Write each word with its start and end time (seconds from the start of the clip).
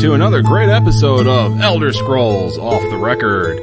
to 0.00 0.14
another 0.14 0.40
great 0.40 0.70
episode 0.70 1.26
of 1.26 1.60
Elder 1.60 1.92
Scrolls 1.92 2.56
Off 2.56 2.80
the 2.90 2.96
Record. 2.96 3.58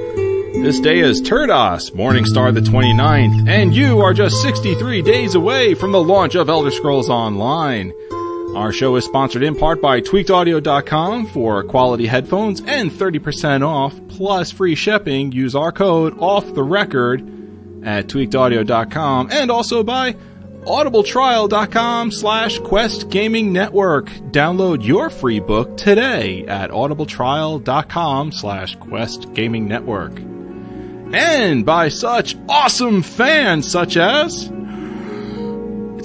This 0.63 0.79
day 0.79 0.99
is 0.99 1.19
Turdas, 1.19 1.91
Morningstar 1.93 2.53
the 2.53 2.59
29th, 2.59 3.49
and 3.49 3.73
you 3.73 4.01
are 4.01 4.13
just 4.13 4.39
63 4.43 5.01
days 5.01 5.33
away 5.33 5.73
from 5.73 5.91
the 5.91 6.01
launch 6.01 6.35
of 6.35 6.47
Elder 6.47 6.69
Scrolls 6.69 7.09
Online. 7.09 7.91
Our 8.55 8.71
show 8.71 8.95
is 8.97 9.05
sponsored 9.05 9.41
in 9.41 9.55
part 9.55 9.81
by 9.81 9.99
tweakedaudio.com 9.99 11.25
for 11.27 11.63
quality 11.63 12.05
headphones 12.05 12.61
and 12.61 12.91
30% 12.91 13.65
off 13.67 13.99
plus 14.07 14.51
free 14.51 14.75
shipping. 14.75 15.31
Use 15.31 15.55
our 15.55 15.71
code 15.71 16.19
off 16.19 16.53
the 16.53 16.63
record 16.63 17.21
at 17.83 18.05
tweakedaudio.com 18.07 19.29
and 19.31 19.49
also 19.49 19.81
by 19.81 20.15
audibletrial.com 20.67 22.11
slash 22.11 22.59
quest 22.59 23.09
gaming 23.09 23.53
network. 23.53 24.07
Download 24.31 24.85
your 24.85 25.09
free 25.09 25.39
book 25.39 25.77
today 25.77 26.45
at 26.45 26.69
audibletrial.com 26.69 28.31
slash 28.31 28.75
quest 28.75 29.33
gaming 29.33 29.67
network. 29.67 30.19
And 31.13 31.65
by 31.65 31.89
such 31.89 32.35
awesome 32.49 33.01
fans 33.01 33.71
such 33.71 33.97
as 33.97 34.43
it's 34.43 34.49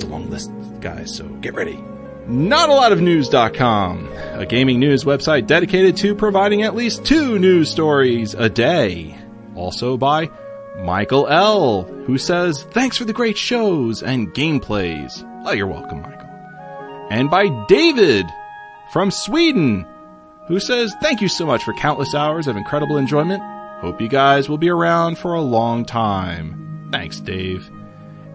a 0.04 0.06
long 0.06 0.30
list 0.30 0.50
guys 0.80 1.14
so 1.14 1.28
get 1.28 1.54
ready. 1.54 1.82
Not 2.26 2.68
a 2.68 2.74
lot 2.74 2.92
of 2.92 3.00
news.com 3.00 4.12
a 4.42 4.46
gaming 4.46 4.80
news 4.80 5.04
website 5.04 5.46
dedicated 5.46 5.96
to 5.98 6.14
providing 6.14 6.62
at 6.62 6.74
least 6.74 7.04
two 7.04 7.38
news 7.38 7.70
stories 7.70 8.34
a 8.34 8.48
day. 8.48 9.16
Also 9.54 9.96
by 9.96 10.26
Michael 10.76 11.28
L., 11.28 11.82
who 12.06 12.18
says, 12.18 12.62
Thanks 12.64 12.96
for 12.96 13.04
the 13.04 13.12
great 13.12 13.36
shows 13.36 14.02
and 14.02 14.32
gameplays. 14.32 15.22
Oh, 15.44 15.52
you're 15.52 15.66
welcome, 15.66 16.02
Michael. 16.02 16.28
And 17.10 17.30
by 17.30 17.48
David 17.68 18.26
from 18.92 19.10
Sweden, 19.10 19.86
who 20.48 20.58
says, 20.60 20.94
Thank 21.02 21.20
you 21.20 21.28
so 21.28 21.46
much 21.46 21.62
for 21.62 21.74
countless 21.74 22.14
hours 22.14 22.46
of 22.46 22.56
incredible 22.56 22.96
enjoyment. 22.96 23.42
Hope 23.80 24.00
you 24.00 24.08
guys 24.08 24.48
will 24.48 24.58
be 24.58 24.70
around 24.70 25.18
for 25.18 25.34
a 25.34 25.40
long 25.40 25.84
time. 25.84 26.88
Thanks, 26.90 27.20
Dave. 27.20 27.70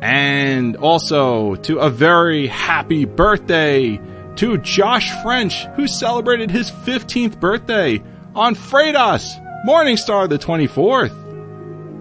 And 0.02 0.76
also 0.76 1.56
to 1.56 1.80
a 1.80 1.90
very 1.90 2.48
happy 2.48 3.06
birthday 3.06 4.00
to 4.36 4.58
Josh 4.60 5.12
French, 5.24 5.66
who 5.76 5.88
celebrated 5.88 6.52
his 6.52 6.70
15th 6.70 7.40
birthday 7.40 8.04
on 8.36 8.54
Fredas, 8.54 9.26
Morningstar 9.66 10.30
the 10.30 10.38
24th 10.38 11.27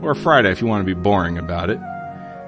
or 0.03 0.15
Friday 0.15 0.51
if 0.51 0.61
you 0.61 0.67
want 0.67 0.87
to 0.87 0.95
be 0.95 1.01
boring 1.01 1.39
about 1.39 1.71
it. 1.71 1.79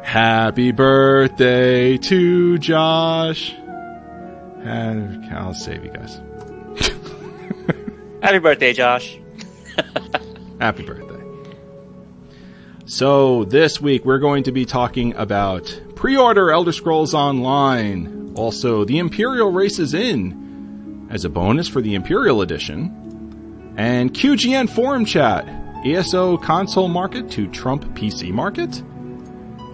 Happy 0.03 0.73
birthday 0.73 1.99
to 1.99 2.59
Josh. 2.59 3.53
And 4.63 5.25
I'll 5.27 5.55
save 5.55 5.85
you 5.85 5.91
guys. 5.91 6.21
Happy 8.23 8.39
birthday, 8.39 8.73
Josh. 8.73 9.19
Happy 10.61 10.83
birthday. 10.83 11.09
So, 12.87 13.45
this 13.45 13.81
week 13.81 14.05
we're 14.05 14.19
going 14.19 14.45
to 14.45 14.53
be 14.53 14.65
talking 14.65 15.15
about 15.15 15.81
pre 15.95 16.17
order 16.17 16.51
Elder 16.51 16.73
Scrolls 16.73 17.13
Online. 17.13 18.33
Also, 18.35 18.85
the 18.85 18.99
Imperial 18.99 19.53
Race 19.53 19.79
is 19.79 19.95
in 19.95 21.09
as 21.11 21.25
a 21.25 21.29
bonus 21.29 21.69
for 21.69 21.81
the 21.83 21.95
Imperial 21.95 22.41
Edition. 22.41 23.75
And 23.77 24.13
QGN 24.13 24.71
Forum 24.71 25.05
Chat 25.05 25.47
ESO 25.85 26.37
console 26.39 26.89
market 26.89 27.31
to 27.33 27.47
Trump 27.49 27.85
PC 27.97 28.31
market. 28.31 28.83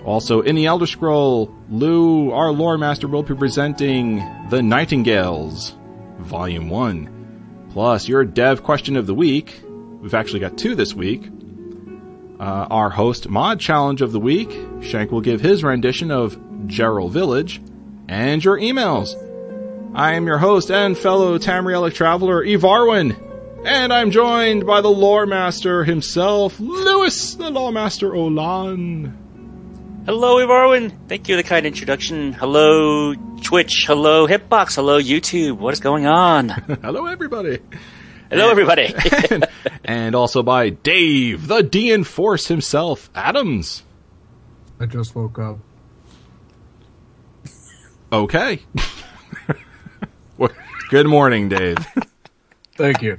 Also, 0.04 0.42
in 0.42 0.54
the 0.54 0.66
Elder 0.66 0.86
Scroll, 0.86 1.54
Lou, 1.70 2.30
our 2.30 2.52
lore 2.52 2.76
master, 2.76 3.08
will 3.08 3.22
be 3.22 3.34
presenting 3.34 4.16
The 4.50 4.62
Nightingales, 4.62 5.74
Volume 6.18 6.68
1. 6.68 7.68
Plus, 7.70 8.06
your 8.06 8.24
dev 8.24 8.62
question 8.62 8.96
of 8.96 9.06
the 9.06 9.14
week. 9.14 9.62
We've 9.66 10.14
actually 10.14 10.40
got 10.40 10.58
two 10.58 10.74
this 10.74 10.94
week. 10.94 11.30
Uh, 12.38 12.66
our 12.70 12.90
host 12.90 13.28
mod 13.28 13.58
challenge 13.60 14.02
of 14.02 14.12
the 14.12 14.20
week. 14.20 14.50
Shank 14.82 15.10
will 15.10 15.22
give 15.22 15.40
his 15.40 15.64
rendition 15.64 16.10
of 16.10 16.38
Gerald 16.66 17.12
Village. 17.12 17.62
And 18.06 18.44
your 18.44 18.58
emails. 18.58 19.14
I 19.94 20.14
am 20.14 20.26
your 20.26 20.38
host 20.38 20.70
and 20.70 20.98
fellow 20.98 21.38
Tamrielic 21.38 21.94
traveler, 21.94 22.44
Evarwin. 22.44 23.16
And 23.64 23.94
I'm 23.94 24.10
joined 24.10 24.66
by 24.66 24.82
the 24.82 24.90
lore 24.90 25.24
master 25.24 25.84
himself, 25.84 26.60
Lewis, 26.60 27.34
the 27.34 27.48
lore 27.48 27.72
master 27.72 28.10
Olan. 28.10 29.16
Hello, 30.04 30.36
Evarwin. 30.36 30.92
Thank 31.08 31.28
you 31.28 31.34
for 31.34 31.42
the 31.42 31.48
kind 31.48 31.64
introduction. 31.64 32.34
Hello, 32.34 33.14
Twitch. 33.42 33.86
Hello, 33.86 34.26
Hitbox. 34.26 34.74
Hello, 34.74 35.00
YouTube. 35.00 35.56
What 35.56 35.72
is 35.72 35.80
going 35.80 36.04
on? 36.04 36.48
Hello, 36.82 37.06
everybody. 37.06 37.60
Hello, 38.28 38.50
everybody. 38.50 38.94
and, 39.30 39.46
and 39.82 40.14
also 40.14 40.42
by 40.42 40.68
Dave, 40.68 41.46
the 41.46 41.62
D 41.62 42.02
Force 42.02 42.48
himself, 42.48 43.08
Adams. 43.14 43.82
I 44.78 44.84
just 44.84 45.14
woke 45.14 45.38
up. 45.38 45.58
Okay. 48.12 48.60
Good 50.90 51.06
morning, 51.06 51.48
Dave. 51.48 51.78
Thank 52.76 53.00
you. 53.00 53.18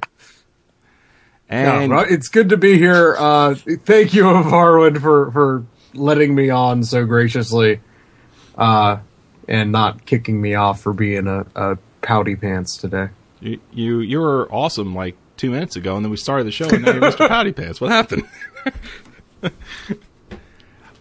And 1.47 1.91
no, 1.91 2.00
it's 2.00 2.28
good 2.28 2.50
to 2.50 2.57
be 2.57 2.78
here. 2.78 3.16
Uh, 3.17 3.56
thank 3.56 4.13
you, 4.13 4.23
Varwin, 4.23 5.00
for 5.00 5.31
for 5.31 5.66
letting 5.94 6.33
me 6.33 6.50
on 6.50 6.83
so 6.83 7.06
graciously, 7.06 7.81
uh, 8.58 8.97
and 9.47 9.72
not 9.72 10.05
kicking 10.05 10.41
me 10.41 10.55
off 10.55 10.81
for 10.81 10.93
being 10.93 11.28
a, 11.28 11.46
a 11.55 11.78
pouty 12.02 12.35
pants 12.35 12.78
today. 12.78 13.09
You, 13.41 13.59
you 13.72 13.99
you 13.99 14.19
were 14.19 14.52
awesome 14.52 14.96
like 14.96 15.16
two 15.37 15.52
minutes 15.52 15.75
ago, 15.75 15.96
and 15.96 16.03
then 16.03 16.09
we 16.09 16.17
started 16.17 16.47
the 16.47 16.52
show, 16.52 16.67
and 16.67 16.84
now 16.84 16.93
you're 16.93 17.02
Mr. 17.02 17.28
Pouty 17.29 17.52
Pants. 17.52 17.79
What 17.79 17.91
happened? 17.91 18.28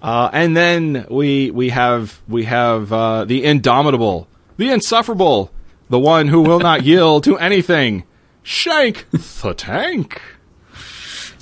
uh, 0.02 0.30
and 0.32 0.54
then 0.54 1.06
we 1.08 1.50
we 1.50 1.70
have 1.70 2.20
we 2.28 2.44
have 2.44 2.92
uh, 2.92 3.24
the 3.24 3.44
indomitable, 3.44 4.28
the 4.58 4.70
insufferable, 4.70 5.50
the 5.88 5.98
one 5.98 6.28
who 6.28 6.42
will 6.42 6.60
not 6.60 6.84
yield 6.84 7.24
to 7.24 7.38
anything. 7.38 8.04
Shank 8.42 9.06
the 9.10 9.54
Tank. 9.54 10.20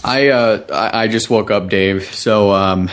I 0.04 0.28
uh 0.28 0.66
I 0.93 1.08
just 1.08 1.31
woke 1.31 1.50
up, 1.50 1.69
Dave. 1.69 2.04
So 2.14 2.50
um 2.52 2.90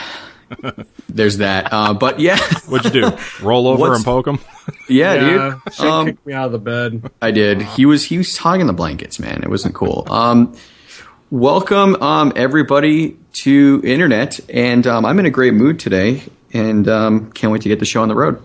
there's 1.10 1.38
that. 1.38 1.72
Uh, 1.72 1.94
but 1.94 2.20
yeah, 2.20 2.38
what'd 2.68 2.94
you 2.94 3.02
do? 3.10 3.18
Roll 3.42 3.68
over 3.68 3.82
What's- 3.82 3.98
and 3.98 4.06
poke 4.06 4.28
him? 4.28 4.40
yeah, 4.88 5.14
Yeah, 5.14 5.20
dude. 5.66 5.74
Shane 5.74 5.88
Um, 5.88 6.06
kicked 6.08 6.26
me 6.26 6.34
out 6.34 6.46
of 6.48 6.52
the 6.52 6.60
bed. 6.60 7.12
I 7.22 7.32
did. 7.32 7.62
He 7.62 7.86
was 7.86 8.04
he 8.04 8.18
was 8.18 8.36
hogging 8.38 8.68
the 8.68 8.74
blankets, 8.74 9.20
man. 9.20 9.42
It 9.44 9.50
wasn't 9.50 9.76
cool. 9.76 10.06
Um, 10.10 10.56
welcome 11.32 11.96
um 12.02 12.34
everybody 12.36 13.18
to 13.34 13.82
internet, 13.84 14.40
and 14.50 14.86
um, 14.88 15.06
I'm 15.06 15.20
in 15.20 15.26
a 15.26 15.30
great 15.30 15.54
mood 15.54 15.80
today, 15.80 16.24
and 16.54 16.88
um, 16.88 17.32
can't 17.32 17.54
wait 17.54 17.62
to 17.64 17.70
get 17.70 17.80
the 17.80 17.86
show 17.86 18.02
on 18.02 18.08
the 18.10 18.16
road. 18.16 18.42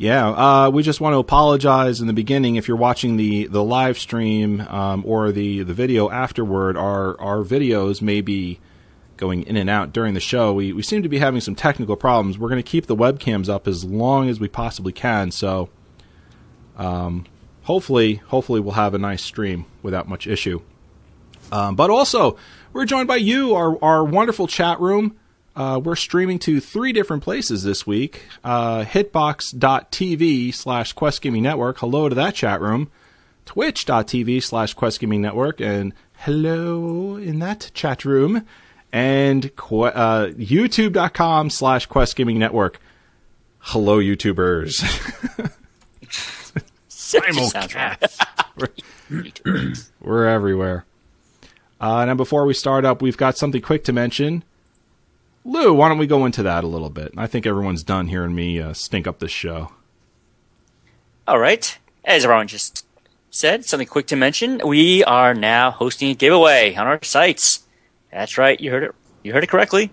Yeah, 0.00 0.30
uh, 0.30 0.70
we 0.70 0.82
just 0.82 1.02
want 1.02 1.12
to 1.12 1.18
apologize 1.18 2.00
in 2.00 2.06
the 2.06 2.14
beginning 2.14 2.56
if 2.56 2.66
you're 2.66 2.76
watching 2.78 3.18
the, 3.18 3.48
the 3.48 3.62
live 3.62 3.98
stream 3.98 4.62
um, 4.62 5.04
or 5.06 5.30
the, 5.30 5.62
the 5.62 5.74
video 5.74 6.08
afterward. 6.08 6.78
Our 6.78 7.20
our 7.20 7.44
videos 7.44 8.00
may 8.00 8.22
be 8.22 8.60
going 9.18 9.42
in 9.42 9.56
and 9.56 9.68
out 9.68 9.92
during 9.92 10.14
the 10.14 10.20
show. 10.20 10.54
We 10.54 10.72
we 10.72 10.82
seem 10.82 11.02
to 11.02 11.10
be 11.10 11.18
having 11.18 11.42
some 11.42 11.54
technical 11.54 11.96
problems. 11.96 12.38
We're 12.38 12.48
going 12.48 12.62
to 12.62 12.66
keep 12.66 12.86
the 12.86 12.96
webcams 12.96 13.50
up 13.50 13.68
as 13.68 13.84
long 13.84 14.30
as 14.30 14.40
we 14.40 14.48
possibly 14.48 14.94
can. 14.94 15.32
So, 15.32 15.68
um, 16.78 17.26
hopefully 17.64 18.22
hopefully 18.28 18.60
we'll 18.60 18.72
have 18.72 18.94
a 18.94 18.98
nice 18.98 19.22
stream 19.22 19.66
without 19.82 20.08
much 20.08 20.26
issue. 20.26 20.62
Um, 21.52 21.76
but 21.76 21.90
also, 21.90 22.38
we're 22.72 22.86
joined 22.86 23.06
by 23.06 23.16
you, 23.16 23.54
our 23.54 23.76
our 23.84 24.02
wonderful 24.02 24.46
chat 24.46 24.80
room. 24.80 25.19
Uh, 25.56 25.80
we're 25.82 25.96
streaming 25.96 26.38
to 26.38 26.60
three 26.60 26.92
different 26.92 27.22
places 27.22 27.62
this 27.64 27.86
week. 27.86 28.22
Uh, 28.44 28.84
hitbox.tv 28.84 30.54
slash 30.54 30.92
Quest 30.92 31.22
Gaming 31.22 31.42
Network. 31.42 31.78
Hello 31.78 32.08
to 32.08 32.14
that 32.14 32.34
chat 32.34 32.60
room. 32.60 32.90
Twitch.tv 33.46 34.42
slash 34.42 34.74
Quest 34.74 35.00
Gaming 35.00 35.22
Network. 35.22 35.60
And 35.60 35.92
hello 36.18 37.16
in 37.16 37.40
that 37.40 37.70
chat 37.74 38.04
room. 38.04 38.46
And 38.92 39.46
uh, 39.46 39.48
YouTube.com 40.36 41.50
slash 41.50 41.86
Quest 41.86 42.16
Gaming 42.16 42.38
Network. 42.38 42.80
Hello, 43.58 43.98
YouTubers. 43.98 44.80
Simulcast. 46.88 48.24
we're, 48.56 49.74
we're 50.00 50.26
everywhere. 50.26 50.84
Uh, 51.80 52.04
now, 52.04 52.14
before 52.14 52.44
we 52.46 52.54
start 52.54 52.84
up, 52.84 53.02
we've 53.02 53.16
got 53.16 53.36
something 53.36 53.60
quick 53.60 53.84
to 53.84 53.92
mention. 53.92 54.44
Lou, 55.44 55.72
why 55.72 55.88
don't 55.88 55.98
we 55.98 56.06
go 56.06 56.26
into 56.26 56.42
that 56.42 56.64
a 56.64 56.66
little 56.66 56.90
bit? 56.90 57.12
I 57.16 57.26
think 57.26 57.46
everyone's 57.46 57.82
done 57.82 58.08
hearing 58.08 58.34
me 58.34 58.60
uh, 58.60 58.72
stink 58.74 59.06
up 59.06 59.18
this 59.18 59.30
show. 59.30 59.72
All 61.26 61.38
right. 61.38 61.78
As 62.04 62.24
everyone 62.24 62.48
just 62.48 62.84
said, 63.30 63.64
something 63.64 63.86
quick 63.86 64.06
to 64.08 64.16
mention. 64.16 64.60
We 64.66 65.02
are 65.04 65.32
now 65.34 65.70
hosting 65.70 66.10
a 66.10 66.14
giveaway 66.14 66.74
on 66.74 66.86
our 66.86 66.98
sites. 67.02 67.66
That's 68.12 68.36
right. 68.36 68.60
You 68.60 68.70
heard 68.70 68.82
it. 68.82 68.94
You 69.22 69.32
heard 69.32 69.44
it 69.44 69.48
correctly. 69.48 69.90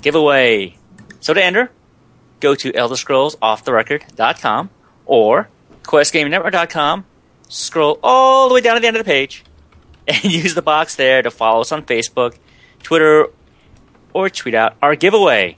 Giveaway. 0.00 0.76
So 1.20 1.34
to 1.34 1.42
enter, 1.42 1.70
go 2.40 2.54
to 2.54 2.72
ElderScrollsOffTheRecord.com 2.72 4.70
or 5.06 5.48
QuestGamingNetwork.com 5.82 7.04
scroll 7.48 7.98
all 8.02 8.48
the 8.48 8.54
way 8.54 8.60
down 8.60 8.74
to 8.74 8.80
the 8.80 8.86
end 8.86 8.96
of 8.96 9.04
the 9.04 9.08
page 9.08 9.42
and 10.08 10.24
use 10.24 10.54
the 10.54 10.62
box 10.62 10.96
there 10.96 11.22
to 11.22 11.30
follow 11.30 11.62
us 11.62 11.72
on 11.72 11.82
Facebook, 11.82 12.36
Twitter, 12.82 13.28
or 14.12 14.28
tweet 14.30 14.54
out 14.54 14.76
our 14.82 14.94
giveaway. 14.96 15.56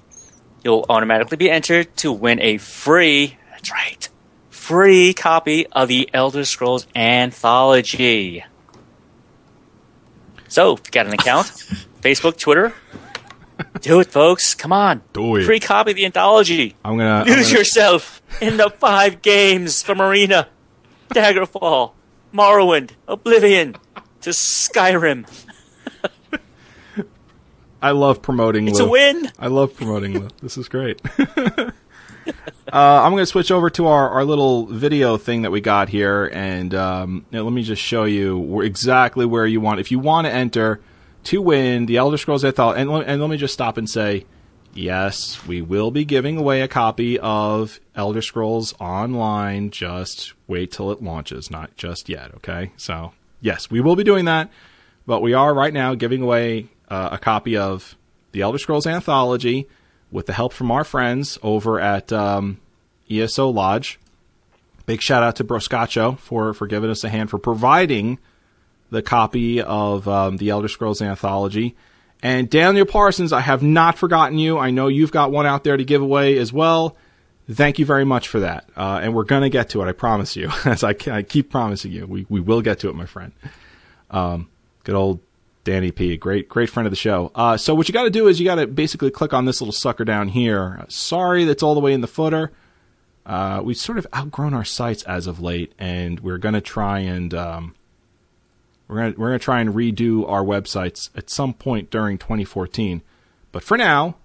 You'll 0.65 0.85
automatically 0.89 1.37
be 1.37 1.51
entered 1.51 1.97
to 1.99 2.13
win 2.13 2.41
a 2.41 2.59
free, 2.59 3.37
that's 3.51 3.71
right, 3.71 4.09
free 4.51 5.15
copy 5.15 5.67
of 5.69 5.89
the 5.89 6.11
Elder 6.13 6.45
Scrolls 6.45 6.87
Anthology. 6.95 8.45
So, 10.49 10.75
if 10.75 10.81
you 10.87 10.91
got 10.91 11.07
an 11.07 11.13
account, 11.15 11.47
Facebook, 12.03 12.39
Twitter, 12.39 12.75
do 13.81 14.01
it, 14.01 14.09
folks. 14.09 14.55
Come 14.55 14.73
on. 14.73 15.03
Do 15.13 15.37
it. 15.37 15.45
Free 15.45 15.61
copy 15.61 15.93
of 15.93 15.97
the 15.97 16.05
anthology. 16.05 16.75
I'm 16.85 16.99
gonna. 16.99 17.21
I'm 17.21 17.27
Lose 17.27 17.47
gonna- 17.47 17.59
yourself 17.59 18.21
in 18.41 18.57
the 18.57 18.69
five 18.71 19.23
games 19.23 19.83
from 19.83 20.01
Arena, 20.03 20.49
Daggerfall, 21.11 21.93
Morrowind, 22.35 22.91
Oblivion, 23.07 23.77
to 24.23 24.31
Skyrim. 24.31 25.27
I 27.83 27.93
love 27.93 28.23
promoting. 28.23 28.69
It's 28.69 28.79
Lou. 28.79 28.87
a 28.87 28.91
win. 28.91 29.31
I 29.39 29.49
love 29.49 29.75
promoting 29.75 30.19
Lou. 30.19 30.29
This 30.43 30.59
is 30.59 30.69
great. 30.69 31.01
uh, 31.19 31.73
I'm 32.73 33.13
going 33.13 33.23
to 33.23 33.27
switch 33.27 33.51
over 33.51 33.71
to 33.71 33.87
our, 33.87 34.11
our 34.11 34.25
little 34.25 34.67
video 34.67 35.17
thing 35.17 35.43
that 35.43 35.51
we 35.51 35.61
got 35.61 35.89
here, 35.89 36.31
and 36.33 36.75
um, 36.75 37.27
you 37.31 37.39
know, 37.39 37.45
let 37.45 37.53
me 37.53 37.63
just 37.63 37.83
show 37.83 38.05
you 38.05 38.61
exactly 38.61 39.25
where 39.25 39.47
you 39.47 39.61
want. 39.61 39.81
If 39.81 39.91
you 39.91 39.99
want 39.99 40.27
to 40.27 40.33
enter 40.33 40.81
to 41.25 41.43
win 41.43 41.87
the 41.87 41.97
Elder 41.97 42.17
Scrolls 42.17 42.45
Anthology, 42.45 42.81
and, 42.81 42.91
and 42.91 43.21
let 43.21 43.31
me 43.31 43.37
just 43.37 43.55
stop 43.55 43.77
and 43.79 43.89
say, 43.89 44.27
yes, 44.75 45.47
we 45.47 45.63
will 45.63 45.91
be 45.91 46.05
giving 46.05 46.37
away 46.37 46.61
a 46.61 46.69
copy 46.69 47.19
of 47.19 47.81
Elder 47.97 48.23
Scrolls 48.23 48.75
Online. 48.79 49.71
Just 49.71 50.35
wait 50.47 50.71
till 50.73 50.93
it 50.93 51.03
launches, 51.03 51.51
not 51.51 51.77
just 51.77 52.09
yet. 52.09 52.35
Okay, 52.37 52.73
so 52.77 53.13
yes, 53.41 53.71
we 53.71 53.81
will 53.81 53.97
be 53.97 54.05
doing 54.05 54.27
that, 54.27 54.51
but 55.07 55.21
we 55.21 55.33
are 55.33 55.55
right 55.55 55.73
now 55.73 55.95
giving 55.95 56.21
away 56.23 56.69
uh, 56.91 57.11
a 57.13 57.19
copy 57.19 57.57
of 57.57 57.97
the 58.33 58.43
Elder 58.43 58.59
Scrolls 58.59 58.87
Anthology 58.87 59.69
with 60.11 60.27
the 60.27 60.33
help 60.33 60.53
from 60.53 60.71
our 60.71 60.85
friends 60.85 61.39
over 61.43 61.81
at 61.81 62.13
um, 62.13 62.61
ESO 63.11 63.49
Lodge. 63.49 63.99
Big 64.87 65.01
shout 65.01 65.23
out 65.23 65.37
to 65.37 65.45
Broscacho 65.45 66.19
for 66.19 66.53
for 66.53 66.67
giving 66.67 66.91
us 66.91 67.05
a 67.05 67.09
hand 67.09 67.31
for 67.31 67.39
providing 67.39 68.19
the 68.91 69.03
copy 69.03 69.63
of 69.63 70.09
um, 70.09 70.37
the 70.37 70.51
Elder 70.51 70.69
Scrolls 70.69 71.01
Anthology. 71.01 71.77
And 72.23 72.51
Daniel 72.51 72.85
Parsons, 72.85 73.33
I 73.33 73.41
have 73.41 73.63
not 73.63 73.97
forgotten 73.97 74.39
you. 74.39 74.59
I 74.59 74.71
know 74.71 74.89
you've 74.89 75.13
got 75.13 75.31
one 75.31 75.47
out 75.47 75.65
there 75.65 75.77
to 75.77 75.85
give 75.85 76.03
away 76.03 76.37
as 76.39 76.53
well. 76.53 76.97
Thank 77.51 77.79
you 77.79 77.87
very 77.87 78.05
much 78.05 78.29
for 78.29 78.41
that. 78.41 78.69
Uh, 78.77 79.01
and 79.03 79.15
we're 79.15 79.25
going 79.25 79.43
to 79.43 79.49
get 79.49 79.71
to 79.71 79.83
it, 79.83 79.89
I 79.89 79.93
promise 79.93 80.37
you. 80.37 80.51
As 80.65 80.85
I, 80.85 80.95
I 81.11 81.23
keep 81.23 81.51
promising 81.51 81.93
you, 81.93 82.07
we, 82.07 82.27
we 82.29 82.41
will 82.41 82.63
get 82.63 82.81
to 82.81 82.91
it, 82.91 82.95
my 82.95 83.07
friend. 83.07 83.33
Um, 84.11 84.51
good 84.85 84.95
old 84.95 85.21
Danny 85.71 85.93
P, 85.93 86.17
great 86.17 86.49
great 86.49 86.69
friend 86.69 86.85
of 86.85 86.91
the 86.91 86.97
show. 86.97 87.31
Uh, 87.33 87.57
so 87.57 87.77
what 87.77 87.87
you 87.87 87.93
got 87.93 88.03
to 88.03 88.11
do 88.11 88.27
is 88.27 88.41
you 88.41 88.45
got 88.45 88.57
to 88.57 88.67
basically 88.67 89.09
click 89.09 89.33
on 89.33 89.45
this 89.45 89.61
little 89.61 89.73
sucker 89.73 90.05
down 90.05 90.27
here. 90.27 90.85
Sorry, 90.89 91.45
that's 91.45 91.63
all 91.63 91.75
the 91.75 91.81
way 91.81 91.93
in 91.93 92.01
the 92.01 92.09
footer. 92.09 92.51
Uh, 93.25 93.61
we've 93.63 93.77
sort 93.77 93.97
of 93.97 94.05
outgrown 94.13 94.53
our 94.53 94.65
sites 94.65 95.05
as 95.05 95.29
of 95.29 95.41
late, 95.41 95.73
and 95.79 96.19
we're 96.19 96.39
to 96.55 96.61
try 96.61 96.99
and 96.99 97.33
um, 97.35 97.77
we're 98.89 98.97
to 99.13 99.21
we're 99.21 99.29
going 99.29 99.39
to 99.39 99.45
try 99.45 99.61
and 99.61 99.73
redo 99.73 100.29
our 100.29 100.43
websites 100.43 101.09
at 101.15 101.31
some 101.31 101.55
point 101.55 101.89
during 101.89 102.19
2014. 102.19 103.03
But 103.53 103.63
for 103.63 103.77
now, 103.77 104.17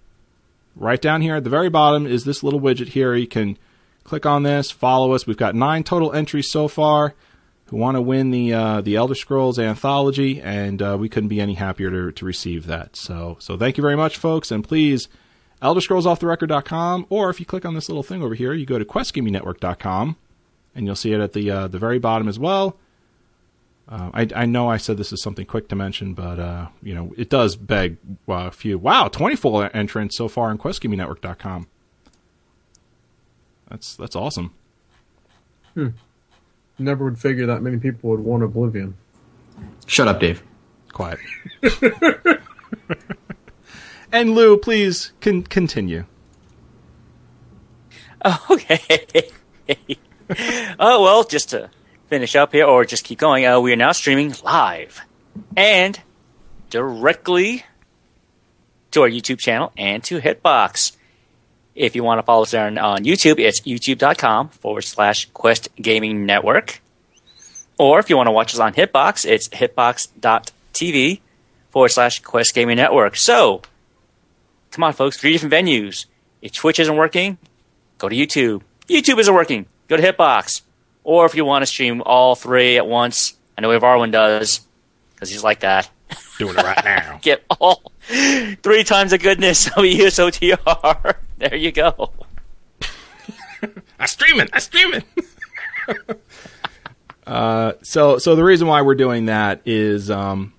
right 0.76 1.00
down 1.00 1.22
here 1.22 1.36
at 1.36 1.44
the 1.44 1.52
very 1.52 1.70
bottom 1.70 2.08
is 2.08 2.26
this 2.26 2.42
little 2.42 2.60
widget 2.60 2.88
here. 2.88 3.14
You 3.14 3.28
can 3.28 3.60
click 4.04 4.26
on 4.26 4.42
this, 4.42 4.72
follow 4.72 5.14
us. 5.14 5.28
We've 5.28 5.38
got 5.38 5.54
nine 5.54 5.84
total 5.84 6.12
entries 6.12 6.50
so 6.50 6.68
far 6.68 7.14
who 7.68 7.78
want 7.78 7.96
to 7.96 8.02
win 8.02 8.32
the 8.32 8.54
uh, 8.54 8.82
the 8.82 8.96
Elder 8.96 9.16
Scrolls 9.16 9.58
anthology, 9.58 10.42
and 10.42 10.82
uh, 10.82 10.98
we 11.00 11.10
couldn't 11.10 11.30
be 11.30 11.42
any 11.42 11.56
happier 11.56 11.90
to, 11.90 12.12
to 12.12 12.26
receive 12.26 12.68
that. 12.68 12.96
So 12.96 13.38
so 13.40 13.58
thank 13.58 13.78
you 13.78 13.82
very 13.82 13.96
much, 13.96 14.18
folks, 14.18 14.52
and 14.52 14.64
please. 14.64 15.08
ElderScrollsOffTheRecord.com, 15.62 17.08
or 17.10 17.30
if 17.30 17.40
you 17.40 17.46
click 17.46 17.66
on 17.66 17.74
this 17.74 17.88
little 17.88 18.04
thing 18.04 18.22
over 18.22 18.36
here, 18.36 18.54
you 18.54 18.66
go 18.66 18.78
to 18.78 18.86
QuestGamingNetwork.com, 18.86 20.18
and 20.76 20.86
you'll 20.86 20.98
see 20.98 21.14
it 21.14 21.22
at 21.22 21.34
the 21.34 21.50
uh, 21.50 21.68
the 21.68 21.80
very 21.80 21.98
bottom 21.98 22.28
as 22.28 22.38
well. 22.38 22.78
Uh, 23.88 24.10
I, 24.14 24.28
I 24.36 24.46
know 24.46 24.68
I 24.68 24.78
said 24.78 24.98
this 24.98 25.14
is 25.14 25.22
something 25.22 25.46
quick 25.46 25.70
to 25.70 25.76
mention, 25.76 26.14
but 26.14 26.40
uh, 26.40 26.68
you 26.84 26.94
know 26.94 27.14
it 27.18 27.30
does 27.30 27.56
beg 27.56 27.98
uh, 28.28 28.34
a 28.34 28.52
few. 28.52 28.78
Wow, 28.78 29.08
24 29.08 29.76
entrants 29.76 30.18
so 30.18 30.28
far 30.28 30.50
on 30.50 30.58
QuestGamingNetwork.com. 30.58 31.68
That's 33.70 33.96
that's 33.96 34.16
awesome. 34.16 34.54
Never 36.78 37.06
would 37.06 37.20
figure 37.20 37.46
that 37.46 37.62
many 37.62 37.78
people 37.78 38.10
would 38.10 38.20
want 38.20 38.44
Oblivion. 38.44 38.96
Shut 39.86 40.08
up, 40.08 40.20
Dave. 40.20 40.44
Quiet. 40.92 41.20
and 44.12 44.36
Lou, 44.36 44.58
please 44.58 45.14
con- 45.22 45.44
continue. 45.44 46.06
Okay. 48.50 49.30
oh, 50.80 51.04
well, 51.04 51.24
just 51.24 51.52
to 51.52 51.70
finish 52.08 52.36
up 52.36 52.54
here, 52.54 52.66
or 52.66 52.84
just 52.84 53.04
keep 53.04 53.20
going, 53.20 53.46
uh, 53.46 53.60
we 53.60 53.72
are 53.72 53.76
now 53.76 53.92
streaming 53.92 54.34
live 54.44 55.02
and 55.56 56.00
directly 56.72 57.64
to 58.92 59.02
our 59.02 59.10
YouTube 59.10 59.38
channel 59.38 59.72
and 59.78 60.04
to 60.06 60.20
Hitbox. 60.20 60.95
If 61.76 61.96
you 61.96 62.04
want 62.04 62.20
to 62.20 62.24
follow 62.24 62.44
us 62.44 62.52
there 62.52 62.66
on, 62.66 62.78
on 62.78 63.04
YouTube, 63.04 63.38
it's 63.38 63.62
youtube.com 63.62 64.50
forward 64.50 64.84
slash 64.84 65.30
Quest 65.34 65.70
Gaming 65.76 66.26
Network. 66.26 66.82
Or 67.78 68.00
if 68.00 68.10
you 68.10 68.16
want 68.16 68.28
to 68.28 68.32
watch 68.32 68.54
us 68.54 68.60
on 68.60 68.74
Hitbox, 68.74 69.26
it's 69.26 69.50
hitbox.tv 69.50 71.20
forward 71.72 71.90
slash 71.90 72.22
Quest 72.22 72.56
Gaming 72.56 72.78
Network. 72.78 73.18
So, 73.18 73.62
come 74.72 74.86
on, 74.86 74.94
folks, 74.94 75.18
three 75.18 75.34
different 75.34 75.54
venues. 75.54 76.06
If 76.42 76.54
Twitch 76.54 76.80
isn't 76.80 76.96
working, 76.96 77.38
go 77.98 78.08
to 78.08 78.16
YouTube. 78.16 78.62
YouTube 78.88 79.20
isn't 79.20 79.34
working. 79.34 79.66
Go 79.90 79.98
to 79.98 80.04
Hitbox. 80.04 80.62
Or 81.04 81.26
if 81.26 81.36
you 81.36 81.44
want 81.44 81.64
to 81.64 81.68
stream 81.68 82.02
all 82.06 82.36
three 82.36 82.78
at 82.78 82.88
once, 82.88 83.36
I 83.58 83.62
know 83.62 83.70
Arwen 83.80 84.12
does, 84.12 84.62
because 85.14 85.30
he's 85.30 85.44
like 85.44 85.60
that. 85.60 85.90
Doing 86.38 86.56
it 86.58 86.64
right 86.64 86.86
now. 86.86 87.20
Get 87.22 87.44
all 87.60 87.92
three 88.02 88.84
times 88.84 89.12
the 89.12 89.18
goodness 89.18 89.68
of 89.68 89.84
ESOTR. 89.84 91.16
There 91.38 91.54
you 91.54 91.74
go. 91.74 92.14
I 94.00 94.06
stream 94.06 94.40
it. 94.40 94.50
I 94.54 94.60
stream 94.60 94.94
it. 94.94 95.04
uh, 97.28 97.74
so 97.82 98.18
so 98.20 98.38
the 98.38 98.44
reason 98.46 98.70
why 98.70 98.82
we're 98.82 98.96
doing 98.96 99.26
that 99.26 99.60
is 99.66 100.10
um, 100.10 100.54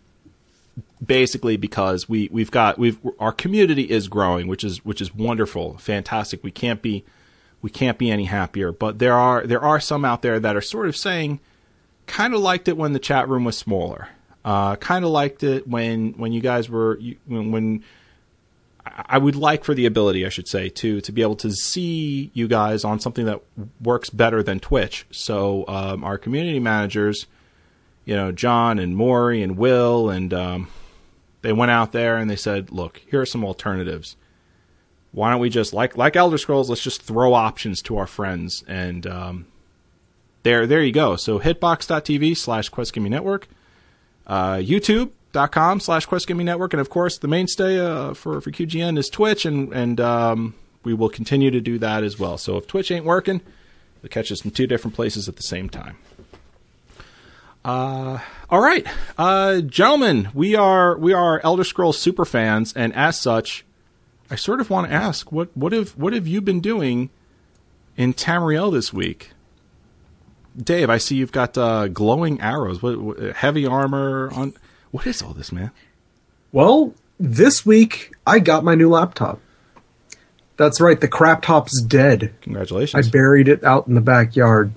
basically 1.05 1.57
because 1.57 2.11
we 2.11 2.29
we've 2.31 2.51
got 2.51 2.79
we've 2.79 2.99
our 3.19 3.33
community 3.33 3.85
is 3.85 4.09
growing, 4.09 4.49
which 4.49 4.65
is 4.65 4.85
which 4.85 5.01
is 5.01 5.15
wonderful, 5.15 5.79
fantastic. 5.79 6.45
We 6.45 6.51
can't 6.51 6.83
be 6.83 7.07
we 7.63 7.71
can't 7.71 7.99
be 7.99 8.11
any 8.11 8.25
happier. 8.25 8.73
But 8.73 8.99
there 8.99 9.15
are 9.15 9.47
there 9.47 9.63
are 9.63 9.81
some 9.81 10.05
out 10.05 10.23
there 10.23 10.39
that 10.41 10.57
are 10.57 10.61
sort 10.61 10.89
of 10.89 10.97
saying, 10.97 11.41
kind 12.07 12.35
of 12.35 12.41
liked 12.41 12.69
it 12.69 12.77
when 12.77 12.93
the 12.93 12.99
chat 12.99 13.29
room 13.29 13.45
was 13.45 13.57
smaller. 13.57 14.09
Uh, 14.47 14.77
kind 14.77 15.05
of 15.05 15.11
liked 15.11 15.43
it 15.43 15.67
when 15.67 16.13
when 16.13 16.33
you 16.33 16.41
guys 16.41 16.71
were 16.71 16.97
you, 17.01 17.17
when 17.27 17.51
when 17.51 17.85
I 18.85 19.19
would 19.19 19.35
like 19.35 19.65
for 19.65 19.75
the 19.75 19.87
ability, 19.87 20.25
I 20.25 20.29
should 20.29 20.47
say, 20.47 20.69
to 20.69 21.01
to 21.01 21.11
be 21.11 21.21
able 21.21 21.35
to 21.37 21.51
see 21.51 22.31
you 22.33 22.47
guys 22.47 22.85
on 22.85 23.01
something 23.01 23.25
that 23.27 23.43
works 23.83 24.09
better 24.09 24.45
than 24.45 24.61
Twitch. 24.61 25.05
So 25.11 25.65
um, 25.67 26.05
our 26.05 26.17
community 26.17 26.61
managers, 26.61 27.27
you 28.05 28.15
know, 28.15 28.31
John 28.31 28.79
and 28.79 28.97
Maury 28.97 29.43
and 29.43 29.57
Will, 29.57 30.11
and 30.11 30.33
um, 30.33 30.69
they 31.43 31.53
went 31.53 31.73
out 31.73 31.91
there 31.91 32.17
and 32.17 32.31
they 32.31 32.37
said, 32.37 32.71
"Look, 32.71 33.03
here 33.11 33.21
are 33.21 33.27
some 33.27 33.45
alternatives. 33.45 34.17
Why 35.11 35.31
don't 35.33 35.41
we 35.41 35.51
just 35.51 35.73
like 35.73 35.97
like 35.97 36.15
Elder 36.15 36.39
Scrolls? 36.39 36.71
Let's 36.71 36.85
just 36.85 37.03
throw 37.03 37.35
options 37.35 37.83
to 37.83 37.99
our 37.99 38.07
friends." 38.07 38.63
And 38.69 39.09
um, 39.09 39.47
there, 40.45 40.69
there 40.69 40.85
you 40.85 40.93
go. 40.93 41.17
So 41.17 41.41
hitbox.tv 41.41 42.37
slash 42.37 42.69
Quest 42.69 42.93
Gaming 42.93 43.11
Network, 43.11 43.49
uh, 44.27 44.57
YouTube.com 44.57 45.81
slash 45.81 46.07
Quest 46.07 46.27
Gaming 46.27 46.47
Network, 46.47 46.73
and 46.73 46.81
of 46.81 46.91
course 46.91 47.19
the 47.19 47.29
mainstay 47.29 47.79
uh, 47.79 48.15
for 48.15 48.41
for 48.41 48.51
QGN 48.51 48.99
is 48.99 49.09
Twitch, 49.09 49.45
and 49.45 49.73
and 49.73 50.01
um, 50.01 50.55
we 50.85 50.95
will 50.95 51.09
continue 51.09 51.51
to 51.51 51.61
do 51.61 51.79
that 51.79 52.05
as 52.05 52.19
well. 52.19 52.39
So 52.39 52.57
if 52.57 52.67
Twitch 52.67 52.91
ain't 52.91 53.05
working, 53.05 53.41
you'll 54.03 54.11
catch 54.11 54.31
us 54.33 54.45
in 54.45 54.51
two 54.51 54.67
different 54.67 54.95
places 54.95 55.29
at 55.29 55.37
the 55.37 55.43
same 55.43 55.69
time. 55.69 55.99
Uh, 57.65 58.21
all 58.49 58.61
right, 58.61 58.87
uh, 59.19 59.61
gentlemen, 59.61 60.29
we 60.33 60.55
are 60.55 60.97
we 60.97 61.13
are 61.13 61.41
Elder 61.43 61.65
Scrolls 61.65 61.99
super 61.99 62.25
fans, 62.25 62.73
and 62.75 62.95
as 62.95 63.21
such, 63.21 63.65
I 64.31 64.37
sort 64.37 64.61
of 64.61 64.71
want 64.71 64.89
to 64.89 64.93
ask 64.95 65.33
what 65.33 65.57
what 65.57 65.73
have 65.73 65.97
what 65.97 66.13
have 66.13 66.29
you 66.29 66.41
been 66.41 66.61
doing 66.61 67.11
in 67.97 68.15
Tamriel 68.15 68.73
this 68.73 68.93
week? 68.93 69.33
Dave, 70.57 70.91
I 70.91 70.99
see 70.99 71.17
you've 71.17 71.33
got 71.33 71.57
uh, 71.59 71.89
glowing 71.89 72.41
arrows. 72.41 72.83
What, 72.83 72.99
what 72.99 73.19
heavy 73.37 73.67
armor 73.67 74.31
on? 74.33 74.55
What 74.91 75.07
is 75.07 75.23
all 75.23 75.35
this, 75.35 75.53
man? 75.53 75.71
Well, 76.53 76.95
this 77.19 77.67
week 77.67 78.13
I 78.27 78.39
got 78.39 78.65
my 78.65 78.75
new 78.75 78.89
laptop. 78.89 79.41
That's 80.57 80.81
right, 80.81 80.99
the 80.99 81.09
crap 81.09 81.43
top's 81.43 81.83
dead. 81.83 82.33
Congratulations! 82.41 83.07
I 83.07 83.11
buried 83.11 83.49
it 83.49 83.63
out 83.63 83.87
in 83.89 83.95
the 83.95 84.01
backyard. 84.01 84.73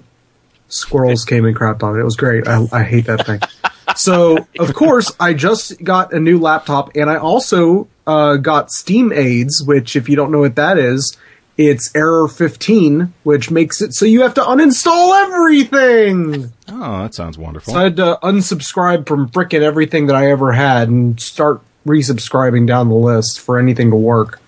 Squirrels 0.67 1.23
came 1.23 1.45
and 1.45 1.55
crapped 1.55 1.83
on 1.83 1.95
it. 1.95 2.01
It 2.01 2.03
was 2.03 2.17
great. 2.17 2.47
I, 2.47 2.67
I 2.71 2.83
hate 2.83 3.05
that 3.05 3.25
thing. 3.25 3.39
So, 3.95 4.47
of 4.59 4.73
course, 4.75 5.11
I 5.19 5.33
just 5.33 5.83
got 5.83 6.13
a 6.13 6.19
new 6.19 6.39
laptop, 6.39 6.95
and 6.95 7.09
I 7.09 7.17
also 7.17 7.87
uh, 8.05 8.37
got 8.37 8.71
Steam 8.71 9.11
Aids, 9.11 9.63
which, 9.65 9.95
if 9.95 10.07
you 10.07 10.15
don't 10.15 10.31
know 10.31 10.39
what 10.39 10.55
that 10.55 10.77
is, 10.77 11.17
it's 11.59 11.93
Error 11.93 12.29
15, 12.29 13.13
which 13.23 13.51
makes 13.51 13.81
it 13.81 13.93
so 13.93 14.05
you 14.05 14.21
have 14.21 14.33
to 14.35 14.41
uninstall 14.41 15.13
everything. 15.25 16.53
Oh, 16.69 16.99
that 16.99 17.13
sounds 17.13 17.37
wonderful. 17.37 17.73
So 17.73 17.79
I 17.79 17.83
had 17.83 17.97
to 17.97 18.17
unsubscribe 18.23 19.05
from 19.05 19.29
frickin' 19.29 19.61
everything 19.61 20.07
that 20.07 20.15
I 20.15 20.31
ever 20.31 20.53
had 20.53 20.87
and 20.87 21.19
start 21.19 21.61
resubscribing 21.85 22.65
down 22.65 22.87
the 22.87 22.95
list 22.95 23.41
for 23.41 23.59
anything 23.59 23.89
to 23.89 23.97
work. 23.97 24.39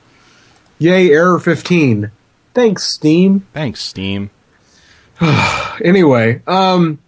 Yay, 0.79 1.11
Error 1.11 1.37
15. 1.37 2.11
Thanks, 2.53 2.83
Steam. 2.85 3.45
Thanks, 3.53 3.81
Steam. 3.81 4.29
Anyway, 5.83 6.43
um, 6.45 6.99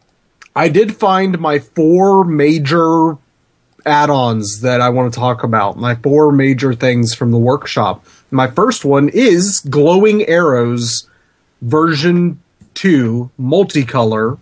I 0.56 0.68
did 0.68 0.96
find 0.96 1.38
my 1.40 1.60
four 1.60 2.24
major 2.24 3.18
add-ons 3.86 4.62
that 4.62 4.82
I 4.82 4.90
want 4.90 5.14
to 5.14 5.20
talk 5.20 5.44
about. 5.44 5.78
My 5.78 5.94
four 5.94 6.32
major 6.32 6.74
things 6.74 7.14
from 7.14 7.30
the 7.30 7.38
workshop. 7.38 8.04
My 8.34 8.48
first 8.48 8.84
one 8.84 9.10
is 9.10 9.60
Glowing 9.70 10.24
Arrows 10.24 11.08
version 11.62 12.42
2 12.74 13.30
multicolor 13.40 14.40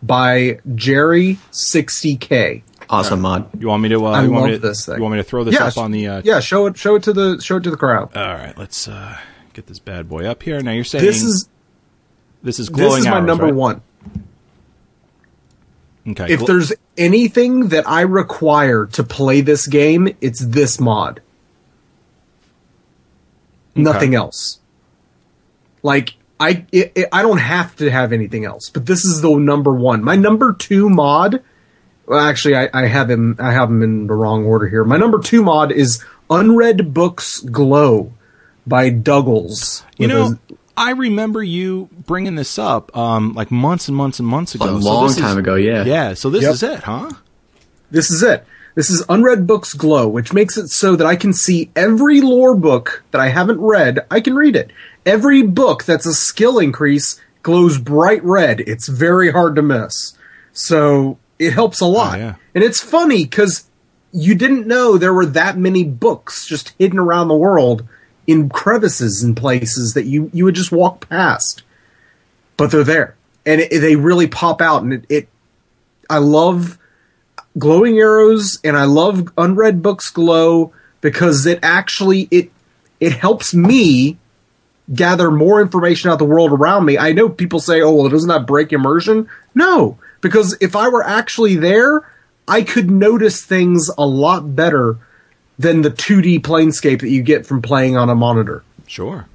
by 0.00 0.60
Jerry 0.76 1.38
60K. 1.50 2.62
Awesome 2.88 3.22
mod. 3.22 3.48
You 3.60 3.66
want 3.66 3.82
me 3.82 3.88
to? 3.88 4.06
Uh, 4.06 4.10
I 4.10 4.22
you 4.22 4.30
want 4.30 4.44
me 4.46 4.52
love 4.52 4.60
to, 4.60 4.68
this 4.68 4.86
thing. 4.86 4.96
You 4.96 5.02
want 5.02 5.14
me 5.14 5.18
to 5.18 5.24
throw 5.24 5.42
this 5.42 5.54
Yeah, 5.54 5.64
up 5.64 5.78
on 5.78 5.90
the? 5.90 6.06
Uh, 6.06 6.22
Yeah, 6.24 6.38
show 6.38 6.66
it 6.66 6.76
show 6.76 6.94
it 6.94 7.02
to 7.04 7.12
the 7.12 7.40
show 7.40 7.56
it 7.56 7.64
to 7.64 7.70
the 7.70 7.76
crowd. 7.76 8.16
All 8.16 8.34
right, 8.34 8.56
let's 8.56 8.86
uh, 8.86 9.18
get 9.52 9.66
this 9.66 9.80
bad 9.80 10.08
boy 10.08 10.26
up 10.26 10.42
here. 10.42 10.60
Now 10.60 10.70
you're 10.70 10.84
saying 10.84 11.04
This 11.04 11.22
is 11.22 11.48
this 12.42 12.60
is 12.60 12.68
glowing 12.68 12.90
this 12.90 12.98
is 13.00 13.06
my 13.06 13.16
arrows, 13.16 13.26
number 13.26 13.44
right? 13.46 13.54
1. 13.54 13.82
Okay. 16.10 16.32
If 16.32 16.40
gl- 16.40 16.46
there's 16.46 16.72
anything 16.96 17.68
that 17.70 17.88
I 17.88 18.02
require 18.02 18.86
to 18.92 19.02
play 19.02 19.40
this 19.40 19.66
game, 19.66 20.14
it's 20.20 20.44
this 20.44 20.78
mod. 20.78 21.20
Nothing 23.74 24.14
else. 24.14 24.60
Like 25.82 26.14
I, 26.40 26.64
it, 26.72 26.92
it- 26.94 27.08
I 27.12 27.22
don't 27.22 27.38
have 27.38 27.76
to 27.76 27.90
have 27.90 28.12
anything 28.12 28.44
else, 28.44 28.70
but 28.70 28.86
this 28.86 29.04
is 29.04 29.20
the 29.22 29.34
number 29.36 29.72
one. 29.72 30.02
My 30.02 30.16
number 30.16 30.52
two 30.52 30.88
mod. 30.90 31.42
Well, 32.06 32.20
actually, 32.20 32.56
I, 32.56 32.68
I 32.74 32.86
have 32.86 33.08
him. 33.10 33.36
I 33.38 33.52
have 33.52 33.70
him 33.70 33.82
in 33.82 34.06
the 34.06 34.14
wrong 34.14 34.44
order 34.44 34.68
here. 34.68 34.84
My 34.84 34.96
number 34.98 35.18
two 35.20 35.42
mod 35.42 35.72
is 35.72 36.04
Unread 36.30 36.92
Books 36.92 37.40
Glow 37.40 38.12
by 38.66 38.90
Douglas. 38.90 39.84
you 39.96 40.06
know, 40.06 40.38
a- 40.50 40.54
I 40.76 40.90
remember 40.90 41.42
you 41.42 41.88
bringing 42.06 42.34
this 42.34 42.58
up 42.58 42.94
um, 42.96 43.32
like 43.34 43.50
months 43.50 43.88
and 43.88 43.96
months 43.96 44.18
and 44.18 44.26
months 44.28 44.54
ago. 44.54 44.76
A 44.76 44.82
So 44.82 44.88
long 44.88 45.06
is- 45.06 45.16
time 45.16 45.38
ago, 45.38 45.54
yeah. 45.54 45.84
Yeah. 45.84 46.14
So 46.14 46.30
this 46.30 46.42
Yep. 46.42 46.52
is 46.54 46.62
it, 46.62 46.80
huh? 46.80 47.10
This 47.90 48.10
is 48.10 48.22
it. 48.22 48.44
This 48.74 48.90
is 48.90 49.04
Unread 49.08 49.46
Books 49.46 49.72
Glow, 49.72 50.08
which 50.08 50.32
makes 50.32 50.56
it 50.56 50.68
so 50.68 50.96
that 50.96 51.06
I 51.06 51.14
can 51.14 51.32
see 51.32 51.70
every 51.76 52.20
lore 52.20 52.56
book 52.56 53.04
that 53.12 53.20
I 53.20 53.28
haven't 53.28 53.60
read, 53.60 54.04
I 54.10 54.20
can 54.20 54.34
read 54.34 54.56
it. 54.56 54.72
Every 55.06 55.42
book 55.42 55.84
that's 55.84 56.06
a 56.06 56.14
skill 56.14 56.58
increase 56.58 57.20
glows 57.42 57.78
bright 57.78 58.24
red. 58.24 58.60
It's 58.60 58.88
very 58.88 59.30
hard 59.30 59.54
to 59.56 59.62
miss. 59.62 60.18
So 60.52 61.18
it 61.38 61.52
helps 61.52 61.80
a 61.80 61.84
oh, 61.84 61.90
lot. 61.90 62.16
Oh, 62.16 62.22
yeah. 62.22 62.34
And 62.52 62.64
it's 62.64 62.80
funny 62.82 63.24
because 63.24 63.68
you 64.12 64.34
didn't 64.34 64.66
know 64.66 64.98
there 64.98 65.14
were 65.14 65.26
that 65.26 65.56
many 65.56 65.84
books 65.84 66.44
just 66.44 66.74
hidden 66.78 66.98
around 66.98 67.28
the 67.28 67.36
world 67.36 67.86
in 68.26 68.48
crevices 68.48 69.22
and 69.22 69.36
places 69.36 69.94
that 69.94 70.06
you, 70.06 70.30
you 70.32 70.44
would 70.44 70.54
just 70.54 70.72
walk 70.72 71.08
past. 71.08 71.62
But 72.56 72.72
they're 72.72 72.82
there. 72.82 73.14
And 73.46 73.60
it, 73.60 73.70
they 73.70 73.94
really 73.94 74.26
pop 74.26 74.60
out. 74.60 74.82
And 74.82 74.94
it, 74.94 75.04
it 75.08 75.28
I 76.10 76.18
love 76.18 76.78
glowing 77.58 77.98
arrows 77.98 78.58
and 78.64 78.76
I 78.76 78.84
love 78.84 79.32
unread 79.38 79.82
books 79.82 80.10
glow 80.10 80.72
because 81.00 81.46
it 81.46 81.58
actually 81.62 82.28
it 82.30 82.50
it 83.00 83.12
helps 83.12 83.54
me 83.54 84.18
gather 84.92 85.30
more 85.30 85.60
information 85.60 86.10
out 86.10 86.18
the 86.18 86.24
world 86.24 86.52
around 86.52 86.84
me. 86.84 86.98
I 86.98 87.12
know 87.12 87.28
people 87.28 87.60
say, 87.60 87.80
"Oh, 87.80 87.94
well, 87.94 88.08
doesn't 88.08 88.28
that 88.28 88.46
break 88.46 88.72
immersion?" 88.72 89.28
No, 89.54 89.98
because 90.20 90.56
if 90.60 90.76
I 90.76 90.88
were 90.88 91.04
actually 91.04 91.56
there, 91.56 92.08
I 92.46 92.62
could 92.62 92.90
notice 92.90 93.44
things 93.44 93.90
a 93.96 94.06
lot 94.06 94.54
better 94.54 94.98
than 95.58 95.82
the 95.82 95.90
2D 95.90 96.40
planescape 96.40 97.00
that 97.00 97.10
you 97.10 97.22
get 97.22 97.46
from 97.46 97.62
playing 97.62 97.96
on 97.96 98.10
a 98.10 98.14
monitor. 98.14 98.64
Sure. 98.86 99.26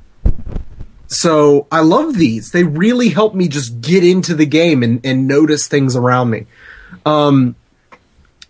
So 1.07 1.67
I 1.71 1.79
love 1.79 2.15
these. 2.15 2.51
They 2.51 2.63
really 2.63 3.09
help 3.09 3.33
me 3.33 3.47
just 3.47 3.81
get 3.81 4.03
into 4.03 4.35
the 4.35 4.45
game 4.45 4.83
and, 4.83 5.03
and 5.03 5.27
notice 5.27 5.67
things 5.67 5.95
around 5.95 6.29
me. 6.29 6.45
Um, 7.05 7.55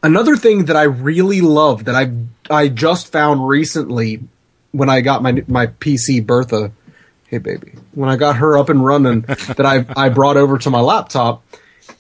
another 0.04 0.36
thing 0.36 0.66
that 0.66 0.76
I 0.76 0.84
really 0.84 1.42
love 1.42 1.86
that 1.86 1.96
I 1.96 2.12
I 2.50 2.68
just 2.68 3.12
found 3.12 3.48
recently 3.48 4.22
when 4.72 4.90
I 4.90 5.02
got 5.02 5.22
my 5.24 5.44
my 5.48 5.68
PC 5.68 6.26
Bertha, 6.26 6.72
hey 7.28 7.38
baby, 7.38 7.74
when 7.94 8.10
I 8.10 8.16
got 8.16 8.38
her 8.38 8.58
up 8.58 8.70
and 8.70 8.86
running 8.86 9.22
that 9.58 9.66
I 9.66 9.86
I 9.96 10.10
brought 10.10 10.38
over 10.38 10.58
to 10.60 10.70
my 10.70 10.80
laptop 10.82 11.44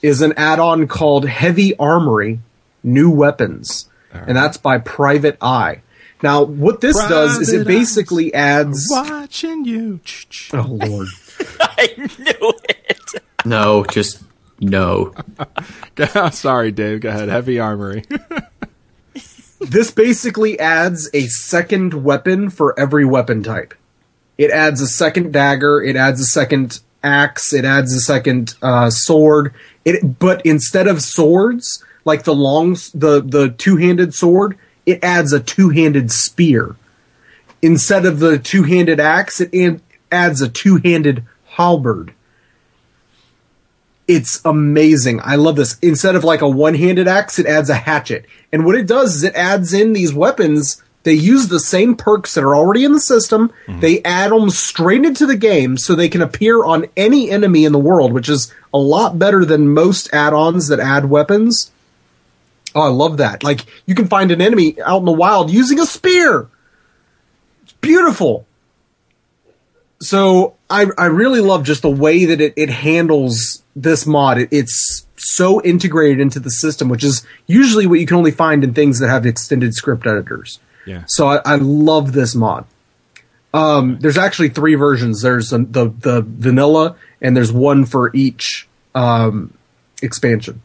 is 0.01 0.21
an 0.21 0.33
add-on 0.37 0.87
called 0.87 1.27
Heavy 1.27 1.75
Armory 1.77 2.39
New 2.83 3.09
Weapons, 3.09 3.89
and 4.11 4.35
that's 4.35 4.57
by 4.57 4.77
Private 4.77 5.37
Eye. 5.41 5.81
Now, 6.21 6.43
what 6.43 6.81
this 6.81 6.97
does 6.97 7.39
is 7.39 7.49
it 7.49 7.63
Private 7.65 7.71
Eyes. 7.71 7.79
basically 7.79 8.33
adds. 8.33 8.87
Watching 8.89 9.65
you. 9.65 9.99
Oh 10.53 10.65
lord. 10.69 11.07
I 11.59 11.93
knew 11.97 12.53
it. 12.67 13.23
No, 13.45 13.85
just 13.85 14.21
no. 14.59 15.13
Sorry, 16.31 16.71
Dave. 16.71 17.01
Go 17.01 17.09
ahead. 17.09 17.29
Heavy 17.29 17.59
armory. 17.59 18.03
this 19.59 19.91
basically 19.91 20.59
adds 20.59 21.09
a 21.13 21.27
second 21.27 22.03
weapon 22.03 22.49
for 22.49 22.77
every 22.79 23.05
weapon 23.05 23.43
type. 23.43 23.73
It 24.37 24.51
adds 24.51 24.81
a 24.81 24.87
second 24.87 25.33
dagger. 25.33 25.81
It 25.81 25.95
adds 25.95 26.21
a 26.21 26.25
second 26.25 26.79
axe. 27.03 27.53
It 27.53 27.65
adds 27.65 27.93
a 27.93 27.99
second 27.99 28.55
uh, 28.61 28.89
sword. 28.89 29.53
It, 29.85 30.19
but 30.19 30.45
instead 30.45 30.87
of 30.87 31.01
swords, 31.01 31.83
like 32.05 32.23
the 32.23 32.33
long, 32.33 32.73
the 32.93 33.21
the 33.25 33.53
two 33.57 33.77
handed 33.77 34.13
sword, 34.13 34.57
it 34.85 35.03
adds 35.03 35.33
a 35.33 35.39
two 35.39 35.69
handed 35.69 36.11
spear. 36.11 36.75
Instead 37.61 38.05
of 38.05 38.19
the 38.19 38.39
two 38.39 38.63
handed 38.63 38.99
axe, 38.99 39.41
it 39.41 39.53
an- 39.53 39.81
adds 40.11 40.41
a 40.41 40.49
two 40.49 40.77
handed 40.77 41.25
halberd. 41.45 42.13
It's 44.09 44.41
amazing. 44.43 45.21
I 45.23 45.35
love 45.35 45.55
this. 45.55 45.77
Instead 45.83 46.15
of 46.15 46.23
like 46.23 46.41
a 46.41 46.49
one-handed 46.49 47.07
axe, 47.07 47.37
it 47.37 47.45
adds 47.45 47.69
a 47.69 47.75
hatchet. 47.75 48.25
And 48.51 48.65
what 48.65 48.73
it 48.73 48.87
does 48.87 49.15
is 49.15 49.23
it 49.23 49.35
adds 49.35 49.71
in 49.71 49.93
these 49.93 50.11
weapons. 50.11 50.81
They 51.03 51.13
use 51.13 51.47
the 51.47 51.59
same 51.59 51.95
perks 51.95 52.33
that 52.33 52.43
are 52.43 52.55
already 52.55 52.83
in 52.83 52.93
the 52.93 52.99
system. 52.99 53.53
Mm-hmm. 53.67 53.81
They 53.81 54.01
add 54.01 54.31
them 54.31 54.49
straight 54.49 55.05
into 55.05 55.27
the 55.27 55.37
game 55.37 55.77
so 55.77 55.93
they 55.93 56.09
can 56.09 56.23
appear 56.23 56.65
on 56.65 56.87
any 56.97 57.29
enemy 57.29 57.65
in 57.65 57.71
the 57.71 57.77
world, 57.77 58.11
which 58.11 58.29
is 58.29 58.51
a 58.73 58.79
lot 58.79 59.19
better 59.19 59.45
than 59.45 59.75
most 59.75 60.11
add-ons 60.11 60.69
that 60.69 60.79
add 60.79 61.05
weapons. 61.07 61.71
Oh, 62.73 62.81
I 62.81 62.89
love 62.89 63.17
that. 63.17 63.43
Like 63.43 63.67
you 63.85 63.93
can 63.93 64.07
find 64.07 64.31
an 64.31 64.41
enemy 64.41 64.81
out 64.81 65.01
in 65.01 65.05
the 65.05 65.11
wild 65.11 65.51
using 65.51 65.79
a 65.79 65.85
spear. 65.85 66.47
It's 67.61 67.73
beautiful 67.73 68.47
so 70.01 70.55
I 70.69 70.85
I 70.97 71.05
really 71.05 71.41
love 71.41 71.63
just 71.63 71.81
the 71.81 71.89
way 71.89 72.25
that 72.25 72.41
it, 72.41 72.53
it 72.55 72.69
handles 72.69 73.63
this 73.81 74.05
mod. 74.05 74.37
It, 74.37 74.49
it's 74.51 75.05
so 75.15 75.61
integrated 75.61 76.19
into 76.19 76.39
the 76.39 76.49
system, 76.49 76.89
which 76.89 77.03
is 77.03 77.25
usually 77.47 77.87
what 77.87 77.99
you 77.99 78.05
can 78.05 78.17
only 78.17 78.31
find 78.31 78.63
in 78.63 78.73
things 78.73 78.99
that 78.99 79.09
have 79.09 79.25
extended 79.25 79.73
script 79.73 80.05
editors. 80.05 80.59
Yeah. 80.85 81.03
So 81.07 81.27
I, 81.27 81.41
I 81.45 81.55
love 81.55 82.13
this 82.13 82.35
mod. 82.35 82.65
Um, 83.53 83.97
there's 83.99 84.17
actually 84.17 84.49
three 84.49 84.75
versions. 84.75 85.21
There's 85.21 85.49
the, 85.49 85.59
the 85.59 85.89
the 85.89 86.21
vanilla, 86.21 86.95
and 87.21 87.35
there's 87.35 87.51
one 87.51 87.85
for 87.85 88.15
each 88.15 88.67
um, 88.93 89.53
expansion. 90.01 90.61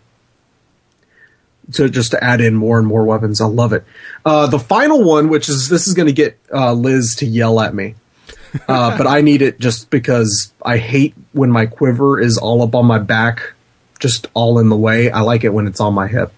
So 1.71 1.89
just 1.89 2.11
to 2.11 2.23
add 2.23 2.43
in 2.43 2.55
more 2.55 2.79
and 2.79 2.87
more 2.87 3.05
weapons, 3.05 3.41
I 3.41 3.47
love 3.47 3.73
it. 3.73 3.85
Uh, 4.25 4.47
the 4.49 4.59
final 4.59 5.03
one, 5.03 5.31
which 5.31 5.49
is 5.49 5.71
this 5.71 5.87
is 5.87 5.95
going 5.95 6.09
to 6.09 6.13
get 6.13 6.39
uh, 6.53 6.75
Liz 6.75 7.17
to 7.17 7.27
yell 7.27 7.59
at 7.59 7.75
me 7.75 7.95
uh, 8.69 8.97
but 8.97 9.07
I 9.07 9.21
need 9.21 9.43
it 9.43 9.59
just 9.59 9.91
because 9.91 10.53
I 10.65 10.79
hate 10.79 11.15
when 11.33 11.51
my 11.51 11.67
quiver 11.67 12.21
is 12.21 12.39
all 12.39 12.63
up 12.63 12.75
on 12.75 12.87
my 12.87 12.99
back, 12.99 13.53
just 14.01 14.27
all 14.35 14.59
in 14.59 14.69
the 14.69 14.77
way. 14.77 15.11
I 15.11 15.21
like 15.21 15.45
it 15.45 15.53
when 15.53 15.67
it's 15.67 15.81
on 15.81 15.95
my 15.95 16.07
hip. 16.07 16.33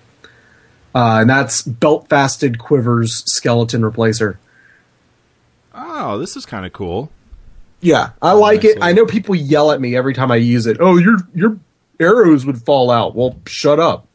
Uh, 0.95 1.19
and 1.21 1.31
that's 1.31 1.63
belt 1.63 2.09
fastened 2.09 2.59
quivers 2.59 3.23
skeleton 3.27 3.83
replacer. 3.83 4.39
oh, 5.75 6.19
this 6.19 6.37
is 6.37 6.47
kind 6.47 6.65
of 6.65 6.73
cool. 6.73 7.11
Yeah, 7.83 8.11
I 8.23 8.33
like 8.33 8.63
nice 8.63 8.73
it. 8.73 8.79
I 8.81 8.93
know 8.93 9.05
people 9.05 9.35
yell 9.35 9.71
at 9.71 9.81
me 9.81 9.95
every 9.95 10.15
time 10.15 10.33
I 10.33 10.37
use 10.37 10.67
it. 10.67 10.79
Oh, 10.81 10.97
your 10.97 11.19
your 11.35 11.59
arrows 12.01 12.47
would 12.47 12.63
fall 12.63 12.91
out. 12.91 13.15
Well, 13.15 13.37
shut 13.47 13.79
up. 13.79 14.07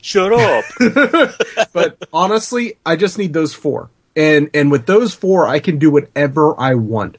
Shut 0.00 0.32
up. 0.32 0.64
But 1.72 1.98
honestly, 2.12 2.76
I 2.86 2.96
just 2.96 3.18
need 3.18 3.32
those 3.32 3.52
four. 3.54 3.90
And 4.16 4.50
and 4.54 4.70
with 4.70 4.86
those 4.86 5.14
four, 5.14 5.46
I 5.46 5.60
can 5.60 5.78
do 5.78 5.90
whatever 5.90 6.58
I 6.58 6.74
want. 6.74 7.16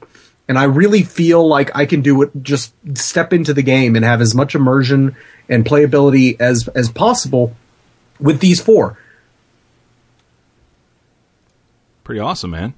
And 0.48 0.58
I 0.58 0.64
really 0.64 1.02
feel 1.02 1.46
like 1.46 1.74
I 1.74 1.86
can 1.86 2.02
do 2.02 2.20
it. 2.22 2.30
Just 2.42 2.74
step 2.94 3.32
into 3.32 3.54
the 3.54 3.62
game 3.62 3.96
and 3.96 4.04
have 4.04 4.20
as 4.20 4.34
much 4.34 4.54
immersion 4.54 5.16
and 5.48 5.64
playability 5.64 6.38
as 6.40 6.68
as 6.68 6.90
possible 6.90 7.54
with 8.20 8.40
these 8.40 8.60
four. 8.60 8.98
Pretty 12.04 12.20
awesome, 12.20 12.50
man. 12.50 12.74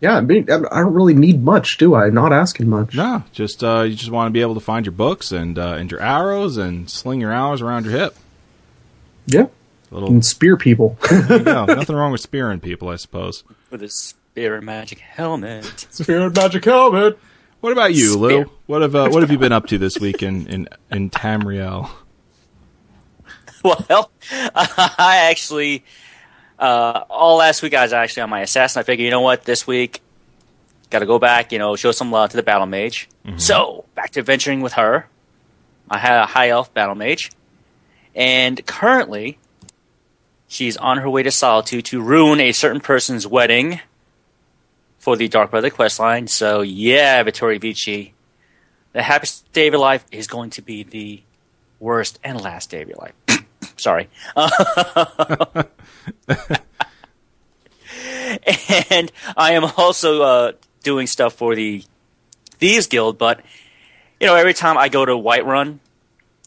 Yeah, 0.00 0.16
I 0.16 0.20
mean, 0.20 0.48
I 0.48 0.58
don't 0.58 0.94
really 0.94 1.14
need 1.14 1.42
much, 1.42 1.76
do 1.76 1.94
I? 1.94 2.08
Not 2.10 2.32
asking 2.32 2.68
much. 2.68 2.94
No, 2.94 3.24
just 3.32 3.64
uh, 3.64 3.82
you 3.82 3.96
just 3.96 4.12
want 4.12 4.28
to 4.28 4.32
be 4.32 4.40
able 4.40 4.54
to 4.54 4.60
find 4.60 4.86
your 4.86 4.92
books 4.92 5.32
and 5.32 5.58
uh, 5.58 5.74
and 5.74 5.90
your 5.90 6.00
arrows 6.00 6.56
and 6.56 6.88
sling 6.88 7.20
your 7.20 7.32
arrows 7.32 7.62
around 7.62 7.84
your 7.84 7.98
hip. 7.98 8.16
Yeah, 9.26 9.46
Little, 9.90 10.10
and 10.10 10.24
spear 10.24 10.56
people. 10.56 10.98
no, 11.30 11.64
nothing 11.64 11.96
wrong 11.96 12.12
with 12.12 12.20
spearing 12.20 12.60
people, 12.60 12.88
I 12.88 12.96
suppose. 12.96 13.44
With 13.70 13.82
a 13.82 13.88
spirit 13.88 14.62
magic 14.62 14.98
helmet. 14.98 15.86
Spirit 15.90 16.36
magic 16.36 16.64
helmet. 16.64 17.18
What 17.60 17.72
about 17.72 17.94
you, 17.94 18.16
Lou? 18.16 18.44
What 18.66 18.82
have 18.82 18.94
uh, 18.94 19.08
what 19.08 19.22
have 19.22 19.30
you 19.30 19.38
been 19.38 19.52
up 19.52 19.66
to 19.68 19.78
this 19.78 19.98
week 19.98 20.22
in 20.22 20.46
in, 20.46 20.68
in 20.90 21.10
Tamriel? 21.10 21.90
well, 23.64 24.10
I 24.30 25.28
actually, 25.30 25.84
uh, 26.58 27.04
all 27.10 27.38
last 27.38 27.62
week 27.62 27.74
I 27.74 27.82
was 27.82 27.92
actually 27.92 28.22
on 28.22 28.30
my 28.30 28.42
assassin. 28.42 28.78
I 28.78 28.82
figured, 28.84 29.04
you 29.04 29.10
know 29.10 29.20
what, 29.20 29.44
this 29.44 29.66
week, 29.66 30.00
got 30.90 31.00
to 31.00 31.06
go 31.06 31.18
back, 31.18 31.50
you 31.50 31.58
know, 31.58 31.74
show 31.74 31.90
some 31.90 32.12
love 32.12 32.30
to 32.30 32.36
the 32.36 32.42
battle 32.44 32.66
mage. 32.66 33.08
So 33.36 33.84
back 33.94 34.12
to 34.12 34.20
adventuring 34.20 34.62
with 34.62 34.74
her. 34.74 35.06
I 35.90 35.98
had 35.98 36.18
a 36.22 36.26
high 36.26 36.48
elf 36.48 36.72
battle 36.72 36.94
mage, 36.94 37.30
and 38.14 38.64
currently, 38.64 39.38
she's 40.48 40.76
on 40.76 40.98
her 40.98 41.08
way 41.08 41.22
to 41.22 41.30
Solitude 41.30 41.84
to 41.86 42.02
ruin 42.02 42.40
a 42.40 42.50
certain 42.52 42.80
person's 42.80 43.26
wedding 43.26 43.80
for 44.98 45.16
the 45.16 45.28
Dark 45.28 45.52
Brother 45.52 45.70
quest 45.70 46.00
line. 46.00 46.26
So 46.26 46.62
yeah, 46.62 47.22
Vittoria 47.22 47.60
Vici, 47.60 48.14
the 48.92 49.02
happiest 49.02 49.52
day 49.52 49.68
of 49.68 49.74
your 49.74 49.80
life 49.80 50.04
is 50.10 50.26
going 50.26 50.50
to 50.50 50.62
be 50.62 50.82
the 50.82 51.22
worst 51.78 52.18
and 52.24 52.40
last 52.40 52.70
day 52.70 52.82
of 52.82 52.88
your 52.88 52.98
life. 52.98 53.14
Sorry. 53.76 54.08
and 58.90 59.12
I 59.36 59.52
am 59.52 59.64
also 59.76 60.22
uh, 60.22 60.52
doing 60.82 61.06
stuff 61.06 61.34
for 61.34 61.54
the 61.54 61.84
Thieves 62.52 62.88
Guild, 62.88 63.18
but 63.18 63.40
you 64.20 64.26
know, 64.26 64.34
every 64.34 64.54
time 64.54 64.76
I 64.76 64.88
go 64.88 65.04
to 65.04 65.12
Whiterun, 65.12 65.78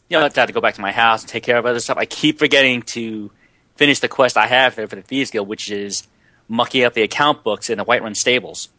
you 0.09 0.17
know, 0.17 0.19
I 0.19 0.23
have 0.23 0.33
to 0.33 0.51
go 0.51 0.59
back 0.59 0.75
to 0.75 0.81
my 0.81 0.91
house 0.91 1.21
and 1.21 1.29
take 1.29 1.43
care 1.43 1.57
of 1.57 1.65
other 1.65 1.79
stuff. 1.79 1.97
I 1.97 2.05
keep 2.05 2.37
forgetting 2.37 2.81
to 2.81 3.31
finish 3.81 3.97
the 3.99 4.07
quest 4.07 4.37
I 4.37 4.45
have 4.45 4.75
there 4.75 4.87
for 4.87 4.95
the 4.95 5.01
Thieves 5.01 5.31
Guild, 5.31 5.47
which 5.47 5.71
is 5.71 6.07
mucking 6.47 6.83
up 6.83 6.93
the 6.93 7.01
account 7.01 7.43
books 7.43 7.67
in 7.67 7.79
the 7.79 7.83
Whiterun 7.83 8.15
stables. 8.15 8.69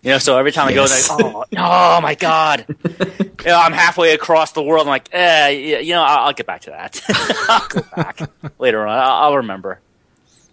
You 0.00 0.12
know, 0.12 0.18
so 0.18 0.38
every 0.38 0.50
time 0.50 0.74
Yes. 0.74 1.10
I 1.10 1.18
go, 1.18 1.26
like, 1.28 1.48
oh, 1.58 1.58
oh 1.58 2.00
my 2.00 2.14
god, 2.14 2.64
you 2.88 3.44
know, 3.44 3.60
I'm 3.60 3.74
halfway 3.74 4.14
across 4.14 4.52
the 4.52 4.62
world. 4.62 4.86
I'm 4.86 4.88
like, 4.88 5.10
eh, 5.12 5.48
you 5.82 5.92
know, 5.92 6.02
I'll, 6.02 6.28
I'll 6.28 6.32
get 6.32 6.46
back 6.46 6.62
to 6.62 6.70
that. 6.70 7.02
I'll 7.50 7.68
go 7.68 7.82
back 7.94 8.30
later 8.58 8.86
on. 8.86 8.98
I'll, 8.98 9.24
I'll 9.24 9.36
remember. 9.36 9.78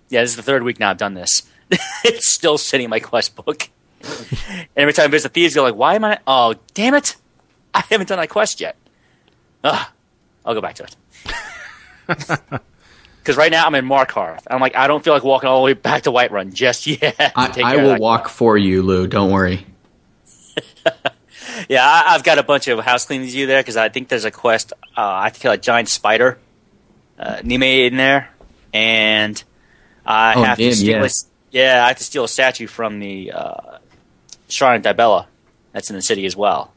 Yeah, 0.10 0.20
this 0.20 0.32
is 0.32 0.36
the 0.36 0.44
third 0.44 0.64
week 0.64 0.78
now 0.78 0.90
I've 0.90 0.98
done 0.98 1.14
this. 1.14 1.44
it's 2.04 2.34
still 2.34 2.58
sitting 2.58 2.84
in 2.84 2.90
my 2.90 3.00
quest 3.00 3.38
book. 3.38 3.70
and 4.04 4.68
every 4.76 4.92
time 4.92 5.06
I 5.06 5.08
visit 5.08 5.30
the 5.30 5.34
thieves, 5.40 5.56
go 5.56 5.64
like, 5.64 5.76
why 5.76 5.96
am 5.96 6.04
I? 6.04 6.20
Oh, 6.28 6.56
damn 6.74 6.94
it! 6.94 7.16
I 7.74 7.86
haven't 7.90 8.10
done 8.10 8.20
that 8.20 8.30
quest 8.30 8.60
yet. 8.60 8.76
Ugh, 9.64 9.88
I'll 10.46 10.56
go 10.56 10.62
back 10.62 10.76
to 10.76 10.84
it. 10.84 12.62
Because 13.20 13.38
right 13.38 13.52
now 13.52 13.66
I'm 13.66 13.76
in 13.76 13.86
Markarth. 13.86 14.44
I'm 14.50 14.60
like, 14.62 14.76
I 14.76 14.88
don't 14.88 15.04
feel 15.04 15.14
like 15.14 15.24
walking 15.24 15.50
all 15.50 15.60
the 15.62 15.66
way 15.66 15.74
back 15.74 16.04
to 16.04 16.12
Whiterun 16.12 16.54
just 16.54 16.88
yet. 16.88 17.16
I, 17.36 17.48
take 17.50 17.64
I 17.66 17.76
will 17.78 17.90
that 17.90 18.02
walk 18.02 18.30
for 18.30 18.58
you, 18.58 18.82
Lou. 18.82 19.08
Don't 19.08 19.32
worry. 19.32 19.66
Yeah, 21.68 21.86
I, 21.86 22.16
I've 22.16 22.24
got 22.24 22.38
a 22.38 22.44
bunch 22.44 22.68
of 22.68 22.80
house 22.80 23.06
cleaning 23.06 23.28
to 23.28 23.34
do 23.34 23.46
there 23.46 23.62
because 23.62 23.76
I 23.76 23.90
think 23.90 24.08
there's 24.08 24.24
a 24.24 24.32
quest. 24.32 24.72
Uh, 24.96 25.02
I 25.02 25.24
have 25.26 25.34
to 25.34 25.40
kill 25.40 25.52
a 25.52 25.58
giant 25.58 25.90
spider, 25.90 26.38
uh, 27.18 27.38
Nimhe 27.38 27.88
in 27.88 27.98
there, 27.98 28.30
and 28.74 29.42
I 30.06 30.36
Oh, 30.36 30.44
have 30.44 30.58
to 30.58 30.74
steal. 30.74 31.02
yes. 31.02 31.26
A, 31.26 31.28
yeah, 31.58 31.84
I 31.84 31.90
have 31.90 31.98
to 31.98 32.04
steal 32.04 32.24
a 32.24 32.28
statue 32.30 32.66
from 32.68 33.00
the 33.00 33.32
uh, 33.34 33.78
Shrine 34.48 34.78
of 34.78 34.84
Dibella. 34.84 35.26
That's 35.74 35.90
in 35.90 35.96
the 35.98 36.02
city 36.02 36.26
as 36.26 36.36
well. 36.36 36.72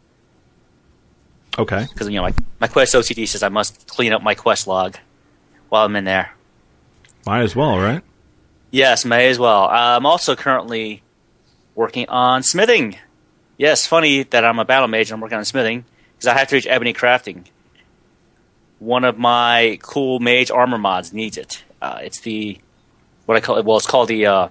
Okay. 1.58 1.86
Because 1.92 2.08
you 2.08 2.16
know 2.16 2.22
my 2.22 2.34
my 2.60 2.66
quest 2.66 2.94
OCD 2.94 3.28
says 3.28 3.42
I 3.42 3.50
must 3.50 3.86
clean 3.86 4.12
up 4.12 4.22
my 4.22 4.34
quest 4.34 4.66
log 4.66 4.96
while 5.72 5.86
I'm 5.86 5.96
in 5.96 6.04
there. 6.04 6.30
Might 7.24 7.40
as 7.40 7.56
well, 7.56 7.78
right? 7.78 8.02
Yes, 8.70 9.06
may 9.06 9.30
as 9.30 9.38
well. 9.38 9.66
I'm 9.70 10.04
also 10.04 10.36
currently 10.36 11.02
working 11.74 12.06
on 12.10 12.42
smithing. 12.42 12.98
Yes, 13.56 13.86
funny 13.86 14.24
that 14.24 14.44
I'm 14.44 14.58
a 14.58 14.66
battle 14.66 14.86
mage 14.86 15.08
and 15.08 15.14
I'm 15.14 15.22
working 15.22 15.38
on 15.38 15.46
smithing 15.46 15.86
because 16.12 16.26
I 16.26 16.36
have 16.36 16.48
to 16.48 16.56
reach 16.56 16.66
ebony 16.66 16.92
crafting. 16.92 17.46
One 18.80 19.02
of 19.04 19.16
my 19.16 19.78
cool 19.80 20.20
mage 20.20 20.50
armor 20.50 20.76
mods 20.76 21.14
needs 21.14 21.38
it. 21.38 21.64
Uh, 21.80 22.00
it's 22.02 22.20
the 22.20 22.58
what 23.24 23.38
I 23.38 23.40
call 23.40 23.56
it. 23.56 23.64
Well, 23.64 23.78
it's 23.78 23.86
called 23.86 24.08
the 24.08 24.26
uh, 24.26 24.48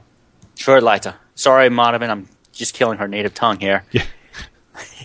Schwerleiter. 0.55 1.13
Sorry, 1.35 1.69
Monovan, 1.69 2.09
I'm 2.09 2.29
just 2.51 2.73
killing 2.73 2.97
her 2.97 3.07
native 3.07 3.35
tongue 3.35 3.59
here. 3.59 3.83
Yeah. 3.91 4.05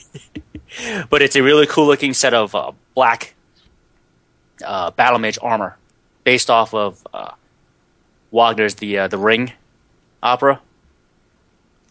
but 1.10 1.20
it's 1.20 1.36
a 1.36 1.42
really 1.42 1.66
cool 1.66 1.86
looking 1.86 2.14
set 2.14 2.32
of 2.32 2.54
uh, 2.54 2.72
black 2.94 3.34
uh, 4.64 4.92
battle 4.92 5.18
mage 5.18 5.38
armor 5.42 5.76
based 6.26 6.50
off 6.50 6.74
of 6.74 7.06
uh, 7.14 7.30
Wagner's 8.32 8.74
the 8.74 8.98
uh, 8.98 9.08
the 9.08 9.16
Ring 9.16 9.52
opera. 10.22 10.60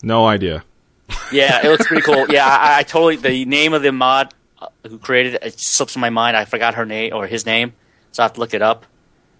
No 0.03 0.27
idea. 0.27 0.63
Yeah, 1.31 1.65
it 1.65 1.69
looks 1.69 1.87
pretty 1.87 2.03
cool. 2.03 2.27
Yeah, 2.29 2.45
I, 2.45 2.79
I 2.79 2.83
totally 2.83 3.15
the 3.15 3.45
name 3.45 3.73
of 3.73 3.81
the 3.81 3.91
mod 3.91 4.31
uh, 4.61 4.67
who 4.87 4.99
created 4.99 5.35
it, 5.35 5.43
it 5.43 5.59
slips 5.59 5.95
in 5.95 5.99
my 5.99 6.11
mind. 6.11 6.37
I 6.37 6.45
forgot 6.45 6.75
her 6.75 6.85
name 6.85 7.13
or 7.13 7.25
his 7.25 7.47
name, 7.47 7.73
so 8.11 8.21
I 8.21 8.25
have 8.25 8.33
to 8.33 8.39
look 8.39 8.53
it 8.53 8.61
up. 8.61 8.85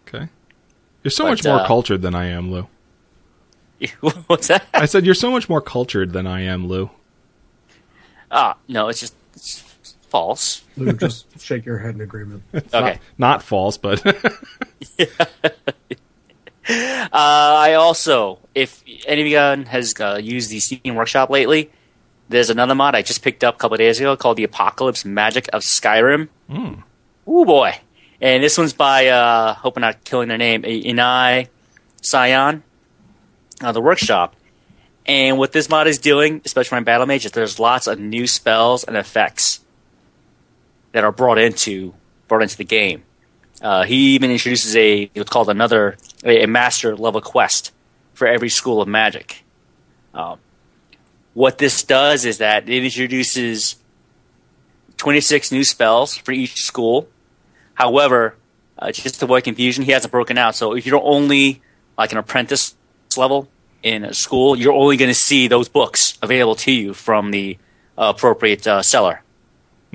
Okay. 0.08 0.27
You're 1.03 1.12
so 1.12 1.25
But, 1.25 1.29
much 1.29 1.43
more 1.43 1.60
uh, 1.60 1.67
cultured 1.67 2.01
than 2.01 2.15
I 2.15 2.25
am, 2.25 2.51
Lou. 2.51 2.67
What's 4.27 4.47
that? 4.47 4.65
I 4.73 4.86
said 4.86 5.05
you're 5.05 5.13
so 5.13 5.29
much 5.29 5.47
more 5.47 5.62
cultured 5.62 6.12
than 6.12 6.25
I 6.25 6.41
am, 6.41 6.67
Lou. 6.67 6.89
Ah, 8.31 8.58
no, 8.67 8.88
it's 8.88 8.99
just 8.99 9.13
it's 9.36 9.60
false. 10.15 10.63
Lou, 10.78 10.93
just 10.93 11.39
shake 11.41 11.65
your 11.65 11.78
head 11.78 11.95
in 11.95 12.01
agreement. 12.01 12.43
Okay. 12.54 12.99
Not 13.17 13.43
false, 13.43 13.78
but 13.78 14.01
Uh, 16.67 17.08
I 17.12 17.73
also, 17.75 18.39
if 18.56 18.84
anyone 19.06 19.67
has 19.67 19.93
uh, 19.99 20.19
used 20.21 20.49
the 20.49 20.60
Steam 20.60 20.95
Workshop 20.95 21.30
lately, 21.30 21.69
there's 22.28 22.49
another 22.49 22.73
mod 22.73 22.95
I 22.95 23.04
just 23.04 23.21
picked 23.21 23.43
up 23.43 23.56
a 23.56 23.58
couple 23.60 23.75
of 23.75 23.80
days 23.80 23.99
ago 23.99 24.17
called 24.17 24.38
the 24.38 24.45
Apocalypse 24.45 25.06
Magic 25.06 25.47
of 25.54 25.62
Skyrim. 25.62 26.28
Mm. 26.49 26.82
Ooh 27.30 27.45
boy! 27.45 27.80
And 28.19 28.43
this 28.43 28.58
one's 28.58 28.73
by, 28.73 29.10
uh, 29.10 29.54
hope 29.54 29.78
I'm 29.78 29.82
not 29.82 30.04
killing 30.06 30.28
their 30.28 30.39
name, 30.39 30.63
Enai 30.63 31.49
Siaion, 32.01 32.63
uh, 33.62 33.71
the 33.71 33.82
Workshop. 33.82 34.36
And 35.06 35.38
what 35.38 35.51
this 35.51 35.69
mod 35.69 35.86
is 35.86 35.99
doing, 35.99 36.41
especially 36.45 36.69
for 36.69 36.75
my 36.75 36.84
Battle 36.84 37.06
Mage, 37.06 37.25
is 37.25 37.32
there's 37.32 37.60
lots 37.60 37.86
of 37.86 37.99
new 37.99 38.25
spells 38.25 38.84
and 38.84 38.97
effects 38.97 39.60
that 40.95 41.03
are 41.03 41.12
brought 41.12 41.38
into 41.38 41.93
brought 42.29 42.41
into 42.41 42.55
the 42.55 42.63
game. 42.63 43.03
Uh, 43.62 43.84
he 43.84 44.15
even 44.15 44.31
introduces 44.31 44.77
a 44.77 45.12
what's 45.13 45.29
called 45.29 45.49
another 45.49 45.97
a, 46.23 46.45
master 46.45 46.95
level 46.95 47.19
quest 47.19 47.73
for 48.13 48.25
every 48.27 48.47
school 48.47 48.81
of 48.81 48.88
magic. 48.88 49.43
Um, 50.13 50.39
what 51.34 51.58
this 51.58 51.84
does 51.84 52.23
is 52.23 52.38
that 52.38 52.69
it 52.69 52.86
introduces 52.86 53.75
26 54.95 55.51
new 55.51 55.65
spells 55.65 56.15
for 56.15 56.31
each 56.31 56.62
school. 56.62 57.10
However, 57.73 58.38
uh, 58.79 58.93
just 58.93 59.19
to 59.19 59.25
avoid 59.25 59.43
confusion, 59.43 59.84
he 59.84 59.91
hasn't 59.91 60.13
broken 60.13 60.38
out. 60.38 60.55
So 60.55 60.77
if 60.77 60.86
you're 60.86 61.03
only 61.03 61.62
like 61.97 62.13
an 62.13 62.17
apprentice 62.17 62.73
level 63.17 63.49
in 63.84 64.05
a 64.05 64.13
school, 64.13 64.55
you're 64.55 64.71
only 64.71 64.95
going 64.95 65.12
to 65.12 65.13
see 65.13 65.49
those 65.49 65.67
books 65.67 66.17
available 66.21 66.55
to 66.55 66.71
you 66.71 66.93
from 66.93 67.31
the 67.31 67.58
uh, 67.97 68.13
appropriate 68.15 68.63
seller. 68.86 69.24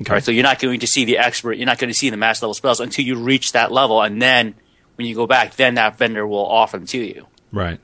Okay. 0.01 0.15
Right, 0.15 0.25
so 0.25 0.31
you're 0.31 0.43
not 0.43 0.59
going 0.59 0.81
to 0.81 0.87
see 0.87 1.05
the 1.05 1.19
expert, 1.19 1.55
you're 1.55 1.67
not 1.67 1.79
going 1.79 1.93
to 1.93 1.97
see 1.97 2.11
the 2.11 2.17
master 2.17 2.47
level 2.47 2.55
spells 2.55 2.81
until 2.81 3.05
you 3.05 3.17
reach 3.17 3.53
that 3.53 3.73
level, 3.73 4.03
and 4.03 4.21
then 4.21 4.55
when 4.97 5.07
you 5.07 5.15
go 5.15 5.27
back, 5.27 5.57
then 5.57 5.75
that 5.75 5.97
vendor 5.97 6.27
will 6.27 6.47
offer 6.47 6.77
them 6.77 6.87
to 6.89 6.99
you. 6.99 7.27
right. 7.53 7.81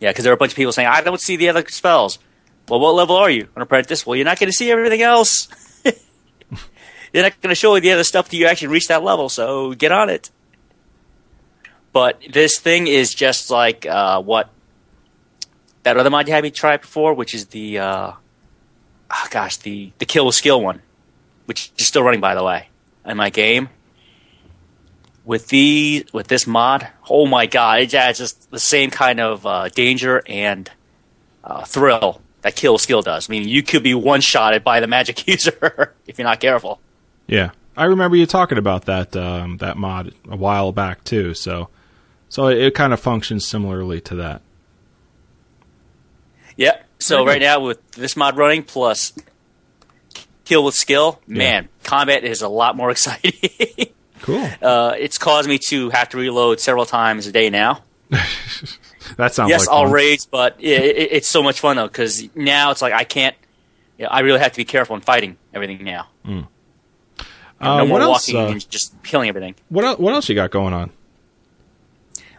Yeah, 0.00 0.10
because 0.10 0.24
there 0.24 0.32
are 0.32 0.34
a 0.34 0.38
bunch 0.38 0.52
of 0.52 0.56
people 0.56 0.72
saying, 0.72 0.88
I 0.88 1.00
don't 1.02 1.20
see 1.20 1.36
the 1.36 1.48
other 1.48 1.64
spells. 1.68 2.18
Well, 2.68 2.80
what 2.80 2.94
level 2.94 3.16
are 3.16 3.30
you? 3.30 3.48
An 3.56 3.62
apprentice? 3.62 4.04
Well, 4.04 4.16
you're 4.16 4.24
not 4.24 4.38
going 4.38 4.50
to 4.50 4.56
see 4.56 4.70
everything 4.70 5.02
else. 5.02 5.48
you're 7.12 7.22
not 7.22 7.40
going 7.40 7.50
to 7.50 7.54
show 7.54 7.74
you 7.74 7.80
the 7.80 7.92
other 7.92 8.04
stuff 8.04 8.28
till 8.28 8.40
you 8.40 8.46
actually 8.46 8.68
reach 8.68 8.88
that 8.88 9.02
level, 9.02 9.28
so 9.28 9.72
get 9.72 9.92
on 9.92 10.10
it. 10.10 10.30
But 11.92 12.20
this 12.30 12.58
thing 12.58 12.86
is 12.86 13.14
just 13.14 13.50
like 13.50 13.86
uh, 13.86 14.20
what 14.20 14.50
that 15.84 15.96
other 15.96 16.10
mod 16.10 16.26
you 16.26 16.34
had 16.34 16.42
me 16.42 16.50
try 16.50 16.76
before, 16.76 17.14
which 17.14 17.34
is 17.34 17.46
the, 17.46 17.78
uh, 17.78 18.12
oh 19.14 19.26
gosh, 19.30 19.56
the, 19.58 19.92
the 19.98 20.06
kill 20.06 20.26
with 20.26 20.34
skill 20.34 20.60
one, 20.60 20.82
which 21.46 21.72
is 21.78 21.86
still 21.86 22.02
running, 22.02 22.20
by 22.20 22.34
the 22.34 22.42
way, 22.42 22.68
in 23.06 23.16
my 23.16 23.30
game 23.30 23.68
with 25.24 25.48
the 25.48 26.06
with 26.12 26.28
this 26.28 26.46
mod, 26.46 26.88
oh 27.08 27.26
my 27.26 27.46
god, 27.46 27.80
it 27.80 27.94
adds 27.94 28.18
just 28.18 28.50
the 28.50 28.58
same 28.58 28.90
kind 28.90 29.20
of 29.20 29.46
uh, 29.46 29.68
danger 29.70 30.22
and 30.26 30.70
uh, 31.42 31.64
thrill 31.64 32.20
that 32.42 32.56
kill 32.56 32.78
skill 32.78 33.02
does. 33.02 33.28
I 33.28 33.32
mean, 33.32 33.48
you 33.48 33.62
could 33.62 33.82
be 33.82 33.94
one 33.94 34.20
shotted 34.20 34.62
by 34.62 34.80
the 34.80 34.86
magic 34.86 35.26
user 35.28 35.94
if 36.06 36.18
you're 36.18 36.26
not 36.26 36.40
careful. 36.40 36.80
Yeah, 37.26 37.50
I 37.76 37.84
remember 37.84 38.16
you 38.16 38.26
talking 38.26 38.58
about 38.58 38.84
that 38.84 39.16
um, 39.16 39.56
that 39.58 39.76
mod 39.76 40.14
a 40.28 40.36
while 40.36 40.72
back 40.72 41.04
too. 41.04 41.34
So, 41.34 41.68
so 42.28 42.48
it, 42.48 42.58
it 42.58 42.74
kind 42.74 42.92
of 42.92 43.00
functions 43.00 43.46
similarly 43.46 44.00
to 44.02 44.14
that. 44.16 44.42
Yeah. 46.56 46.78
So 47.04 47.26
right 47.26 47.40
now 47.40 47.60
with 47.60 47.90
this 47.92 48.16
mod 48.16 48.36
running 48.38 48.62
plus 48.62 49.12
kill 50.46 50.64
with 50.64 50.74
skill, 50.74 51.20
man, 51.26 51.68
combat 51.82 52.24
is 52.24 52.40
a 52.42 52.48
lot 52.48 52.76
more 52.76 52.90
exciting. 52.96 53.32
Cool. 54.22 54.48
uh, 54.62 54.94
it's 54.98 55.18
caused 55.18 55.48
me 55.48 55.58
to 55.68 55.90
have 55.90 56.08
to 56.10 56.16
reload 56.16 56.60
several 56.60 56.86
times 56.86 57.26
a 57.26 57.32
day 57.32 57.50
now. 57.50 57.82
That 59.18 59.34
sounds 59.34 59.50
yes, 59.50 59.60
like 59.60 59.68
I'll 59.68 59.84
fun. 59.84 59.92
rage, 59.92 60.20
but 60.30 60.56
it, 60.58 60.82
it, 60.82 61.12
it's 61.12 61.28
so 61.28 61.42
much 61.42 61.60
fun 61.60 61.76
though 61.76 61.86
because 61.86 62.26
now 62.34 62.70
it's 62.70 62.80
like 62.80 62.94
I 62.94 63.04
can't. 63.04 63.36
You 63.98 64.04
know, 64.06 64.10
I 64.10 64.20
really 64.20 64.40
have 64.40 64.52
to 64.52 64.56
be 64.56 64.64
careful 64.64 64.96
in 64.96 65.02
fighting 65.02 65.36
everything 65.52 65.84
now. 65.84 66.08
Uh, 66.26 66.40
no 67.60 67.86
more 67.86 67.98
what 67.98 68.02
else? 68.02 68.26
walking 68.32 68.36
Uh, 68.40 68.48
and 68.52 68.70
just 68.70 69.00
killing 69.04 69.28
everything. 69.28 69.54
what 69.68 69.84
el- 69.84 69.96
what 69.96 70.14
else 70.14 70.28
you 70.30 70.34
got 70.34 70.50
going 70.50 70.72
on? 70.72 70.90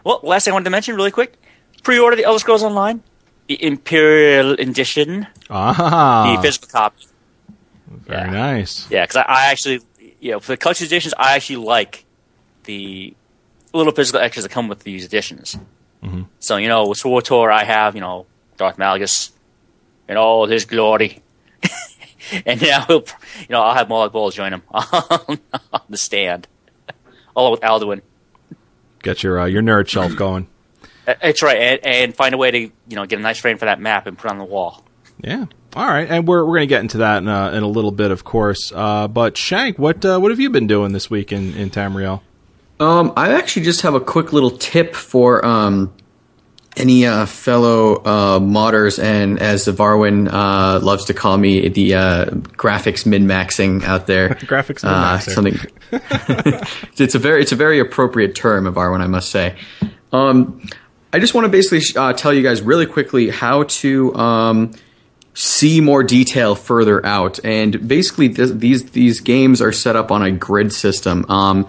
Well, 0.04 0.20
last 0.24 0.44
thing 0.44 0.52
I 0.52 0.54
wanted 0.56 0.64
to 0.64 0.70
mention 0.70 0.96
really 0.96 1.12
quick: 1.12 1.40
pre-order 1.84 2.16
the 2.16 2.24
Elder 2.24 2.40
Scrolls 2.40 2.64
Online, 2.64 3.00
the 3.48 3.62
Imperial 3.64 4.52
Edition, 4.54 5.26
Ah, 5.50 6.34
the 6.36 6.42
physical 6.42 6.68
copy. 6.68 7.06
very 7.88 8.26
yeah. 8.26 8.30
nice. 8.32 8.90
Yeah, 8.90 9.04
because 9.04 9.16
I, 9.16 9.22
I 9.22 9.46
actually, 9.50 9.80
you 10.20 10.32
know, 10.32 10.40
for 10.40 10.52
the 10.52 10.56
collection 10.56 10.86
editions, 10.86 11.14
I 11.18 11.34
actually 11.36 11.56
like 11.64 12.04
the 12.64 13.14
little 13.72 13.92
physical 13.92 14.20
extras 14.20 14.44
that 14.44 14.50
come 14.50 14.68
with 14.68 14.80
these 14.80 15.04
editions. 15.04 15.56
Mm-hmm. 16.02 16.22
So 16.40 16.56
you 16.56 16.68
know, 16.68 16.88
with 16.88 16.98
SWTOR, 16.98 17.52
I 17.52 17.64
have 17.64 17.94
you 17.94 18.00
know 18.00 18.26
Darth 18.56 18.76
Malgus 18.76 19.30
in 20.08 20.16
all 20.16 20.46
his 20.46 20.64
glory, 20.64 21.22
and 22.46 22.60
now 22.60 22.84
he'll, 22.86 23.04
you 23.40 23.46
know, 23.50 23.62
I'll 23.62 23.74
have 23.74 23.88
Molag 23.88 24.12
Bal 24.12 24.30
join 24.30 24.52
him 24.52 24.62
on 24.72 25.38
the 25.88 25.96
stand, 25.96 26.46
along 27.34 27.52
with 27.52 27.60
Alduin. 27.60 28.02
Get 29.02 29.22
your 29.22 29.40
uh, 29.40 29.46
your 29.46 29.62
nerd 29.62 29.88
shelf 29.88 30.14
going. 30.16 30.48
Uh, 31.06 31.14
It's 31.22 31.42
right, 31.42 31.56
and, 31.56 31.86
and 31.86 32.14
find 32.16 32.34
a 32.34 32.38
way 32.38 32.50
to 32.50 32.58
you 32.58 32.72
know 32.90 33.06
get 33.06 33.18
a 33.18 33.22
nice 33.22 33.38
frame 33.38 33.58
for 33.58 33.66
that 33.66 33.80
map 33.80 34.06
and 34.06 34.16
put 34.16 34.26
it 34.26 34.32
on 34.32 34.38
the 34.38 34.44
wall. 34.44 34.84
Yeah. 35.22 35.46
All 35.74 35.86
right, 35.86 36.08
and 36.08 36.26
we're 36.26 36.44
we're 36.44 36.56
gonna 36.56 36.66
get 36.66 36.80
into 36.80 36.98
that 36.98 37.18
in 37.18 37.28
a, 37.28 37.52
in 37.52 37.62
a 37.62 37.68
little 37.68 37.92
bit, 37.92 38.10
of 38.10 38.24
course. 38.24 38.72
Uh, 38.74 39.08
but 39.08 39.36
Shank, 39.36 39.78
what 39.78 40.04
uh, 40.04 40.18
what 40.18 40.30
have 40.30 40.40
you 40.40 40.48
been 40.48 40.66
doing 40.66 40.92
this 40.92 41.10
week 41.10 41.32
in 41.32 41.54
in 41.54 41.68
Tamriel? 41.70 42.22
Um, 42.80 43.12
I 43.16 43.34
actually 43.34 43.62
just 43.62 43.82
have 43.82 43.94
a 43.94 44.00
quick 44.00 44.32
little 44.32 44.50
tip 44.50 44.94
for 44.94 45.44
um, 45.44 45.92
any 46.76 47.06
uh, 47.06 47.26
fellow 47.26 47.96
uh, 47.96 48.38
modders, 48.38 49.02
and 49.02 49.38
as 49.38 49.66
Varwin 49.66 50.28
uh, 50.32 50.80
loves 50.80 51.06
to 51.06 51.14
call 51.14 51.36
me, 51.38 51.68
the 51.68 51.94
uh, 51.94 52.24
graphics 52.26 53.04
min 53.06 53.26
maxing 53.26 53.82
out 53.84 54.06
there. 54.06 54.28
Graphics 54.34 54.84
uh, 54.84 55.18
min-maxer. 55.18 55.34
something. 55.34 55.58
it's 56.98 57.14
a 57.14 57.18
very 57.18 57.42
it's 57.42 57.52
a 57.52 57.56
very 57.56 57.78
appropriate 57.80 58.34
term 58.34 58.66
of 58.66 58.74
Varwin, 58.74 59.00
I 59.00 59.06
must 59.06 59.30
say. 59.30 59.56
Um, 60.12 60.66
I 61.16 61.18
just 61.18 61.32
want 61.32 61.46
to 61.46 61.48
basically 61.48 61.80
uh, 61.98 62.12
tell 62.12 62.34
you 62.34 62.42
guys 62.42 62.60
really 62.60 62.84
quickly 62.84 63.30
how 63.30 63.62
to 63.62 64.14
um, 64.16 64.72
see 65.32 65.80
more 65.80 66.02
detail 66.02 66.54
further 66.54 67.04
out. 67.06 67.42
And 67.42 67.88
basically, 67.88 68.28
this, 68.28 68.50
these 68.50 68.90
these 68.90 69.20
games 69.20 69.62
are 69.62 69.72
set 69.72 69.96
up 69.96 70.10
on 70.10 70.22
a 70.22 70.30
grid 70.30 70.74
system. 70.74 71.24
Um, 71.30 71.66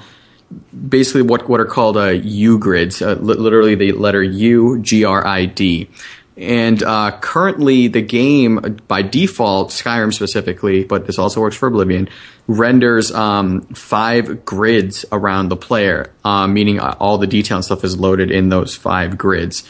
basically, 0.90 1.22
what 1.22 1.48
what 1.48 1.62
are 1.62 1.66
called 1.66 1.96
uh, 1.96 2.10
U 2.10 2.60
grids, 2.60 3.02
uh, 3.02 3.14
li- 3.22 3.36
literally 3.36 3.76
the 3.76 3.94
letter 3.94 4.22
U 4.22 4.80
G 4.82 5.06
R 5.06 5.26
I 5.26 5.46
D. 5.46 5.88
And 6.38 6.84
uh, 6.84 7.18
currently, 7.20 7.88
the 7.88 8.04
game 8.04 8.80
by 8.88 9.02
default, 9.02 9.72
Skyrim 9.72 10.14
specifically, 10.14 10.84
but 10.84 11.08
this 11.08 11.18
also 11.18 11.42
works 11.42 11.56
for 11.56 11.68
Oblivion, 11.68 12.10
renders 12.46 13.12
um, 13.12 13.62
five 13.74 14.46
grids 14.46 15.04
around 15.12 15.50
the 15.50 15.58
player, 15.58 16.14
uh, 16.24 16.46
meaning 16.46 16.80
all 16.80 17.18
the 17.18 17.26
detail 17.26 17.58
and 17.58 17.66
stuff 17.66 17.84
is 17.84 18.00
loaded 18.00 18.30
in 18.30 18.50
those 18.50 18.76
five 18.76 19.18
grids. 19.18 19.68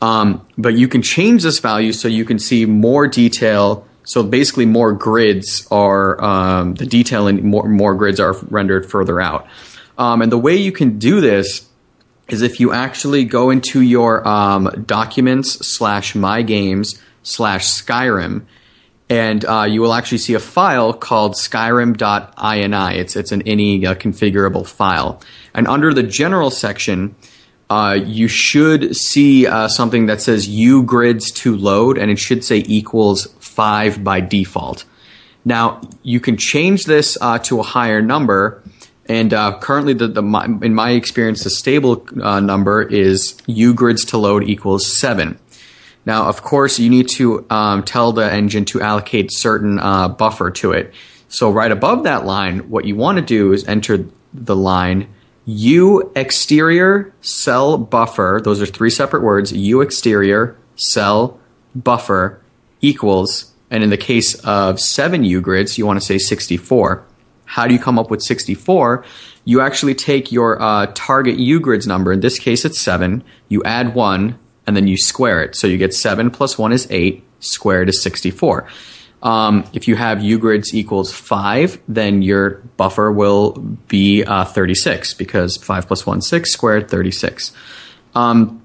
Um, 0.00 0.46
but 0.56 0.74
you 0.74 0.88
can 0.88 1.02
change 1.02 1.42
this 1.42 1.58
value 1.58 1.92
so 1.92 2.08
you 2.08 2.24
can 2.24 2.38
see 2.38 2.64
more 2.64 3.06
detail. 3.06 3.86
So 4.04 4.22
basically, 4.22 4.64
more 4.64 4.92
grids 4.92 5.68
are 5.70 6.22
um, 6.22 6.74
the 6.76 6.86
detail 6.86 7.26
and 7.26 7.42
more 7.42 7.68
more 7.68 7.94
grids 7.94 8.20
are 8.20 8.34
rendered 8.48 8.90
further 8.90 9.20
out. 9.20 9.46
Um, 9.98 10.22
and 10.22 10.30
the 10.32 10.38
way 10.38 10.56
you 10.56 10.72
can 10.72 10.98
do 10.98 11.20
this 11.20 11.65
is 12.28 12.42
if 12.42 12.58
you 12.60 12.72
actually 12.72 13.24
go 13.24 13.50
into 13.50 13.80
your 13.80 14.26
um, 14.26 14.84
documents 14.86 15.66
slash 15.66 16.14
my 16.14 16.42
games 16.42 17.00
slash 17.22 17.66
Skyrim, 17.66 18.46
and 19.08 19.44
uh, 19.44 19.66
you 19.68 19.80
will 19.80 19.94
actually 19.94 20.18
see 20.18 20.34
a 20.34 20.40
file 20.40 20.92
called 20.92 21.34
skyrim.ini. 21.34 22.96
It's 22.96 23.14
it's 23.14 23.32
an 23.32 23.42
any 23.42 23.86
uh, 23.86 23.94
configurable 23.94 24.66
file, 24.66 25.20
and 25.54 25.68
under 25.68 25.94
the 25.94 26.02
general 26.02 26.50
section, 26.50 27.14
uh, 27.70 27.98
you 28.04 28.28
should 28.28 28.96
see 28.96 29.46
uh, 29.46 29.68
something 29.68 30.06
that 30.06 30.20
says 30.20 30.48
U 30.48 30.82
grids 30.82 31.30
to 31.32 31.56
load, 31.56 31.98
and 31.98 32.10
it 32.10 32.18
should 32.18 32.44
say 32.44 32.64
equals 32.66 33.26
five 33.38 34.02
by 34.02 34.20
default. 34.20 34.84
Now 35.44 35.80
you 36.02 36.18
can 36.18 36.36
change 36.36 36.84
this 36.84 37.16
uh, 37.20 37.38
to 37.40 37.60
a 37.60 37.62
higher 37.62 38.02
number, 38.02 38.62
and 39.08 39.32
uh, 39.32 39.58
currently, 39.58 39.94
the, 39.94 40.08
the 40.08 40.22
my, 40.22 40.44
in 40.44 40.74
my 40.74 40.90
experience, 40.90 41.44
the 41.44 41.50
stable 41.50 42.06
uh, 42.22 42.40
number 42.40 42.82
is 42.82 43.36
U 43.46 43.74
grids 43.74 44.04
to 44.06 44.18
load 44.18 44.44
equals 44.48 44.98
seven. 44.98 45.38
Now, 46.04 46.26
of 46.26 46.42
course, 46.42 46.78
you 46.78 46.88
need 46.88 47.08
to 47.10 47.44
um, 47.50 47.82
tell 47.82 48.12
the 48.12 48.32
engine 48.32 48.64
to 48.66 48.80
allocate 48.80 49.30
certain 49.32 49.78
uh, 49.78 50.08
buffer 50.08 50.50
to 50.52 50.72
it. 50.72 50.94
So 51.28 51.50
right 51.50 51.72
above 51.72 52.04
that 52.04 52.24
line, 52.24 52.70
what 52.70 52.84
you 52.84 52.94
want 52.94 53.18
to 53.18 53.22
do 53.22 53.52
is 53.52 53.66
enter 53.66 54.06
the 54.32 54.56
line 54.56 55.08
U 55.46 56.12
exterior 56.14 57.14
cell 57.20 57.78
buffer. 57.78 58.40
Those 58.42 58.60
are 58.60 58.66
three 58.66 58.90
separate 58.90 59.22
words. 59.22 59.52
U 59.52 59.80
exterior 59.80 60.56
cell 60.76 61.38
buffer 61.74 62.40
equals, 62.80 63.52
and 63.70 63.82
in 63.82 63.90
the 63.90 63.96
case 63.96 64.34
of 64.44 64.80
seven 64.80 65.24
U 65.24 65.40
grids, 65.40 65.78
you 65.78 65.86
want 65.86 66.00
to 66.00 66.04
say 66.04 66.18
64. 66.18 67.04
How 67.46 67.66
do 67.66 67.72
you 67.72 67.80
come 67.80 67.98
up 67.98 68.10
with 68.10 68.22
64? 68.22 69.04
You 69.44 69.60
actually 69.60 69.94
take 69.94 70.30
your 70.30 70.60
uh, 70.60 70.92
target 70.94 71.38
U 71.38 71.60
grids 71.60 71.86
number. 71.86 72.12
In 72.12 72.20
this 72.20 72.38
case, 72.38 72.64
it's 72.64 72.80
seven. 72.80 73.24
You 73.48 73.62
add 73.64 73.94
one, 73.94 74.38
and 74.66 74.76
then 74.76 74.86
you 74.86 74.98
square 74.98 75.42
it. 75.42 75.56
So 75.56 75.66
you 75.66 75.78
get 75.78 75.94
7 75.94 76.30
plus 76.30 76.58
1 76.58 76.72
is 76.72 76.86
8, 76.90 77.22
squared 77.40 77.88
is 77.88 78.02
64. 78.02 78.66
Um, 79.22 79.64
if 79.72 79.88
you 79.88 79.96
have 79.96 80.22
U 80.22 80.38
grids 80.38 80.74
equals 80.74 81.12
5, 81.12 81.80
then 81.88 82.22
your 82.22 82.62
buffer 82.76 83.10
will 83.10 83.52
be 83.88 84.24
uh, 84.24 84.44
36 84.44 85.14
because 85.14 85.56
5 85.56 85.86
plus 85.86 86.04
1 86.04 86.20
6, 86.20 86.52
squared 86.52 86.90
36. 86.90 87.52
Um, 88.14 88.62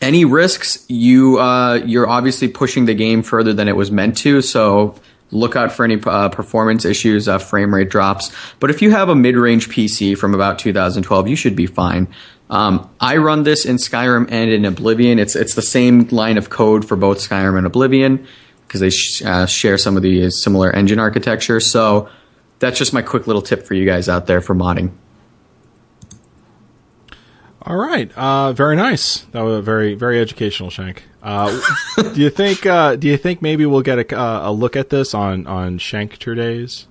any 0.00 0.24
risks, 0.24 0.84
you, 0.88 1.38
uh, 1.38 1.74
you're 1.84 2.08
obviously 2.08 2.48
pushing 2.48 2.86
the 2.86 2.94
game 2.94 3.22
further 3.22 3.52
than 3.52 3.68
it 3.68 3.76
was 3.76 3.90
meant 3.90 4.16
to, 4.18 4.40
so 4.40 4.94
look 5.30 5.56
out 5.56 5.72
for 5.72 5.84
any 5.84 6.00
uh, 6.04 6.28
performance 6.28 6.84
issues, 6.84 7.28
uh, 7.28 7.38
frame 7.38 7.74
rate 7.74 7.90
drops. 7.90 8.30
But 8.58 8.70
if 8.70 8.82
you 8.82 8.90
have 8.90 9.08
a 9.08 9.14
mid 9.14 9.36
range 9.36 9.68
PC 9.68 10.16
from 10.16 10.34
about 10.34 10.58
2012, 10.58 11.28
you 11.28 11.36
should 11.36 11.56
be 11.56 11.66
fine. 11.66 12.08
Um, 12.48 12.90
I 13.00 13.18
run 13.18 13.44
this 13.44 13.64
in 13.64 13.76
Skyrim 13.76 14.30
and 14.30 14.50
in 14.50 14.64
Oblivion. 14.64 15.18
It's 15.18 15.36
it's 15.36 15.54
the 15.54 15.62
same 15.62 16.08
line 16.08 16.36
of 16.36 16.50
code 16.50 16.86
for 16.86 16.96
both 16.96 17.18
Skyrim 17.18 17.56
and 17.56 17.66
Oblivion 17.66 18.26
because 18.66 18.80
they 18.80 18.90
sh- 18.90 19.22
uh, 19.22 19.46
share 19.46 19.78
some 19.78 19.96
of 19.96 20.02
the 20.02 20.30
similar 20.30 20.70
engine 20.70 20.98
architecture. 20.98 21.60
So 21.60 22.08
that's 22.58 22.78
just 22.78 22.92
my 22.92 23.02
quick 23.02 23.26
little 23.26 23.42
tip 23.42 23.66
for 23.66 23.74
you 23.74 23.86
guys 23.86 24.08
out 24.08 24.26
there 24.26 24.40
for 24.40 24.54
modding. 24.54 24.92
All 27.70 27.76
right, 27.76 28.10
uh, 28.18 28.52
very 28.52 28.74
nice. 28.74 29.20
That 29.30 29.42
was 29.42 29.64
very 29.64 29.94
very 29.94 30.20
educational, 30.20 30.70
Shank. 30.70 31.04
Uh, 31.22 31.56
do 32.14 32.20
you 32.20 32.28
think 32.28 32.66
uh, 32.66 32.96
do 32.96 33.06
you 33.06 33.16
think 33.16 33.42
maybe 33.42 33.64
we'll 33.64 33.82
get 33.82 34.10
a, 34.10 34.18
uh, 34.18 34.50
a 34.50 34.52
look 34.52 34.74
at 34.74 34.90
this 34.90 35.14
on 35.14 35.46
on 35.46 35.78
Shankter 35.78 36.34
days? 36.34 36.88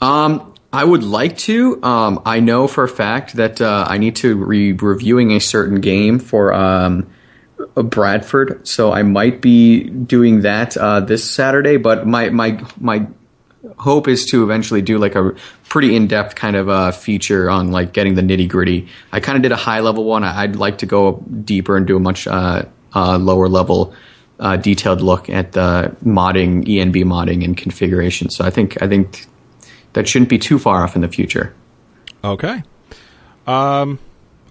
Um, 0.00 0.54
I 0.72 0.84
would 0.84 1.04
like 1.04 1.36
to. 1.40 1.82
Um, 1.82 2.22
I 2.24 2.40
know 2.40 2.66
for 2.66 2.84
a 2.84 2.88
fact 2.88 3.34
that 3.34 3.60
uh, 3.60 3.84
I 3.86 3.98
need 3.98 4.16
to 4.16 4.48
be 4.48 4.72
reviewing 4.72 5.32
a 5.32 5.40
certain 5.40 5.82
game 5.82 6.18
for 6.18 6.54
um, 6.54 7.06
uh, 7.76 7.82
Bradford, 7.82 8.66
so 8.66 8.90
I 8.90 9.02
might 9.02 9.42
be 9.42 9.84
doing 9.84 10.40
that 10.40 10.70
this 11.06 11.30
Saturday. 11.30 11.76
But 11.76 12.06
my 12.06 12.30
my 12.30 12.64
my 12.80 13.06
hope 13.76 14.08
is 14.08 14.24
to 14.26 14.42
eventually 14.42 14.82
do 14.82 14.98
like 14.98 15.14
a 15.14 15.34
pretty 15.68 15.94
in 15.96 16.06
depth 16.06 16.34
kind 16.34 16.56
of 16.56 16.68
uh, 16.68 16.90
feature 16.92 17.50
on 17.50 17.70
like 17.70 17.92
getting 17.92 18.14
the 18.14 18.22
nitty 18.22 18.48
gritty. 18.48 18.88
I 19.12 19.20
kind 19.20 19.36
of 19.36 19.42
did 19.42 19.52
a 19.52 19.56
high 19.56 19.80
level 19.80 20.04
one. 20.04 20.24
I'd 20.24 20.56
like 20.56 20.78
to 20.78 20.86
go 20.86 21.22
deeper 21.44 21.76
and 21.76 21.86
do 21.86 21.96
a 21.96 22.00
much 22.00 22.26
uh, 22.26 22.64
uh, 22.94 23.18
lower 23.18 23.48
level. 23.48 23.94
Uh, 24.38 24.56
detailed 24.56 25.00
look 25.00 25.30
at 25.30 25.52
the 25.52 25.96
modding, 26.04 26.64
ENB 26.64 27.04
modding, 27.04 27.42
and 27.42 27.56
configuration. 27.56 28.28
So 28.28 28.44
I 28.44 28.50
think 28.50 28.80
I 28.82 28.88
think 28.88 29.26
that 29.94 30.06
shouldn't 30.06 30.28
be 30.28 30.38
too 30.38 30.58
far 30.58 30.84
off 30.84 30.94
in 30.94 31.00
the 31.00 31.08
future. 31.08 31.54
Okay. 32.22 32.62
Um, 33.46 33.98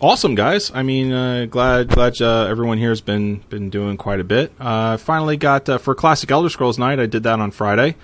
Awesome, 0.02 0.36
guys. 0.36 0.72
I 0.74 0.84
mean, 0.84 1.14
uh, 1.14 1.46
glad 1.50 1.88
glad 1.88 2.22
uh, 2.22 2.48
everyone 2.48 2.78
here 2.78 2.90
has 2.90 3.00
been 3.00 3.38
been 3.50 3.70
doing 3.70 3.96
quite 3.96 4.20
a 4.20 4.26
bit. 4.26 4.52
Uh, 4.60 4.98
finally 4.98 5.38
got 5.38 5.70
uh, 5.70 5.78
for 5.78 5.96
classic 5.96 6.30
Elder 6.30 6.50
Scrolls 6.50 6.78
night. 6.78 7.00
I 7.00 7.06
did 7.06 7.24
that 7.24 7.40
on 7.40 7.52
Friday. 7.52 7.96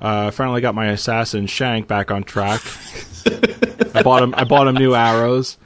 Uh, 0.00 0.30
finally 0.30 0.60
got 0.60 0.74
my 0.74 0.86
assassin 0.86 1.46
Shank 1.46 1.88
back 1.88 2.10
on 2.10 2.22
track. 2.24 2.60
I 3.94 4.02
bought 4.02 4.22
him. 4.22 4.34
I 4.36 4.44
bought 4.44 4.68
him 4.68 4.76
new 4.76 4.94
arrows. 4.94 5.58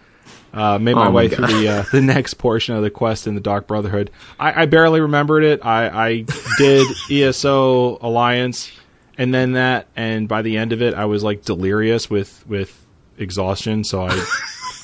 Uh, 0.55 0.79
made 0.79 0.95
my 0.95 1.07
Oh 1.07 1.11
way 1.11 1.29
God. 1.29 1.37
through 1.37 1.47
the 1.47 1.69
uh, 1.69 1.83
the 1.93 2.03
next 2.03 2.35
portion 2.35 2.75
of 2.75 2.83
the 2.83 2.91
quest 2.91 3.27
in 3.27 3.35
the 3.35 3.41
Dark 3.41 3.67
Brotherhood. 3.67 4.11
I, 4.39 4.63
I 4.63 4.67
barely 4.67 5.01
remembered 5.01 5.45
it. 5.45 5.65
I, 5.65 6.09
I 6.09 6.25
did 6.59 6.87
ESO 7.11 7.99
Alliance, 8.03 8.71
and 9.17 9.33
then 9.33 9.53
that, 9.53 9.87
and 9.97 10.29
by 10.29 10.43
the 10.43 10.59
end 10.59 10.73
of 10.73 10.83
it, 10.83 10.93
I 10.95 11.07
was 11.07 11.23
like 11.25 11.43
delirious 11.43 12.11
with 12.11 12.47
with 12.47 12.87
exhaustion. 13.19 13.83
So 13.85 14.03
I, 14.03 14.25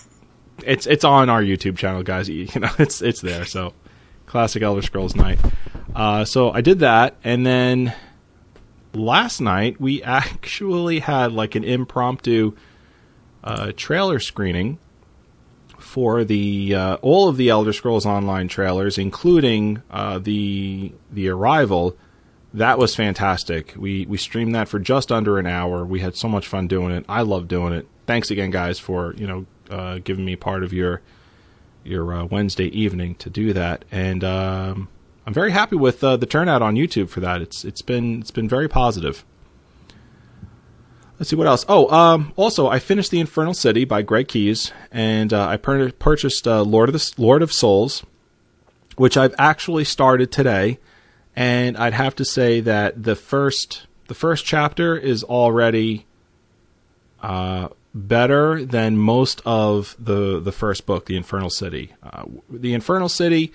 it's 0.64 0.86
it's 0.86 1.04
on 1.04 1.28
our 1.28 1.42
YouTube 1.42 1.76
channel, 1.76 2.02
guys. 2.02 2.28
You 2.28 2.48
know, 2.56 2.70
it's 2.78 3.02
it's 3.02 3.20
there. 3.20 3.44
So, 3.44 3.74
classic 4.26 4.62
Elder 4.62 4.82
Scrolls 4.82 5.14
night. 5.14 5.38
Uh, 5.94 6.24
so 6.24 6.50
I 6.50 6.60
did 6.62 6.78
that, 6.80 7.16
and 7.24 7.44
then 7.44 7.94
last 8.94 9.40
night 9.40 9.80
we 9.80 10.02
actually 10.04 11.00
had 11.00 11.32
like 11.32 11.54
an 11.54 11.64
impromptu 11.64 12.54
uh, 13.44 13.72
trailer 13.76 14.18
screening 14.18 14.78
for 15.78 16.24
the 16.24 16.74
uh, 16.74 16.94
all 16.96 17.28
of 17.28 17.36
the 17.36 17.48
Elder 17.48 17.72
Scrolls 17.72 18.04
Online 18.04 18.48
trailers, 18.48 18.98
including 18.98 19.82
uh, 19.90 20.18
the 20.18 20.92
the 21.10 21.28
Arrival. 21.28 21.96
That 22.54 22.78
was 22.78 22.94
fantastic. 22.94 23.74
We 23.76 24.06
we 24.06 24.16
streamed 24.16 24.54
that 24.54 24.68
for 24.68 24.78
just 24.78 25.12
under 25.12 25.38
an 25.38 25.46
hour. 25.46 25.84
We 25.84 26.00
had 26.00 26.16
so 26.16 26.28
much 26.28 26.46
fun 26.46 26.66
doing 26.66 26.92
it. 26.92 27.04
I 27.08 27.22
love 27.22 27.48
doing 27.48 27.72
it. 27.72 27.86
Thanks 28.06 28.30
again, 28.30 28.50
guys, 28.50 28.78
for 28.78 29.14
you 29.14 29.26
know 29.26 29.46
uh, 29.70 29.98
giving 30.02 30.24
me 30.24 30.36
part 30.36 30.62
of 30.62 30.72
your 30.72 31.00
your 31.84 32.12
uh, 32.12 32.24
Wednesday 32.24 32.66
evening 32.66 33.14
to 33.16 33.30
do 33.30 33.52
that. 33.52 33.84
And 33.90 34.24
um, 34.24 34.88
I'm 35.28 35.34
very 35.34 35.50
happy 35.50 35.76
with 35.76 36.02
uh, 36.02 36.16
the 36.16 36.24
turnout 36.24 36.62
on 36.62 36.76
YouTube 36.76 37.10
for 37.10 37.20
that. 37.20 37.42
It's 37.42 37.62
it's 37.62 37.82
been 37.82 38.20
it's 38.20 38.30
been 38.30 38.48
very 38.48 38.66
positive. 38.66 39.26
Let's 41.18 41.28
see 41.28 41.36
what 41.36 41.46
else. 41.46 41.66
Oh, 41.68 41.86
um, 41.94 42.32
also 42.34 42.68
I 42.68 42.78
finished 42.78 43.10
the 43.10 43.20
Infernal 43.20 43.52
City 43.52 43.84
by 43.84 44.00
Greg 44.00 44.28
Keyes, 44.28 44.72
and 44.90 45.34
uh, 45.34 45.46
I 45.46 45.58
pur- 45.58 45.92
purchased 45.92 46.48
uh, 46.48 46.62
Lord 46.62 46.88
of 46.88 46.94
the 46.94 47.12
Lord 47.18 47.42
of 47.42 47.52
Souls, 47.52 48.06
which 48.96 49.18
I've 49.18 49.34
actually 49.36 49.84
started 49.84 50.32
today. 50.32 50.78
And 51.36 51.76
I'd 51.76 51.92
have 51.92 52.16
to 52.16 52.24
say 52.24 52.60
that 52.60 53.02
the 53.02 53.14
first 53.14 53.86
the 54.06 54.14
first 54.14 54.46
chapter 54.46 54.96
is 54.96 55.22
already 55.24 56.06
uh, 57.22 57.68
better 57.92 58.64
than 58.64 58.96
most 58.96 59.42
of 59.44 59.94
the 59.98 60.40
the 60.40 60.52
first 60.52 60.86
book, 60.86 61.04
the 61.04 61.18
Infernal 61.18 61.50
City. 61.50 61.92
Uh, 62.02 62.24
the 62.48 62.72
Infernal 62.72 63.10
City 63.10 63.52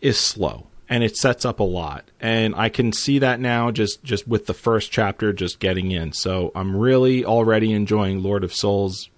is 0.00 0.18
slow 0.18 0.66
and 0.88 1.02
it 1.02 1.16
sets 1.16 1.44
up 1.44 1.60
a 1.60 1.64
lot. 1.64 2.10
And 2.20 2.54
i 2.54 2.68
can 2.68 2.92
see 2.92 3.18
that 3.18 3.40
now 3.40 3.70
just 3.70 4.02
just 4.04 4.26
with 4.28 4.46
the 4.46 4.54
first 4.54 4.90
chapter 4.90 5.32
just 5.32 5.58
getting 5.58 5.90
in. 5.90 6.12
So 6.12 6.52
i'm 6.54 6.76
really 6.76 7.24
already 7.24 7.72
enjoying 7.72 8.22
lord 8.22 8.44
of 8.44 8.54
souls 8.54 9.10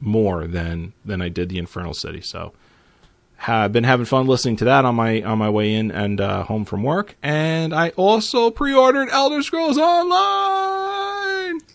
more 0.00 0.46
than 0.46 0.92
than 1.04 1.20
i 1.20 1.28
did 1.28 1.48
the 1.48 1.58
infernal 1.58 1.94
city. 1.94 2.20
So 2.20 2.52
have 3.36 3.72
been 3.72 3.84
having 3.84 4.04
fun 4.04 4.26
listening 4.26 4.56
to 4.56 4.66
that 4.66 4.84
on 4.84 4.94
my 4.94 5.22
on 5.22 5.38
my 5.38 5.48
way 5.48 5.74
in 5.74 5.90
and 5.90 6.20
uh, 6.20 6.44
home 6.44 6.64
from 6.64 6.82
work. 6.82 7.16
And 7.22 7.74
i 7.74 7.90
also 7.90 8.50
pre-ordered 8.50 9.08
elder 9.10 9.42
scrolls 9.42 9.78
online! 9.78 11.60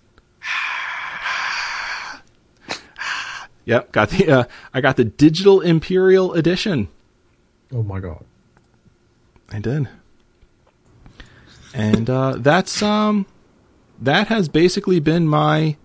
Yep 3.67 3.91
got 3.91 4.11
the 4.11 4.29
uh, 4.29 4.43
i 4.75 4.81
got 4.81 4.95
the 4.95 5.03
digital 5.03 5.59
imperial 5.59 6.33
edition. 6.33 6.87
Oh 7.73 7.81
my 7.81 7.99
god. 7.99 8.23
I 9.49 9.59
did. 9.59 9.87
And 11.73 12.09
uh, 12.09 12.35
that's 12.37 12.81
um 12.81 13.25
that 14.01 14.27
has 14.27 14.49
basically 14.49 14.99
been 14.99 15.27
my 15.27 15.77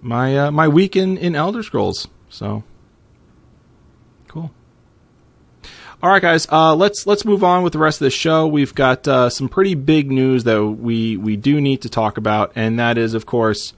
my 0.00 0.36
uh, 0.36 0.50
my 0.50 0.68
week 0.68 0.96
in, 0.96 1.16
in 1.16 1.34
Elder 1.34 1.62
Scrolls. 1.62 2.08
So 2.28 2.62
cool. 4.28 4.50
All 6.02 6.10
right, 6.10 6.20
guys. 6.20 6.46
Uh, 6.52 6.74
let's 6.74 7.06
let's 7.06 7.24
move 7.24 7.42
on 7.42 7.62
with 7.62 7.72
the 7.72 7.78
rest 7.78 8.00
of 8.00 8.04
the 8.04 8.10
show. 8.10 8.46
We've 8.46 8.74
got 8.74 9.08
uh, 9.08 9.30
some 9.30 9.48
pretty 9.48 9.74
big 9.74 10.10
news 10.10 10.44
that 10.44 10.62
we 10.62 11.16
we 11.16 11.36
do 11.36 11.60
need 11.60 11.82
to 11.82 11.88
talk 11.88 12.18
about, 12.18 12.52
and 12.54 12.78
that 12.78 12.98
is, 12.98 13.14
of 13.14 13.24
course, 13.24 13.72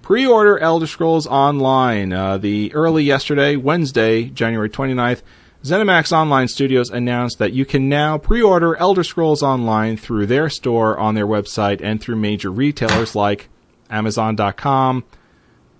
pre-order 0.00 0.58
Elder 0.58 0.86
Scrolls 0.86 1.26
Online. 1.26 2.12
Uh, 2.12 2.38
the 2.38 2.72
early 2.74 3.04
yesterday, 3.04 3.56
Wednesday, 3.56 4.24
January 4.24 4.70
29th, 4.70 5.20
ZeniMax 5.64 6.12
Online 6.12 6.46
Studios 6.46 6.90
announced 6.90 7.38
that 7.38 7.54
you 7.54 7.64
can 7.64 7.88
now 7.88 8.18
pre-order 8.18 8.76
Elder 8.76 9.02
Scrolls 9.02 9.42
Online 9.42 9.96
through 9.96 10.26
their 10.26 10.50
store 10.50 10.98
on 10.98 11.14
their 11.14 11.26
website 11.26 11.80
and 11.82 11.98
through 11.98 12.16
major 12.16 12.50
retailers 12.52 13.14
like 13.14 13.48
Amazon.com, 13.88 15.04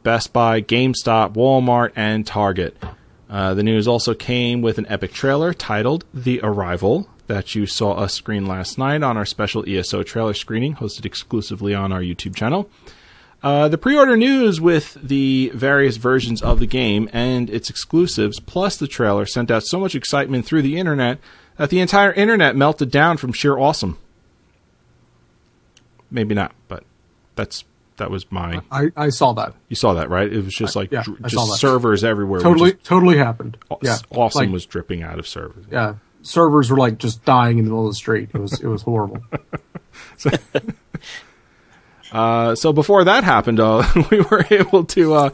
Best 0.03 0.33
Buy, 0.33 0.62
GameStop, 0.62 1.35
Walmart, 1.35 1.92
and 1.94 2.27
Target. 2.27 2.75
Uh, 3.29 3.53
the 3.53 3.62
news 3.62 3.87
also 3.87 4.14
came 4.14 4.62
with 4.62 4.79
an 4.79 4.87
epic 4.88 5.12
trailer 5.12 5.53
titled 5.53 6.07
The 6.14 6.40
Arrival 6.42 7.07
that 7.27 7.55
you 7.55 7.66
saw 7.66 7.92
us 7.92 8.14
screen 8.14 8.47
last 8.47 8.79
night 8.79 9.03
on 9.03 9.18
our 9.18 9.27
special 9.27 9.68
ESO 9.68 10.03
trailer 10.03 10.33
screening 10.33 10.77
hosted 10.77 11.05
exclusively 11.05 11.75
on 11.75 11.92
our 11.92 12.01
YouTube 12.01 12.35
channel. 12.35 12.70
Uh, 13.44 13.68
the 13.68 13.76
pre-order 13.76 14.16
news 14.16 14.59
with 14.59 14.94
the 14.94 15.52
various 15.54 15.98
versions 15.98 16.40
of 16.40 16.61
the 16.61 16.66
game 16.66 17.11
and 17.12 17.50
its 17.50 17.68
exclusives, 17.68 18.40
plus 18.40 18.78
the 18.78 18.88
trailer, 18.88 19.26
sent 19.26 19.50
out 19.50 19.62
so 19.62 19.78
much 19.78 19.94
excitement 19.94 20.46
through 20.46 20.62
the 20.62 20.78
internet 20.78 21.18
that 21.59 21.68
the 21.68 21.78
entire 21.78 22.11
internet 22.14 22.57
melted 22.57 22.90
down 22.90 23.18
from 23.18 23.35
sheer 23.35 23.59
awesome. 23.59 23.98
Maybe 26.11 26.35
not, 26.35 26.52
but 26.68 26.85
that's 27.35 27.64
that 27.98 28.11
was 28.11 28.24
my. 28.33 28.62
I, 28.70 28.90
I 28.96 29.11
saw 29.11 29.35
that. 29.35 29.52
You 29.68 29.76
saw 29.76 29.92
that, 29.92 30.09
right? 30.09 30.33
It 30.33 30.42
was 30.42 30.54
just 30.54 30.74
like 30.74 30.90
yeah, 30.90 31.02
dr- 31.02 31.26
just 31.26 31.61
servers 31.61 32.02
everywhere. 32.02 32.40
Totally, 32.40 32.72
just 32.72 32.85
totally 32.85 33.18
happened. 33.18 33.59
Yeah, 33.83 33.98
awesome 34.11 34.46
like, 34.46 34.52
was 34.52 34.64
dripping 34.64 35.02
out 35.02 35.18
of 35.18 35.28
servers. 35.28 35.66
yeah. 35.70 35.96
Servers 36.22 36.70
were 36.70 36.78
like 36.78 36.96
just 36.96 37.22
dying 37.26 37.59
in 37.59 37.66
the 37.66 37.70
middle 37.70 37.87
of 37.87 37.92
the 37.92 37.96
street. 37.96 38.30
It 38.33 38.38
was 38.38 38.59
it 38.59 38.68
was 38.68 38.80
horrible. 38.80 39.22
Uh, 42.14 42.55
so 42.55 42.72
before 42.72 43.03
that 43.03 43.24
happened, 43.24 43.59
uh, 43.59 43.85
we 44.11 44.20
were 44.20 44.46
able 44.48 44.85
to 44.85 45.14
uh, 45.14 45.31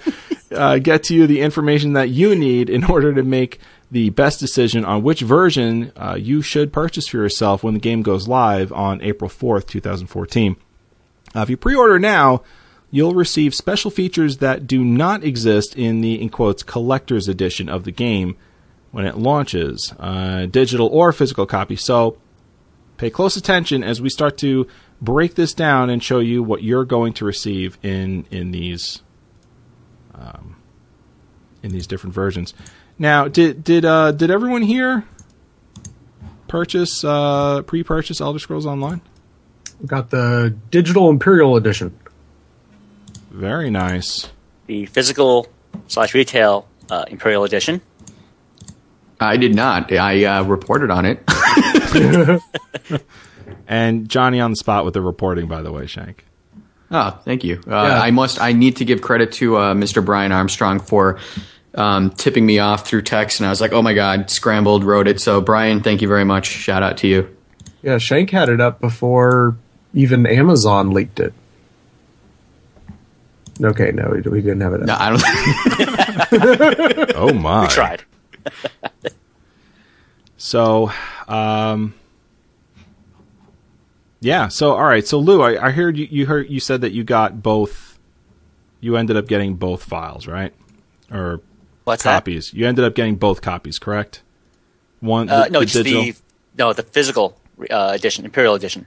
uh, 0.51 0.79
get 0.79 1.05
to 1.05 1.15
you 1.15 1.27
the 1.27 1.43
information 1.43 1.93
that 1.93 2.09
you 2.09 2.35
need 2.35 2.71
in 2.71 2.85
order 2.85 3.13
to 3.13 3.23
make 3.23 3.61
the 3.91 4.09
best 4.11 4.41
decision 4.41 4.85
on 4.85 5.03
which 5.03 5.21
version 5.21 5.93
uh, 5.95 6.17
you 6.19 6.41
should 6.41 6.73
purchase 6.73 7.07
for 7.07 7.19
yourself 7.19 7.63
when 7.63 7.75
the 7.75 7.81
game 7.81 8.01
goes 8.01 8.27
live 8.27 8.73
on 8.73 9.03
April 9.03 9.29
4th, 9.29 9.67
2014. 9.67 10.57
Uh, 11.37 11.41
if 11.41 11.51
you 11.51 11.57
pre-order 11.59 11.99
now, 11.99 12.43
you'll 12.91 13.15
receive 13.15 13.55
special 13.55 13.91
features 13.91 14.39
that 14.39 14.67
do 14.67 14.83
not 14.83 15.23
exist 15.23 15.77
in 15.77 16.01
the, 16.01 16.21
in 16.21 16.31
quotes, 16.31 16.63
collector's 16.63 17.29
edition 17.29 17.69
of 17.69 17.85
the 17.85 17.93
game 17.93 18.37
when 18.91 19.05
it 19.05 19.19
launches, 19.19 19.93
digital 20.51 20.89
or 20.89 21.13
physical 21.13 21.47
copy. 21.47 21.77
So 21.77 22.17
pay 22.97 23.11
close 23.11 23.37
attention 23.37 23.85
as 23.85 24.01
we 24.01 24.09
start 24.09 24.39
to 24.39 24.67
break 25.01 25.35
this 25.35 25.55
down 25.55 25.91
and 25.91 26.03
show 26.03 26.19
you 26.19 26.43
what 26.43 26.63
you're 26.63 26.85
going 26.85 27.13
to 27.15 27.25
receive 27.25 27.79
in 27.83 28.27
in 28.31 28.51
these 28.51 29.03
um, 30.15 30.57
in 31.63 31.71
these 31.73 31.87
different 31.87 32.15
versions. 32.15 32.55
Now, 32.99 33.29
did 33.29 33.65
did 33.65 33.85
uh, 33.85 34.13
did 34.13 34.31
everyone 34.31 34.63
here 34.63 35.05
purchase 36.49 37.05
uh, 37.05 37.63
pre-purchase 37.63 38.21
Elder 38.21 38.39
Scrolls 38.39 38.67
Online? 38.67 39.01
Got 39.87 40.11
the 40.11 40.55
digital 40.71 41.09
Imperial 41.09 41.57
edition. 41.57 41.99
Very 43.31 43.71
nice. 43.71 44.29
The 44.67 44.87
physical 44.87 45.49
slash 45.87 46.13
retail 46.13 46.69
uh, 46.91 47.05
Imperial 47.09 47.45
Edition. 47.45 47.81
I 49.19 49.37
did 49.37 49.55
not. 49.55 49.93
I 49.93 50.25
uh, 50.25 50.43
reported 50.45 50.91
on 50.91 51.07
it. 51.07 51.23
And 53.71 54.09
Johnny 54.09 54.41
on 54.41 54.51
the 54.51 54.57
spot 54.57 54.85
with 54.85 54.95
the 54.95 55.01
reporting, 55.01 55.47
by 55.47 55.63
the 55.63 55.71
way, 55.71 55.87
Shank. 55.87 56.25
Oh, 56.91 57.11
thank 57.25 57.45
you. 57.45 57.61
Uh, 57.67 57.71
Yeah. 57.71 58.01
I 58.01 58.11
must. 58.11 58.41
I 58.41 58.53
need 58.53 58.77
to 58.79 58.85
give 58.85 59.01
credit 59.01 59.31
to 59.35 59.57
uh, 59.59 59.75
Mr. 59.75 60.05
Brian 60.05 60.33
Armstrong 60.33 60.81
for 60.81 61.21
um, 61.77 62.11
tipping 62.11 62.45
me 62.45 62.59
off 62.59 62.85
through 62.85 63.03
text, 63.03 63.39
and 63.39 63.47
I 63.47 63.51
was 63.51 63.61
like, 63.61 63.73
"Oh 63.73 63.81
my 63.81 63.95
god!" 63.95 64.29
Scrambled, 64.29 64.83
wrote 64.83 65.07
it. 65.07 65.21
So, 65.21 65.41
Brian, 65.41 65.83
thank 65.85 66.03
you 66.03 66.09
very 66.09 66.25
much. 66.25 66.47
Shout 66.49 66.83
out 66.83 66.97
to 66.99 67.07
you. 67.07 67.37
Yeah, 67.83 67.99
Shank 67.99 68.31
had 68.31 68.49
it 68.49 68.61
up 68.61 68.81
before 68.81 69.57
even 69.95 70.27
Amazon 70.27 70.91
leaked 70.91 71.21
it. 71.21 71.33
Okay, 73.63 73.93
no, 73.93 74.11
we, 74.13 74.21
we 74.29 74.41
didn't 74.41 74.63
have 74.63 74.73
it. 74.75 74.81
Up. 74.83 74.87
No, 74.89 74.97
I 74.99 75.11
don't. 75.11 76.97
Think 76.97 77.11
Oh 77.15 77.33
my! 77.33 77.63
We 77.63 77.69
tried. 77.69 78.03
So, 80.39 80.91
um, 81.29 81.95
yeah. 84.21 84.49
So, 84.49 84.73
all 84.73 84.85
right. 84.85 85.07
So, 85.07 85.19
Lou, 85.19 85.43
I, 85.43 85.67
I 85.67 85.71
heard 85.71 85.97
you, 85.97 86.07
you 86.11 86.27
heard 86.27 86.49
you 86.51 86.61
said 86.61 86.81
that 86.83 86.93
you 86.93 87.05
got 87.05 87.43
both. 87.43 87.99
You 88.81 88.97
ended 88.97 89.17
up 89.17 89.27
getting 89.29 89.57
both 89.57 89.83
files, 89.85 90.27
right? 90.27 90.55
or 91.11 91.41
What's 91.85 92.03
copies. 92.05 92.55
You 92.55 92.67
ended 92.69 92.85
up 92.85 92.95
getting 92.95 93.17
both 93.17 93.43
copies, 93.43 93.79
correct? 93.79 94.23
One. 95.01 95.29
Uh, 95.29 95.45
the, 95.45 95.51
no, 95.51 95.61
the 95.61 95.67
just 95.67 95.85
digital, 95.85 96.03
the 96.03 96.15
no 96.59 96.73
the 96.73 96.83
physical 96.83 97.37
uh, 97.71 97.93
edition, 97.95 98.25
Imperial 98.25 98.55
edition. 98.55 98.87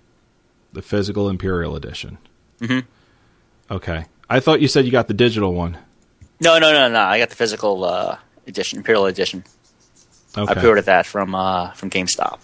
the 0.72 0.82
physical 0.82 1.30
Imperial 1.30 1.76
edition. 1.76 2.18
Mhm. 2.60 2.86
Okay, 3.70 4.06
I 4.30 4.40
thought 4.40 4.62
you 4.62 4.68
said 4.68 4.86
you 4.86 4.92
got 4.92 5.08
the 5.08 5.14
digital 5.14 5.54
one. 5.54 5.78
No, 6.40 6.60
no, 6.60 6.72
no, 6.72 6.88
no. 6.90 7.00
I 7.00 7.20
got 7.20 7.30
the 7.30 7.36
physical 7.36 7.84
uh, 7.84 8.18
edition, 8.48 8.78
Imperial 8.80 9.06
edition. 9.06 9.44
I 10.36 10.42
Okay. 10.42 10.54
pre-ordered 10.56 10.86
that 10.86 11.06
from 11.06 11.36
uh, 11.36 11.72
from 11.72 11.90
GameStop. 11.90 12.40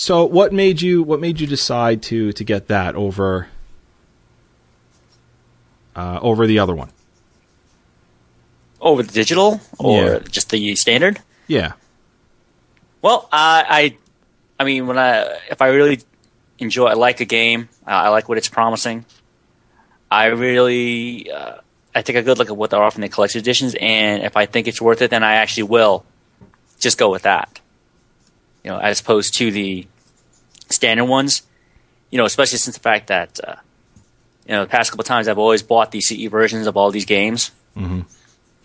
So 0.00 0.24
what 0.24 0.52
made 0.52 0.80
you 0.80 1.02
what 1.02 1.18
made 1.18 1.40
you 1.40 1.46
decide 1.48 2.02
to 2.04 2.32
to 2.32 2.44
get 2.44 2.68
that 2.68 2.94
over 2.94 3.48
uh, 5.96 6.20
over 6.22 6.46
the 6.46 6.60
other 6.60 6.72
one? 6.72 6.90
Over 8.80 9.02
the 9.02 9.12
digital 9.12 9.60
or 9.76 10.04
Yeah. 10.04 10.18
just 10.30 10.50
the 10.50 10.76
standard? 10.76 11.18
Yeah. 11.48 11.72
Well, 13.02 13.28
I, 13.32 13.64
I, 13.68 13.96
I 14.60 14.64
mean, 14.64 14.86
when 14.86 14.98
I 14.98 15.36
if 15.50 15.60
I 15.60 15.70
really 15.70 15.98
enjoy, 16.60 16.86
I 16.86 16.92
like 16.94 17.18
a 17.18 17.24
game, 17.24 17.68
uh, 17.84 17.90
I 17.90 18.08
like 18.10 18.28
what 18.28 18.38
it's 18.38 18.48
promising. 18.48 19.04
I 20.12 20.26
really, 20.26 21.28
uh, 21.28 21.56
I 21.92 22.02
take 22.02 22.14
a 22.14 22.22
good 22.22 22.38
look 22.38 22.50
at 22.50 22.56
what 22.56 22.70
they're 22.70 22.80
offering 22.82 23.02
the 23.02 23.08
collection 23.08 23.40
editions, 23.40 23.74
and 23.80 24.22
if 24.22 24.36
I 24.36 24.46
think 24.46 24.68
it's 24.68 24.80
worth 24.80 25.02
it, 25.02 25.10
then 25.10 25.24
I 25.24 25.34
actually 25.34 25.64
will 25.64 26.04
just 26.78 26.98
go 26.98 27.10
with 27.10 27.22
that. 27.22 27.60
You 28.68 28.74
know, 28.74 28.80
as 28.80 29.00
opposed 29.00 29.32
to 29.38 29.50
the 29.50 29.86
standard 30.68 31.06
ones. 31.06 31.40
You 32.10 32.18
know, 32.18 32.26
especially 32.26 32.58
since 32.58 32.76
the 32.76 32.82
fact 32.82 33.06
that 33.06 33.40
uh, 33.42 33.54
you 34.46 34.52
know 34.54 34.64
the 34.64 34.68
past 34.68 34.90
couple 34.90 35.04
times 35.04 35.26
I've 35.26 35.38
always 35.38 35.62
bought 35.62 35.90
the 35.90 36.02
CE 36.02 36.26
versions 36.28 36.66
of 36.66 36.76
all 36.76 36.90
these 36.90 37.06
games, 37.06 37.50
Mhm. 37.74 38.04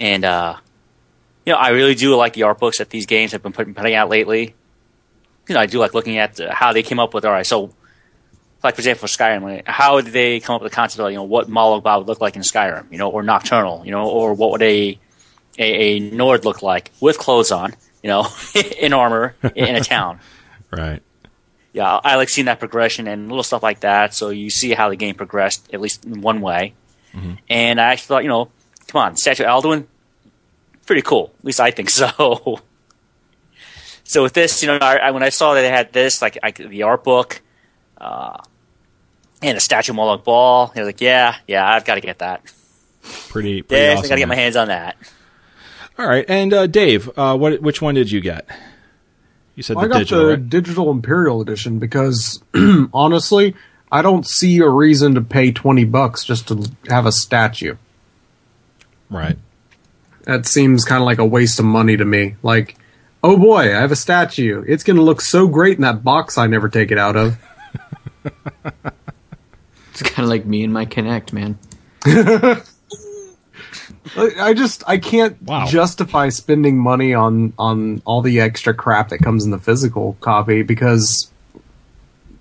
and 0.01 0.25
uh, 0.25 0.55
you 1.45 1.53
know, 1.53 1.57
I 1.59 1.69
really 1.69 1.95
do 1.95 2.13
like 2.17 2.33
the 2.33 2.43
art 2.43 2.59
books 2.59 2.79
that 2.79 2.89
these 2.89 3.05
games 3.05 3.31
have 3.31 3.41
been 3.41 3.53
putting, 3.53 3.73
putting 3.73 3.93
out 3.95 4.09
lately. 4.09 4.55
You 5.47 5.55
know, 5.55 5.61
I 5.61 5.67
do 5.67 5.79
like 5.79 5.93
looking 5.93 6.17
at 6.17 6.37
uh, 6.37 6.53
how 6.53 6.73
they 6.73 6.83
came 6.83 6.99
up 6.99 7.13
with. 7.13 7.23
All 7.23 7.31
right, 7.31 7.45
so 7.45 7.71
like 8.61 8.75
for 8.75 8.81
example, 8.81 9.07
for 9.07 9.17
Skyrim, 9.17 9.41
like, 9.43 9.65
how 9.67 10.01
did 10.01 10.11
they 10.11 10.41
come 10.41 10.55
up 10.57 10.61
with 10.63 10.71
the 10.73 10.75
concept 10.75 10.99
of 10.99 11.11
you 11.11 11.17
know 11.17 11.23
what 11.23 11.47
Molag 11.49 11.97
would 11.99 12.07
look 12.07 12.19
like 12.19 12.35
in 12.35 12.41
Skyrim, 12.41 12.91
you 12.91 12.97
know, 12.97 13.09
or 13.09 13.23
Nocturnal, 13.23 13.85
you 13.85 13.91
know, 13.91 14.05
or 14.09 14.33
what 14.33 14.51
would 14.51 14.63
a 14.63 14.99
a, 15.57 15.63
a 15.63 15.99
Nord 15.99 16.43
look 16.43 16.61
like 16.61 16.91
with 16.99 17.17
clothes 17.17 17.51
on, 17.53 17.73
you 18.03 18.09
know, 18.09 18.27
in 18.79 18.93
armor 18.93 19.35
in 19.55 19.75
a 19.75 19.81
town. 19.81 20.19
Right. 20.75 21.03
Yeah, 21.71 21.99
I 22.03 22.15
like 22.15 22.29
seeing 22.29 22.45
that 22.45 22.57
progression 22.57 23.07
and 23.07 23.29
little 23.29 23.43
stuff 23.43 23.61
like 23.61 23.81
that. 23.81 24.15
So 24.15 24.29
you 24.29 24.49
see 24.49 24.73
how 24.73 24.89
the 24.89 24.95
game 24.95 25.13
progressed, 25.13 25.71
at 25.71 25.81
least 25.81 26.03
in 26.03 26.21
one 26.21 26.41
way. 26.41 26.73
And 27.47 27.79
I 27.79 27.91
actually 27.91 28.07
thought, 28.07 28.23
you 28.23 28.29
know, 28.29 28.49
come 28.87 29.01
on, 29.01 29.15
Statue 29.15 29.43
of 29.43 29.63
Alduin, 29.63 29.85
pretty 30.85 31.01
cool. 31.01 31.33
At 31.39 31.45
least 31.45 31.59
I 31.59 31.71
think 31.71 31.89
so. 31.89 32.59
so 34.03 34.23
with 34.23 34.33
this, 34.33 34.61
you 34.61 34.67
know, 34.67 34.77
I, 34.77 34.97
I, 34.97 35.11
when 35.11 35.23
I 35.23 35.29
saw 35.29 35.53
that 35.53 35.61
they 35.61 35.69
had 35.69 35.93
this, 35.93 36.21
like 36.21 36.37
I, 36.41 36.51
the 36.51 36.83
art 36.83 37.03
book, 37.03 37.41
uh, 37.97 38.37
and 39.41 39.57
a 39.57 39.61
statue 39.61 39.91
of 39.91 39.97
Molag 39.97 40.23
Bal, 40.23 40.71
I 40.75 40.79
was 40.79 40.87
like, 40.87 41.01
yeah, 41.01 41.35
yeah, 41.47 41.67
I've 41.69 41.85
got 41.85 41.95
to 41.95 42.01
get 42.01 42.19
that. 42.19 42.43
Pretty. 43.29 43.61
pretty 43.61 43.93
awesome, 43.93 44.05
I 44.05 44.07
got 44.07 44.15
to 44.15 44.21
get 44.21 44.27
my 44.27 44.35
hands 44.35 44.55
on 44.55 44.69
that. 44.69 44.95
All 45.97 46.08
right, 46.08 46.25
and 46.27 46.53
uh, 46.53 46.67
Dave, 46.67 47.10
uh, 47.17 47.38
what 47.38 47.62
which 47.62 47.82
one 47.82 47.95
did 47.95 48.12
you 48.12 48.19
get? 48.21 48.47
You 49.56 49.63
said 49.63 49.77
I 49.77 49.84
the 49.84 49.88
got 49.89 49.97
digital, 49.99 50.25
the 50.25 50.29
right? 50.32 50.49
digital 50.49 50.89
Imperial 50.91 51.41
edition 51.41 51.77
because 51.79 52.41
honestly, 52.93 53.56
I 53.91 54.01
don't 54.01 54.27
see 54.27 54.58
a 54.60 54.69
reason 54.69 55.15
to 55.15 55.21
pay 55.21 55.51
twenty 55.51 55.86
bucks 55.86 56.23
just 56.23 56.47
to 56.47 56.71
have 56.89 57.06
a 57.06 57.12
statue. 57.12 57.75
Right. 59.10 59.38
That 60.23 60.47
seems 60.47 60.86
kind 60.86 61.01
of 61.01 61.06
like 61.06 61.19
a 61.19 61.25
waste 61.25 61.60
of 61.60 61.65
money 61.65 61.95
to 61.97 62.06
me. 62.06 62.36
Like, 62.41 62.77
oh 63.23 63.38
boy, 63.38 63.75
I 63.75 63.82
have 63.82 63.91
a 63.91 63.95
statue. 63.95 64.63
It's 64.67 64.84
going 64.84 64.95
to 64.95 65.03
look 65.03 65.21
so 65.21 65.47
great 65.47 65.75
in 65.75 65.82
that 65.82 66.03
box 66.03 66.38
I 66.38 66.47
never 66.47 66.69
take 66.69 66.91
it 66.91 66.97
out 66.97 67.15
of. 67.15 67.38
It's 69.93 70.01
kind 70.01 70.23
of 70.25 70.29
like 70.29 70.43
me 70.43 70.63
and 70.63 70.73
my 70.73 70.88
Kinect, 70.88 71.34
man. 71.34 71.60
I 74.17 74.29
I 74.39 74.53
just 74.53 74.83
I 74.87 74.97
can't 74.97 75.41
Wow. 75.43 75.65
justify 75.65 76.29
spending 76.29 76.77
money 76.77 77.13
on 77.13 77.53
on 77.57 78.01
all 78.05 78.21
the 78.21 78.39
extra 78.41 78.73
crap 78.73 79.09
that 79.09 79.19
comes 79.19 79.45
in 79.45 79.51
the 79.51 79.59
physical 79.59 80.17
copy 80.19 80.61
because 80.63 81.31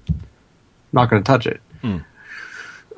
I'm 0.09 0.15
not 0.93 1.11
going 1.11 1.23
to 1.23 1.27
touch 1.27 1.47
it. 1.47 1.61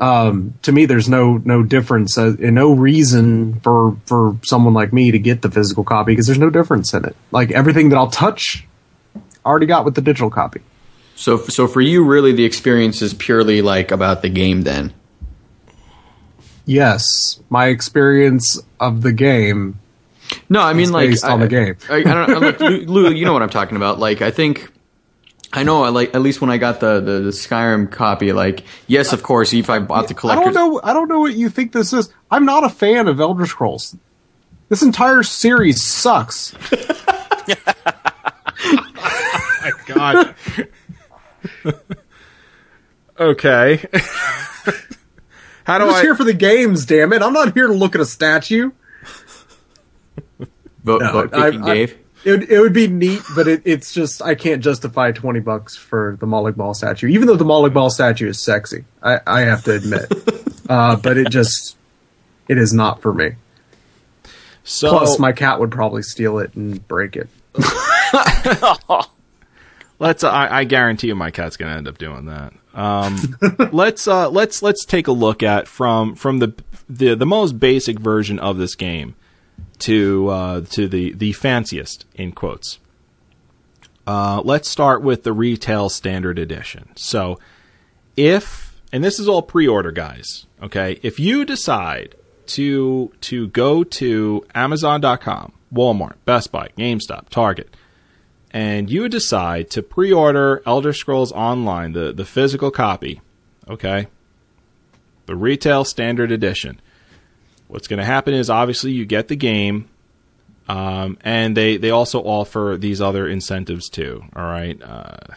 Um, 0.01 0.55
to 0.63 0.73
me, 0.73 0.87
there's 0.87 1.09
no 1.09 1.41
no 1.45 1.63
difference 1.63 2.19
uh, 2.19 2.35
and 2.43 2.57
no 2.57 2.73
reason 2.73 3.61
for 3.61 3.97
for 4.07 4.37
someone 4.43 4.75
like 4.75 4.93
me 4.93 5.13
to 5.13 5.19
get 5.21 5.43
the 5.43 5.51
physical 5.51 5.85
copy 5.85 6.13
because 6.13 6.27
there's 6.27 6.39
no 6.39 6.51
difference 6.51 6.93
in 6.93 7.05
it. 7.05 7.15
Like 7.31 7.53
everything 7.53 7.91
that 7.91 7.97
I'll 7.97 8.11
touch, 8.11 8.67
I 9.15 9.21
already 9.49 9.67
got 9.67 9.85
with 9.85 9.95
the 9.95 10.01
digital 10.01 10.31
copy. 10.31 10.63
So, 11.15 11.39
so 11.45 11.69
for 11.69 11.81
you, 11.81 12.05
really, 12.05 12.33
the 12.33 12.45
experience 12.45 13.03
is 13.03 13.15
purely 13.15 13.63
like 13.63 13.93
about 13.93 14.23
the 14.23 14.29
game. 14.29 14.63
Then, 14.63 14.93
Yes, 16.67 17.41
my 17.51 17.67
experience 17.67 18.61
of 18.81 19.03
the 19.03 19.13
game 19.13 19.79
no, 20.49 20.61
I 20.61 20.73
mean 20.73 20.85
It's 20.85 20.93
like 20.93 21.11
based 21.11 21.25
on 21.25 21.41
the 21.41 21.49
game. 21.49 21.77
I, 21.89 21.97
I 21.97 22.03
don't 22.03 22.31
I, 22.31 22.39
like, 22.39 22.61
Lou, 22.61 22.85
Lou, 22.87 23.13
you 23.13 23.25
know 23.25 23.33
what 23.33 23.43
I'm 23.43 23.51
talking 23.51 23.77
about. 23.77 23.99
Like, 23.99 24.23
I 24.23 24.31
think 24.31 24.71
I 25.53 25.63
know. 25.63 25.85
I 25.85 25.91
like 25.91 26.15
at 26.15 26.23
least 26.23 26.41
when 26.41 26.51
I 26.51 26.59
got 26.59 26.81
the, 26.81 27.01
the 27.01 27.21
the 27.21 27.31
Skyrim 27.31 27.91
copy. 27.91 28.33
Like, 28.33 28.65
yes, 28.87 29.13
of 29.13 29.23
course, 29.23 29.53
if 29.53 29.71
I 29.71 29.79
bought 29.79 30.09
the 30.09 30.15
collector, 30.15 30.43
I 30.43 30.45
don't 30.45 30.55
know. 30.55 30.81
I 30.83 30.93
don't 30.93 31.09
know 31.09 31.21
what 31.21 31.35
you 31.35 31.49
think 31.49 31.73
this 31.73 31.93
is. 31.93 32.13
I'm 32.31 32.45
not 32.45 32.65
a 32.65 32.69
fan 32.69 33.09
of 33.09 33.21
Elder 33.21 33.47
Scrolls. 33.47 33.97
This 34.69 34.83
entire 34.83 35.23
series 35.23 35.85
sucks. 35.85 36.55
oh 38.65 39.61
my 39.63 39.73
God. 39.87 40.35
okay. 43.21 43.85
How 45.65 45.79
do 45.79 45.85
I'm 45.85 45.91
just 45.91 46.01
I? 46.01 46.03
here 46.03 46.15
for 46.15 46.25
the 46.25 46.33
games. 46.35 46.87
Damn 46.87 47.13
it! 47.13 47.23
I'm 47.23 47.33
not 47.33 47.55
here 47.55 47.67
to 47.67 47.73
look 47.73 47.95
at 47.95 48.01
a 48.01 48.07
statue. 48.07 48.71
vote, 50.85 51.01
No, 51.03 51.13
vote 51.13 51.35
I- 51.35 51.51
picking 51.51 51.63
I- 51.65 51.75
Dave. 51.75 51.99
It, 52.25 52.31
would- 52.31 52.51
it 52.51 52.59
would 52.61 52.73
be 52.73 52.87
neat, 52.89 53.21
but 53.37 53.47
it, 53.49 53.63
it's 53.67 53.93
just 53.93 54.23
I 54.23 54.35
can't 54.35 54.63
justify 54.65 55.13
twenty 55.13 55.41
bucks 55.41 55.77
for 55.77 56.17
the 56.21 56.27
Molag 56.27 56.57
Bal 56.57 56.73
statue, 56.73 57.09
even 57.09 57.27
though 57.27 57.37
the 57.37 57.45
Molag 57.45 57.75
Bal 57.75 57.91
statue 57.91 58.29
is 58.31 58.43
sexy. 58.43 58.85
I, 59.03 59.21
I 59.27 59.41
have 59.43 59.63
to 59.65 59.73
admit, 59.75 60.11
uh, 60.71 60.97
but 60.97 61.19
it 61.19 61.29
just 61.29 61.77
it 62.49 62.57
is 62.57 62.73
not 62.73 63.03
for 63.03 63.13
me. 63.13 63.33
so 64.65 64.89
Plus, 64.91 65.19
my 65.19 65.33
cat 65.33 65.61
would 65.61 65.71
probably 65.71 66.01
steal 66.03 66.39
it 66.39 66.55
and 66.55 66.87
break 66.89 67.15
it. 67.17 67.29
let's. 69.99 70.25
I, 70.25 70.61
I 70.61 70.65
guarantee 70.65 71.09
you, 71.09 71.15
my 71.15 71.31
cat's 71.31 71.57
going 71.57 71.71
to 71.71 71.77
end 71.79 71.89
up 71.89 71.99
doing 71.99 72.27
that. 72.27 72.53
Um, 72.75 73.39
let's 73.73 74.09
uh, 74.09 74.29
let's 74.31 74.63
let's 74.63 74.85
take 74.85 75.07
a 75.07 75.13
look 75.13 75.43
at 75.43 75.69
from 75.69 76.15
from 76.15 76.39
the 76.39 76.55
the 76.89 77.15
the 77.15 77.27
most 77.27 77.59
basic 77.59 77.99
version 77.99 78.39
of 78.39 78.59
this 78.59 78.75
game 78.75 79.15
to 79.81 80.29
uh, 80.29 80.61
to 80.63 80.89
the 80.89 81.13
the 81.13 81.33
fanciest 81.33 82.07
in 82.15 82.33
quotes. 82.33 82.79
Uh, 84.07 84.43
let's 84.45 84.69
start 84.69 85.03
with 85.03 85.23
the 85.23 85.33
retail 85.33 85.89
standard 85.89 86.39
edition. 86.39 86.91
So, 86.95 87.39
if 88.17 88.81
and 88.93 89.03
this 89.03 89.19
is 89.19 89.29
all 89.29 89.43
pre-order, 89.43 89.93
guys. 89.93 90.47
Okay, 90.63 91.01
if 91.03 91.19
you 91.19 91.45
decide 91.45 92.15
to 92.47 93.13
to 93.23 93.49
go 93.49 93.85
to 93.85 94.45
Amazon.com, 94.55 95.53
Walmart, 95.73 96.15
Best 96.25 96.53
Buy, 96.53 96.69
GameStop, 96.79 97.29
Target, 97.29 97.75
and 98.55 98.89
you 98.89 99.09
decide 99.09 99.69
to 99.71 99.83
pre-order 99.83 100.63
Elder 100.65 100.93
Scrolls 100.93 101.33
Online, 101.33 101.93
the 101.93 102.13
the 102.13 102.25
physical 102.25 102.71
copy, 102.71 103.21
okay, 103.69 104.07
the 105.27 105.35
retail 105.35 105.85
standard 105.85 106.31
edition. 106.31 106.81
What's 107.67 107.89
going 107.89 107.99
to 107.99 108.05
happen 108.05 108.33
is 108.33 108.49
obviously 108.49 108.93
you 108.93 109.07
get 109.07 109.27
the 109.27 109.35
game, 109.35 109.89
um, 110.69 111.19
and 111.23 111.57
they 111.57 111.77
they 111.77 111.91
also 111.91 112.21
offer 112.21 112.77
these 112.79 113.01
other 113.01 113.27
incentives 113.27 113.89
too. 113.89 114.23
All 114.37 114.45
right, 114.45 114.81
uh, 114.81 115.35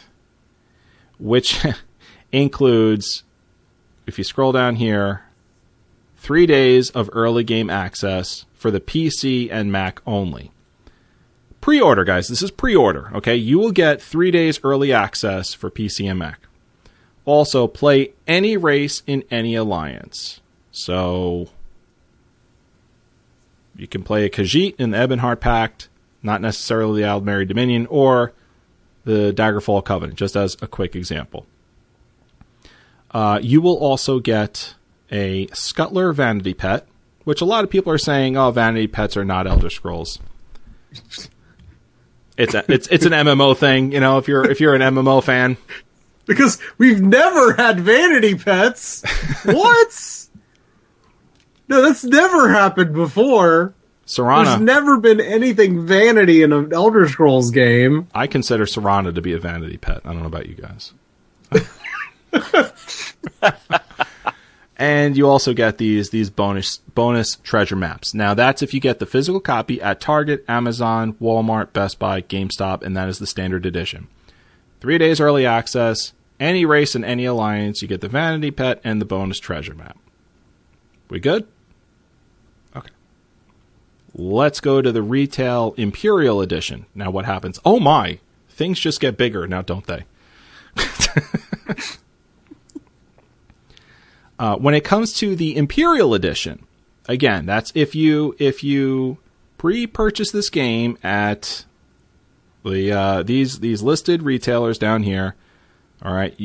which 1.18 1.66
includes 2.32 3.24
if 4.06 4.20
you 4.20 4.24
scroll 4.24 4.52
down 4.52 4.76
here, 4.76 5.24
three 6.18 6.46
days 6.46 6.92
of 6.92 7.10
early 7.14 7.44
game 7.44 7.72
access 7.72 8.46
for 8.54 8.70
the 8.70 8.80
PC 8.80 9.50
and 9.52 9.72
Mac 9.72 10.02
only 10.06 10.52
pre-order 11.68 12.06
guys. 12.06 12.30
This 12.30 12.42
is 12.42 12.50
pre-order 12.50 13.12
okay? 13.14 13.36
You 13.36 13.60
will 13.60 13.74
get 13.74 14.02
three 14.02 14.32
days 14.32 14.58
early 14.64 14.94
access 14.94 15.54
for 15.54 15.70
pc 15.70 16.10
and 16.10 16.18
mac. 16.18 16.40
Also 17.26 17.68
play 17.68 18.14
any 18.26 18.56
race 18.56 19.04
in 19.06 19.26
any 19.30 19.54
alliance. 19.54 20.40
So 20.72 21.50
you 23.76 23.86
can 23.86 24.02
play 24.02 24.24
a 24.24 24.30
khajiit 24.30 24.76
in 24.80 24.92
the 24.92 24.98
ebonheart 24.98 25.42
pact 25.42 25.90
not 26.24 26.40
necessarily 26.40 27.02
the 27.02 27.08
aldmeri 27.08 27.46
dominion 27.46 27.86
or 27.88 28.32
the 29.04 29.34
daggerfall 29.34 29.84
covenant 29.84 30.18
just 30.18 30.38
as 30.38 30.56
a 30.62 30.68
quick 30.68 30.96
example. 30.96 31.46
Uh, 33.12 33.40
you 33.42 33.60
will 33.60 33.78
also 33.78 34.22
get 34.22 34.76
a 35.12 35.48
scuttler 35.48 36.16
vanity 36.16 36.54
pet 36.54 36.88
which 37.26 37.42
a 37.42 37.46
lot 37.46 37.66
of 37.66 37.70
people 37.70 37.92
are 37.92 37.98
saying, 37.98 38.38
oh, 38.38 38.52
Vanity 38.52 38.88
Pets 38.88 39.18
are 39.18 39.26
not 39.26 39.48
Elder 39.48 39.70
Scrolls. 39.70 40.20
It's 42.38 42.54
a, 42.54 42.64
it's 42.72 42.88
it's 42.88 43.06
an 43.06 43.14
MMO 43.14 43.58
thing, 43.58 43.92
you 43.92 44.00
know. 44.00 44.20
If 44.20 44.28
you're 44.28 44.50
if 44.50 44.62
you're 44.62 44.76
an 44.76 44.82
MMO 44.82 45.24
fan, 45.24 45.58
Because 46.28 46.60
we've 46.78 47.02
never 47.02 47.54
had 47.54 47.80
vanity 47.80 48.36
pets. 48.36 49.02
what? 49.46 50.24
No, 51.70 51.82
that's 51.82 52.06
never 52.06 52.48
happened 52.48 52.94
before. 52.94 53.74
There's 54.04 54.16
Serana, 54.20 54.62
never 54.62 55.02
been 55.02 55.20
anything 55.20 55.86
vanity 55.86 56.42
in 56.42 56.54
an 56.54 56.72
Elder 56.72 57.10
Scrolls 57.10 57.52
game. 57.52 58.08
I 58.16 58.28
consider 58.28 58.64
Serana 58.64 59.14
to 59.14 59.22
be 59.22 59.34
a 59.34 59.38
vanity 59.38 59.76
pet. 59.76 60.00
I 60.06 60.14
don't 60.14 60.22
know 60.22 60.28
about 60.28 60.46
you 60.46 60.56
guys. 60.56 60.94
and 64.78 65.18
you 65.18 65.28
also 65.28 65.54
get 65.54 65.80
these 65.80 66.12
these 66.12 66.30
bonus 66.30 66.78
bonus 66.94 67.36
treasure 67.38 67.76
maps. 67.76 68.14
Now 68.14 68.36
that's 68.36 68.62
if 68.62 68.74
you 68.74 68.80
get 68.80 69.00
the 69.00 69.08
physical 69.08 69.42
copy 69.42 69.82
at 69.82 70.00
Target, 70.00 70.46
Amazon, 70.48 71.14
Walmart, 71.14 71.74
Best 71.74 71.98
Buy, 71.98 72.22
GameStop, 72.22 72.84
and 72.84 72.96
that 72.96 73.10
is 73.10 73.18
the 73.18 73.28
standard 73.28 73.66
edition. 73.66 74.08
Three 74.80 75.00
days 75.00 75.20
early 75.20 75.46
access. 75.46 76.14
Any 76.40 76.66
race 76.66 76.94
and 76.94 77.04
any 77.04 77.26
alliance, 77.26 77.82
you 77.82 77.88
get 77.88 78.02
the 78.02 78.08
vanity 78.08 78.52
pet 78.52 78.80
and 78.84 79.02
the 79.02 79.06
bonus 79.06 79.40
treasure 79.40 79.74
map. 79.74 79.98
We 81.10 81.20
good? 81.20 81.48
Okay. 82.76 82.92
Let's 84.14 84.60
go 84.60 84.84
to 84.84 84.92
the 84.92 85.02
retail 85.02 85.74
Imperial 85.78 86.40
edition. 86.42 86.86
Now 86.94 87.10
what 87.10 87.26
happens? 87.26 87.60
Oh 87.66 87.80
my, 87.80 88.20
things 88.50 88.80
just 88.80 89.00
get 89.00 89.18
bigger 89.18 89.48
now, 89.48 89.64
don't 89.64 89.88
they? 89.88 90.06
uh, 94.40 94.56
when 94.58 94.74
it 94.74 94.84
comes 94.84 95.14
to 95.14 95.36
the 95.36 95.56
Imperial 95.56 96.14
edition, 96.14 96.66
again, 97.08 97.46
that's 97.46 97.72
if 97.76 97.96
you 97.96 98.36
if 98.40 98.64
you 98.64 99.18
pre-purchase 99.58 100.32
this 100.32 100.50
game 100.50 100.98
at 101.04 101.66
the 102.64 102.92
uh, 102.92 103.24
these 103.24 103.60
these 103.60 103.82
listed 103.82 104.22
retailers 104.22 104.78
down 104.78 105.04
here. 105.04 105.36
All 106.04 106.14
right, 106.14 106.36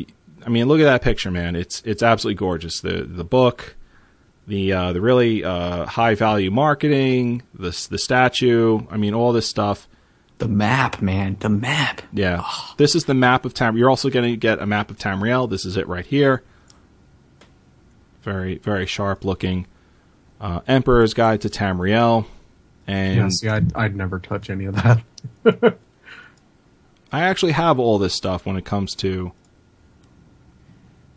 I 0.45 0.49
mean, 0.49 0.67
look 0.67 0.81
at 0.81 0.85
that 0.85 1.03
picture, 1.03 1.31
man. 1.31 1.57
It's 1.57 1.83
it's 1.85 2.03
absolutely 2.03 2.39
gorgeous. 2.39 2.81
The 2.81 3.03
the 3.03 3.25
book, 3.25 3.77
the 4.47 4.73
uh, 4.73 4.93
the 4.93 5.01
really 5.01 5.45
uh, 5.45 5.87
high 5.87 6.15
value 6.15 6.51
marketing, 6.51 7.43
the 7.55 7.71
the 7.91 7.99
statue. 7.99 8.87
I 8.91 8.97
mean, 8.97 9.15
all 9.15 9.33
this 9.33 9.49
stuff. 9.49 9.89
The 10.39 10.49
map, 10.49 11.01
man. 11.01 11.37
The 11.39 11.51
map. 11.51 12.03
Yeah, 12.13 12.45
this 12.77 12.97
is 12.97 13.05
the 13.05 13.15
map 13.15 13.45
of 13.45 13.55
Tam. 13.55 13.77
You're 13.77 13.91
also 13.91 14.11
going 14.11 14.29
to 14.29 14.37
get 14.37 14.61
a 14.61 14.67
map 14.67 14.91
of 14.91 14.99
Tamriel. 14.99 15.49
This 15.49 15.65
is 15.65 15.77
it 15.77 15.87
right 15.87 16.07
here. 16.07 16.43
Very 18.23 18.59
very 18.59 18.87
sharp 18.87 19.25
looking. 19.25 19.67
Uh, 20.41 20.61
Emperor's 20.67 21.15
Guide 21.15 21.41
to 21.43 21.49
Tamriel, 21.49 22.27
and 22.87 23.17
Yeah, 23.17 23.29
see, 23.29 23.49
I'd, 23.49 23.75
I'd 23.77 23.95
never 23.97 24.19
touch 24.19 24.51
any 24.51 24.65
of 24.65 24.75
that. 24.77 25.05
I 27.13 27.21
actually 27.23 27.53
have 27.53 27.79
all 27.79 27.99
this 27.99 28.15
stuff 28.15 28.45
when 28.47 28.57
it 28.57 28.65
comes 28.65 28.95
to 28.97 29.33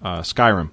uh, 0.04 0.22
Skyrim. 0.22 0.70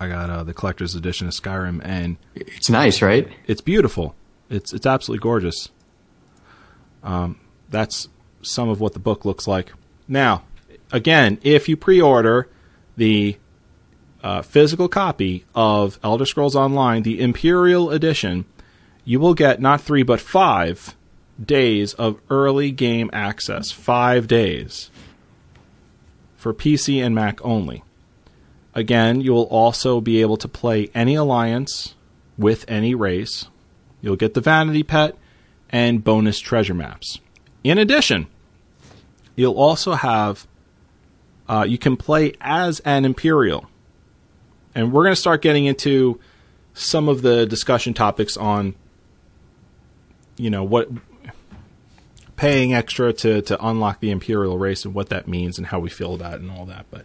I 0.00 0.08
got 0.08 0.30
uh, 0.30 0.42
the 0.42 0.54
collector's 0.54 0.96
edition 0.96 1.28
of 1.28 1.34
Skyrim, 1.34 1.80
and 1.84 2.16
It's 2.34 2.68
nice, 2.68 3.00
right? 3.02 3.28
it's 3.46 3.60
beautiful. 3.60 4.16
It's 4.50 4.72
it's 4.72 4.86
absolutely 4.86 5.22
gorgeous. 5.22 5.68
Um, 7.04 7.38
that's 7.68 8.08
some 8.42 8.68
of 8.68 8.80
what 8.80 8.92
the 8.92 8.98
book 8.98 9.24
looks 9.24 9.46
like. 9.46 9.72
Now, 10.08 10.42
again, 10.90 11.38
if 11.42 11.68
you 11.68 11.76
pre-order 11.76 12.48
the 12.96 13.36
uh, 14.22 14.42
physical 14.42 14.88
copy 14.88 15.44
of 15.54 15.98
Elder 16.02 16.26
Scrolls 16.26 16.56
Online, 16.56 17.02
the 17.02 17.20
Imperial 17.20 17.90
Edition, 17.90 18.44
you 19.04 19.18
will 19.18 19.34
get 19.34 19.60
not 19.60 19.80
three 19.80 20.02
but 20.02 20.20
five 20.20 20.96
days 21.42 21.94
of 21.94 22.20
early 22.30 22.70
game 22.70 23.10
access. 23.12 23.70
Five 23.70 24.28
days 24.28 24.90
for 26.36 26.54
PC 26.54 27.04
and 27.04 27.14
Mac 27.14 27.44
only. 27.44 27.82
Again, 28.74 29.20
you 29.20 29.32
will 29.32 29.44
also 29.44 30.00
be 30.00 30.20
able 30.20 30.36
to 30.38 30.48
play 30.48 30.88
any 30.94 31.14
alliance 31.14 31.94
with 32.38 32.64
any 32.68 32.94
race. 32.94 33.48
You'll 34.00 34.16
get 34.16 34.34
the 34.34 34.40
vanity 34.40 34.82
pet 34.82 35.16
and 35.70 36.02
bonus 36.02 36.38
treasure 36.40 36.74
maps. 36.74 37.20
In 37.62 37.78
addition, 37.78 38.26
you'll 39.36 39.58
also 39.58 39.92
have 39.92 40.46
uh, 41.48 41.64
you 41.68 41.78
can 41.78 41.96
play 41.96 42.32
as 42.40 42.80
an 42.80 43.04
imperial, 43.04 43.68
and 44.74 44.92
we're 44.92 45.04
going 45.04 45.14
to 45.14 45.20
start 45.20 45.42
getting 45.42 45.66
into 45.66 46.20
some 46.74 47.08
of 47.08 47.22
the 47.22 47.46
discussion 47.46 47.92
topics 47.92 48.36
on 48.36 48.74
you 50.36 50.50
know 50.50 50.64
what 50.64 50.88
paying 52.36 52.74
extra 52.74 53.12
to 53.12 53.42
to 53.42 53.64
unlock 53.64 54.00
the 54.00 54.10
imperial 54.10 54.58
race 54.58 54.84
and 54.84 54.94
what 54.94 55.08
that 55.10 55.28
means 55.28 55.58
and 55.58 55.68
how 55.68 55.78
we 55.78 55.88
feel 55.88 56.14
about 56.14 56.34
it 56.34 56.40
and 56.40 56.50
all 56.50 56.66
that. 56.66 56.86
But 56.90 57.04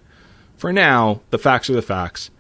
for 0.56 0.74
now, 0.74 1.22
the 1.30 1.38
facts 1.38 1.70
are 1.70 1.74
the 1.74 1.82
facts. 1.82 2.32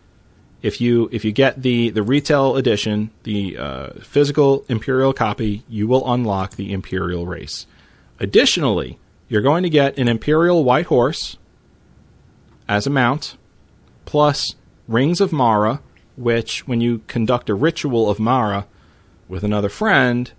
If 0.63 0.81
you 0.81 1.07
if 1.11 1.23
you 1.23 1.31
get 1.31 1.61
the 1.61 1.91
the 1.91 2.01
retail 2.01 2.55
edition, 2.55 3.11
the 3.23 3.57
uh, 3.57 3.89
physical 4.01 4.65
imperial 4.67 5.13
copy, 5.13 5.63
you 5.69 5.87
will 5.87 6.11
unlock 6.11 6.55
the 6.55 6.73
imperial 6.73 7.27
race. 7.27 7.67
Additionally, 8.19 8.97
you're 9.27 9.43
going 9.43 9.61
to 9.61 9.69
get 9.69 9.99
an 9.99 10.07
imperial 10.07 10.63
white 10.63 10.87
horse 10.87 11.37
as 12.67 12.87
a 12.87 12.89
mount, 12.89 13.37
plus 14.05 14.55
rings 14.87 15.21
of 15.21 15.31
Mara, 15.31 15.81
which 16.15 16.67
when 16.67 16.81
you 16.81 17.01
conduct 17.07 17.49
a 17.49 17.55
ritual 17.55 18.09
of 18.09 18.19
Mara 18.19 18.67
with 19.27 19.43
another 19.43 19.69
friend, 19.69 20.31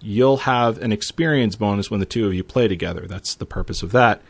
you'll 0.00 0.38
have 0.38 0.78
an 0.78 0.92
experience 0.92 1.56
bonus 1.56 1.90
when 1.90 2.00
the 2.00 2.06
two 2.06 2.26
of 2.26 2.34
you 2.34 2.44
play 2.44 2.68
together. 2.68 3.06
That's 3.06 3.34
the 3.34 3.46
purpose 3.46 3.82
of 3.82 3.92
that. 3.92 4.20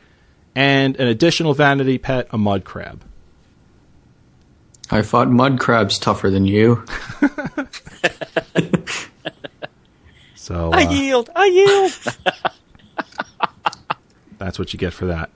And 0.55 0.97
an 0.97 1.09
additional 1.09 1.55
vanity 1.55 1.99
pet, 1.99 2.29
a 2.31 2.39
mud 2.39 2.65
crab. 2.65 3.05
I 4.91 5.03
fought 5.03 5.29
mud 5.29 5.59
crabs 5.59 5.99
tougher 5.99 6.31
than 6.31 6.47
you. 6.47 6.85
So 10.47 10.71
I 10.73 10.85
uh, 10.85 10.91
yield. 10.93 11.29
I 11.35 11.47
yield. 11.47 11.93
that's 14.39 14.61
what 14.61 14.73
you 14.73 14.79
get 14.79 14.93
for 14.93 15.07
that. 15.07 15.29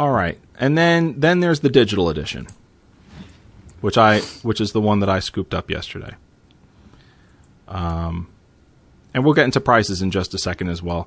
All 0.00 0.12
right, 0.12 0.38
and 0.58 0.78
then 0.78 1.20
then 1.20 1.40
there's 1.40 1.60
the 1.60 1.68
digital 1.68 2.08
edition, 2.08 2.46
which 3.82 3.98
I 3.98 4.20
which 4.42 4.58
is 4.58 4.72
the 4.72 4.80
one 4.80 5.00
that 5.00 5.10
I 5.10 5.20
scooped 5.20 5.52
up 5.52 5.70
yesterday. 5.70 6.14
Um, 7.68 8.28
and 9.12 9.26
we'll 9.26 9.34
get 9.34 9.44
into 9.44 9.60
prices 9.60 10.00
in 10.00 10.10
just 10.10 10.32
a 10.32 10.38
second 10.38 10.70
as 10.70 10.82
well. 10.82 11.06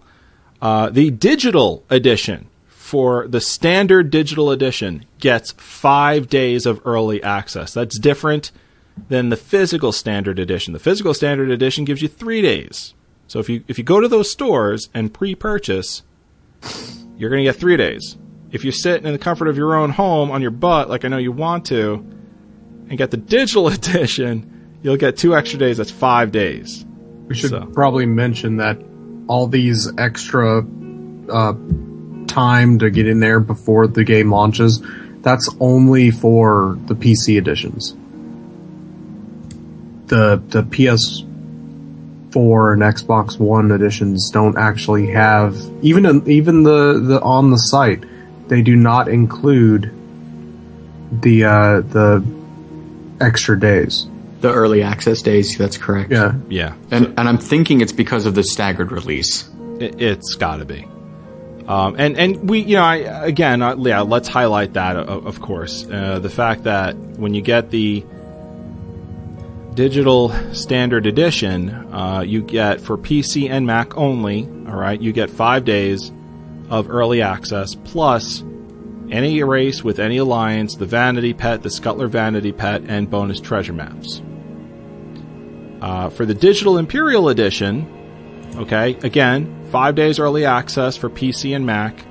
Uh, 0.62 0.92
the 0.92 1.10
digital 1.10 1.84
edition 1.90 2.50
for 2.68 3.28
the 3.28 3.42
standard 3.42 4.12
digital 4.12 4.52
edition 4.52 5.06
gets 5.18 5.54
five 5.54 6.30
days 6.30 6.68
of 6.68 6.80
early 6.86 7.24
access. 7.24 7.74
That's 7.74 7.98
different 7.98 8.52
than 9.10 9.30
the 9.30 9.38
physical 9.38 9.92
standard 9.92 10.38
edition. 10.38 10.72
The 10.72 10.78
physical 10.78 11.16
standard 11.16 11.50
edition 11.50 11.84
gives 11.84 12.04
you 12.04 12.08
three 12.08 12.44
days. 12.44 12.94
So 13.26 13.40
if 13.40 13.50
you 13.50 13.64
if 13.68 13.80
you 13.80 13.84
go 13.84 14.00
to 14.00 14.08
those 14.08 14.32
stores 14.32 14.90
and 14.94 15.12
pre-purchase, 15.12 16.04
you're 17.18 17.32
going 17.32 17.44
to 17.44 17.52
get 17.52 17.56
three 17.56 17.76
days. 17.76 18.18
If 18.54 18.64
you 18.64 18.72
sit 18.72 19.04
in 19.04 19.12
the 19.12 19.20
comfort 19.20 19.50
of 19.50 19.58
your 19.58 19.76
own 19.76 19.90
home 19.90 20.32
on 20.32 20.42
your 20.42 20.52
butt, 20.52 20.90
like 20.90 21.04
I 21.04 21.10
know 21.10 21.18
you 21.18 21.34
want 21.34 21.66
to, 21.66 21.96
and 22.88 22.98
get 22.98 23.12
the 23.12 23.18
digital 23.18 23.68
edition, 23.68 24.78
you'll 24.82 24.96
get 24.98 25.18
two 25.18 25.36
extra 25.36 25.60
days. 25.60 25.78
That's 25.78 25.92
five 25.92 26.32
days. 26.32 26.86
We 27.28 27.36
should 27.36 27.50
So. 27.50 27.66
probably 27.74 28.06
mention 28.06 28.58
that 28.58 28.78
all 29.28 29.48
these 29.48 29.92
extra 29.98 30.64
uh, 31.30 31.54
time 32.28 32.78
to 32.80 32.90
get 32.92 33.08
in 33.08 33.20
there 33.20 33.40
before 33.40 33.88
the 33.88 34.04
game 34.04 34.32
launches, 34.32 34.82
that's 35.22 35.50
only 35.60 36.12
for 36.12 36.78
the 36.86 36.94
PC 36.94 37.38
editions. 37.38 37.96
The 40.08 40.42
the 40.50 40.64
PS4 40.64 42.74
and 42.74 42.82
Xbox 42.84 43.40
One 43.40 43.72
editions 43.72 44.30
don't 44.32 44.58
actually 44.58 45.08
have 45.12 45.56
even 45.82 46.30
even 46.30 46.64
the, 46.64 47.00
the 47.00 47.22
on 47.22 47.52
the 47.52 47.58
site 47.58 48.04
they 48.48 48.62
do 48.62 48.76
not 48.76 49.08
include 49.08 49.92
the 51.22 51.46
uh, 51.46 51.82
the 51.82 52.24
extra 53.22 53.60
days. 53.60 54.08
The 54.42 54.52
early 54.52 54.84
access 54.84 55.22
days, 55.22 55.58
that's 55.58 55.78
correct. 55.78 56.12
Yeah. 56.12 56.34
Yeah, 56.50 56.76
And, 56.92 57.18
and 57.18 57.30
I'm 57.30 57.38
thinking 57.38 57.80
it's 57.80 57.94
because 57.94 58.26
of 58.26 58.36
the 58.36 58.44
staggered 58.44 58.92
release. 58.92 59.50
it, 59.80 60.02
it's 60.02 60.36
got 60.36 60.58
to 60.58 60.66
be. 60.66 60.86
Um, 61.66 61.96
and 61.98 62.18
and 62.18 62.50
we, 62.50 62.60
you 62.60 62.76
know, 62.76 62.84
I, 62.84 62.96
again, 63.26 63.62
uh, 63.62 63.78
yeah, 63.78 64.02
let's 64.02 64.28
highlight 64.28 64.74
that, 64.74 64.98
of, 64.98 65.26
of 65.28 65.40
course, 65.40 65.88
uh, 65.90 66.20
the 66.20 66.30
fact 66.30 66.64
that 66.64 66.98
when 66.98 67.34
you 67.34 67.42
get 67.42 67.70
the 67.70 68.04
digital 69.74 70.30
standard 70.54 71.06
edition, 71.06 71.70
uh, 71.70 72.20
you 72.20 72.42
get 72.42 72.82
for 72.82 72.98
PC 72.98 73.50
and 73.50 73.66
Mac 73.66 73.96
only. 73.96 74.44
All 74.44 74.76
right, 74.76 75.00
you 75.00 75.14
get 75.14 75.30
five 75.30 75.64
days 75.64 76.12
of 76.74 76.90
early 76.90 77.22
access 77.22 77.76
plus 77.76 78.44
any 79.12 79.44
race 79.44 79.84
with 79.84 80.00
any 80.00 80.18
alliance, 80.18 80.76
the 80.76 80.88
Vanity 80.88 81.32
Pet, 81.32 81.62
the 81.62 81.70
Scuttler 81.70 82.10
Vanity 82.10 82.52
Pet, 82.52 82.82
and 82.88 83.12
bonus 83.12 83.40
treasure 83.40 83.74
maps. 83.74 84.24
Uh, 85.84 86.10
for 86.10 86.26
the 86.26 86.34
Digital 86.34 86.80
Imperial 86.80 87.30
Edition, 87.30 88.52
okay, 88.56 88.96
again, 89.04 89.68
five 89.70 89.94
days 89.94 90.18
early 90.18 90.46
access 90.46 90.98
for 90.98 91.12
PC 91.12 91.56
and 91.56 91.64
Mac. 91.64 92.04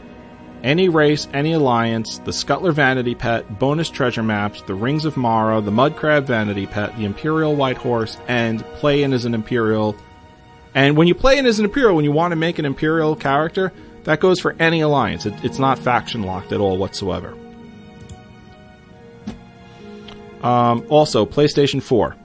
Any 0.63 0.89
race, 0.89 1.27
any 1.33 1.55
alliance, 1.55 2.19
the 2.19 2.31
Scuttler 2.31 2.73
Vanity 2.73 3.17
Pet, 3.17 3.59
bonus 3.59 3.91
treasure 3.91 4.23
maps, 4.23 4.63
the 4.63 4.75
Rings 4.75 5.05
of 5.05 5.17
Mara, 5.17 5.61
the 5.61 5.73
Mud 5.73 5.97
Crab 5.97 6.27
Vanity 6.27 6.69
Pet, 6.69 6.97
the 6.97 7.05
Imperial 7.05 7.57
White 7.57 7.79
Horse, 7.79 8.17
and 8.29 8.65
play 8.75 9.03
in 9.03 9.13
as 9.13 9.25
an 9.25 9.35
Imperial. 9.35 9.97
And 10.73 10.97
when 10.97 11.09
you 11.09 11.17
play 11.17 11.37
in 11.37 11.47
as 11.47 11.59
an 11.59 11.65
Imperial, 11.65 11.97
when 11.97 12.05
you 12.05 12.13
want 12.13 12.31
to 12.31 12.37
make 12.37 12.61
an 12.61 12.65
Imperial 12.65 13.17
character, 13.17 13.73
that 14.05 14.21
goes 14.21 14.41
for 14.41 14.55
any 14.59 14.81
alliance. 14.81 15.27
It, 15.27 15.35
it's 15.45 15.59
not 15.59 15.79
faction 15.79 16.23
locked 16.23 16.53
at 16.53 16.61
all 16.61 16.77
whatsoever. 16.77 17.37
Um, 20.43 20.85
also, 20.89 21.25
PlayStation 21.25 21.83
4 21.83 22.17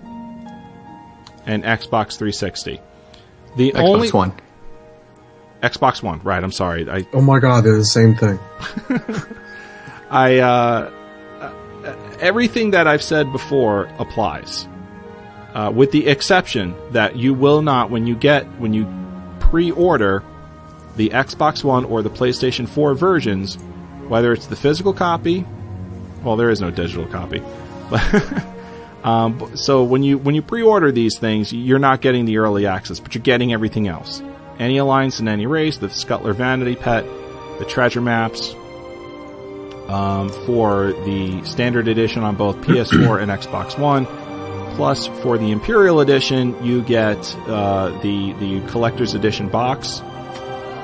and 1.46 1.64
Xbox 1.64 2.18
360. 2.18 2.82
The 3.56 3.72
Xbox 3.72 3.84
only 3.84 4.10
One. 4.12 4.34
Xbox 5.62 6.04
One, 6.04 6.22
right? 6.24 6.44
I'm 6.44 6.52
sorry. 6.52 6.90
I 6.90 7.08
Oh 7.14 7.22
my 7.22 7.40
god, 7.40 7.64
they're 7.64 7.78
the 7.78 7.86
same 7.86 8.16
thing. 8.16 8.40
I 10.10 10.38
uh, 10.38 10.92
uh, 11.40 11.96
everything 12.20 12.72
that 12.72 12.88
I've 12.88 13.04
said 13.04 13.32
before 13.32 13.86
applies, 14.00 14.68
uh, 15.54 15.72
with 15.74 15.92
the 15.92 16.08
exception 16.08 16.76
that 16.92 17.16
you 17.16 17.34
will 17.34 17.62
not 17.62 17.90
when 17.90 18.08
you 18.08 18.16
get 18.16 18.46
when 18.60 18.74
you 18.74 18.88
pre-order 19.40 20.24
the 20.98 21.10
Xbox 21.10 21.64
One 21.64 21.86
or 21.86 22.02
the 22.02 22.10
PlayStation 22.10 22.68
4 22.68 22.96
versions, 22.96 23.56
whether 24.08 24.34
it's 24.34 24.48
the 24.48 24.56
physical 24.56 24.94
copy, 24.94 25.46
well, 26.24 26.36
there 26.36 26.50
is 26.50 26.60
no 26.60 26.72
digital 26.72 27.06
copy. 27.06 27.42
Um, 29.04 29.56
so 29.56 29.86
when 29.86 30.04
you 30.04 30.18
when 30.18 30.36
you 30.36 30.42
pre-order 30.42 30.92
these 30.92 31.18
things, 31.18 31.54
you're 31.54 31.80
not 31.80 32.02
getting 32.02 32.26
the 32.26 32.40
early 32.40 32.66
access, 32.66 33.00
but 33.00 33.16
you're 33.16 33.22
getting 33.22 33.54
everything 33.54 33.88
else. 33.88 34.22
Any 34.60 34.80
alliance 34.80 35.22
in 35.22 35.30
any 35.30 35.46
race, 35.46 35.78
the 35.78 35.88
Scuttler 35.88 36.36
Vanity 36.36 36.76
Pet, 36.76 37.06
the 37.58 37.66
treasure 37.66 38.02
maps, 38.02 38.54
um, 39.88 40.30
for 40.46 40.88
the 41.06 41.42
standard 41.46 41.88
edition 41.88 42.24
on 42.24 42.36
both 42.36 42.58
PS4 42.58 43.22
and 43.22 43.32
Xbox 43.32 43.80
One. 43.80 44.06
Plus, 44.76 45.08
for 45.08 45.38
the 45.38 45.52
Imperial 45.52 46.02
Edition, 46.02 46.62
you 46.64 46.82
get 46.82 47.18
uh, 47.48 47.98
the 48.02 48.34
the 48.34 48.60
collector's 48.68 49.14
edition 49.14 49.48
box, 49.48 50.02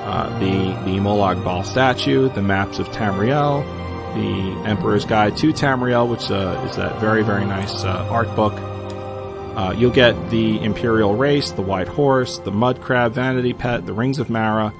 uh, 0.04 0.38
the 0.38 0.56
the 0.84 0.98
Molag 0.98 1.42
Bal 1.44 1.64
statue, 1.64 2.28
the 2.28 2.42
maps 2.42 2.78
of 2.78 2.88
Tamriel, 2.88 3.64
the 4.14 4.68
Emperor's 4.68 5.04
Guide 5.04 5.36
to 5.38 5.52
Tamriel, 5.52 6.08
which 6.08 6.30
uh, 6.30 6.66
is 6.68 6.76
that 6.76 7.00
very 7.00 7.22
very 7.22 7.44
nice 7.44 7.84
uh, 7.84 8.06
art 8.10 8.34
book. 8.36 8.52
Uh, 9.56 9.72
you'll 9.76 9.90
get 9.90 10.30
the 10.30 10.62
Imperial 10.62 11.14
Race, 11.14 11.52
the 11.52 11.62
White 11.62 11.88
Horse, 11.88 12.38
the 12.38 12.50
Mud 12.50 12.80
Crab 12.80 13.12
Vanity 13.12 13.52
Pet, 13.52 13.86
the 13.86 13.92
Rings 13.92 14.18
of 14.18 14.28
Mara, 14.28 14.74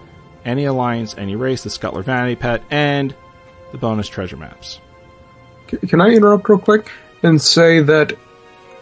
any 0.45 0.65
alliance, 0.65 1.15
any 1.17 1.37
race, 1.37 1.63
the 1.63 1.71
Scuttler 1.71 2.03
Vanity 2.03 2.35
Pet, 2.35 2.63
and 2.71 3.15
the 3.71 3.79
bonus 3.79 4.09
treasure 4.09 4.37
maps. 4.37 4.81
Can 5.69 6.01
I 6.01 6.11
interrupt 6.11 6.49
real 6.49 6.59
quick 6.59 6.91
and 7.23 7.41
say 7.41 7.81
that 7.81 8.17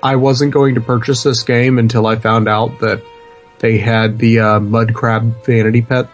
I 0.02 0.16
wasn't 0.16 0.52
going 0.52 0.74
to 0.74 0.80
purchase 0.80 1.22
this 1.22 1.42
game 1.42 1.78
until 1.78 2.06
I 2.06 2.16
found 2.16 2.48
out 2.48 2.80
that 2.80 3.02
they 3.60 3.78
had 3.78 4.18
the 4.18 4.40
uh, 4.40 4.60
Mud 4.60 4.92
Crab 4.92 5.44
Vanity 5.46 5.82
Pet. 5.82 6.08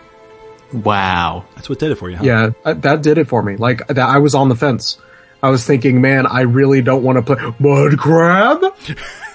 Wow. 0.72 1.44
That's 1.54 1.68
what 1.68 1.78
did 1.78 1.90
it 1.90 1.96
for 1.96 2.10
you, 2.10 2.16
huh? 2.16 2.24
Yeah, 2.24 2.50
uh, 2.64 2.74
that 2.74 3.02
did 3.02 3.18
it 3.18 3.28
for 3.28 3.42
me. 3.42 3.56
Like 3.56 3.86
that, 3.86 3.98
I 3.98 4.18
was 4.18 4.34
on 4.34 4.48
the 4.48 4.56
fence. 4.56 4.98
I 5.42 5.50
was 5.50 5.64
thinking, 5.64 6.00
man, 6.00 6.26
I 6.26 6.42
really 6.42 6.82
don't 6.82 7.02
want 7.02 7.24
to 7.24 7.34
play 7.34 7.54
Mud 7.58 7.98
Crab. 7.98 8.74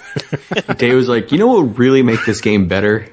Dave 0.78 0.96
was 0.96 1.10
like, 1.10 1.32
you 1.32 1.38
know 1.38 1.48
what 1.48 1.64
would 1.66 1.80
really 1.80 2.04
make 2.04 2.26
this 2.26 2.42
game 2.42 2.68
better? 2.68 3.08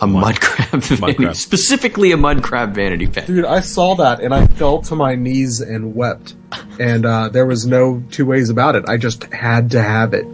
A 0.00 0.06
mud 0.06 0.40
crab 0.40 0.82
vanity. 0.82 1.14
crab. 1.14 1.36
Specifically 1.36 2.10
a 2.10 2.16
mud 2.16 2.42
crab 2.42 2.74
vanity 2.74 3.06
pet. 3.06 3.26
Dude, 3.26 3.44
I 3.44 3.60
saw 3.60 3.94
that 3.96 4.20
and 4.20 4.34
I 4.34 4.46
fell 4.46 4.82
to 4.82 4.96
my 4.96 5.14
knees 5.14 5.60
and 5.60 5.94
wept. 5.94 6.34
And 6.80 7.06
uh, 7.06 7.28
there 7.28 7.46
was 7.46 7.66
no 7.66 8.02
two 8.10 8.26
ways 8.26 8.50
about 8.50 8.74
it. 8.74 8.88
I 8.88 8.96
just 8.96 9.24
had 9.32 9.70
to 9.72 9.82
have 9.82 10.12
it 10.14 10.26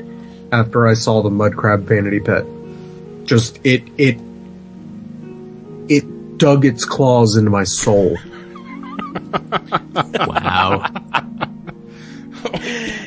after 0.53 0.87
I 0.87 0.95
saw 0.95 1.23
the 1.23 1.31
Mud 1.31 1.57
Crab 1.57 1.83
Vanity 1.83 2.21
Pet. 2.21 2.45
Just 3.25 3.59
it 3.65 3.83
it 3.99 4.17
it 4.17 4.21
dug 6.39 6.65
its 6.65 6.85
claws 6.85 7.37
into 7.37 7.51
my 7.51 7.65
soul. 7.65 8.17
Wow. 10.19 10.85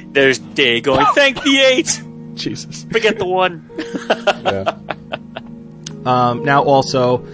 There's 0.11 0.39
Day 0.39 0.81
going, 0.81 1.05
thank 1.15 1.41
the 1.43 1.59
eight! 1.59 2.01
Jesus. 2.35 2.85
Forget 2.91 3.17
the 3.17 3.25
one. 3.25 3.69
Um, 6.05 6.43
now, 6.43 6.63
also, 6.63 7.25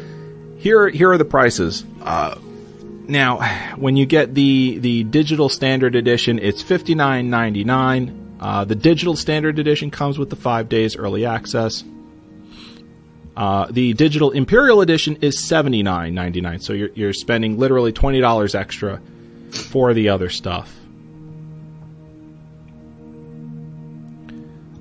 here 0.57 0.89
here 0.89 1.11
are 1.11 1.17
the 1.17 1.25
prices. 1.25 1.85
Uh, 2.01 2.35
now, 3.07 3.39
when 3.77 3.95
you 3.95 4.05
get 4.05 4.33
the 4.33 4.77
the 4.79 5.03
digital 5.03 5.47
standard 5.49 5.95
edition, 5.95 6.39
it's 6.39 6.61
fifty 6.61 6.93
nine 6.93 7.29
ninety 7.29 7.63
nine. 7.63 8.35
Uh, 8.39 8.65
the 8.65 8.75
digital 8.75 9.15
standard 9.15 9.57
edition 9.57 9.89
comes 9.89 10.19
with 10.19 10.29
the 10.29 10.35
five 10.35 10.67
days 10.69 10.95
early 10.95 11.25
access. 11.25 11.83
Uh, 13.37 13.67
the 13.69 13.93
digital 13.93 14.31
imperial 14.31 14.81
edition 14.81 15.15
is 15.21 15.45
seventy 15.47 15.83
nine 15.83 16.15
ninety 16.15 16.41
nine. 16.41 16.59
So 16.59 16.73
you're 16.73 16.89
you're 16.95 17.13
spending 17.13 17.59
literally 17.59 17.91
twenty 17.91 18.19
dollars 18.19 18.55
extra 18.55 18.99
for 19.51 19.93
the 19.93 20.09
other 20.09 20.29
stuff. 20.29 20.75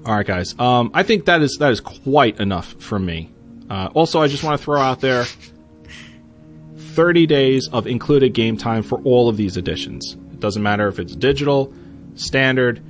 All 0.07 0.15
right, 0.15 0.27
guys. 0.27 0.59
Um, 0.59 0.91
I 0.95 1.03
think 1.03 1.27
that 1.27 1.43
is 1.43 1.59
that 1.61 1.71
is 1.71 1.81
quite 1.81 2.41
enough 2.41 2.73
from 2.81 3.05
me. 3.05 3.31
Uh, 3.69 3.91
also, 3.93 4.23
I 4.23 4.29
just 4.29 4.43
want 4.43 4.59
to 4.59 4.65
throw 4.65 4.81
out 4.81 5.01
there 5.01 5.27
30 6.77 7.27
days 7.27 7.69
of 7.73 7.87
included 7.87 8.33
game 8.33 8.57
time 8.57 8.83
for 8.83 8.99
all 9.03 9.29
of 9.29 9.37
these 9.37 9.59
editions. 9.59 10.17
It 10.33 10.41
doesn't 10.41 10.63
matter 10.63 10.89
if 10.89 10.99
it's 10.99 11.15
digital, 11.15 11.75
standard, 12.15 12.81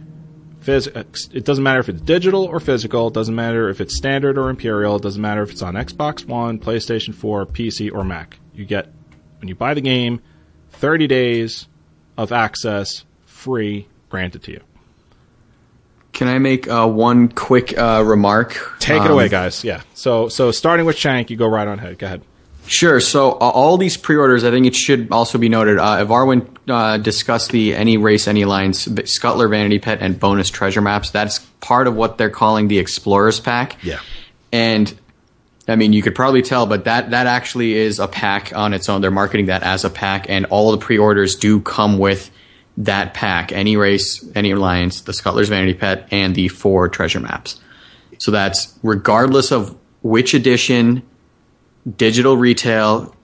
phys- 0.67 0.95
uh, 0.97 1.05
it 1.33 1.45
doesn't 1.45 1.63
matter 1.65 1.81
if 1.81 1.89
it's 1.89 2.01
digital 2.01 2.45
or 2.45 2.61
physical, 2.61 3.09
it 3.09 3.15
doesn't 3.15 3.35
matter 3.35 3.69
if 3.69 3.81
it's 3.81 3.97
standard 3.97 4.37
or 4.37 4.51
imperial, 4.51 4.97
it 4.97 5.03
doesn't 5.03 5.23
matter 5.23 5.43
if 5.43 5.51
it's 5.51 5.63
on 5.63 5.75
Xbox 5.75 6.25
One, 6.27 6.59
PlayStation 6.59 7.15
4, 7.15 7.47
PC, 7.47 7.93
or 7.93 8.05
Mac. 8.05 8.39
You 8.55 8.65
get, 8.65 8.93
when 9.41 9.49
you 9.49 9.55
buy 9.55 9.75
the 9.75 9.81
game, 9.81 10.21
30 10.71 11.07
days 11.07 11.69
of 12.19 12.33
access 12.33 13.05
free 13.25 13.87
granted 14.09 14.43
to 14.45 14.53
you. 14.53 14.61
Can 16.13 16.29
I 16.29 16.39
make 16.39 16.67
uh, 16.69 16.87
one 16.89 17.29
quick 17.29 17.77
uh, 17.77 18.03
remark? 18.07 18.77
Take 18.79 19.03
it 19.03 19.07
Um, 19.07 19.13
away, 19.13 19.29
guys. 19.29 19.63
Yeah. 19.65 19.83
So, 19.93 20.29
so 20.29 20.51
starting 20.51 20.87
with 20.87 20.97
Shank, 20.97 21.29
you 21.31 21.37
go 21.37 21.47
right 21.47 21.69
on 21.69 21.79
ahead. 21.79 21.99
Go 21.99 22.07
ahead. 22.07 22.23
Sure. 22.67 23.01
So 23.01 23.33
uh, 23.33 23.37
all 23.37 23.77
these 23.77 23.97
pre-orders, 23.97 24.45
I 24.45 24.51
think 24.51 24.67
it 24.67 24.75
should 24.75 25.13
also 25.13 25.39
be 25.39 25.49
noted. 25.49 25.79
Uh, 25.79 26.05
Ivarwin 26.05 26.49
uh, 26.69 26.99
discussed 26.99 27.51
the 27.51 27.75
any 27.75 27.97
race, 27.97 28.27
any 28.27 28.45
lines, 28.45 28.87
Scuttler 28.87 29.49
Vanity 29.49 29.79
Pet, 29.79 29.99
and 30.01 30.19
bonus 30.19 30.51
treasure 30.51 30.81
maps. 30.81 31.11
That's 31.11 31.39
part 31.61 31.87
of 31.87 31.95
what 31.95 32.19
they're 32.19 32.31
calling 32.31 32.69
the 32.69 32.79
Explorers 32.79 33.41
Pack. 33.41 33.83
Yeah. 33.85 34.01
And 34.53 34.93
I 35.69 35.77
mean, 35.77 35.93
you 35.93 36.03
could 36.03 36.15
probably 36.15 36.43
tell, 36.43 36.67
but 36.67 36.85
that 36.85 37.11
that 37.11 37.27
actually 37.27 37.75
is 37.75 37.99
a 37.99 38.09
pack 38.09 38.55
on 38.55 38.73
its 38.73 38.89
own. 38.89 39.01
They're 39.01 39.11
marketing 39.11 39.47
that 39.47 39.63
as 39.63 39.85
a 39.85 39.91
pack, 39.91 40.27
and 40.29 40.47
all 40.47 40.73
the 40.73 40.79
pre-orders 40.79 41.35
do 41.37 41.61
come 41.61 41.99
with 41.99 42.31
that 42.79 43.15
pack: 43.15 43.53
any 43.53 43.77
race, 43.77 44.25
any 44.35 44.53
alliance, 44.53 45.01
the 45.01 45.13
Scuttler's 45.13 45.49
Vanity 45.49 45.75
Pet, 45.75 46.09
and 46.13 46.35
the 46.35 46.49
four 46.49 46.89
treasure 46.89 47.21
maps. 47.21 47.61
So 48.19 48.31
that's 48.31 48.79
regardless 48.83 49.51
of 49.51 49.77
which 50.03 50.35
edition, 50.35 51.03
digital 51.97 52.37
retail, 52.37 53.15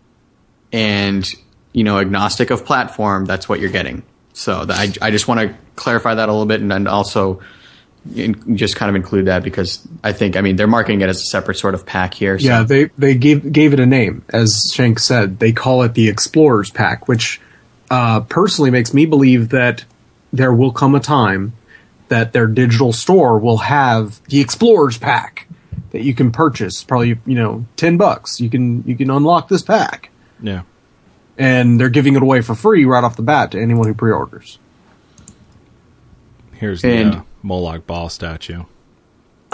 and 0.72 1.26
you 1.72 1.84
know, 1.84 1.98
agnostic 1.98 2.50
of 2.50 2.64
platform. 2.64 3.24
That's 3.24 3.48
what 3.48 3.60
you're 3.60 3.70
getting. 3.70 4.02
So 4.32 4.64
that, 4.64 4.78
I 4.78 5.06
I 5.06 5.10
just 5.10 5.28
want 5.28 5.40
to 5.40 5.54
clarify 5.76 6.14
that 6.14 6.28
a 6.28 6.32
little 6.32 6.46
bit, 6.46 6.60
and 6.60 6.70
then 6.70 6.86
also 6.86 7.40
in, 8.14 8.56
just 8.56 8.76
kind 8.76 8.90
of 8.90 8.96
include 8.96 9.26
that 9.26 9.42
because 9.42 9.86
I 10.02 10.12
think 10.12 10.36
I 10.36 10.40
mean 10.40 10.56
they're 10.56 10.66
marketing 10.66 11.00
it 11.02 11.08
as 11.08 11.18
a 11.18 11.24
separate 11.24 11.58
sort 11.58 11.74
of 11.74 11.86
pack 11.86 12.14
here. 12.14 12.38
So. 12.38 12.46
Yeah, 12.46 12.62
they 12.62 12.84
they 12.98 13.14
gave 13.14 13.52
gave 13.52 13.72
it 13.72 13.80
a 13.80 13.86
name, 13.86 14.24
as 14.30 14.70
Shank 14.74 14.98
said. 14.98 15.38
They 15.38 15.52
call 15.52 15.82
it 15.82 15.94
the 15.94 16.08
Explorers 16.08 16.70
Pack, 16.70 17.08
which 17.08 17.40
uh, 17.90 18.20
personally 18.20 18.70
makes 18.70 18.94
me 18.94 19.06
believe 19.06 19.50
that 19.50 19.84
there 20.32 20.52
will 20.52 20.72
come 20.72 20.94
a 20.94 21.00
time 21.00 21.52
that 22.08 22.32
their 22.32 22.46
digital 22.46 22.92
store 22.92 23.38
will 23.38 23.58
have 23.58 24.22
the 24.26 24.40
Explorers 24.40 24.98
Pack 24.98 25.46
that 25.92 26.02
you 26.02 26.12
can 26.14 26.30
purchase. 26.32 26.82
Probably 26.84 27.08
you 27.24 27.34
know 27.34 27.64
ten 27.76 27.96
bucks. 27.96 28.40
You 28.40 28.50
can 28.50 28.82
you 28.86 28.96
can 28.96 29.08
unlock 29.10 29.48
this 29.48 29.62
pack, 29.62 30.10
Yeah. 30.42 30.62
and 31.38 31.78
they're 31.80 31.88
giving 31.88 32.16
it 32.16 32.22
away 32.22 32.40
for 32.42 32.54
free 32.54 32.84
right 32.84 33.04
off 33.04 33.16
the 33.16 33.22
bat 33.22 33.52
to 33.52 33.60
anyone 33.60 33.86
who 33.86 33.94
pre-orders. 33.94 34.58
Here's 36.54 36.82
the 36.82 37.04
uh, 37.04 37.22
Molag 37.44 37.86
Bal 37.86 38.08
statue. 38.08 38.64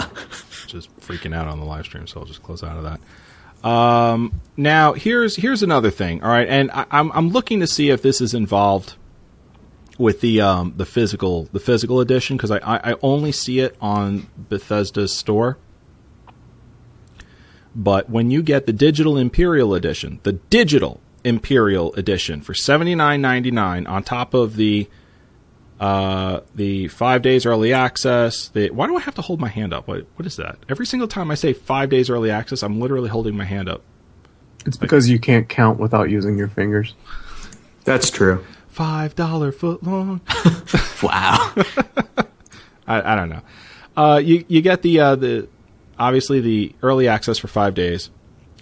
just 0.67 0.95
freaking 0.99 1.35
out 1.35 1.47
on 1.47 1.59
the 1.59 1.65
live 1.65 1.85
stream, 1.85 2.05
so 2.07 2.19
I'll 2.19 2.25
just 2.25 2.43
close 2.43 2.63
out 2.63 2.77
of 2.77 2.83
that. 2.83 3.67
Um, 3.67 4.39
now 4.55 4.93
here's 4.93 5.35
here's 5.35 5.63
another 5.63 5.89
thing. 5.91 6.23
All 6.23 6.29
right, 6.29 6.47
and 6.47 6.71
I, 6.71 6.85
I'm 6.91 7.11
I'm 7.11 7.29
looking 7.29 7.59
to 7.61 7.67
see 7.67 7.89
if 7.89 8.01
this 8.01 8.21
is 8.21 8.33
involved 8.33 8.93
with 9.97 10.21
the 10.21 10.39
um, 10.39 10.73
the 10.77 10.85
physical 10.85 11.49
the 11.51 11.59
physical 11.59 11.99
edition 11.99 12.37
because 12.37 12.51
I, 12.51 12.57
I 12.59 12.91
I 12.91 12.95
only 13.01 13.31
see 13.33 13.59
it 13.59 13.75
on 13.81 14.27
Bethesda's 14.37 15.13
store. 15.17 15.57
But 17.79 18.09
when 18.09 18.29
you 18.29 18.43
get 18.43 18.65
the 18.65 18.73
digital 18.73 19.17
Imperial 19.17 19.73
edition, 19.73 20.19
the 20.23 20.33
digital 20.33 20.99
Imperial 21.23 21.93
edition 21.93 22.41
for 22.41 22.53
seventy 22.53 22.93
nine 22.93 23.21
ninety 23.21 23.51
nine 23.51 23.87
on 23.87 24.03
top 24.03 24.33
of 24.33 24.57
the 24.57 24.89
uh, 25.79 26.41
the 26.53 26.89
five 26.89 27.21
days 27.21 27.45
early 27.45 27.71
access. 27.71 28.49
The 28.49 28.69
why 28.71 28.87
do 28.87 28.97
I 28.97 28.99
have 28.99 29.15
to 29.15 29.21
hold 29.21 29.39
my 29.39 29.47
hand 29.47 29.73
up? 29.73 29.87
What 29.87 30.05
what 30.15 30.25
is 30.25 30.35
that? 30.35 30.57
Every 30.67 30.85
single 30.85 31.07
time 31.07 31.31
I 31.31 31.35
say 31.35 31.53
five 31.53 31.89
days 31.89 32.09
early 32.09 32.29
access, 32.29 32.63
I'm 32.63 32.81
literally 32.81 33.09
holding 33.09 33.37
my 33.37 33.45
hand 33.45 33.69
up. 33.69 33.81
It's 34.65 34.75
because 34.75 35.07
you 35.07 35.17
can't 35.17 35.47
count 35.47 35.79
without 35.79 36.09
using 36.09 36.37
your 36.37 36.49
fingers. 36.49 36.93
That's 37.85 38.09
true. 38.09 38.45
Five 38.67 39.15
dollar 39.15 39.53
foot 39.53 39.83
long. 39.83 40.19
Wow. 41.01 41.53
I, 42.85 43.13
I 43.13 43.15
don't 43.15 43.29
know. 43.29 43.41
Uh, 43.95 44.17
you 44.17 44.43
you 44.49 44.61
get 44.61 44.81
the 44.81 44.99
uh, 44.99 45.15
the 45.15 45.47
obviously 45.99 46.39
the 46.39 46.73
early 46.81 47.07
access 47.07 47.37
for 47.37 47.47
five 47.47 47.73
days, 47.73 48.09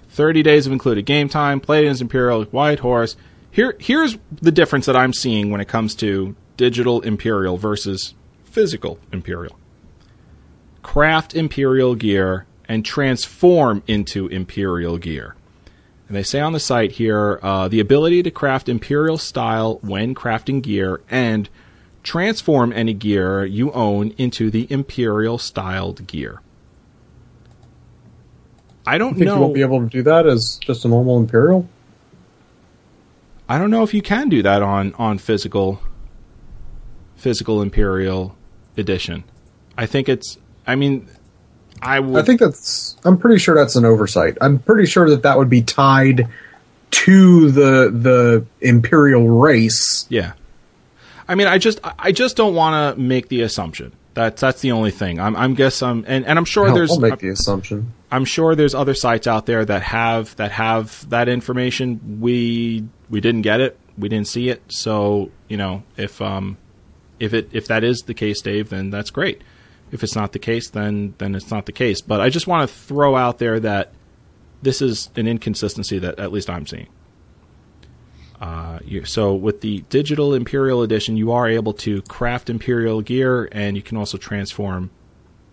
thirty 0.09 0.43
days 0.43 0.65
of 0.65 0.73
included 0.73 1.05
game 1.05 1.29
time. 1.29 1.59
Played 1.59 1.87
as 1.87 2.01
Imperial 2.01 2.43
White 2.45 2.79
Horse. 2.79 3.15
Here 3.51 3.75
here's 3.79 4.17
the 4.41 4.51
difference 4.51 4.85
that 4.87 4.95
I'm 4.95 5.13
seeing 5.13 5.51
when 5.51 5.61
it 5.61 5.67
comes 5.67 5.95
to 5.95 6.35
digital 6.57 7.01
Imperial 7.01 7.57
versus 7.57 8.13
physical 8.43 8.99
Imperial. 9.11 9.57
Craft 10.81 11.35
Imperial 11.35 11.95
gear 11.95 12.45
and 12.67 12.83
transform 12.83 13.83
into 13.87 14.27
Imperial 14.27 14.97
gear. 14.97 15.35
And 16.07 16.15
they 16.15 16.23
say 16.23 16.39
on 16.39 16.53
the 16.53 16.59
site 16.59 16.93
here 16.93 17.39
uh, 17.43 17.67
the 17.67 17.79
ability 17.79 18.23
to 18.23 18.31
craft 18.31 18.69
Imperial 18.69 19.17
style 19.17 19.79
when 19.81 20.15
crafting 20.15 20.61
gear 20.61 21.01
and 21.09 21.49
transform 22.03 22.71
any 22.71 22.93
gear 22.93 23.45
you 23.45 23.71
own 23.73 24.11
into 24.17 24.49
the 24.49 24.71
Imperial 24.71 25.37
styled 25.37 26.07
gear. 26.07 26.41
I 28.87 28.97
don't 28.97 29.15
I 29.15 29.17
think 29.17 29.25
know. 29.25 29.35
you 29.35 29.41
won't 29.41 29.53
be 29.53 29.61
able 29.61 29.81
to 29.81 29.87
do 29.87 30.01
that 30.03 30.25
as 30.25 30.59
just 30.61 30.85
a 30.85 30.87
normal 30.87 31.17
Imperial. 31.17 31.67
I 33.49 33.57
don't 33.57 33.69
know 33.69 33.83
if 33.83 33.93
you 33.93 34.01
can 34.01 34.29
do 34.29 34.41
that 34.43 34.61
on 34.61 34.93
on 34.97 35.17
physical 35.17 35.81
physical 37.17 37.61
Imperial 37.61 38.37
edition. 38.77 39.25
I 39.77 39.87
think 39.87 40.07
it's. 40.07 40.37
I 40.65 40.75
mean, 40.75 41.09
I 41.81 41.99
would. 41.99 42.23
I 42.23 42.25
think 42.25 42.39
that's. 42.39 42.95
I'm 43.03 43.17
pretty 43.17 43.39
sure 43.39 43.55
that's 43.55 43.75
an 43.75 43.83
oversight. 43.83 44.37
I'm 44.39 44.59
pretty 44.59 44.85
sure 44.85 45.09
that 45.09 45.23
that 45.23 45.37
would 45.37 45.49
be 45.49 45.61
tied 45.61 46.29
to 46.91 47.51
the 47.51 47.91
the 47.91 48.45
Imperial 48.61 49.27
race. 49.27 50.05
Yeah. 50.09 50.33
I 51.27 51.35
mean, 51.35 51.47
I 51.47 51.57
just 51.57 51.81
I 51.83 52.13
just 52.13 52.37
don't 52.37 52.55
want 52.55 52.95
to 52.95 53.01
make 53.01 53.27
the 53.27 53.41
assumption. 53.41 53.91
That's 54.17 54.41
that's 54.41 54.61
the 54.61 54.71
only 54.71 54.89
thing. 54.89 55.19
I'm 55.19 55.35
I'm 55.35 55.53
guess 55.53 55.83
I'm 55.83 56.03
and, 56.07 56.25
and 56.25 56.39
I'm 56.39 56.45
sure 56.45 56.71
there's 56.71 56.89
I'll 56.89 56.99
make 56.99 57.19
the 57.19 57.29
assumption. 57.29 57.93
I'm 58.09 58.25
sure 58.25 58.55
there's 58.55 58.73
other 58.73 58.95
sites 58.95 59.27
out 59.27 59.45
there 59.45 59.63
that 59.63 59.83
have 59.83 60.35
that 60.37 60.51
have 60.53 61.07
that 61.11 61.29
information. 61.29 62.19
We 62.19 62.87
we 63.11 63.21
didn't 63.21 63.43
get 63.43 63.61
it. 63.61 63.77
We 63.95 64.09
didn't 64.09 64.27
see 64.27 64.49
it. 64.49 64.63
So, 64.69 65.29
you 65.47 65.55
know, 65.55 65.83
if 65.97 66.19
um 66.19 66.57
if 67.19 67.35
it 67.35 67.49
if 67.51 67.67
that 67.67 67.83
is 67.83 67.99
the 68.07 68.15
case, 68.15 68.41
Dave, 68.41 68.69
then 68.69 68.89
that's 68.89 69.11
great. 69.11 69.43
If 69.91 70.01
it's 70.01 70.15
not 70.15 70.31
the 70.31 70.39
case, 70.39 70.67
then 70.67 71.13
then 71.19 71.35
it's 71.35 71.51
not 71.51 71.67
the 71.67 71.71
case. 71.71 72.01
But 72.01 72.19
I 72.19 72.29
just 72.29 72.47
want 72.47 72.67
to 72.67 72.75
throw 72.75 73.15
out 73.15 73.37
there 73.37 73.59
that 73.59 73.93
this 74.63 74.81
is 74.81 75.11
an 75.15 75.27
inconsistency 75.27 75.99
that 75.99 76.17
at 76.17 76.31
least 76.31 76.49
I'm 76.49 76.65
seeing. 76.65 76.87
Uh, 78.39 78.79
you, 78.85 79.03
so 79.05 79.33
with 79.33 79.61
the 79.61 79.83
digital 79.89 80.33
Imperial 80.33 80.83
edition, 80.83 81.17
you 81.17 81.31
are 81.31 81.47
able 81.47 81.73
to 81.73 82.01
craft 82.03 82.49
Imperial 82.49 83.01
gear, 83.01 83.49
and 83.51 83.75
you 83.75 83.81
can 83.81 83.97
also 83.97 84.17
transform 84.17 84.91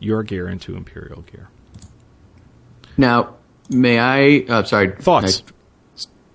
your 0.00 0.22
gear 0.22 0.48
into 0.48 0.76
Imperial 0.76 1.22
gear. 1.22 1.48
now, 2.96 3.34
may 3.70 3.98
I? 3.98 4.44
Uh, 4.48 4.62
sorry. 4.64 4.92
Thoughts? 4.92 5.42
I- 5.46 5.50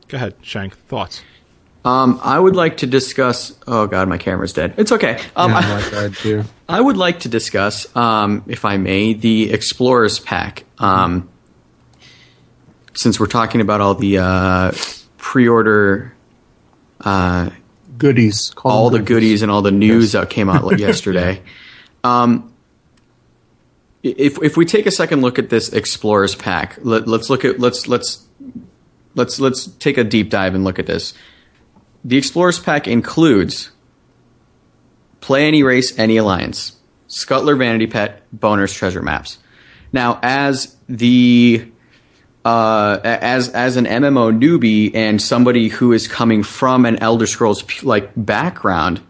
Go 0.08 0.16
ahead, 0.18 0.34
Shank. 0.42 0.76
Thoughts? 0.88 1.22
Um, 1.86 2.20
I 2.24 2.40
would 2.40 2.56
like 2.56 2.78
to 2.78 2.88
discuss. 2.88 3.56
Oh 3.68 3.86
God, 3.86 4.10
my 4.10 4.18
camera's 4.18 4.54
dead. 4.54 4.74
It's 4.78 4.92
okay. 4.92 5.22
Um, 5.36 5.52
Yeah, 5.52 5.58
I, 5.60 5.76
like 5.76 5.92
that 5.92 6.14
too. 6.16 6.44
I 6.68 6.82
would 6.82 6.98
like 6.98 7.20
to 7.22 7.30
discuss, 7.30 7.96
um, 7.96 8.44
if 8.48 8.66
I 8.66 8.78
may, 8.78 9.14
the 9.14 9.54
Explorers 9.54 10.18
Pack. 10.20 10.66
Um, 10.80 11.30
since 12.96 13.20
we're 13.20 13.28
talking 13.28 13.62
about 13.62 13.82
all 13.82 13.94
the 13.96 14.18
uh, 14.18 14.72
pre-order, 15.18 16.14
uh, 17.02 17.50
Goodies. 18.00 18.54
All 18.64 18.90
the 18.90 19.00
goodies 19.00 19.42
and 19.42 19.52
all 19.52 19.62
the 19.62 19.72
news 19.72 20.14
that 20.14 20.30
came 20.30 20.50
out 20.50 20.80
yesterday. 20.80 21.42
Um, 22.04 22.54
if 24.02 24.42
if 24.42 24.56
we 24.56 24.66
take 24.66 24.86
a 24.86 24.92
second 24.92 25.22
look 25.22 25.38
at 25.38 25.50
this 25.50 25.74
Explorers 25.74 26.34
Pack, 26.34 26.78
let, 26.82 27.08
let's 27.08 27.30
look 27.30 27.44
at 27.44 27.60
let's 27.60 27.88
let's 27.88 28.26
let's 29.16 29.40
let's 29.40 29.68
take 29.68 29.98
a 29.98 30.06
deep 30.06 30.30
dive 30.30 30.56
and 30.56 30.64
look 30.64 30.80
at 30.80 30.86
this. 30.86 31.14
The 32.06 32.18
Explorers 32.18 32.58
Pack 32.58 32.88
includes 32.88 33.72
Play 35.20 35.48
Any 35.48 35.64
Race, 35.64 35.98
Any 36.00 36.16
Alliance, 36.16 36.78
Scuttler 37.10 37.58
Vanity 37.58 37.88
Pet, 37.88 38.24
Boners 38.34 38.74
Treasure 38.74 39.02
Maps. 39.02 39.40
Now, 39.92 40.20
as 40.24 40.78
the 40.88 41.70
uh, 42.46 43.00
as 43.04 43.50
as 43.50 43.76
an 43.76 43.86
MMO 43.86 44.38
newbie 44.38 44.96
and 44.96 45.22
somebody 45.22 45.68
who 45.68 45.92
is 45.92 46.08
coming 46.08 46.44
from 46.44 46.86
an 46.86 46.98
Elder 46.98 47.28
Scrolls 47.28 47.84
like 47.84 48.12
background, 48.16 49.02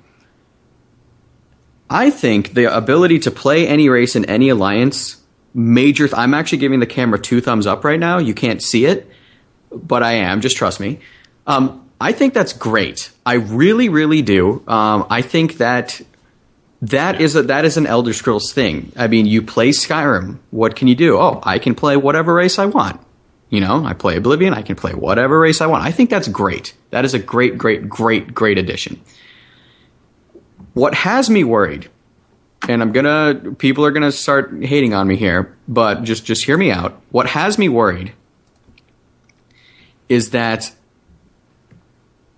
I 1.89 2.09
think 2.09 2.53
the 2.53 2.75
ability 2.75 3.19
to 3.19 3.32
play 3.32 3.67
any 3.67 3.89
race 3.89 4.15
in 4.15 4.25
any 4.25 4.49
alliance 4.49 5.21
major. 5.53 6.07
Th- 6.07 6.17
I'm 6.17 6.34
actually 6.34 6.59
giving 6.59 6.80
the 6.80 6.88
camera 6.88 7.19
two 7.19 7.41
thumbs 7.41 7.67
up 7.67 7.84
right 7.84 7.99
now. 7.99 8.17
You 8.17 8.34
can't 8.34 8.61
see 8.61 8.86
it, 8.86 9.09
but 9.71 10.03
I 10.03 10.13
am. 10.13 10.41
Just 10.41 10.57
trust 10.57 10.80
me. 10.80 10.99
Um, 11.45 11.89
I 12.01 12.13
think 12.13 12.34
that's 12.34 12.53
great. 12.53 13.11
I 13.25 13.34
really, 13.34 13.89
really 13.89 14.21
do. 14.21 14.63
Um, 14.67 15.05
I 15.09 15.21
think 15.21 15.57
that 15.57 16.01
that 16.82 17.19
is 17.19 17.36
a, 17.36 17.43
that 17.43 17.65
is 17.65 17.75
an 17.77 17.86
Elder 17.86 18.13
Scrolls 18.13 18.53
thing. 18.53 18.91
I 18.95 19.07
mean, 19.07 19.25
you 19.25 19.41
play 19.41 19.69
Skyrim. 19.69 20.39
What 20.51 20.75
can 20.75 20.88
you 20.88 20.95
do? 20.95 21.17
Oh, 21.17 21.41
I 21.43 21.59
can 21.59 21.75
play 21.75 21.97
whatever 21.97 22.34
race 22.34 22.57
I 22.57 22.67
want. 22.67 23.01
You 23.50 23.62
know, 23.62 23.84
I 23.84 23.93
play 23.93 24.16
Oblivion. 24.16 24.54
I 24.54 24.62
can 24.62 24.76
play 24.76 24.93
whatever 24.93 25.39
race 25.39 25.60
I 25.62 25.68
want. 25.68 25.84
I 25.84 25.91
think 25.91 26.10
that's 26.10 26.28
great. 26.28 26.76
That 26.91 27.06
is 27.06 27.14
a 27.14 27.20
great, 27.20 27.58
great, 27.58 27.89
great, 27.89 28.34
great 28.34 28.58
addition. 28.58 29.02
What 30.74 30.93
has 30.93 31.30
me 31.30 31.43
worried, 31.43 31.89
and 32.68 32.82
I'm 32.82 32.91
gonna, 32.91 33.56
people 33.58 33.86
are 33.86 33.91
gonna 33.91 34.12
start 34.12 34.64
hating 34.64 34.93
on 34.93 35.08
me 35.08 35.16
here, 35.16 35.58
but 35.68 36.04
just, 36.04 36.26
just 36.26 36.45
hear 36.45 36.58
me 36.58 36.72
out. 36.72 37.02
What 37.10 37.28
has 37.28 37.58
me 37.58 37.70
worried 37.70 38.14
is 40.10 40.30
that 40.32 40.72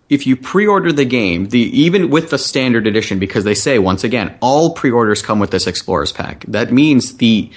if 0.09 0.27
you 0.27 0.35
pre-order 0.35 0.91
the 0.91 1.05
game, 1.05 1.47
the 1.47 1.59
even 1.59 2.09
with 2.09 2.29
the 2.29 2.37
standard 2.37 2.85
edition, 2.85 3.17
because 3.17 3.45
they 3.45 3.55
say 3.55 3.79
once 3.79 4.03
again, 4.03 4.37
all 4.41 4.73
pre-orders 4.73 5.21
come 5.21 5.39
with 5.39 5.51
this 5.51 5.67
Explorers 5.67 6.11
pack. 6.11 6.43
That 6.49 6.71
means 6.71 7.17
the 7.17 7.49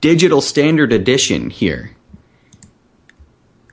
digital 0.00 0.40
standard 0.40 0.92
edition 0.92 1.50
here, 1.50 1.96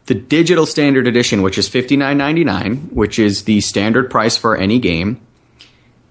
the 0.07 0.15
digital 0.15 0.65
standard 0.65 1.07
edition, 1.07 1.41
which 1.41 1.57
is 1.57 1.69
fifty 1.69 1.95
nine 1.95 2.17
ninety 2.17 2.43
nine, 2.43 2.77
which 2.91 3.19
is 3.19 3.43
the 3.43 3.61
standard 3.61 4.09
price 4.09 4.37
for 4.37 4.57
any 4.57 4.79
game. 4.79 5.21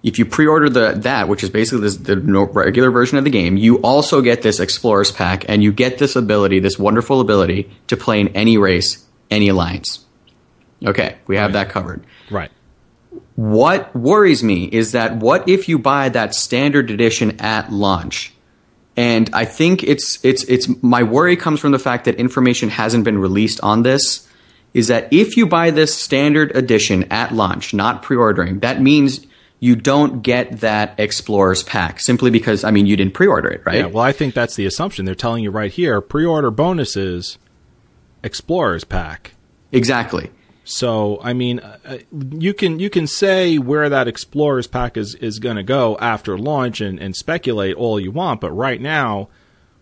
If 0.03 0.21
you 0.21 0.25
pre-order 0.25 0.69
the 0.69 0.93
that, 0.99 1.29
which 1.29 1.43
is 1.43 1.51
basically 1.51 1.81
this, 1.81 1.97
the 1.97 2.17
regular 2.17 2.93
version 2.93 3.19
of 3.19 3.25
the 3.25 3.31
game, 3.31 3.57
you 3.57 3.79
also 3.79 4.23
get 4.23 4.43
this 4.43 4.61
Explorers 4.61 5.11
pack, 5.11 5.45
and 5.49 5.65
you 5.65 5.73
get 5.73 5.99
this 5.99 6.15
ability, 6.15 6.61
this 6.61 6.79
wonderful 6.79 7.21
ability 7.21 7.69
to 7.89 7.97
play 7.97 8.21
in 8.21 8.29
any 8.29 8.57
race, 8.57 9.05
any 9.31 9.49
alliance. 9.49 10.05
Okay, 10.85 11.17
we 11.27 11.37
have 11.37 11.55
that 11.55 11.71
covered. 11.71 12.05
Right. 12.31 12.53
What 13.35 13.97
worries 13.97 14.45
me 14.45 14.67
is 14.67 14.93
that 14.93 15.17
what 15.17 15.49
if 15.49 15.69
you 15.69 15.79
buy 15.79 16.11
that 16.11 16.35
standard 16.35 16.91
edition 16.91 17.41
at 17.41 17.73
launch? 17.73 18.33
And 18.97 19.29
I 19.33 19.45
think 19.45 19.83
it's 19.83 20.19
it's 20.25 20.45
it's 20.45 20.69
my 20.83 21.03
worry 21.03 21.37
comes 21.37 21.61
from 21.61 21.73
the 21.73 21.79
fact 21.79 22.07
that 22.07 22.15
information 22.17 22.71
hasn't 22.71 23.05
been 23.05 23.19
released 23.19 23.61
on 23.61 23.83
this. 23.83 24.27
Is 24.73 24.89
that 24.89 25.11
if 25.11 25.37
you 25.37 25.47
buy 25.47 25.71
this 25.71 25.95
standard 25.95 26.55
edition 26.55 27.05
at 27.11 27.33
launch, 27.33 27.73
not 27.73 28.03
pre-ordering, 28.03 28.61
that 28.61 28.81
means 28.81 29.27
you 29.59 29.75
don't 29.75 30.23
get 30.23 30.61
that 30.61 30.99
Explorers 30.99 31.63
pack 31.63 31.99
simply 32.01 32.31
because 32.31 32.63
I 32.65 32.71
mean 32.71 32.87
you 32.87 32.97
didn't 32.97 33.15
pre-order 33.15 33.49
it, 33.49 33.63
right? 33.65 33.77
Yeah, 33.79 33.87
well, 33.87 34.05
I 34.05 34.13
think 34.13 34.35
that's 34.35 34.55
the 34.55 34.67
assumption. 34.67 35.05
They're 35.05 35.15
telling 35.15 35.43
you 35.43 35.51
right 35.51 35.73
here 35.73 36.01
pre-order 36.01 36.51
bonuses, 36.51 37.39
Explorers 38.23 38.85
pack. 38.85 39.33
Exactly. 39.73 40.31
So, 40.69 41.21
I 41.23 41.33
mean, 41.33 41.61
uh, 41.61 41.99
you 42.13 42.53
can 42.53 42.81
you 42.81 42.91
can 42.91 43.07
say 43.07 43.57
where 43.57 43.89
that 43.89 44.09
Explorers 44.09 44.67
pack 44.67 44.97
is, 44.97 45.15
is 45.15 45.39
going 45.39 45.55
to 45.55 45.63
go 45.63 45.97
after 45.99 46.37
launch 46.37 46.81
and, 46.81 46.99
and 46.99 47.15
speculate 47.15 47.77
all 47.77 48.01
you 48.01 48.11
want, 48.11 48.41
but 48.41 48.51
right 48.51 48.81
now, 48.81 49.29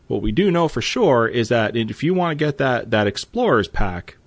what 0.09 0.20
we 0.20 0.30
do 0.30 0.51
know 0.51 0.68
for 0.68 0.82
sure 0.82 1.26
is 1.26 1.49
that 1.49 1.74
if 1.74 2.03
you 2.03 2.12
want 2.12 2.39
to 2.39 2.45
get 2.45 2.59
that, 2.59 2.91
that 2.91 3.07
Explorers 3.07 3.66
pack, 3.66 4.18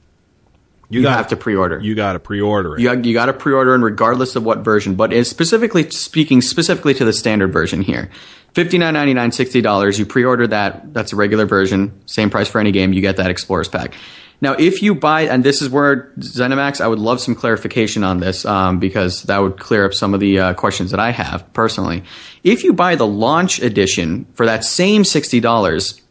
you, 0.90 1.04
gotta- 1.04 1.18
have 1.18 1.28
to 1.28 1.38
pre-order. 1.38 1.80
You 1.80 1.94
got 1.94 2.14
to 2.14 2.20
pre-order 2.20 2.76
it. 2.76 2.82
You, 2.82 2.92
you 3.02 3.14
got 3.14 3.28
to 3.28 3.34
pre-order, 3.34 3.76
and 3.76 3.84
regardless 3.84 4.36
of 4.36 4.44
what 4.44 4.60
version, 4.60 4.96
but 4.96 5.14
is 5.14 5.30
specifically 5.30 5.88
speaking 5.92 6.42
specifically 6.42 6.96
to 6.96 7.06
the 7.06 7.14
standard 7.14 7.54
version 7.54 7.82
here, 7.82 8.10
fifty 8.54 8.80
nine 8.80 8.96
ninety 8.96 9.14
nine, 9.14 9.32
sixty 9.32 9.62
dollars. 9.62 10.00
You 10.00 10.08
pre-order 10.08 10.48
that. 10.48 10.92
That's 10.92 11.14
a 11.14 11.18
regular 11.18 11.46
version, 11.46 12.02
same 12.08 12.32
price 12.32 12.48
for 12.48 12.60
any 12.60 12.72
game. 12.72 12.94
You 12.94 13.02
get 13.02 13.18
that 13.18 13.30
Explorers 13.30 13.68
pack. 13.68 13.94
Now, 14.40 14.54
if 14.54 14.84
you 14.84 14.94
buy, 14.94 15.22
and 15.22 15.44
this 15.44 15.62
is 15.64 15.70
where 15.70 16.12
ZeniMax, 16.20 16.80
I 16.80 16.88
would 16.88 17.00
love 17.00 17.20
some 17.20 17.34
clarification 17.34 18.04
on 18.04 18.20
this 18.20 18.46
um, 18.46 18.80
because 18.80 19.24
that 19.24 19.40
would 19.40 19.60
clear 19.60 19.84
up 19.84 19.96
some 19.96 20.14
of 20.14 20.20
the 20.20 20.40
uh, 20.40 20.54
questions 20.54 20.92
that 20.92 21.00
I 21.00 21.12
have 21.12 21.52
personally. 21.54 22.04
If 22.44 22.64
you 22.64 22.74
buy 22.74 22.96
the 22.96 23.08
launch 23.08 23.60
edition 23.60 24.26
for 24.34 24.46
that 24.46 24.64
same 24.64 25.04
sixty 25.04 25.40
dollars, 25.40 26.02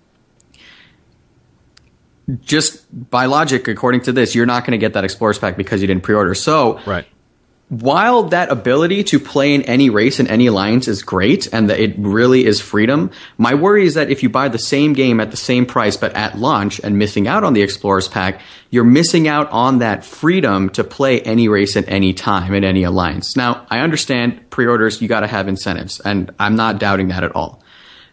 just 2.41 2.85
by 3.11 3.27
logic, 3.27 3.69
according 3.69 4.01
to 4.03 4.13
this, 4.13 4.35
you're 4.35 4.47
not 4.47 4.65
going 4.65 4.73
to 4.73 4.79
get 4.79 4.95
that 4.95 5.05
Explorers 5.05 5.39
pack 5.39 5.57
because 5.57 5.81
you 5.81 5.87
didn't 5.87 6.03
pre-order. 6.03 6.35
So, 6.35 6.81
right. 6.85 7.07
While 7.69 8.25
that 8.25 8.51
ability 8.51 9.03
to 9.03 9.19
play 9.19 9.53
in 9.53 9.63
any 9.63 9.91
race 9.91 10.21
and 10.21 10.29
any 10.29 10.47
alliance 10.47 10.87
is 10.87 11.03
great 11.03 11.53
and 11.53 11.69
that 11.69 11.81
it 11.81 11.97
really 11.99 12.45
is 12.45 12.61
freedom, 12.61 13.11
my 13.39 13.55
worry 13.55 13.85
is 13.85 13.95
that 13.95 14.09
if 14.09 14.23
you 14.23 14.29
buy 14.29 14.49
the 14.49 14.59
same 14.59 14.93
game 14.93 15.19
at 15.19 15.33
the 15.33 15.37
same 15.37 15.67
price 15.67 15.97
but 15.97 16.15
at 16.15 16.39
launch 16.39 16.79
and 16.85 16.97
missing 16.97 17.27
out 17.27 17.43
on 17.43 17.55
the 17.55 17.63
Explorers 17.63 18.07
pack, 18.07 18.41
you're 18.71 18.85
missing 18.85 19.27
out 19.27 19.51
on 19.51 19.79
that 19.79 20.05
freedom 20.05 20.71
to 20.71 20.85
play 20.85 21.21
any 21.23 21.49
race 21.49 21.77
at 21.77 21.89
any 21.89 22.13
time 22.13 22.55
in 22.55 22.63
any 22.63 22.85
alliance. 22.85 23.37
Now, 23.37 23.67
I 23.69 23.81
understand 23.81 24.49
pre-orders, 24.51 25.03
you 25.03 25.09
got 25.09 25.21
to 25.21 25.27
have 25.27 25.49
incentives, 25.49 25.99
and 25.99 26.33
I'm 26.39 26.55
not 26.55 26.79
doubting 26.79 27.09
that 27.09 27.25
at 27.25 27.35
all. 27.35 27.65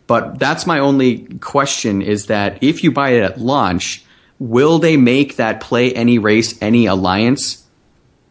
But 0.08 0.40
that's 0.40 0.66
my 0.66 0.80
only 0.80 1.26
question 1.40 2.02
is 2.02 2.26
that 2.26 2.64
if 2.64 2.84
you 2.84 2.92
buy 2.92 3.12
it 3.12 3.24
at 3.24 3.40
launch, 3.40 4.04
will 4.40 4.80
they 4.80 4.98
make 4.98 5.36
that 5.36 5.62
play 5.62 5.94
any 5.94 6.18
race, 6.18 6.60
any 6.60 6.88
alliance? 6.88 7.63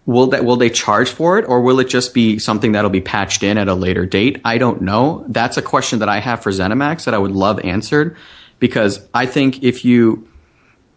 Will 0.05 0.29
that 0.29 0.45
will 0.45 0.57
they 0.57 0.71
charge 0.71 1.11
for 1.11 1.39
it 1.39 1.45
or 1.49 1.61
will 1.61 1.79
it 1.79 1.89
just 1.89 2.13
be 2.13 2.39
something 2.39 2.73
that'll 2.73 2.91
be 2.91 3.01
patched 3.01 3.45
in 3.45 3.57
at 3.57 3.69
a 3.69 3.75
later 3.75 4.05
date? 4.05 4.41
I 4.45 4.59
don't 4.59 4.83
know. 4.83 5.25
That's 5.29 5.57
a 5.57 5.63
question 5.63 6.01
that 6.01 6.09
I 6.09 6.19
have 6.19 6.43
for 6.43 6.51
ZeniMax 6.51 7.05
that 7.05 7.15
I 7.15 7.19
would 7.19 7.31
love 7.31 7.61
answered 7.61 8.17
because 8.59 9.07
I 9.15 9.27
think 9.27 9.63
if 9.63 9.85
you 9.85 10.29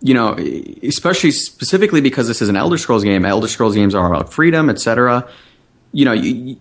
you 0.01 0.13
know, 0.13 0.35
especially 0.83 1.31
specifically 1.31 1.99
because 1.99 2.27
this 2.27 2.41
is 2.41 2.49
an 2.49 2.55
Elder 2.55 2.77
Scrolls 2.77 3.03
game, 3.03 3.25
Elder 3.25 3.47
Scrolls 3.47 3.73
games 3.73 3.95
are 3.95 4.05
about 4.05 4.31
freedom, 4.31 4.69
etc. 4.69 5.27
You 5.91 6.05
know, 6.05 6.11
you, 6.13 6.57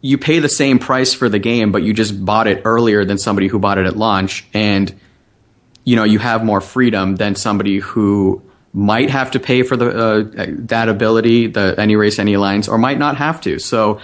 you 0.00 0.16
pay 0.16 0.38
the 0.38 0.48
same 0.48 0.78
price 0.78 1.12
for 1.12 1.28
the 1.28 1.38
game, 1.38 1.70
but 1.70 1.82
you 1.82 1.92
just 1.92 2.24
bought 2.24 2.46
it 2.46 2.62
earlier 2.64 3.04
than 3.04 3.18
somebody 3.18 3.48
who 3.48 3.58
bought 3.58 3.78
it 3.78 3.86
at 3.86 3.96
launch, 3.96 4.46
and 4.54 4.94
you 5.84 5.96
know 5.96 6.04
you 6.04 6.18
have 6.18 6.44
more 6.44 6.60
freedom 6.60 7.16
than 7.16 7.34
somebody 7.34 7.78
who 7.78 8.42
might 8.72 9.10
have 9.10 9.32
to 9.32 9.40
pay 9.40 9.62
for 9.62 9.76
the 9.76 9.88
uh, 9.88 10.46
that 10.66 10.88
ability, 10.88 11.48
the 11.48 11.74
any 11.78 11.96
race, 11.96 12.18
any 12.18 12.34
alliance, 12.34 12.68
or 12.68 12.78
might 12.78 12.98
not 12.98 13.16
have 13.16 13.40
to. 13.42 13.58
So. 13.58 14.00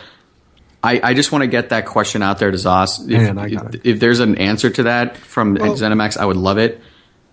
I, 0.80 1.00
I 1.02 1.14
just 1.14 1.32
want 1.32 1.42
to 1.42 1.48
get 1.48 1.70
that 1.70 1.86
question 1.86 2.22
out 2.22 2.38
there 2.38 2.52
to 2.52 2.56
Zos. 2.56 3.00
If, 3.10 3.34
Man, 3.34 3.72
if, 3.74 3.84
if 3.84 3.98
there's 4.00 4.20
an 4.20 4.38
answer 4.38 4.70
to 4.70 4.84
that 4.84 5.16
from 5.16 5.54
Well- 5.54 5.74
ZeniMax, 5.74 6.16
I 6.16 6.24
would 6.24 6.36
love 6.36 6.56
it. 6.58 6.80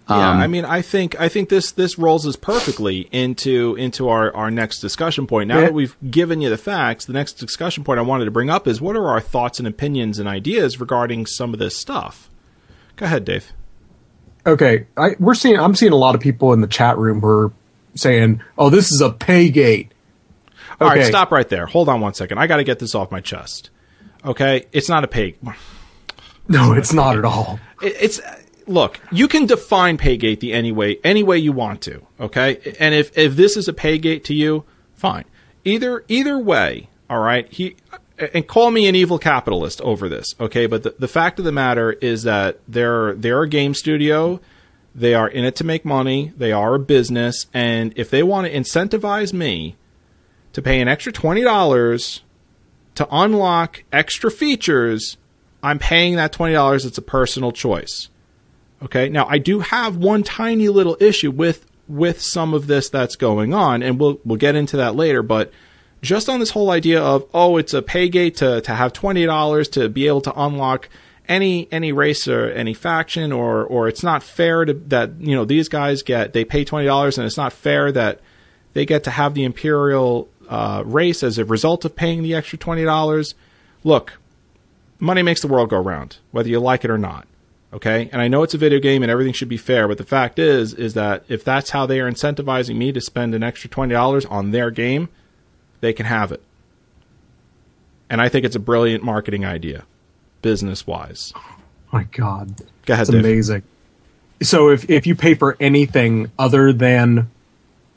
Yeah, 0.09 0.31
Um, 0.31 0.39
I 0.39 0.47
mean, 0.47 0.65
I 0.65 0.81
think 0.81 1.19
I 1.21 1.29
think 1.29 1.49
this 1.49 1.71
this 1.71 1.99
rolls 1.99 2.25
us 2.25 2.35
perfectly 2.35 3.07
into 3.11 3.75
into 3.75 4.09
our 4.09 4.35
our 4.35 4.49
next 4.49 4.79
discussion 4.79 5.27
point. 5.27 5.47
Now 5.47 5.59
Yeah. 5.59 5.65
that 5.65 5.73
we've 5.75 5.95
given 6.09 6.41
you 6.41 6.49
the 6.49 6.57
facts, 6.57 7.05
the 7.05 7.13
next 7.13 7.33
discussion 7.33 7.83
point 7.83 7.99
I 7.99 8.01
wanted 8.01 8.25
to 8.25 8.31
bring 8.31 8.49
up 8.49 8.67
is 8.67 8.81
what 8.81 8.95
are 8.95 9.07
our 9.09 9.21
thoughts 9.21 9.59
and 9.59 9.67
opinions 9.67 10.17
and 10.17 10.27
ideas 10.27 10.79
regarding 10.79 11.27
some 11.27 11.53
of 11.53 11.59
this 11.59 11.77
stuff. 11.77 12.31
Go 12.95 13.05
ahead, 13.05 13.25
Dave. 13.25 13.53
Okay, 14.47 14.85
I, 14.95 15.15
we're 15.19 15.33
seeing. 15.35 15.59
I'm 15.59 15.75
seeing 15.75 15.91
a 15.91 15.95
lot 15.97 16.15
of 16.15 16.21
people 16.21 16.53
in 16.53 16.61
the 16.61 16.67
chat 16.67 16.97
room 16.97 17.19
who 17.21 17.27
are 17.27 17.51
saying, 17.95 18.41
"Oh, 18.57 18.69
this 18.69 18.91
is 18.91 19.01
a 19.01 19.09
pay 19.11 19.49
gate." 19.49 19.91
All 20.79 20.87
right, 20.89 20.97
stop 21.07 21.31
right 21.31 21.47
there. 21.47 21.65
Hold 21.65 21.89
on 21.89 22.01
one 22.01 22.13
second. 22.13 22.37
I 22.37 22.47
got 22.47 22.57
to 22.57 22.63
get 22.63 22.79
this 22.79 22.93
off 22.95 23.09
my 23.11 23.21
chest. 23.21 23.69
Okay, 24.23 24.65
it's 24.71 24.89
not 24.89 25.03
a 25.03 25.07
pay. 25.07 25.35
No, 26.47 26.73
it's 26.73 26.93
not 26.93 27.17
at 27.17 27.25
all. 27.25 27.59
It- 27.81 27.95
It's 27.99 28.21
look. 28.67 28.99
You 29.11 29.27
can 29.27 29.45
define 29.45 29.97
paygate 29.97 30.39
the 30.41 30.53
any 30.53 30.71
way 30.71 30.99
any 31.03 31.23
way 31.23 31.37
you 31.37 31.51
want 31.51 31.81
to. 31.83 32.05
Okay, 32.19 32.75
and 32.79 32.93
if 32.93 33.17
if 33.17 33.35
this 33.35 33.57
is 33.57 33.67
a 33.67 33.73
paygate 33.73 34.23
to 34.25 34.33
you, 34.33 34.63
fine. 34.93 35.25
Either 35.63 36.03
either 36.07 36.37
way. 36.37 36.89
All 37.09 37.19
right. 37.19 37.51
He 37.51 37.77
and 38.17 38.47
call 38.47 38.71
me 38.71 38.87
an 38.87 38.95
evil 38.95 39.19
capitalist 39.19 39.81
over 39.81 40.07
this. 40.07 40.35
Okay, 40.39 40.65
but 40.67 40.83
the, 40.83 40.95
the 40.97 41.07
fact 41.07 41.39
of 41.39 41.45
the 41.45 41.51
matter 41.51 41.93
is 41.93 42.23
that 42.23 42.59
they're 42.67 43.13
they're 43.13 43.43
a 43.43 43.49
game 43.49 43.73
studio. 43.73 44.39
They 44.93 45.13
are 45.13 45.27
in 45.27 45.43
it 45.43 45.57
to 45.57 45.65
make 45.65 45.83
money. 45.83 46.31
They 46.37 46.53
are 46.53 46.75
a 46.75 46.79
business, 46.79 47.47
and 47.53 47.93
if 47.97 48.09
they 48.09 48.23
want 48.23 48.47
to 48.47 48.53
incentivize 48.53 49.33
me 49.33 49.75
to 50.53 50.61
pay 50.61 50.79
an 50.79 50.87
extra 50.87 51.11
twenty 51.11 51.41
dollars 51.41 52.21
to 52.95 53.07
unlock 53.11 53.83
extra 53.91 54.31
features, 54.31 55.17
I'm 55.61 55.79
paying 55.79 56.15
that 56.15 56.31
$20. 56.31 56.85
It's 56.85 56.97
a 56.97 57.01
personal 57.01 57.51
choice. 57.51 58.09
Okay? 58.81 59.09
Now, 59.09 59.27
I 59.27 59.37
do 59.37 59.59
have 59.59 59.97
one 59.97 60.23
tiny 60.23 60.69
little 60.69 60.97
issue 60.99 61.31
with 61.31 61.65
with 61.87 62.19
some 62.19 62.55
of 62.55 62.65
this 62.65 62.89
that's 62.89 63.15
going 63.15 63.53
on 63.53 63.83
and 63.83 63.99
we'll 63.99 64.19
we'll 64.25 64.39
get 64.39 64.55
into 64.55 64.77
that 64.77 64.95
later, 64.95 65.21
but 65.21 65.51
just 66.05 66.29
on 66.29 66.39
this 66.39 66.51
whole 66.51 66.71
idea 66.71 67.01
of 67.01 67.25
oh, 67.33 67.57
it's 67.57 67.73
a 67.73 67.81
pay 67.81 68.09
gate 68.09 68.37
to 68.37 68.61
to 68.61 68.73
have 68.73 68.93
$20 68.93 69.71
to 69.71 69.89
be 69.89 70.07
able 70.07 70.21
to 70.21 70.33
unlock 70.39 70.89
any 71.27 71.67
any 71.71 71.91
race 71.91 72.27
or 72.27 72.49
any 72.51 72.73
faction 72.73 73.31
or 73.31 73.63
or 73.63 73.87
it's 73.87 74.03
not 74.03 74.21
fair 74.21 74.63
to 74.63 74.73
that 74.73 75.19
you 75.19 75.35
know 75.35 75.43
these 75.43 75.67
guys 75.67 76.03
get 76.03 76.33
they 76.33 76.45
pay 76.45 76.63
$20 76.63 77.17
and 77.17 77.25
it's 77.25 77.37
not 77.37 77.51
fair 77.51 77.91
that 77.91 78.19
they 78.73 78.85
get 78.85 79.03
to 79.05 79.09
have 79.09 79.33
the 79.33 79.43
imperial 79.43 80.29
uh, 80.49 80.83
race 80.85 81.23
as 81.23 81.37
a 81.37 81.45
result 81.45 81.85
of 81.85 81.95
paying 81.95 82.23
the 82.23 82.35
extra 82.35 82.57
twenty 82.57 82.83
dollars. 82.83 83.35
Look, 83.83 84.19
money 84.99 85.21
makes 85.21 85.41
the 85.41 85.47
world 85.47 85.69
go 85.69 85.79
round, 85.79 86.17
whether 86.31 86.49
you 86.49 86.59
like 86.59 86.83
it 86.83 86.91
or 86.91 86.97
not. 86.97 87.27
Okay, 87.73 88.09
and 88.11 88.21
I 88.21 88.27
know 88.27 88.43
it's 88.43 88.53
a 88.53 88.59
video 88.59 88.79
game 88.79 89.03
and 89.03 89.11
everything 89.11 89.33
should 89.33 89.49
be 89.49 89.57
fair, 89.57 89.87
but 89.87 89.97
the 89.97 90.05
fact 90.05 90.39
is, 90.39 90.73
is 90.73 90.93
that 90.93 91.25
if 91.27 91.43
that's 91.43 91.71
how 91.71 91.85
they 91.85 91.99
are 91.99 92.09
incentivizing 92.09 92.77
me 92.77 92.91
to 92.93 93.01
spend 93.01 93.35
an 93.35 93.43
extra 93.43 93.69
twenty 93.69 93.93
dollars 93.93 94.25
on 94.25 94.51
their 94.51 94.71
game, 94.71 95.09
they 95.81 95.93
can 95.93 96.05
have 96.05 96.31
it. 96.31 96.41
And 98.09 98.21
I 98.21 98.29
think 98.29 98.45
it's 98.45 98.55
a 98.55 98.59
brilliant 98.59 99.03
marketing 99.03 99.45
idea, 99.45 99.85
business 100.41 100.85
wise. 100.85 101.33
My 101.91 102.03
God, 102.03 102.55
Go 102.85 102.93
ahead, 102.93 103.03
it's 103.03 103.11
Dave. 103.11 103.19
amazing. 103.21 103.63
So 104.43 104.69
if 104.69 104.89
if 104.89 105.07
you 105.07 105.15
pay 105.15 105.33
for 105.33 105.55
anything 105.59 106.31
other 106.37 106.71
than 106.73 107.29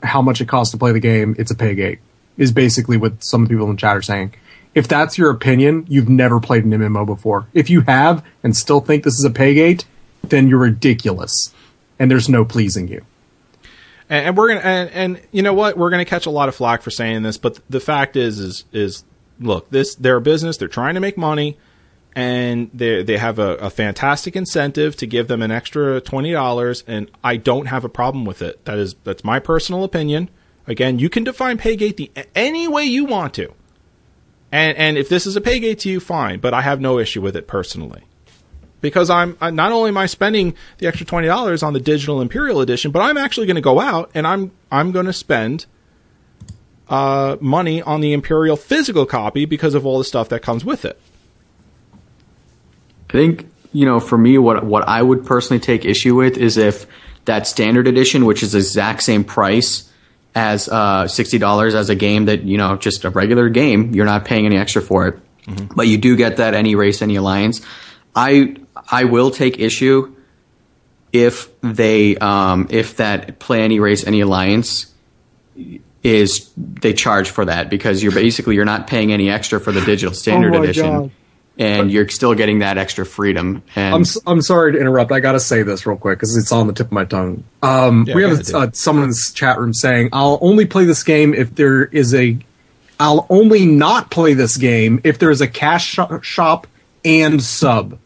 how 0.01 0.21
much 0.21 0.41
it 0.41 0.47
costs 0.47 0.71
to 0.71 0.77
play 0.77 0.91
the 0.93 0.99
game, 0.99 1.35
it's 1.37 1.51
a 1.51 1.55
pay 1.55 1.75
gate. 1.75 1.99
Is 2.37 2.51
basically 2.53 2.95
what 2.97 3.23
some 3.23 3.43
of 3.43 3.49
the 3.49 3.55
people 3.55 3.69
in 3.69 3.75
chat 3.77 3.97
are 3.97 4.01
saying. 4.01 4.33
If 4.73 4.87
that's 4.87 5.17
your 5.17 5.29
opinion, 5.31 5.85
you've 5.89 6.07
never 6.07 6.39
played 6.39 6.63
an 6.63 6.71
MMO 6.71 7.05
before. 7.05 7.47
If 7.53 7.69
you 7.69 7.81
have 7.81 8.23
and 8.43 8.55
still 8.55 8.79
think 8.79 9.03
this 9.03 9.19
is 9.19 9.25
a 9.25 9.29
pay 9.29 9.53
gate, 9.55 9.83
then 10.23 10.47
you're 10.47 10.59
ridiculous, 10.59 11.53
and 11.97 12.09
there's 12.09 12.29
no 12.29 12.45
pleasing 12.45 12.87
you. 12.87 13.05
And, 14.09 14.27
and 14.27 14.37
we're 14.37 14.49
gonna 14.49 14.61
and, 14.61 14.89
and 14.89 15.21
you 15.31 15.43
know 15.43 15.53
what? 15.53 15.77
We're 15.77 15.89
gonna 15.89 16.05
catch 16.05 16.25
a 16.25 16.31
lot 16.31 16.49
of 16.49 16.55
flack 16.55 16.81
for 16.81 16.89
saying 16.89 17.23
this 17.23 17.37
but 17.37 17.59
the 17.69 17.79
fact 17.79 18.15
is 18.15 18.39
is 18.39 18.65
is 18.71 19.03
look 19.39 19.69
this 19.69 19.95
they're 19.95 20.17
a 20.17 20.21
business 20.21 20.57
they're 20.57 20.67
trying 20.67 20.95
to 20.95 20.99
make 20.99 21.17
money 21.17 21.57
and 22.15 22.69
they 22.73 23.03
they 23.03 23.17
have 23.17 23.39
a, 23.39 23.55
a 23.55 23.69
fantastic 23.69 24.35
incentive 24.35 24.95
to 24.97 25.05
give 25.05 25.27
them 25.27 25.41
an 25.41 25.51
extra 25.51 26.01
twenty 26.01 26.31
dollars 26.31 26.83
and 26.87 27.09
I 27.23 27.37
don't 27.37 27.67
have 27.67 27.85
a 27.85 27.89
problem 27.89 28.25
with 28.25 28.41
it. 28.41 28.63
That 28.65 28.77
is 28.77 28.95
that's 29.03 29.23
my 29.23 29.39
personal 29.39 29.83
opinion. 29.83 30.29
Again 30.67 30.99
you 30.99 31.09
can 31.09 31.23
define 31.23 31.57
paygate 31.57 31.97
the 31.97 32.11
any 32.35 32.67
way 32.67 32.83
you 32.83 33.05
want 33.05 33.33
to. 33.35 33.53
And 34.51 34.77
and 34.77 34.97
if 34.97 35.07
this 35.07 35.27
is 35.27 35.35
a 35.35 35.41
paygate 35.41 35.79
to 35.79 35.89
you 35.89 35.99
fine 35.99 36.39
but 36.39 36.53
I 36.53 36.61
have 36.61 36.81
no 36.81 36.97
issue 36.97 37.21
with 37.21 37.35
it 37.35 37.47
personally 37.47 38.03
because 38.81 39.09
I'm 39.09 39.37
I, 39.41 39.51
not 39.51 39.71
only 39.71 39.89
am 39.89 39.97
I 39.97 40.05
spending 40.05 40.55
the 40.77 40.87
extra 40.87 41.05
twenty 41.05 41.27
dollars 41.27 41.63
on 41.63 41.73
the 41.73 41.79
digital 41.79 42.21
Imperial 42.21 42.61
edition, 42.61 42.91
but 42.91 43.01
I'm 43.01 43.17
actually 43.17 43.47
going 43.47 43.55
to 43.55 43.61
go 43.61 43.79
out 43.79 44.11
and 44.13 44.25
I'm 44.25 44.51
I'm 44.71 44.91
going 44.91 45.05
to 45.05 45.13
spend 45.13 45.65
uh, 46.89 47.37
money 47.39 47.81
on 47.81 48.01
the 48.01 48.13
Imperial 48.13 48.55
physical 48.55 49.05
copy 49.05 49.45
because 49.45 49.75
of 49.75 49.85
all 49.85 49.97
the 49.97 50.03
stuff 50.03 50.29
that 50.29 50.41
comes 50.41 50.65
with 50.65 50.85
it. 50.85 50.99
I 53.09 53.11
think 53.11 53.49
you 53.71 53.85
know, 53.85 53.99
for 53.99 54.17
me, 54.17 54.37
what 54.37 54.65
what 54.65 54.87
I 54.87 55.01
would 55.01 55.25
personally 55.25 55.59
take 55.59 55.85
issue 55.85 56.15
with 56.15 56.37
is 56.37 56.57
if 56.57 56.87
that 57.25 57.47
standard 57.47 57.87
edition, 57.87 58.25
which 58.25 58.41
is 58.41 58.53
the 58.53 58.59
exact 58.59 59.03
same 59.03 59.23
price 59.23 59.91
as 60.33 60.67
uh, 60.69 61.07
sixty 61.07 61.37
dollars 61.37 61.75
as 61.75 61.89
a 61.89 61.95
game 61.95 62.25
that 62.25 62.43
you 62.43 62.57
know 62.57 62.75
just 62.77 63.05
a 63.05 63.09
regular 63.09 63.49
game, 63.49 63.93
you're 63.93 64.05
not 64.05 64.25
paying 64.25 64.45
any 64.45 64.57
extra 64.57 64.81
for 64.81 65.07
it, 65.07 65.19
but 65.75 65.87
you 65.87 65.97
do 65.97 66.15
get 66.15 66.37
that 66.37 66.53
any 66.53 66.75
race, 66.75 67.01
any 67.01 67.15
alliance. 67.15 67.61
I 68.15 68.55
I 68.91 69.03
will 69.05 69.31
take 69.31 69.59
issue 69.59 70.15
if 71.13 71.49
they 71.61 72.17
um, 72.17 72.67
if 72.69 72.97
that 72.97 73.39
play 73.39 73.61
any 73.61 73.79
race, 73.79 74.05
any 74.05 74.21
alliance 74.21 74.93
is 76.03 76.49
they 76.57 76.93
charge 76.93 77.29
for 77.29 77.45
that 77.45 77.69
because 77.69 78.01
you're 78.01 78.11
basically 78.13 78.55
you're 78.55 78.65
not 78.65 78.87
paying 78.87 79.11
any 79.11 79.29
extra 79.29 79.59
for 79.59 79.71
the 79.71 79.81
digital 79.81 80.13
standard 80.13 80.55
Oh 80.55 80.63
edition 80.63 80.85
God. 80.99 81.11
and 81.57 81.91
you're 81.91 82.07
still 82.07 82.33
getting 82.35 82.59
that 82.59 82.77
extra 82.77 83.05
freedom. 83.05 83.63
And 83.75 83.95
I'm 83.95 84.01
s- 84.01 84.17
I'm 84.25 84.41
sorry 84.41 84.71
to 84.73 84.79
interrupt. 84.79 85.11
I 85.11 85.19
got 85.19 85.33
to 85.33 85.39
say 85.41 85.61
this 85.63 85.85
real 85.85 85.97
quick 85.97 86.17
because 86.19 86.37
it's 86.37 86.51
on 86.53 86.67
the 86.67 86.73
tip 86.73 86.87
of 86.87 86.91
my 86.93 87.03
tongue. 87.05 87.43
Um, 87.61 88.05
Yeah, 88.07 88.15
we 88.15 88.21
have 88.23 88.31
ahead, 88.31 88.45
dude. 88.45 88.55
uh, 88.55 88.69
someone 88.71 89.03
in 89.03 89.09
this 89.09 89.31
chat 89.33 89.59
room 89.59 89.73
saying, 89.73 90.09
"I'll 90.13 90.39
only 90.41 90.65
play 90.65 90.85
this 90.85 91.03
game 91.03 91.33
if 91.33 91.53
there 91.55 91.83
is 91.85 92.13
a. 92.15 92.37
I'll 92.99 93.25
only 93.29 93.65
not 93.65 94.09
play 94.11 94.33
this 94.33 94.57
game 94.57 95.01
if 95.03 95.19
there 95.19 95.31
is 95.31 95.41
a 95.41 95.47
cash 95.47 95.85
sho- 95.85 96.19
shop 96.21 96.67
and 97.03 97.41
sub. 97.43 97.97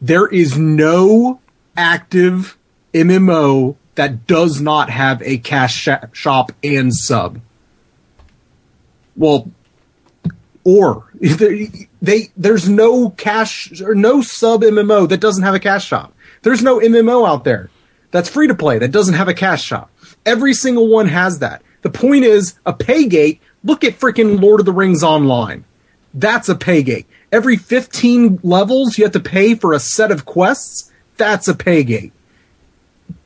There 0.00 0.26
is 0.26 0.56
no 0.56 1.40
active 1.76 2.56
MMO 2.94 3.76
that 3.96 4.26
does 4.26 4.60
not 4.60 4.90
have 4.90 5.20
a 5.22 5.38
cash 5.38 5.74
sh- 5.74 5.88
shop 6.12 6.52
and 6.62 6.94
sub. 6.94 7.40
Well, 9.16 9.50
or 10.62 11.10
they, 11.20 11.88
they 12.00 12.30
there's 12.36 12.68
no 12.68 13.10
cash 13.10 13.80
or 13.80 13.94
no 13.94 14.22
sub 14.22 14.62
MMO 14.62 15.08
that 15.08 15.20
doesn't 15.20 15.42
have 15.42 15.54
a 15.54 15.60
cash 15.60 15.86
shop. 15.86 16.14
There's 16.42 16.62
no 16.62 16.78
MMO 16.78 17.28
out 17.28 17.44
there 17.44 17.70
that's 18.10 18.28
free 18.28 18.46
to 18.46 18.54
play 18.54 18.78
that 18.78 18.92
doesn't 18.92 19.14
have 19.14 19.28
a 19.28 19.34
cash 19.34 19.62
shop. 19.62 19.90
Every 20.24 20.54
single 20.54 20.88
one 20.88 21.08
has 21.08 21.40
that. 21.40 21.62
The 21.82 21.90
point 21.90 22.24
is 22.24 22.58
a 22.64 22.72
pay 22.72 23.06
gate. 23.06 23.40
Look 23.64 23.82
at 23.82 23.98
freaking 23.98 24.40
Lord 24.40 24.60
of 24.60 24.66
the 24.66 24.72
Rings 24.72 25.02
online. 25.02 25.64
That's 26.14 26.48
a 26.48 26.54
pay 26.54 26.82
gate. 26.82 27.06
Every 27.30 27.56
15 27.56 28.40
levels 28.42 28.96
you 28.96 29.04
have 29.04 29.12
to 29.12 29.20
pay 29.20 29.54
for 29.54 29.74
a 29.74 29.80
set 29.80 30.10
of 30.10 30.24
quests. 30.24 30.90
That's 31.18 31.46
a 31.46 31.54
pay 31.54 31.84
gate. 31.84 32.12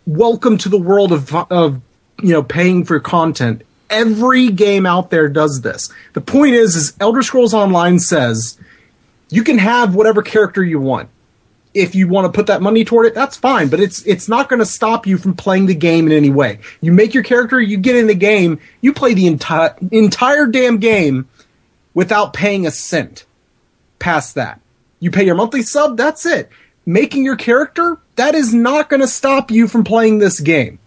Welcome 0.07 0.59
to 0.59 0.68
the 0.68 0.78
world 0.78 1.12
of 1.12 1.32
of 1.32 1.80
you 2.20 2.32
know 2.32 2.42
paying 2.42 2.84
for 2.84 2.98
content. 2.98 3.62
Every 3.88 4.48
game 4.48 4.86
out 4.86 5.11
there 5.11 5.28
does 5.28 5.61
this. 5.61 5.88
The 6.14 6.20
point 6.20 6.55
is, 6.55 6.74
is 6.74 6.94
Elder 6.98 7.22
Scrolls 7.22 7.55
Online 7.55 8.00
says 8.00 8.59
you 9.30 9.44
can 9.44 9.59
have 9.59 9.94
whatever 9.94 10.22
character 10.22 10.64
you 10.64 10.80
want. 10.80 11.09
If 11.72 11.94
you 11.94 12.09
want 12.09 12.24
to 12.26 12.36
put 12.36 12.48
that 12.48 12.61
money 12.61 12.84
toward 12.84 13.07
it, 13.07 13.14
that's 13.14 13.36
fine. 13.36 13.68
But 13.68 13.78
it's 13.78 14.03
it's 14.03 14.28
not 14.28 14.48
going 14.48 14.59
to 14.59 14.66
stop 14.66 15.07
you 15.07 15.16
from 15.16 15.34
playing 15.34 15.66
the 15.66 15.76
game 15.76 16.07
in 16.07 16.12
any 16.12 16.30
way. 16.30 16.59
You 16.80 16.92
make 16.92 17.14
your 17.14 17.22
character, 17.22 17.61
you 17.61 17.76
get 17.76 17.94
in 17.94 18.09
the 18.09 18.14
game, 18.14 18.59
you 18.80 18.92
play 18.92 19.14
the 19.14 19.28
entire 19.28 19.76
entire 19.92 20.48
damn 20.48 20.78
game 20.78 21.28
without 21.94 22.32
paying 22.32 22.66
a 22.66 22.72
cent. 22.72 23.26
Past 24.03 24.34
that, 24.34 24.61
you 25.00 25.11
pay 25.11 25.24
your 25.24 25.34
monthly 25.36 25.62
sub. 25.62 25.96
That's 25.96 26.26
it. 26.26 26.50
Making 26.84 27.24
your 27.24 27.36
character 27.36 27.98
that 28.16 28.34
is 28.34 28.53
not 28.53 28.88
going 28.88 29.00
to 29.00 29.09
stop 29.09 29.50
you 29.50 29.68
from 29.68 29.84
playing 29.84 30.18
this 30.18 30.40
game 30.40 30.78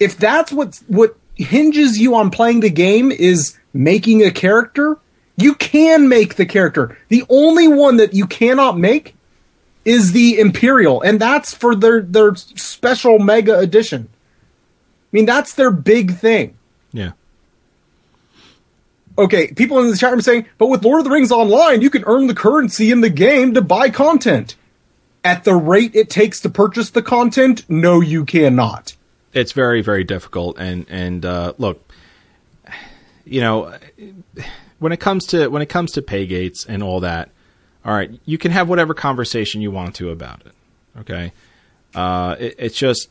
if 0.00 0.16
that's 0.16 0.52
what 0.52 0.80
what 0.86 1.16
hinges 1.34 1.98
you 1.98 2.14
on 2.14 2.30
playing 2.30 2.60
the 2.60 2.70
game 2.70 3.12
is 3.12 3.56
making 3.72 4.22
a 4.22 4.30
character, 4.30 4.98
you 5.36 5.54
can 5.54 6.08
make 6.08 6.34
the 6.34 6.46
character. 6.46 6.98
The 7.08 7.24
only 7.28 7.68
one 7.68 7.96
that 7.98 8.14
you 8.14 8.26
cannot 8.26 8.78
make 8.78 9.14
is 9.84 10.12
the 10.12 10.38
Imperial, 10.38 11.00
and 11.02 11.20
that's 11.20 11.54
for 11.54 11.74
their 11.74 12.02
their 12.02 12.34
special 12.34 13.18
mega 13.18 13.58
edition. 13.58 14.08
I 14.10 15.10
mean, 15.12 15.26
that's 15.26 15.54
their 15.54 15.70
big 15.70 16.16
thing. 16.16 16.56
Yeah. 16.92 17.12
Okay, 19.18 19.52
people 19.52 19.80
in 19.80 19.90
the 19.90 19.96
chat 19.96 20.12
room 20.12 20.20
saying, 20.20 20.46
but 20.58 20.68
with 20.68 20.84
Lord 20.84 21.00
of 21.00 21.04
the 21.04 21.10
Rings 21.10 21.32
Online, 21.32 21.82
you 21.82 21.90
can 21.90 22.04
earn 22.06 22.28
the 22.28 22.34
currency 22.34 22.92
in 22.92 23.00
the 23.00 23.10
game 23.10 23.52
to 23.54 23.60
buy 23.60 23.90
content. 23.90 24.54
At 25.24 25.42
the 25.42 25.56
rate 25.56 25.96
it 25.96 26.08
takes 26.08 26.40
to 26.42 26.48
purchase 26.48 26.90
the 26.90 27.02
content, 27.02 27.68
no, 27.68 28.00
you 28.00 28.24
cannot. 28.24 28.94
it's 29.34 29.52
very 29.52 29.82
very 29.82 30.04
difficult 30.04 30.56
and 30.58 30.86
and 30.88 31.24
uh, 31.26 31.52
look 31.58 31.92
you 33.26 33.40
know 33.42 33.74
when 34.78 34.90
it 34.92 35.00
comes 35.00 35.26
to 35.26 35.48
when 35.48 35.60
it 35.60 35.68
comes 35.68 35.92
to 35.92 36.00
pay 36.02 36.26
gates 36.26 36.64
and 36.66 36.82
all 36.82 37.00
that 37.00 37.28
all 37.84 37.92
right 37.92 38.10
you 38.24 38.38
can 38.38 38.50
have 38.52 38.68
whatever 38.70 38.94
conversation 38.94 39.60
you 39.60 39.70
want 39.70 39.94
to 39.94 40.10
about 40.10 40.40
it 40.46 40.52
okay 40.98 41.32
uh, 41.94 42.36
it, 42.38 42.54
it's 42.58 42.76
just 42.76 43.10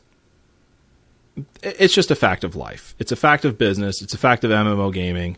it's 1.62 1.94
just 1.94 2.10
a 2.10 2.16
fact 2.16 2.42
of 2.42 2.56
life 2.56 2.94
it's 2.98 3.12
a 3.12 3.16
fact 3.16 3.44
of 3.44 3.56
business 3.56 4.02
it's 4.02 4.12
a 4.14 4.18
fact 4.18 4.42
of 4.42 4.50
mmo 4.50 4.92
gaming 4.92 5.36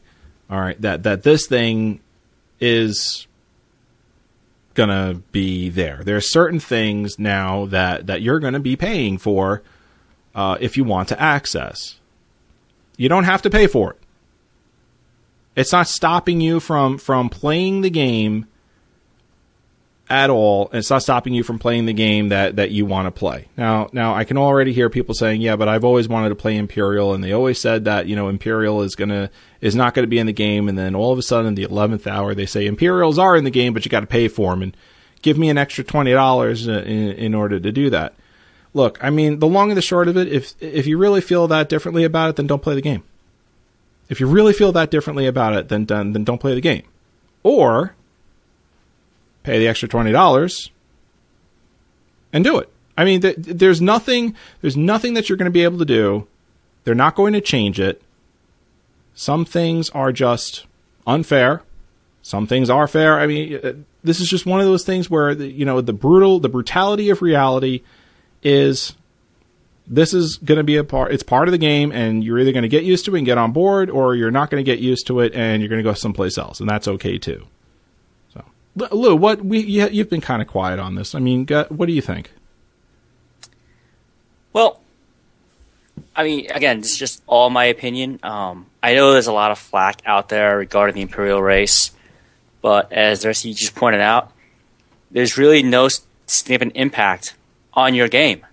all 0.51 0.61
right 0.61 0.81
that 0.81 1.05
that 1.05 1.23
this 1.23 1.47
thing 1.47 2.01
is 2.61 3.27
gonna 4.75 5.21
be 5.33 5.69
there 5.69 6.03
there 6.05 6.17
are 6.17 6.21
certain 6.21 6.61
things 6.61 7.19
now 7.19 7.67
that 7.67 8.07
that 8.07 8.23
you're 8.23 8.41
gonna 8.41 8.61
be 8.61 8.77
paying 8.77 9.19
for 9.19 9.63
uh, 10.35 10.57
if 10.61 10.77
you 10.77 10.85
want 10.85 11.09
to 11.09 11.21
access. 11.21 11.99
You 12.97 13.09
don't 13.09 13.25
have 13.25 13.43
to 13.43 13.51
pay 13.51 13.67
for 13.67 13.93
it. 13.93 13.99
It's 15.57 15.73
not 15.73 15.89
stopping 15.89 16.41
you 16.41 16.61
from 16.61 16.99
from 16.99 17.29
playing 17.29 17.81
the 17.81 17.91
game 17.91 18.47
at 20.11 20.29
all. 20.29 20.69
And 20.71 20.81
it's 20.81 20.91
not 20.91 21.03
stopping 21.03 21.33
you 21.33 21.45
from 21.45 21.59
playing 21.59 21.87
the 21.87 21.95
game 21.95 22.29
that 22.29 22.57
that 22.57 22.73
you 22.73 22.85
want 22.85 23.07
to 23.07 23.11
play. 23.13 23.47
Now, 23.57 23.89
now 23.93 24.15
I 24.15 24.25
can 24.25 24.37
already 24.37 24.73
hear 24.73 24.91
people 24.91 25.15
saying, 25.15 25.41
"Yeah, 25.41 25.57
but 25.57 25.69
I've 25.69 25.85
always 25.85 26.09
wanted 26.09 26.31
to 26.31 26.35
play 26.35 26.57
Imperial," 26.57 27.15
and 27.15 27.23
they 27.23 27.33
always 27.33 27.61
said 27.61 27.85
that 27.85 28.07
you 28.07 28.17
know 28.17 28.29
Imperial 28.29 28.83
is 28.83 28.97
gonna 28.97 29.31
is 29.61 29.77
not 29.77 29.95
going 29.95 30.03
to 30.03 30.11
be 30.11 30.19
in 30.19 30.27
the 30.27 30.33
game, 30.33 30.69
and 30.69 30.77
then 30.77 30.95
all 30.95 31.13
of 31.13 31.19
a 31.19 31.23
sudden, 31.23 31.55
the 31.55 31.63
eleventh 31.63 32.07
hour, 32.07 32.35
they 32.35 32.47
say 32.47 32.67
Imperials 32.67 33.19
are 33.19 33.37
in 33.37 33.45
the 33.45 33.51
game, 33.51 33.73
but 33.73 33.85
you 33.85 33.91
got 33.91 34.01
to 34.01 34.07
pay 34.07 34.27
for 34.27 34.51
them, 34.51 34.63
and 34.63 34.77
give 35.23 35.39
me 35.39 35.49
an 35.49 35.57
extra 35.57 35.85
twenty 35.85 36.13
dollars 36.13 36.69
uh, 36.69 36.83
in, 36.85 37.13
in 37.13 37.35
order 37.35 37.61
to 37.61 37.73
do 37.73 37.89
that. 37.91 38.15
Look, 38.75 39.03
I 39.03 39.11
mean, 39.11 39.39
the 39.39 39.49
long 39.49 39.71
and 39.71 39.77
the 39.77 39.83
short 39.83 40.09
of 40.09 40.17
it, 40.17 40.29
if 40.29 40.55
if 40.61 40.87
you 40.87 40.99
really 40.99 41.21
feel 41.21 41.47
that 41.49 41.69
differently 41.69 42.05
about 42.05 42.31
it, 42.31 42.37
then 42.37 42.49
don't 42.49 42.63
play 42.63 42.75
the 42.75 42.83
game. 42.83 43.05
If 44.09 44.19
you 44.19 44.27
really 44.27 44.53
feel 44.53 44.73
that 44.73 44.91
differently 44.91 45.27
about 45.27 45.55
it, 45.55 45.69
then 45.69 45.87
then, 45.87 46.13
then 46.13 46.25
don't 46.25 46.41
play 46.41 46.55
the 46.55 46.61
game, 46.61 46.83
or 47.45 47.95
pay 49.51 49.59
the 49.59 49.69
extra 49.69 49.89
twenty 49.89 50.13
dollars 50.13 50.71
and 52.33 52.45
do 52.45 52.59
it. 52.59 52.69
I 52.97 53.05
mean, 53.05 53.21
th- 53.21 53.37
there's 53.39 53.81
nothing 53.81 54.37
there's 54.61 54.77
nothing 54.77 55.15
that 55.15 55.29
you're 55.29 55.39
going 55.39 55.47
to 55.47 55.51
be 55.51 55.65
able 55.65 55.79
to 55.79 55.85
do. 55.85 56.27
They're 56.85 56.95
not 56.95 57.15
going 57.15 57.33
to 57.33 57.41
change 57.41 57.81
it. 57.81 58.03
Some 59.15 59.45
things 59.45 59.91
are 59.91 60.13
just 60.13 60.67
unfair. 61.07 61.63
Some 62.23 62.47
things 62.47 62.71
are 62.71 62.87
fair. 62.87 63.19
I 63.19 63.27
mean, 63.27 63.61
uh, 63.63 63.73
this 64.05 64.21
is 64.21 64.29
just 64.29 64.47
one 64.47 64.61
of 64.61 64.67
those 64.67 64.85
things 64.85 65.11
where 65.11 65.35
the, 65.35 65.49
you 65.49 65.65
know 65.65 65.81
the 65.81 65.93
brutal 65.93 66.39
the 66.39 66.49
brutality 66.49 67.11
of 67.11 67.23
reality 67.23 67.83
is 68.43 68.95
this 69.87 70.15
is 70.15 70.37
going 70.37 70.59
to 70.59 70.65
be 70.65 70.77
a 70.77 70.85
part 70.85 71.13
it's 71.13 71.23
part 71.23 71.49
of 71.49 71.53
the 71.53 71.59
game 71.59 71.91
and 71.91 72.23
you're 72.23 72.39
either 72.39 72.53
going 72.53 72.63
to 72.63 72.69
get 72.69 72.85
used 72.85 73.05
to 73.07 73.15
it 73.15 73.19
and 73.19 73.27
get 73.27 73.39
on 73.39 73.53
board 73.53 73.91
or 73.91 74.15
you're 74.15 74.31
not 74.31 74.49
going 74.49 74.65
to 74.65 74.71
get 74.71 74.79
used 74.79 75.07
to 75.09 75.21
it 75.21 75.35
and 75.35 75.61
you're 75.61 75.69
going 75.69 75.83
to 75.83 75.91
go 75.91 75.93
someplace 75.93 76.39
else 76.39 76.61
and 76.61 76.69
that's 76.69 76.87
okay 76.87 77.19
too 77.19 77.47
lou 78.77 79.17
what 79.17 79.45
we 79.45 79.61
you, 79.61 79.89
you've 79.89 80.11
been 80.11 80.21
kind 80.21 80.41
of 80.41 80.49
quiet 80.49 80.79
on 80.79 80.95
this 80.95 81.15
i 81.15 81.19
mean 81.19 81.47
what 81.69 81.87
do 81.87 81.93
you 81.93 82.03
think 82.03 82.31
Well, 84.53 84.81
I 86.17 86.25
mean, 86.25 86.51
again, 86.51 86.81
this 86.81 86.93
is 86.93 86.99
just 86.99 87.23
all 87.27 87.51
my 87.51 87.67
opinion. 87.67 88.19
Um, 88.23 88.67
I 88.83 88.95
know 88.95 89.13
there's 89.13 89.29
a 89.29 89.33
lot 89.33 89.53
of 89.53 89.59
flack 89.59 90.03
out 90.05 90.29
there 90.29 90.59
regarding 90.59 90.97
the 90.97 91.03
Imperial 91.03 91.41
race, 91.41 91.93
but 92.61 92.93
as 92.93 93.23
the 93.23 93.29
rest 93.29 93.45
of 93.45 93.49
you 93.49 93.55
just 93.55 93.75
pointed 93.77 94.01
out, 94.01 94.33
there's 95.11 95.39
really 95.39 95.63
no 95.63 95.89
significant 96.27 96.73
impact 96.75 97.35
on 97.75 97.95
your 97.95 98.09
game 98.09 98.45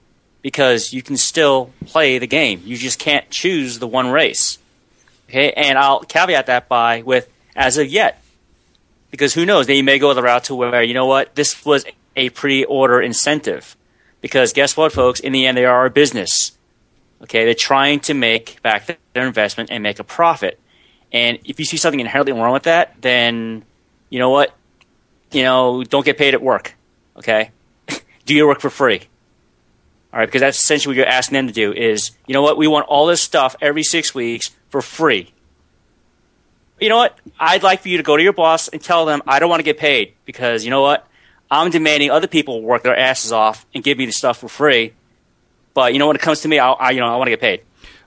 because 0.44 0.94
you 0.94 1.02
can 1.02 1.18
still 1.18 1.72
play 1.88 2.20
the 2.20 2.28
game. 2.28 2.62
You 2.64 2.78
just 2.78 3.00
can't 3.00 3.28
choose 3.32 3.80
the 3.80 3.88
one 3.88 4.12
race. 4.12 4.60
Okay, 5.28 5.52
and 5.54 5.78
I'll 5.78 6.02
caveat 6.02 6.46
that 6.46 6.70
by 6.70 7.02
with 7.02 7.28
as 7.56 7.78
of 7.78 7.88
yet, 7.90 8.22
because 9.12 9.34
who 9.34 9.46
knows? 9.46 9.68
They 9.68 9.82
may 9.82 10.00
go 10.00 10.14
the 10.14 10.24
route 10.24 10.46
to 10.46 10.56
where 10.56 10.84
you 10.84 10.94
know 10.94 11.06
what 11.06 11.36
this 11.36 11.66
was 11.66 11.86
a 12.16 12.30
pre-order 12.30 13.02
incentive, 13.02 13.76
because 14.22 14.54
guess 14.54 14.76
what, 14.76 14.92
folks? 14.92 15.20
In 15.20 15.34
the 15.34 15.46
end, 15.46 15.58
they 15.58 15.66
are 15.66 15.86
a 15.86 15.90
business. 15.90 16.58
Okay, 17.24 17.46
they're 17.46 17.54
trying 17.54 18.00
to 18.02 18.14
make 18.14 18.62
back 18.62 19.00
their 19.14 19.26
investment 19.26 19.72
and 19.72 19.82
make 19.82 20.00
a 20.00 20.04
profit. 20.04 20.60
And 21.12 21.40
if 21.46 21.60
you 21.60 21.66
see 21.66 21.78
something 21.78 22.00
inherently 22.00 22.34
wrong 22.34 22.54
with 22.54 22.64
that, 22.64 22.96
then 23.02 23.64
you 24.10 24.20
know 24.20 24.30
what? 24.30 24.54
You 25.32 25.44
know, 25.44 25.84
don't 25.84 26.06
get 26.06 26.18
paid 26.18 26.34
at 26.34 26.42
work. 26.42 26.76
Okay, 27.18 27.52
do 28.26 28.34
your 28.34 28.48
work 28.48 28.60
for 28.60 28.70
free. 28.70 29.02
All 30.14 30.20
right, 30.20 30.26
because 30.26 30.42
that's 30.42 30.60
essentially 30.60 30.92
what 30.92 30.98
you're 30.98 31.08
asking 31.08 31.36
them 31.36 31.48
to 31.48 31.54
do. 31.54 31.74
Is 31.74 32.12
you 32.28 32.34
know 32.34 32.42
what? 32.42 32.58
We 32.58 32.68
want 32.68 32.88
all 32.88 33.06
this 33.06 33.22
stuff 33.22 33.56
every 33.62 33.84
six 33.84 34.14
weeks 34.14 34.52
for 34.70 34.82
free. 34.82 35.34
You 36.80 36.90
know 36.90 36.98
what? 36.98 37.18
I'd 37.40 37.64
like 37.64 37.82
for 37.82 37.90
you 37.90 37.98
to 37.98 38.04
go 38.04 38.16
to 38.18 38.22
your 38.24 38.34
boss 38.34 38.68
and 38.68 38.82
tell 38.82 39.06
them 39.06 39.22
I 39.28 39.40
don't 39.40 39.50
want 39.50 39.60
to 39.60 39.64
get 39.64 39.78
paid 39.78 40.14
because 40.26 40.64
you 40.64 40.70
know 40.70 40.82
what? 40.82 41.08
I'm 41.50 41.72
demanding 41.72 42.12
other 42.12 42.28
people 42.28 42.62
work 42.62 42.84
their 42.84 42.98
asses 42.98 43.32
off 43.32 43.66
and 43.74 43.84
give 43.84 43.98
me 43.98 44.06
the 44.06 44.12
stuff 44.12 44.40
for 44.40 44.50
free. 44.50 44.94
But 45.74 45.94
you 45.94 46.00
know, 46.00 46.08
when 46.08 46.16
it 46.16 46.22
comes 46.22 46.42
to 46.42 46.48
me, 46.48 46.60
I, 46.60 46.72
I 46.72 46.92
you 46.92 47.00
know 47.00 47.08
I 47.08 47.16
want 47.18 47.28
to 47.28 47.32
get 47.32 47.40
paid. 47.42 47.62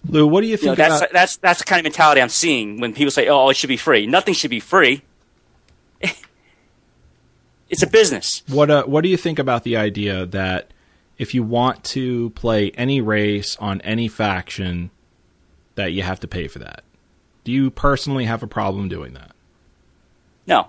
lou 0.09 0.27
what 0.27 0.43
do 0.43 0.47
you 0.47 0.53
You 0.53 0.57
know, 0.57 0.75
think 0.75 0.77
that's 0.79 1.01
about 1.01 1.13
that's 1.13 1.37
that's 1.39 1.59
the 1.61 1.65
kind 1.65 1.81
of 1.81 1.85
mentality 1.85 2.21
I'm 2.21 2.29
seeing 2.29 2.81
when 2.81 2.93
people 2.93 3.11
say, 3.11 3.29
"Oh, 3.29 3.49
it 3.49 3.57
should 3.57 3.69
be 3.69 3.77
free." 3.77 4.07
Nothing 4.07 4.35
should 4.35 4.51
be 4.51 4.61
free. 4.61 5.03
it's 7.69 7.83
a 7.83 7.87
business. 7.87 8.43
what 8.49 8.71
uh, 8.71 8.85
what 8.85 9.03
do 9.03 9.09
you 9.09 9.17
think 9.17 9.39
about 9.39 9.65
the 9.65 9.77
idea 9.77 10.27
that 10.27 10.71
if 11.19 11.35
you 11.35 11.43
want 11.43 11.85
to 11.85 12.31
play 12.31 12.71
any 12.73 13.01
race 13.01 13.57
on 13.61 13.81
any 13.83 14.09
faction 14.09 14.91
that 15.75 15.93
you 15.93 16.03
have 16.03 16.21
to 16.21 16.29
pay 16.29 16.49
for 16.49 16.59
that 16.61 16.83
do 17.45 17.53
you 17.53 17.71
personally 17.71 18.25
have 18.27 18.43
a 18.43 18.47
problem 18.47 18.89
doing 18.89 19.15
that 19.15 19.33
No, 20.47 20.69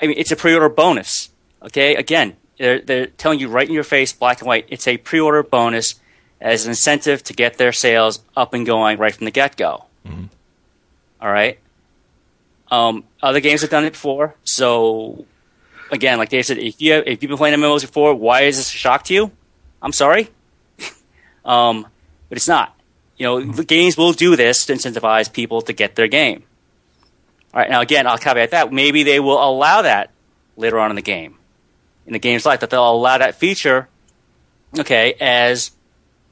I 0.00 0.06
mean, 0.06 0.16
it's 0.18 0.30
a 0.32 0.36
pre-order 0.36 0.68
bonus. 0.68 1.30
Okay, 1.62 1.96
again, 1.96 2.36
they're 2.58 2.80
they're 2.80 3.06
telling 3.06 3.40
you 3.40 3.48
right 3.48 3.66
in 3.68 3.74
your 3.74 3.84
face, 3.84 4.12
black 4.12 4.40
and 4.40 4.46
white. 4.46 4.66
It's 4.68 4.86
a 4.86 4.96
pre-order 4.96 5.42
bonus 5.42 5.94
as 6.40 6.64
an 6.64 6.70
incentive 6.70 7.22
to 7.24 7.32
get 7.32 7.58
their 7.58 7.72
sales 7.72 8.20
up 8.36 8.54
and 8.54 8.64
going 8.64 8.96
right 8.98 9.14
from 9.14 9.24
the 9.24 9.32
get-go. 9.32 9.84
All 11.20 11.32
right. 11.32 11.58
Um, 12.70 13.02
other 13.22 13.40
games 13.40 13.62
have 13.62 13.70
done 13.70 13.84
it 13.84 13.92
before, 13.94 14.34
so 14.44 15.24
again, 15.90 16.18
like 16.18 16.28
Dave 16.28 16.46
said, 16.46 16.58
if 16.58 16.80
you 16.80 16.92
have, 16.92 17.04
if 17.06 17.22
you've 17.22 17.28
been 17.28 17.38
playing 17.38 17.58
MMOs 17.58 17.80
before, 17.80 18.14
why 18.14 18.42
is 18.42 18.56
this 18.56 18.72
a 18.72 18.76
shock 18.76 19.04
to 19.04 19.14
you? 19.14 19.30
I'm 19.82 19.92
sorry, 19.92 20.28
um, 21.44 21.86
but 22.28 22.36
it's 22.38 22.46
not. 22.48 22.77
You 23.18 23.26
know, 23.26 23.40
the 23.40 23.64
games 23.64 23.96
will 23.96 24.12
do 24.12 24.36
this 24.36 24.64
to 24.66 24.72
incentivize 24.72 25.32
people 25.32 25.60
to 25.62 25.72
get 25.72 25.96
their 25.96 26.06
game. 26.08 26.44
All 27.52 27.60
right, 27.60 27.68
now 27.68 27.80
again, 27.80 28.06
I'll 28.06 28.18
caveat 28.18 28.52
that 28.52 28.72
maybe 28.72 29.02
they 29.02 29.18
will 29.20 29.42
allow 29.42 29.82
that 29.82 30.10
later 30.56 30.78
on 30.78 30.90
in 30.90 30.96
the 30.96 31.02
game, 31.02 31.36
in 32.06 32.12
the 32.12 32.18
game's 32.18 32.46
life, 32.46 32.60
that 32.60 32.70
they'll 32.70 32.90
allow 32.90 33.18
that 33.18 33.34
feature, 33.34 33.88
okay, 34.78 35.14
as 35.20 35.72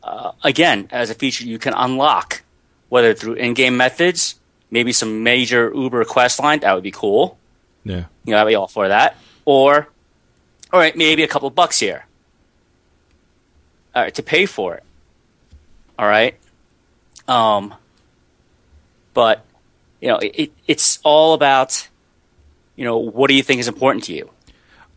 uh, 0.02 0.32
again 0.44 0.88
as 0.92 1.10
a 1.10 1.14
feature 1.14 1.44
you 1.44 1.58
can 1.58 1.74
unlock, 1.74 2.42
whether 2.88 3.14
through 3.14 3.34
in-game 3.34 3.76
methods, 3.76 4.36
maybe 4.70 4.92
some 4.92 5.22
major 5.24 5.72
Uber 5.74 6.04
quest 6.04 6.38
line, 6.38 6.60
that 6.60 6.72
would 6.74 6.84
be 6.84 6.92
cool. 6.92 7.38
Yeah. 7.84 8.04
You 8.24 8.32
know, 8.32 8.38
I'd 8.38 8.46
be 8.46 8.54
all 8.54 8.68
for 8.68 8.88
that. 8.88 9.16
Or, 9.44 9.88
all 10.72 10.80
right, 10.80 10.96
maybe 10.96 11.22
a 11.24 11.28
couple 11.28 11.48
bucks 11.50 11.80
here. 11.80 12.06
All 13.94 14.02
right, 14.02 14.14
to 14.14 14.22
pay 14.22 14.46
for 14.46 14.74
it. 14.74 14.84
All 15.98 16.06
right. 16.06 16.36
Um, 17.28 17.74
but 19.14 19.44
you 20.00 20.08
know, 20.08 20.18
it, 20.18 20.52
it's 20.66 20.98
all 21.02 21.34
about, 21.34 21.88
you 22.76 22.84
know, 22.84 22.98
what 22.98 23.28
do 23.28 23.34
you 23.34 23.42
think 23.42 23.60
is 23.60 23.68
important 23.68 24.04
to 24.04 24.14
you? 24.14 24.30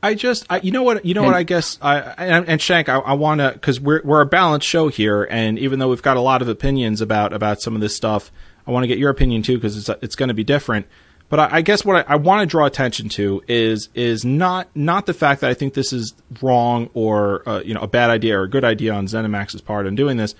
I 0.01 0.13
just, 0.13 0.45
I, 0.49 0.61
you 0.61 0.71
know 0.71 0.83
what, 0.83 1.03
you 1.03 1.13
know 1.13 1.23
what, 1.23 1.35
I 1.35 1.43
guess, 1.43 1.77
I, 1.81 1.99
and, 1.99 2.47
and 2.47 2.61
Shank, 2.61 2.87
I, 2.87 2.99
I 2.99 3.13
want 3.13 3.41
to, 3.41 3.51
because 3.51 3.81
we're 3.81 4.01
we're 4.03 4.21
a 4.21 4.25
balanced 4.25 4.65
show 4.65 4.87
here, 4.87 5.25
and 5.25 5.59
even 5.59 5.79
though 5.79 5.89
we've 5.89 6.01
got 6.01 6.15
a 6.15 6.21
lot 6.21 6.41
of 6.41 6.47
opinions 6.47 7.01
about 7.01 7.33
about 7.33 7.61
some 7.61 7.75
of 7.75 7.81
this 7.81 7.95
stuff, 7.95 8.31
I 8.65 8.71
want 8.71 8.83
to 8.83 8.87
get 8.87 8.97
your 8.97 9.09
opinion 9.09 9.41
too, 9.41 9.57
because 9.57 9.75
it's 9.77 9.89
it's 10.01 10.15
going 10.15 10.29
to 10.29 10.33
be 10.33 10.45
different. 10.45 10.87
But 11.27 11.39
I, 11.39 11.57
I 11.57 11.61
guess 11.61 11.83
what 11.83 12.09
I, 12.09 12.13
I 12.13 12.15
want 12.15 12.41
to 12.41 12.45
draw 12.45 12.65
attention 12.65 13.09
to 13.09 13.43
is 13.49 13.89
is 13.93 14.23
not 14.23 14.69
not 14.73 15.05
the 15.05 15.13
fact 15.13 15.41
that 15.41 15.49
I 15.49 15.53
think 15.53 15.73
this 15.73 15.91
is 15.91 16.13
wrong 16.41 16.89
or 16.93 17.47
uh, 17.47 17.61
you 17.61 17.73
know 17.73 17.81
a 17.81 17.87
bad 17.87 18.09
idea 18.09 18.39
or 18.39 18.43
a 18.43 18.49
good 18.49 18.63
idea 18.63 18.93
on 18.93 19.05
ZeniMax's 19.05 19.61
part 19.61 19.85
in 19.85 19.95
doing 19.95 20.15
this. 20.15 20.33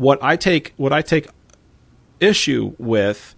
What 0.00 0.22
I 0.22 0.36
take 0.36 0.72
what 0.78 0.94
I 0.94 1.02
take 1.02 1.28
issue 2.20 2.74
with 2.78 3.34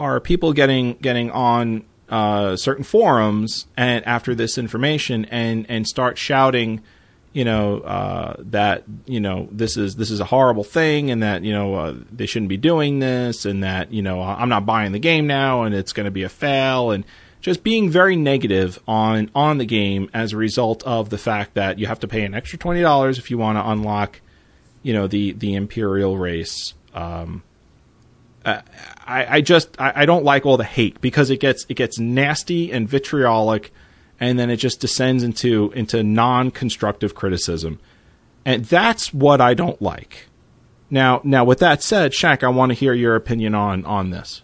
are 0.00 0.20
people 0.20 0.54
getting 0.54 0.94
getting 0.94 1.30
on 1.30 1.84
uh, 2.08 2.56
certain 2.56 2.82
forums 2.82 3.66
and 3.76 4.02
after 4.06 4.34
this 4.34 4.56
information 4.56 5.26
and 5.26 5.66
and 5.68 5.86
start 5.86 6.16
shouting, 6.16 6.80
you 7.34 7.44
know, 7.44 7.80
uh, 7.80 8.36
that 8.38 8.84
you 9.04 9.20
know 9.20 9.50
this 9.52 9.76
is 9.76 9.96
this 9.96 10.10
is 10.10 10.18
a 10.18 10.24
horrible 10.24 10.64
thing 10.64 11.10
and 11.10 11.22
that 11.22 11.44
you 11.44 11.52
know 11.52 11.74
uh, 11.74 11.94
they 12.10 12.24
shouldn't 12.24 12.48
be 12.48 12.56
doing 12.56 13.00
this 13.00 13.44
and 13.44 13.62
that 13.62 13.92
you 13.92 14.00
know 14.00 14.22
I'm 14.22 14.48
not 14.48 14.64
buying 14.64 14.92
the 14.92 14.98
game 14.98 15.26
now 15.26 15.64
and 15.64 15.74
it's 15.74 15.92
going 15.92 16.06
to 16.06 16.10
be 16.10 16.22
a 16.22 16.30
fail 16.30 16.90
and 16.90 17.04
just 17.42 17.62
being 17.62 17.90
very 17.90 18.16
negative 18.16 18.78
on 18.88 19.30
on 19.34 19.58
the 19.58 19.66
game 19.66 20.08
as 20.14 20.32
a 20.32 20.38
result 20.38 20.82
of 20.84 21.10
the 21.10 21.18
fact 21.18 21.52
that 21.52 21.78
you 21.78 21.86
have 21.86 22.00
to 22.00 22.08
pay 22.08 22.24
an 22.24 22.32
extra 22.32 22.58
twenty 22.58 22.80
dollars 22.80 23.18
if 23.18 23.30
you 23.30 23.36
want 23.36 23.58
to 23.58 23.70
unlock, 23.70 24.22
you 24.86 24.92
know, 24.92 25.08
the 25.08 25.32
the 25.32 25.54
imperial 25.54 26.16
race. 26.16 26.72
Um, 26.94 27.42
I, 28.44 28.62
I 29.06 29.40
just 29.40 29.80
I, 29.80 30.02
I 30.02 30.06
don't 30.06 30.24
like 30.24 30.46
all 30.46 30.56
the 30.56 30.62
hate 30.62 31.00
because 31.00 31.28
it 31.28 31.40
gets 31.40 31.66
it 31.68 31.74
gets 31.74 31.98
nasty 31.98 32.70
and 32.70 32.88
vitriolic, 32.88 33.72
and 34.20 34.38
then 34.38 34.48
it 34.48 34.58
just 34.58 34.78
descends 34.80 35.24
into 35.24 35.72
into 35.72 36.04
non 36.04 36.52
constructive 36.52 37.16
criticism, 37.16 37.80
and 38.44 38.64
that's 38.64 39.12
what 39.12 39.40
I 39.40 39.54
don't 39.54 39.82
like. 39.82 40.28
Now 40.88 41.20
now 41.24 41.44
with 41.44 41.58
that 41.58 41.82
said, 41.82 42.12
Shaq, 42.12 42.44
I 42.44 42.48
want 42.48 42.70
to 42.70 42.74
hear 42.74 42.92
your 42.92 43.16
opinion 43.16 43.56
on 43.56 43.84
on 43.86 44.10
this. 44.10 44.42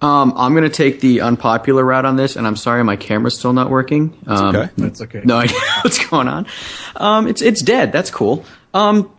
Um, 0.00 0.32
I'm 0.36 0.52
going 0.52 0.62
to 0.62 0.70
take 0.70 1.00
the 1.00 1.22
unpopular 1.22 1.84
route 1.84 2.04
on 2.04 2.14
this, 2.14 2.36
and 2.36 2.46
I'm 2.46 2.56
sorry 2.56 2.84
my 2.84 2.96
camera's 2.96 3.36
still 3.36 3.52
not 3.52 3.68
working. 3.68 4.16
Um, 4.28 4.54
okay. 4.54 4.72
That's 4.78 5.02
okay. 5.02 5.22
No 5.24 5.38
idea 5.38 5.58
what's 5.82 6.06
going 6.06 6.28
on. 6.28 6.46
Um, 6.94 7.26
it's 7.26 7.42
it's 7.42 7.62
dead. 7.62 7.90
That's 7.90 8.12
cool. 8.12 8.44
Um, 8.72 9.10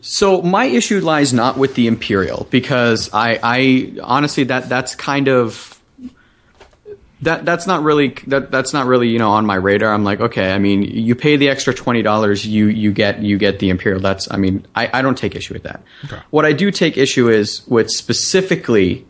so 0.00 0.42
my 0.42 0.64
issue 0.64 1.00
lies 1.00 1.32
not 1.32 1.56
with 1.56 1.74
the 1.74 1.86
Imperial 1.86 2.46
because 2.50 3.10
I, 3.12 3.38
I 3.42 3.92
honestly 4.02 4.44
that 4.44 4.68
that's 4.68 4.94
kind 4.94 5.28
of 5.28 5.80
that 7.22 7.44
that's 7.44 7.66
not 7.66 7.82
really 7.82 8.08
that 8.26 8.50
that's 8.50 8.72
not 8.72 8.86
really 8.86 9.08
you 9.08 9.18
know 9.18 9.30
on 9.30 9.46
my 9.46 9.54
radar. 9.54 9.92
I'm 9.92 10.04
like, 10.04 10.20
okay, 10.20 10.52
I 10.52 10.58
mean, 10.58 10.82
you 10.82 11.14
pay 11.14 11.36
the 11.36 11.48
extra 11.48 11.72
twenty 11.72 12.02
dollars, 12.02 12.46
you 12.46 12.66
you 12.66 12.92
get 12.92 13.22
you 13.22 13.38
get 13.38 13.58
the 13.58 13.70
Imperial. 13.70 14.00
That's 14.00 14.30
I 14.30 14.36
mean, 14.36 14.66
I, 14.74 14.90
I 14.92 15.02
don't 15.02 15.16
take 15.16 15.34
issue 15.34 15.54
with 15.54 15.62
that. 15.62 15.82
Okay. 16.04 16.20
What 16.30 16.44
I 16.44 16.52
do 16.52 16.70
take 16.70 16.98
issue 16.98 17.28
is 17.28 17.66
with 17.66 17.88
specifically 17.90 19.06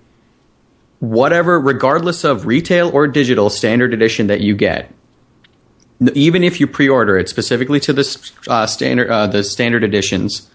whatever, 1.01 1.61
regardless 1.61 2.25
of 2.25 2.47
retail 2.47 2.91
or 2.91 3.07
digital 3.07 3.51
standard 3.51 3.93
edition 3.93 4.29
that 4.29 4.41
you 4.41 4.55
get, 4.55 4.91
even 6.15 6.45
if 6.45 6.61
you 6.61 6.67
pre-order 6.67 7.19
it 7.19 7.29
specifically 7.29 7.81
to 7.81 7.93
the 7.93 8.33
uh, 8.49 8.67
standard 8.67 9.11
uh, 9.11 9.27
the 9.27 9.43
standard 9.43 9.83
editions, 9.83 10.49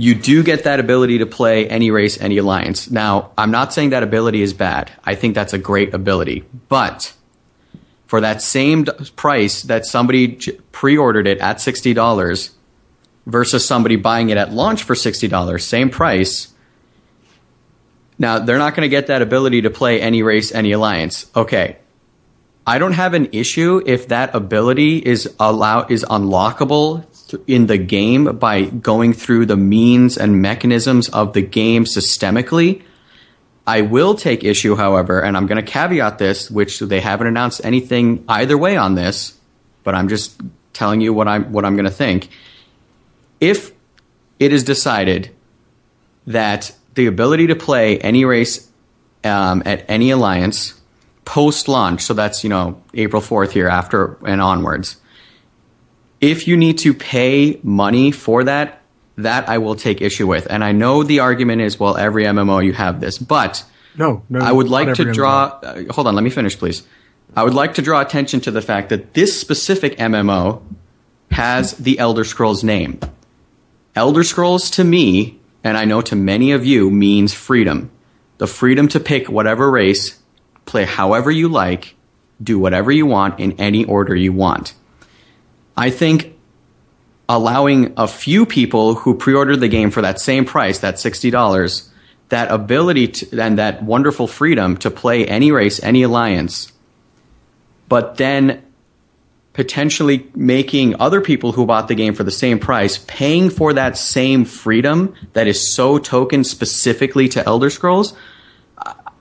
you 0.00 0.14
do 0.14 0.44
get 0.44 0.62
that 0.64 0.78
ability 0.78 1.18
to 1.18 1.26
play 1.26 1.68
any 1.68 1.90
race, 1.90 2.20
any 2.20 2.38
alliance. 2.38 2.88
Now, 2.88 3.32
I'm 3.36 3.50
not 3.50 3.72
saying 3.72 3.90
that 3.90 4.04
ability 4.04 4.40
is 4.42 4.54
bad. 4.54 4.92
I 5.04 5.16
think 5.16 5.34
that's 5.34 5.52
a 5.52 5.58
great 5.58 5.92
ability, 5.92 6.44
but 6.68 7.12
for 8.06 8.20
that 8.20 8.40
same 8.40 8.86
price 9.16 9.62
that 9.62 9.84
somebody 9.84 10.38
pre-ordered 10.72 11.26
it 11.26 11.38
at 11.38 11.60
sixty 11.60 11.92
dollars 11.92 12.52
versus 13.26 13.66
somebody 13.66 13.96
buying 13.96 14.30
it 14.30 14.38
at 14.38 14.52
launch 14.52 14.84
for 14.84 14.94
sixty 14.94 15.26
dollars, 15.28 15.66
same 15.66 15.90
price. 15.90 16.54
Now 18.18 18.38
they're 18.38 18.58
not 18.58 18.74
going 18.74 18.86
to 18.86 18.88
get 18.88 19.08
that 19.08 19.20
ability 19.20 19.62
to 19.62 19.70
play 19.70 20.00
any 20.00 20.22
race, 20.22 20.52
any 20.52 20.72
alliance. 20.72 21.28
Okay, 21.34 21.76
I 22.68 22.76
don't 22.76 22.92
have 22.92 23.14
an 23.14 23.30
issue 23.32 23.82
if 23.86 24.08
that 24.08 24.34
ability 24.34 24.98
is 24.98 25.34
allow 25.40 25.86
is 25.86 26.04
unlockable 26.04 27.02
in 27.46 27.66
the 27.66 27.78
game 27.78 28.36
by 28.36 28.64
going 28.64 29.14
through 29.14 29.46
the 29.46 29.56
means 29.56 30.18
and 30.18 30.42
mechanisms 30.42 31.08
of 31.08 31.32
the 31.32 31.40
game 31.40 31.86
systemically. 31.86 32.82
I 33.66 33.80
will 33.80 34.14
take 34.14 34.44
issue, 34.44 34.76
however, 34.76 35.18
and 35.18 35.34
I'm 35.34 35.46
going 35.46 35.64
to 35.64 35.70
caveat 35.70 36.18
this, 36.18 36.50
which 36.50 36.78
they 36.80 37.00
haven't 37.00 37.26
announced 37.26 37.62
anything 37.64 38.22
either 38.28 38.58
way 38.58 38.76
on 38.76 38.96
this, 38.96 39.38
but 39.82 39.94
I'm 39.94 40.10
just 40.10 40.38
telling 40.74 41.00
you 41.00 41.14
what 41.14 41.26
I'm 41.26 41.50
what 41.50 41.64
I'm 41.64 41.74
going 41.74 41.86
to 41.86 41.90
think. 41.90 42.28
If 43.40 43.72
it 44.38 44.52
is 44.52 44.62
decided 44.62 45.34
that 46.26 46.76
the 46.96 47.06
ability 47.06 47.46
to 47.46 47.56
play 47.56 47.96
any 47.96 48.26
race 48.26 48.70
um, 49.24 49.62
at 49.64 49.86
any 49.88 50.10
alliance 50.10 50.77
post 51.28 51.68
launch, 51.68 52.00
so 52.00 52.14
that's 52.14 52.42
you 52.42 52.48
know 52.48 52.82
April 52.94 53.20
fourth 53.20 53.52
here 53.52 53.68
after 53.68 54.16
and 54.26 54.40
onwards. 54.40 54.96
If 56.22 56.48
you 56.48 56.56
need 56.56 56.78
to 56.78 56.94
pay 56.94 57.60
money 57.62 58.12
for 58.12 58.44
that, 58.44 58.80
that 59.18 59.46
I 59.46 59.58
will 59.58 59.76
take 59.76 60.00
issue 60.00 60.26
with. 60.26 60.46
And 60.48 60.64
I 60.64 60.72
know 60.72 61.02
the 61.02 61.20
argument 61.20 61.60
is, 61.60 61.78
well, 61.78 61.98
every 61.98 62.24
MMO 62.24 62.64
you 62.64 62.72
have 62.72 63.00
this, 63.00 63.18
but 63.18 63.62
No, 63.94 64.22
no. 64.30 64.40
I 64.40 64.50
would 64.50 64.68
like 64.68 64.94
to 64.94 65.12
draw. 65.12 65.58
Uh, 65.62 65.84
hold 65.90 66.06
on, 66.06 66.14
let 66.14 66.24
me 66.24 66.30
finish, 66.30 66.58
please. 66.58 66.86
I 67.36 67.44
would 67.44 67.54
like 67.54 67.74
to 67.74 67.82
draw 67.82 68.00
attention 68.00 68.40
to 68.40 68.50
the 68.50 68.62
fact 68.62 68.88
that 68.88 69.12
this 69.12 69.38
specific 69.38 69.98
MMO 69.98 70.62
has 71.30 71.74
the 71.74 71.98
Elder 71.98 72.24
Scrolls 72.24 72.64
name. 72.64 72.98
Elder 73.94 74.24
Scrolls 74.24 74.70
to 74.70 74.82
me, 74.82 75.38
and 75.62 75.76
I 75.76 75.84
know 75.84 76.00
to 76.00 76.16
many 76.16 76.52
of 76.52 76.64
you, 76.64 76.90
means 76.90 77.34
freedom. 77.34 77.90
The 78.38 78.46
freedom 78.46 78.88
to 78.88 78.98
pick 78.98 79.28
whatever 79.28 79.70
race, 79.70 80.18
play 80.68 80.84
however 80.84 81.30
you 81.30 81.48
like, 81.48 81.96
do 82.42 82.58
whatever 82.58 82.92
you 82.92 83.06
want 83.06 83.40
in 83.40 83.52
any 83.52 83.84
order 83.84 84.14
you 84.14 84.32
want. 84.32 84.74
I 85.76 85.90
think 85.90 86.36
allowing 87.28 87.94
a 87.96 88.08
few 88.08 88.46
people 88.46 88.94
who 88.94 89.14
pre-ordered 89.14 89.60
the 89.60 89.68
game 89.68 89.90
for 89.90 90.02
that 90.02 90.20
same 90.20 90.44
price, 90.44 90.78
that 90.78 90.94
$60, 90.94 91.88
that 92.30 92.50
ability 92.50 93.08
to, 93.08 93.40
and 93.40 93.58
that 93.58 93.82
wonderful 93.82 94.26
freedom 94.26 94.76
to 94.78 94.90
play 94.90 95.26
any 95.26 95.50
race, 95.50 95.82
any 95.82 96.02
alliance, 96.02 96.72
but 97.88 98.16
then 98.16 98.62
potentially 99.52 100.30
making 100.36 101.00
other 101.00 101.20
people 101.20 101.52
who 101.52 101.66
bought 101.66 101.88
the 101.88 101.94
game 101.94 102.14
for 102.14 102.22
the 102.22 102.30
same 102.30 102.60
price 102.60 102.98
paying 103.08 103.50
for 103.50 103.72
that 103.72 103.96
same 103.96 104.44
freedom 104.44 105.12
that 105.32 105.48
is 105.48 105.74
so 105.74 105.98
token 105.98 106.44
specifically 106.44 107.28
to 107.28 107.44
Elder 107.44 107.68
Scrolls. 107.68 108.14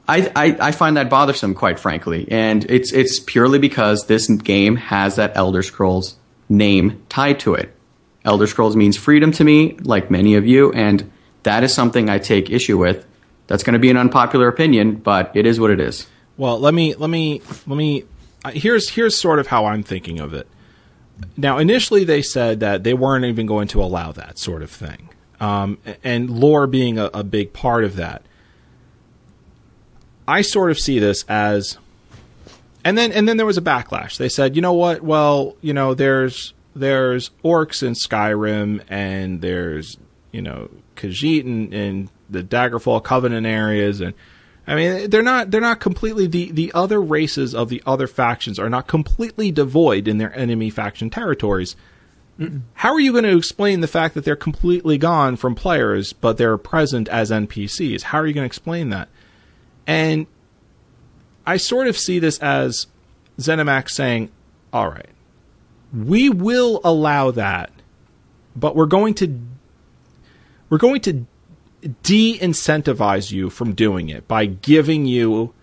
I, 0.07 0.31
I, 0.35 0.57
I 0.67 0.71
find 0.71 0.95
that 0.97 1.09
bothersome, 1.09 1.53
quite 1.53 1.79
frankly, 1.79 2.27
and 2.31 2.69
it's 2.69 2.93
it's 2.93 3.19
purely 3.19 3.59
because 3.59 4.07
this 4.07 4.27
game 4.27 4.77
has 4.77 5.17
that 5.17 5.33
Elder 5.35 5.61
Scrolls 5.61 6.15
name 6.49 7.03
tied 7.09 7.39
to 7.41 7.55
it. 7.55 7.73
Elder 8.23 8.47
Scrolls 8.47 8.75
means 8.75 8.97
freedom 8.97 9.31
to 9.33 9.43
me, 9.43 9.77
like 9.81 10.09
many 10.09 10.35
of 10.35 10.45
you, 10.45 10.71
and 10.71 11.11
that 11.43 11.63
is 11.63 11.73
something 11.73 12.09
I 12.09 12.19
take 12.19 12.49
issue 12.49 12.77
with. 12.77 13.05
That's 13.47 13.63
going 13.63 13.73
to 13.73 13.79
be 13.79 13.89
an 13.89 13.97
unpopular 13.97 14.47
opinion, 14.47 14.95
but 14.95 15.31
it 15.33 15.45
is 15.45 15.59
what 15.59 15.71
it 15.71 15.79
is. 15.79 16.07
Well, 16.37 16.59
let 16.59 16.73
me 16.73 16.93
let 16.95 17.09
me 17.09 17.41
let 17.65 17.77
me. 17.77 18.03
Here's 18.51 18.89
here's 18.89 19.17
sort 19.17 19.39
of 19.39 19.47
how 19.47 19.65
I'm 19.65 19.83
thinking 19.83 20.19
of 20.19 20.33
it. 20.33 20.47
Now, 21.35 21.57
initially 21.57 22.03
they 22.03 22.21
said 22.21 22.59
that 22.59 22.83
they 22.83 22.93
weren't 22.93 23.25
even 23.25 23.45
going 23.45 23.67
to 23.69 23.81
allow 23.81 24.11
that 24.11 24.37
sort 24.37 24.61
of 24.61 24.69
thing, 24.69 25.09
um, 25.39 25.79
and 26.03 26.29
lore 26.29 26.67
being 26.67 26.97
a, 26.99 27.09
a 27.13 27.23
big 27.23 27.53
part 27.53 27.83
of 27.83 27.95
that. 27.95 28.23
I 30.27 30.41
sort 30.41 30.71
of 30.71 30.77
see 30.77 30.99
this 30.99 31.23
as, 31.29 31.77
and 32.83 32.97
then 32.97 33.11
and 33.11 33.27
then 33.27 33.37
there 33.37 33.45
was 33.45 33.57
a 33.57 33.61
backlash. 33.61 34.17
They 34.17 34.29
said, 34.29 34.55
you 34.55 34.61
know 34.61 34.73
what? 34.73 35.01
Well, 35.01 35.55
you 35.61 35.73
know, 35.73 35.93
there's 35.93 36.53
there's 36.75 37.31
orcs 37.43 37.81
in 37.81 37.93
Skyrim, 37.93 38.83
and 38.89 39.41
there's 39.41 39.97
you 40.31 40.41
know 40.41 40.69
Khajiit 40.95 41.45
in, 41.45 41.73
in 41.73 42.09
the 42.29 42.43
Daggerfall 42.43 43.03
Covenant 43.03 43.47
areas, 43.47 44.01
and 44.01 44.13
I 44.65 44.75
mean 44.75 45.09
they're 45.09 45.21
not 45.21 45.51
they're 45.51 45.61
not 45.61 45.79
completely 45.79 46.27
the 46.27 46.51
the 46.51 46.71
other 46.73 47.01
races 47.01 47.55
of 47.55 47.69
the 47.69 47.81
other 47.85 48.07
factions 48.07 48.59
are 48.59 48.69
not 48.69 48.87
completely 48.87 49.51
devoid 49.51 50.07
in 50.07 50.17
their 50.17 50.37
enemy 50.37 50.69
faction 50.69 51.09
territories. 51.09 51.75
Mm-mm. 52.37 52.61
How 52.75 52.93
are 52.93 52.99
you 52.99 53.13
going 53.13 53.23
to 53.23 53.35
explain 53.35 53.81
the 53.81 53.87
fact 53.87 54.13
that 54.13 54.23
they're 54.23 54.35
completely 54.35 54.99
gone 54.99 55.37
from 55.37 55.55
players, 55.55 56.13
but 56.13 56.37
they're 56.37 56.57
present 56.57 57.07
as 57.07 57.31
NPCs? 57.31 58.03
How 58.03 58.19
are 58.19 58.27
you 58.27 58.33
going 58.33 58.43
to 58.43 58.47
explain 58.47 58.89
that? 58.89 59.09
And 59.87 60.27
I 61.45 61.57
sort 61.57 61.87
of 61.87 61.97
see 61.97 62.19
this 62.19 62.37
as 62.39 62.87
ZeniMax 63.39 63.91
saying, 63.91 64.29
all 64.73 64.89
right, 64.89 65.09
we 65.93 66.29
will 66.29 66.81
allow 66.83 67.31
that, 67.31 67.71
but 68.55 68.75
we're 68.75 68.85
going 68.85 69.13
to 69.15 69.39
we're 70.69 70.77
going 70.77 70.99
to 71.01 71.25
de-incentivize 72.03 73.31
you 73.31 73.49
from 73.49 73.73
doing 73.73 74.09
it 74.09 74.27
by 74.27 74.45
giving 74.45 75.05
you 75.05 75.53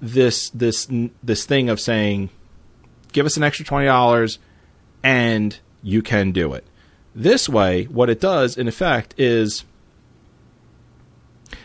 this 0.00 0.48
this 0.50 0.88
this 1.22 1.44
thing 1.44 1.68
of 1.68 1.78
saying 1.78 2.30
give 3.12 3.26
us 3.26 3.36
an 3.36 3.42
extra 3.42 3.66
$20 3.66 4.38
and 5.02 5.58
you 5.82 6.00
can 6.00 6.32
do 6.32 6.54
it. 6.54 6.64
This 7.14 7.48
way 7.48 7.84
what 7.84 8.08
it 8.08 8.20
does 8.20 8.56
in 8.56 8.68
effect 8.68 9.14
is 9.18 9.64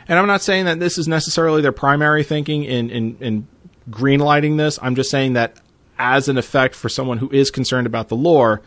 and 0.08 0.20
I'm 0.20 0.28
not 0.28 0.41
saying 0.41 0.66
that 0.66 0.80
this 0.80 0.97
is 0.97 1.08
necessarily 1.08 1.62
their 1.62 1.72
primary 1.72 2.24
thinking 2.24 2.64
in 2.64 2.89
in 2.89 3.18
in 3.20 3.47
greenlighting 3.89 4.58
this. 4.58 4.80
I'm 4.82 4.95
just 4.95 5.10
saying 5.10 5.34
that 5.34 5.60
as 5.97 6.28
an 6.28 6.38
effect 6.38 6.76
for 6.76 6.89
someone 6.89 7.20
who 7.20 7.30
is 7.32 7.51
concerned 7.51 7.88
about 7.88 8.10
the 8.10 8.16
lore, 8.16 8.62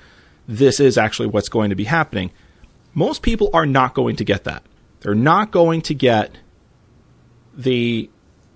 this 0.46 0.80
is 0.80 0.96
actually 0.96 1.28
what's 1.28 1.48
going 1.48 1.70
to 1.70 1.76
be 1.76 1.84
happening. 1.84 2.30
Most 2.94 3.22
people 3.22 3.50
are 3.52 3.66
not 3.66 3.94
going 3.94 4.16
to 4.16 4.24
get 4.24 4.44
that. 4.44 4.62
They're 5.00 5.14
not 5.14 5.50
going 5.50 5.82
to 5.82 5.94
get 5.94 6.36
the 7.54 8.10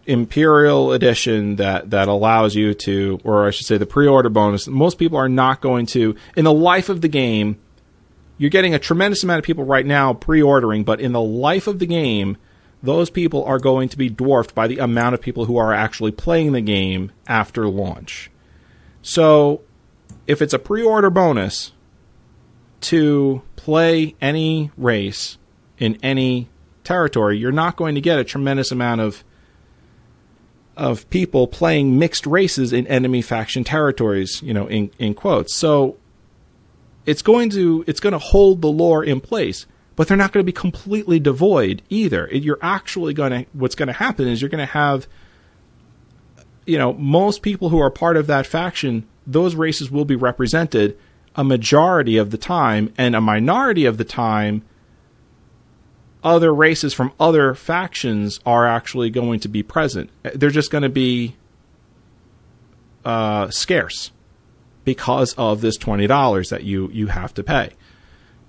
Imperial 0.05 0.93
edition 0.93 1.57
that, 1.57 1.91
that 1.91 2.09
allows 2.09 2.57
you 2.57 2.74
to, 2.74 3.20
or 3.22 3.47
I 3.47 3.51
should 3.51 3.66
say 3.66 3.78
the 3.78 3.87
pre 3.87 4.09
order 4.09 4.28
bonus. 4.28 4.66
Most 4.66 4.99
people 4.99 5.16
are 5.16 5.28
not 5.28 5.61
going 5.61 5.87
to, 5.87 6.16
in 6.37 6.45
the 6.45 6.53
life 6.53 6.89
of 6.89 7.03
the 7.03 7.09
game, 7.09 7.61
you're 8.37 8.51
getting 8.51 8.74
a 8.74 8.80
tremendous 8.80 9.22
amount 9.22 9.39
of 9.39 9.45
people 9.45 9.64
right 9.64 9.87
now 9.87 10.14
pre 10.14 10.43
ordering, 10.43 10.83
but 10.83 11.01
in 11.01 11.12
the 11.12 11.20
life 11.20 11.68
of 11.68 11.78
the 11.78 11.87
game, 11.87 12.37
those 12.83 13.11
people 13.11 13.45
are 13.45 13.59
going 13.59 13.89
to 13.89 13.99
be 13.99 14.09
dwarfed 14.09 14.55
by 14.55 14.66
the 14.66 14.78
amount 14.78 15.14
of 15.14 15.20
people 15.20 15.45
who 15.45 15.57
are 15.57 15.72
actually 15.72 16.12
playing 16.12 16.53
the 16.53 16.61
game 16.61 17.12
after 17.26 17.68
launch. 17.68 18.30
So, 19.03 19.62
if 20.26 20.43
it's 20.43 20.55
a 20.55 20.59
pre 20.59 20.83
order 20.83 21.11
bonus 21.11 21.72
to 22.83 23.43
play 23.57 24.14
any 24.20 24.70
race, 24.76 25.39
in 25.83 25.99
any 26.01 26.49
territory, 26.85 27.37
you're 27.37 27.51
not 27.51 27.74
going 27.74 27.97
to 27.97 28.01
get 28.01 28.16
a 28.16 28.24
tremendous 28.24 28.70
amount 28.70 29.01
of 29.01 29.24
of 30.76 31.09
people 31.11 31.47
playing 31.49 31.99
mixed 31.99 32.24
races 32.24 32.72
in 32.72 32.87
enemy 32.87 33.20
faction 33.20 33.64
territories, 33.64 34.41
you 34.43 34.55
know, 34.55 34.68
in 34.68 34.93
in 35.01 35.12
quotes. 35.12 35.57
So 35.57 35.97
it's 37.05 37.20
going 37.20 37.51
to 37.51 37.85
it's 37.89 37.99
going 37.99 38.12
to 38.12 38.18
hold 38.18 38.62
the 38.62 38.68
lore 38.68 39.05
in 39.05 39.20
place, 39.20 39.66
but 39.97 40.09
they're 40.09 40.16
not 40.16 40.32
going 40.32 40.45
to 40.45 40.47
be 40.47 40.53
completely 40.53 41.20
devoid 41.20 41.82
either. 41.88 42.28
You're 42.32 42.59
actually 42.62 43.14
going 43.14 43.30
to 43.30 43.47
what's 43.53 43.74
going 43.74 43.88
to 43.88 43.93
happen 43.93 44.28
is 44.28 44.40
you're 44.40 44.49
going 44.49 44.66
to 44.66 44.72
have 44.72 45.07
you 46.66 46.78
know, 46.78 46.93
most 46.95 47.43
people 47.43 47.68
who 47.70 47.80
are 47.80 47.90
part 47.90 48.16
of 48.16 48.26
that 48.28 48.47
faction, 48.47 49.07
those 49.26 49.55
races 49.55 49.90
will 49.90 50.05
be 50.05 50.16
represented 50.16 50.97
a 51.34 51.45
majority 51.45 52.16
of 52.16 52.30
the 52.30 52.38
time 52.38 52.93
and 52.99 53.16
a 53.16 53.20
minority 53.20 53.84
of 53.84 53.97
the 53.97 54.05
time 54.05 54.62
other 56.22 56.55
races 56.55 56.95
from 56.95 57.12
other 57.18 57.53
factions 57.55 58.38
are 58.47 58.66
actually 58.66 59.11
going 59.11 59.40
to 59.40 59.49
be 59.49 59.62
present. 59.62 60.09
They're 60.22 60.51
just 60.51 60.70
going 60.70 60.83
to 60.83 60.88
be 60.88 61.34
uh, 63.04 63.50
scarce 63.50 64.12
because 64.84 65.34
of 65.34 65.62
this 65.62 65.76
twenty 65.76 66.07
dollars 66.07 66.50
that 66.50 66.62
you 66.62 66.91
you 66.92 67.08
have 67.08 67.34
to 67.34 67.42
pay. 67.42 67.71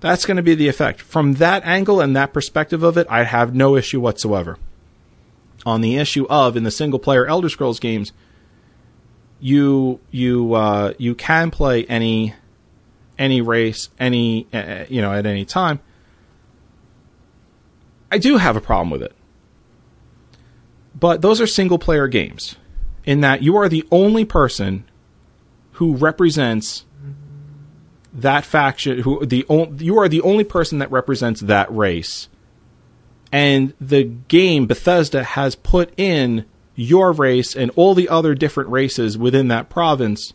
That's 0.00 0.26
going 0.26 0.36
to 0.36 0.42
be 0.42 0.54
the 0.54 0.68
effect. 0.68 1.00
From 1.00 1.34
that 1.34 1.64
angle 1.64 2.00
and 2.00 2.14
that 2.14 2.32
perspective 2.32 2.82
of 2.82 2.98
it, 2.98 3.06
I 3.08 3.24
have 3.24 3.54
no 3.54 3.76
issue 3.76 4.00
whatsoever. 4.00 4.58
On 5.64 5.80
the 5.80 5.96
issue 5.96 6.26
of 6.28 6.56
in 6.56 6.62
the 6.62 6.70
single 6.70 6.98
player 6.98 7.26
Elder 7.26 7.48
Scrolls 7.48 7.80
games, 7.80 8.12
you 9.40 10.00
you 10.10 10.54
uh, 10.54 10.92
you 10.98 11.14
can 11.14 11.50
play 11.50 11.84
any 11.86 12.34
any 13.18 13.40
race 13.40 13.88
any 13.98 14.46
uh, 14.52 14.84
you 14.88 15.00
know 15.00 15.12
at 15.12 15.24
any 15.24 15.44
time 15.44 15.80
I 18.14 18.18
do 18.18 18.36
have 18.36 18.56
a 18.56 18.60
problem 18.60 18.90
with 18.90 19.02
it. 19.02 19.12
But 20.94 21.20
those 21.20 21.40
are 21.40 21.48
single 21.48 21.80
player 21.80 22.06
games 22.06 22.54
in 23.04 23.22
that 23.22 23.42
you 23.42 23.56
are 23.56 23.68
the 23.68 23.84
only 23.90 24.24
person 24.24 24.84
who 25.72 25.96
represents 25.96 26.84
that 28.14 28.44
faction 28.44 29.00
who 29.00 29.26
the 29.26 29.44
you 29.78 29.98
are 29.98 30.08
the 30.08 30.22
only 30.22 30.44
person 30.44 30.78
that 30.78 30.90
represents 30.90 31.40
that 31.42 31.74
race. 31.74 32.28
And 33.32 33.74
the 33.80 34.04
game 34.04 34.66
Bethesda 34.66 35.24
has 35.24 35.56
put 35.56 35.92
in 35.98 36.46
your 36.76 37.12
race 37.12 37.56
and 37.56 37.70
all 37.74 37.94
the 37.94 38.08
other 38.08 38.34
different 38.34 38.70
races 38.70 39.18
within 39.18 39.48
that 39.48 39.68
province 39.68 40.32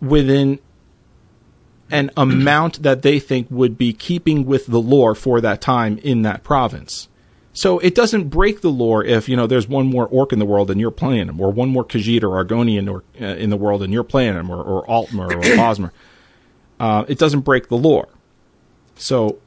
within 0.00 0.58
an 1.90 2.10
amount 2.16 2.82
that 2.82 3.02
they 3.02 3.18
think 3.18 3.46
would 3.50 3.76
be 3.76 3.92
keeping 3.92 4.46
with 4.46 4.66
the 4.66 4.80
lore 4.80 5.14
for 5.14 5.40
that 5.40 5.60
time 5.60 5.98
in 5.98 6.22
that 6.22 6.42
province. 6.42 7.08
So 7.52 7.78
it 7.80 7.94
doesn't 7.94 8.28
break 8.28 8.60
the 8.60 8.70
lore 8.70 9.04
if 9.04 9.28
you 9.28 9.34
know 9.36 9.46
there's 9.46 9.66
one 9.66 9.86
more 9.86 10.06
orc 10.06 10.32
in 10.32 10.38
the 10.38 10.46
world 10.46 10.70
and 10.70 10.80
you're 10.80 10.90
playing 10.90 11.26
them, 11.26 11.40
or 11.40 11.50
one 11.50 11.68
more 11.68 11.84
Khajiit 11.84 12.22
or 12.22 12.42
Argonian 12.42 12.90
or, 12.90 13.02
uh, 13.20 13.34
in 13.34 13.50
the 13.50 13.56
world 13.56 13.82
and 13.82 13.92
you're 13.92 14.04
playing 14.04 14.34
them, 14.34 14.50
or, 14.50 14.62
or 14.62 14.86
Altmer 14.86 15.30
or 15.32 15.40
Bosmer. 15.56 15.90
Uh, 16.78 17.04
it 17.08 17.18
doesn't 17.18 17.40
break 17.40 17.68
the 17.68 17.76
lore. 17.76 18.08
So 18.96 19.38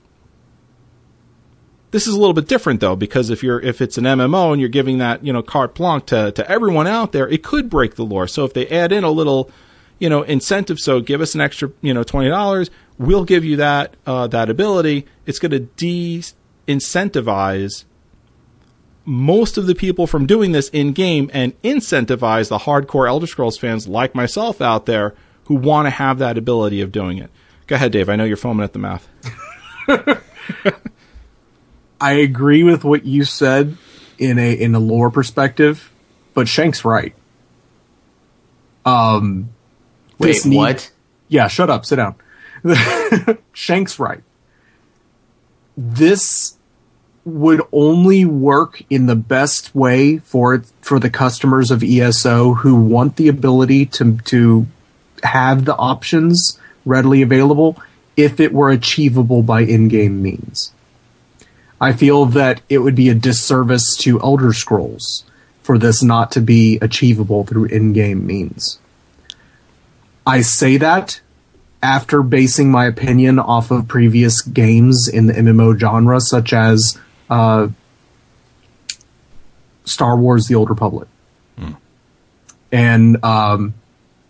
this 1.91 2.07
is 2.07 2.13
a 2.13 2.19
little 2.19 2.33
bit 2.33 2.47
different 2.47 2.79
though, 2.79 2.95
because 2.95 3.29
if 3.29 3.43
you're 3.43 3.59
if 3.59 3.81
it's 3.81 3.97
an 3.97 4.05
MMO 4.05 4.51
and 4.51 4.59
you're 4.59 4.69
giving 4.69 4.97
that 4.99 5.25
you 5.25 5.33
know 5.33 5.41
carte 5.41 5.75
blanche 5.75 6.05
to 6.07 6.31
to 6.31 6.49
everyone 6.49 6.87
out 6.87 7.11
there, 7.11 7.27
it 7.27 7.43
could 7.43 7.69
break 7.69 7.95
the 7.95 8.05
lore. 8.05 8.27
So 8.27 8.45
if 8.45 8.53
they 8.53 8.67
add 8.67 8.91
in 8.91 9.03
a 9.03 9.11
little 9.11 9.51
you 10.01 10.09
know, 10.09 10.23
incentive. 10.23 10.79
So 10.79 10.99
give 10.99 11.21
us 11.21 11.35
an 11.35 11.41
extra, 11.41 11.71
you 11.81 11.93
know, 11.93 12.03
twenty 12.03 12.27
dollars. 12.27 12.71
We'll 12.97 13.23
give 13.23 13.45
you 13.45 13.57
that 13.57 13.95
uh, 14.07 14.25
that 14.27 14.49
ability. 14.49 15.05
It's 15.27 15.37
going 15.37 15.51
to 15.51 15.59
de-incentivize 15.59 17.83
most 19.05 19.59
of 19.59 19.67
the 19.67 19.75
people 19.75 20.07
from 20.07 20.25
doing 20.25 20.53
this 20.53 20.69
in 20.69 20.93
game 20.93 21.29
and 21.33 21.53
incentivize 21.61 22.49
the 22.49 22.57
hardcore 22.57 23.07
Elder 23.07 23.27
Scrolls 23.27 23.59
fans 23.59 23.87
like 23.87 24.15
myself 24.15 24.59
out 24.59 24.87
there 24.87 25.13
who 25.51 25.57
want 25.57 25.85
to 25.85 25.89
have 25.89 26.19
that 26.19 26.37
ability 26.37 26.79
of 26.79 26.93
doing 26.93 27.17
it. 27.17 27.29
Go 27.67 27.75
ahead, 27.75 27.91
Dave. 27.91 28.07
I 28.07 28.15
know 28.15 28.23
you're 28.23 28.37
foaming 28.37 28.63
at 28.63 28.71
the 28.71 28.79
mouth. 28.79 29.05
I 31.99 32.13
agree 32.13 32.63
with 32.63 32.85
what 32.85 33.05
you 33.05 33.25
said 33.25 33.75
in 34.17 34.39
a 34.39 34.53
in 34.53 34.73
a 34.73 34.79
lore 34.79 35.11
perspective, 35.11 35.91
but 36.33 36.47
Shank's 36.47 36.85
right. 36.85 37.13
Um, 38.85 39.49
Wait, 40.19 40.45
need, 40.45 40.55
what? 40.55 40.89
Yeah, 41.27 41.49
shut 41.49 41.69
up, 41.69 41.85
sit 41.85 41.97
down. 41.97 42.15
Shank's 43.51 43.99
right. 43.99 44.23
This 45.75 46.57
would 47.25 47.61
only 47.73 48.23
work 48.23 48.83
in 48.89 49.07
the 49.07 49.17
best 49.17 49.75
way 49.75 50.19
for 50.19 50.63
for 50.79 50.97
the 50.97 51.09
customers 51.09 51.71
of 51.71 51.83
ESO 51.83 52.53
who 52.53 52.75
want 52.75 53.17
the 53.17 53.27
ability 53.27 53.85
to 53.87 54.17
to 54.19 54.67
have 55.23 55.65
the 55.65 55.75
options 55.75 56.59
readily 56.85 57.21
available 57.21 57.81
if 58.17 58.39
it 58.39 58.53
were 58.53 58.69
achievable 58.69 59.43
by 59.43 59.61
in-game 59.61 60.21
means. 60.21 60.73
I 61.79 61.93
feel 61.93 62.25
that 62.27 62.61
it 62.69 62.79
would 62.79 62.95
be 62.95 63.09
a 63.09 63.15
disservice 63.15 63.95
to 64.01 64.21
Elder 64.21 64.53
Scrolls 64.53 65.23
for 65.63 65.77
this 65.77 66.03
not 66.03 66.31
to 66.31 66.41
be 66.41 66.77
achievable 66.81 67.43
through 67.43 67.65
in-game 67.65 68.25
means. 68.25 68.79
I 70.25 70.41
say 70.41 70.77
that 70.77 71.21
after 71.81 72.21
basing 72.21 72.71
my 72.71 72.85
opinion 72.85 73.39
off 73.39 73.71
of 73.71 73.87
previous 73.87 74.41
games 74.41 75.07
in 75.11 75.27
the 75.27 75.33
MMO 75.33 75.79
genre, 75.79 76.21
such 76.21 76.53
as 76.53 76.97
uh, 77.29 77.69
Star 79.85 80.15
Wars: 80.15 80.47
The 80.47 80.55
Old 80.55 80.69
Republic. 80.69 81.07
Mm. 81.57 81.75
and 82.71 83.23
um, 83.25 83.73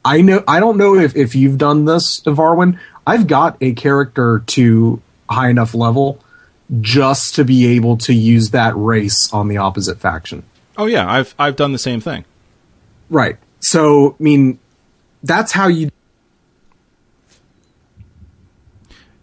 I 0.04 0.22
know 0.22 0.44
I 0.48 0.60
don't 0.60 0.78
know 0.78 0.96
if 0.96 1.16
if 1.16 1.36
you've 1.36 1.58
done 1.58 1.86
this, 1.86 2.22
Varwin. 2.22 2.80
I've 3.06 3.28
got 3.28 3.58
a 3.62 3.74
character 3.74 4.44
to 4.48 5.02
high 5.30 5.50
enough 5.50 5.74
level 5.74 6.24
just 6.80 7.36
to 7.36 7.44
be 7.44 7.68
able 7.76 7.98
to 7.98 8.14
use 8.14 8.52
that 8.52 8.76
race 8.76 9.32
on 9.34 9.48
the 9.48 9.58
opposite 9.58 10.00
faction. 10.00 10.44
Oh 10.78 10.86
yeah, 10.86 11.10
I've 11.10 11.36
I've 11.38 11.56
done 11.56 11.72
the 11.72 11.80
same 11.80 12.02
thing. 12.02 12.26
Right. 13.10 13.38
So 13.60 14.16
I 14.20 14.24
mean, 14.24 14.60
that's 15.24 15.52
how 15.52 15.68
you 15.68 15.92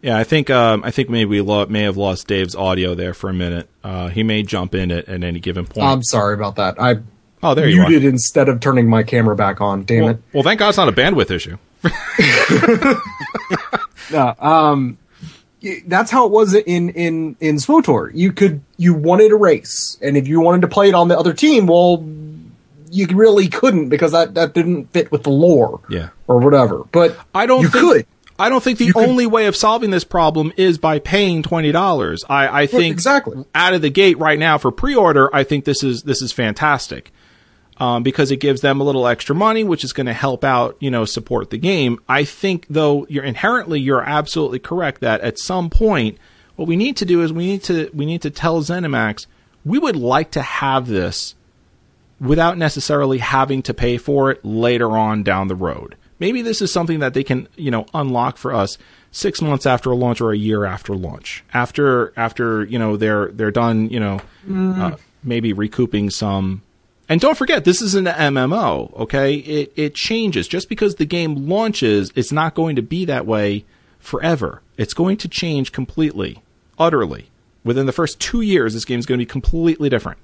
Yeah, 0.00 0.16
I 0.16 0.24
think 0.24 0.48
um, 0.48 0.84
I 0.84 0.90
think 0.90 1.08
maybe 1.08 1.24
we 1.26 1.40
lo- 1.40 1.66
may 1.66 1.82
have 1.82 1.96
lost 1.96 2.28
Dave's 2.28 2.54
audio 2.54 2.94
there 2.94 3.14
for 3.14 3.30
a 3.30 3.34
minute. 3.34 3.68
Uh, 3.82 4.08
he 4.08 4.22
may 4.22 4.42
jump 4.42 4.74
in 4.74 4.92
at, 4.92 5.08
at 5.08 5.24
any 5.24 5.40
given 5.40 5.66
point. 5.66 5.86
I'm 5.86 6.02
sorry 6.04 6.34
about 6.34 6.56
that. 6.56 6.80
I 6.80 7.00
oh, 7.42 7.54
there 7.54 7.68
you 7.68 7.82
are. 7.82 7.88
muted 7.88 8.04
instead 8.08 8.48
of 8.48 8.60
turning 8.60 8.88
my 8.88 9.02
camera 9.02 9.34
back 9.36 9.60
on. 9.60 9.84
Damn 9.84 10.02
Well, 10.04 10.10
it. 10.14 10.22
well, 10.32 10.42
thank 10.42 10.58
God 10.60 10.68
it's 10.70 10.78
not 10.78 10.88
a 10.88 10.92
bandwidth 10.92 11.30
issue. 11.30 11.56
No, 14.10 14.34
um, 14.38 14.96
that's 15.86 16.10
how 16.10 16.24
it 16.24 16.32
was 16.32 16.54
in 16.54 16.88
in 16.90 17.36
in 17.40 17.56
SWTOR. 17.56 18.10
You 18.14 18.32
could 18.32 18.62
you 18.78 18.94
wanted 18.94 19.32
a 19.32 19.36
race, 19.36 19.98
and 20.00 20.16
if 20.16 20.26
you 20.26 20.40
wanted 20.40 20.62
to 20.62 20.68
play 20.68 20.88
it 20.88 20.94
on 20.94 21.08
the 21.08 21.18
other 21.18 21.34
team, 21.34 21.66
well, 21.66 22.02
you 22.90 23.06
really 23.08 23.48
couldn't 23.48 23.90
because 23.90 24.12
that 24.12 24.32
that 24.34 24.54
didn't 24.54 24.86
fit 24.94 25.12
with 25.12 25.24
the 25.24 25.30
lore. 25.30 25.80
Yeah. 25.90 26.08
or 26.26 26.38
whatever. 26.38 26.84
But 26.90 27.18
I 27.34 27.44
don't. 27.44 27.60
You 27.60 27.68
think, 27.68 27.84
could. 27.84 28.06
I 28.38 28.48
don't 28.48 28.62
think 28.64 28.78
the 28.78 28.86
You 28.86 28.94
could- 28.94 29.06
only 29.10 29.26
way 29.26 29.44
of 29.44 29.54
solving 29.56 29.90
this 29.90 30.04
problem 30.04 30.54
is 30.56 30.78
by 30.78 31.00
paying 31.00 31.42
twenty 31.42 31.70
dollars. 31.70 32.24
I, 32.30 32.62
I 32.62 32.66
think 32.66 32.92
exactly. 32.92 33.44
out 33.54 33.74
of 33.74 33.82
the 33.82 33.90
gate 33.90 34.16
right 34.16 34.38
now 34.38 34.56
for 34.56 34.70
pre-order, 34.70 35.28
I 35.36 35.44
think 35.44 35.66
this 35.66 35.82
is 35.84 36.02
this 36.04 36.22
is 36.22 36.32
fantastic 36.32 37.12
um, 37.78 38.02
because 38.02 38.30
it 38.30 38.36
gives 38.38 38.60
them 38.60 38.80
a 38.80 38.84
little 38.84 39.06
extra 39.06 39.34
money, 39.34 39.64
which 39.64 39.84
is 39.84 39.92
going 39.92 40.06
to 40.06 40.12
help 40.12 40.44
out, 40.44 40.76
you 40.80 40.90
know, 40.90 41.04
support 41.04 41.50
the 41.50 41.58
game. 41.58 41.98
I 42.08 42.24
think 42.24 42.66
though 42.68 43.06
you're 43.08 43.24
inherently 43.24 43.80
you're 43.80 44.02
absolutely 44.02 44.58
correct 44.58 45.00
that 45.00 45.20
at 45.20 45.38
some 45.38 45.70
point 45.70 46.18
what 46.56 46.66
we 46.66 46.76
need 46.76 46.96
to 46.96 47.04
do 47.04 47.22
is 47.22 47.32
we 47.32 47.46
need 47.46 47.62
to 47.64 47.90
we 47.94 48.04
need 48.04 48.22
to 48.22 48.30
tell 48.30 48.60
ZeniMax 48.60 49.26
we 49.64 49.78
would 49.78 49.96
like 49.96 50.30
to 50.32 50.42
have 50.42 50.86
this 50.86 51.34
without 52.20 52.58
necessarily 52.58 53.18
having 53.18 53.62
to 53.62 53.74
pay 53.74 53.96
for 53.96 54.30
it 54.30 54.44
later 54.44 54.96
on 54.96 55.22
down 55.22 55.48
the 55.48 55.54
road. 55.54 55.96
Maybe 56.18 56.42
this 56.42 56.60
is 56.60 56.72
something 56.72 56.98
that 56.98 57.14
they 57.14 57.22
can, 57.22 57.48
you 57.54 57.70
know, 57.70 57.86
unlock 57.94 58.38
for 58.38 58.52
us 58.52 58.76
six 59.12 59.40
months 59.40 59.66
after 59.66 59.90
a 59.90 59.94
launch 59.94 60.20
or 60.20 60.32
a 60.32 60.36
year 60.36 60.64
after 60.64 60.94
launch. 60.94 61.44
After 61.54 62.12
after 62.16 62.64
you 62.64 62.78
know 62.78 62.96
they're 62.96 63.28
they're 63.28 63.52
done, 63.52 63.88
you 63.90 64.00
know, 64.00 64.20
uh, 64.50 64.96
maybe 65.22 65.52
recouping 65.52 66.10
some. 66.10 66.62
And 67.08 67.20
don't 67.20 67.38
forget, 67.38 67.64
this 67.64 67.80
is 67.80 67.94
an 67.94 68.04
MMO. 68.04 68.94
Okay, 69.00 69.36
it 69.36 69.72
it 69.76 69.94
changes 69.94 70.46
just 70.46 70.68
because 70.68 70.96
the 70.96 71.06
game 71.06 71.48
launches. 71.48 72.12
It's 72.14 72.32
not 72.32 72.54
going 72.54 72.76
to 72.76 72.82
be 72.82 73.06
that 73.06 73.26
way 73.26 73.64
forever. 73.98 74.62
It's 74.76 74.94
going 74.94 75.16
to 75.18 75.28
change 75.28 75.72
completely, 75.72 76.42
utterly. 76.78 77.30
Within 77.64 77.86
the 77.86 77.92
first 77.92 78.20
two 78.20 78.42
years, 78.42 78.74
this 78.74 78.84
game 78.84 78.98
is 78.98 79.06
going 79.06 79.18
to 79.18 79.22
be 79.22 79.30
completely 79.30 79.88
different. 79.88 80.18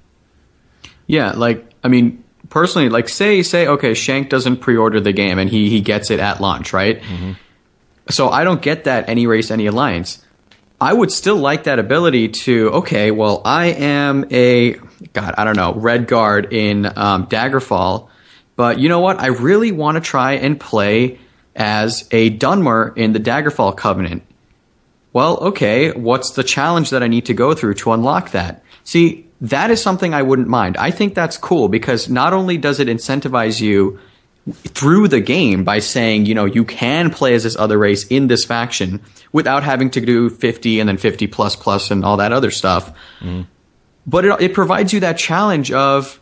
Yeah, 1.07 1.31
like 1.31 1.65
I 1.83 1.87
mean, 1.87 2.23
personally, 2.49 2.89
like 2.89 3.09
say 3.09 3.41
say 3.41 3.67
okay, 3.67 3.93
Shank 3.93 4.29
doesn't 4.29 4.57
pre-order 4.57 4.99
the 4.99 5.13
game 5.13 5.39
and 5.39 5.49
he 5.49 5.69
he 5.69 5.81
gets 5.81 6.11
it 6.11 6.19
at 6.19 6.39
launch, 6.39 6.71
right? 6.71 7.01
Mm-hmm. 7.01 7.31
So 8.09 8.29
I 8.29 8.43
don't 8.43 8.61
get 8.61 8.83
that 8.83 9.09
any 9.09 9.25
race 9.25 9.49
any 9.49 9.65
alliance. 9.65 10.23
I 10.79 10.93
would 10.93 11.11
still 11.11 11.37
like 11.37 11.63
that 11.63 11.79
ability 11.79 12.29
to 12.29 12.69
okay, 12.71 13.11
well 13.11 13.41
I 13.45 13.67
am 13.67 14.25
a 14.31 14.73
God 15.13 15.35
I 15.37 15.43
don't 15.43 15.55
know 15.55 15.73
Redguard 15.73 16.51
in 16.51 16.85
um, 16.85 17.27
Daggerfall, 17.27 18.09
but 18.55 18.79
you 18.79 18.89
know 18.89 18.99
what? 18.99 19.19
I 19.19 19.27
really 19.27 19.71
want 19.71 19.95
to 19.95 20.01
try 20.01 20.33
and 20.33 20.59
play 20.59 21.19
as 21.55 22.07
a 22.11 22.37
Dunmer 22.37 22.95
in 22.97 23.13
the 23.13 23.19
Daggerfall 23.19 23.77
Covenant. 23.77 24.23
Well, 25.13 25.37
okay, 25.37 25.91
what's 25.91 26.31
the 26.31 26.43
challenge 26.43 26.89
that 26.89 27.01
I 27.01 27.07
need 27.07 27.27
to 27.27 27.33
go 27.33 27.53
through 27.53 27.75
to 27.75 27.93
unlock 27.93 28.31
that? 28.31 28.61
See, 28.83 29.25
that 29.41 29.71
is 29.71 29.81
something 29.81 30.13
I 30.13 30.21
wouldn't 30.21 30.49
mind. 30.49 30.75
I 30.75 30.91
think 30.91 31.15
that's 31.15 31.37
cool 31.37 31.69
because 31.69 32.09
not 32.09 32.33
only 32.33 32.57
does 32.57 32.81
it 32.81 32.89
incentivize 32.89 33.61
you 33.61 33.99
through 34.53 35.07
the 35.07 35.19
game 35.19 35.63
by 35.63 35.79
saying, 35.79 36.27
you 36.27 36.35
know, 36.35 36.45
you 36.45 36.65
can 36.65 37.09
play 37.09 37.33
as 37.33 37.43
this 37.43 37.55
other 37.55 37.77
race 37.77 38.05
in 38.07 38.27
this 38.27 38.45
faction 38.45 39.01
without 39.31 39.63
having 39.63 39.89
to 39.91 40.01
do 40.01 40.29
50 40.29 40.79
and 40.79 40.87
then 40.87 40.97
50 40.97 41.27
plus 41.27 41.55
plus 41.55 41.89
and 41.89 42.05
all 42.05 42.17
that 42.17 42.31
other 42.31 42.51
stuff. 42.51 42.89
Mm-hmm. 43.19 43.43
But 44.05 44.25
it, 44.25 44.41
it 44.41 44.53
provides 44.53 44.93
you 44.93 44.99
that 44.99 45.17
challenge 45.17 45.71
of 45.71 46.19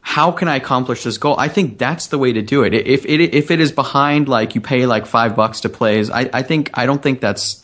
how 0.00 0.32
can 0.32 0.48
I 0.48 0.56
accomplish 0.56 1.04
this 1.04 1.18
goal? 1.18 1.38
I 1.38 1.48
think 1.48 1.78
that's 1.78 2.08
the 2.08 2.18
way 2.18 2.32
to 2.32 2.42
do 2.42 2.64
it. 2.64 2.74
If 2.74 3.06
it 3.06 3.20
if 3.34 3.50
it 3.50 3.60
is 3.60 3.70
behind 3.70 4.28
like 4.28 4.54
you 4.54 4.60
pay 4.60 4.84
like 4.86 5.06
five 5.06 5.36
bucks 5.36 5.60
to 5.60 5.68
play, 5.68 5.98
is 5.98 6.10
I, 6.10 6.28
I 6.32 6.42
think 6.42 6.70
I 6.74 6.86
don't 6.86 7.02
think 7.02 7.20
that's 7.20 7.62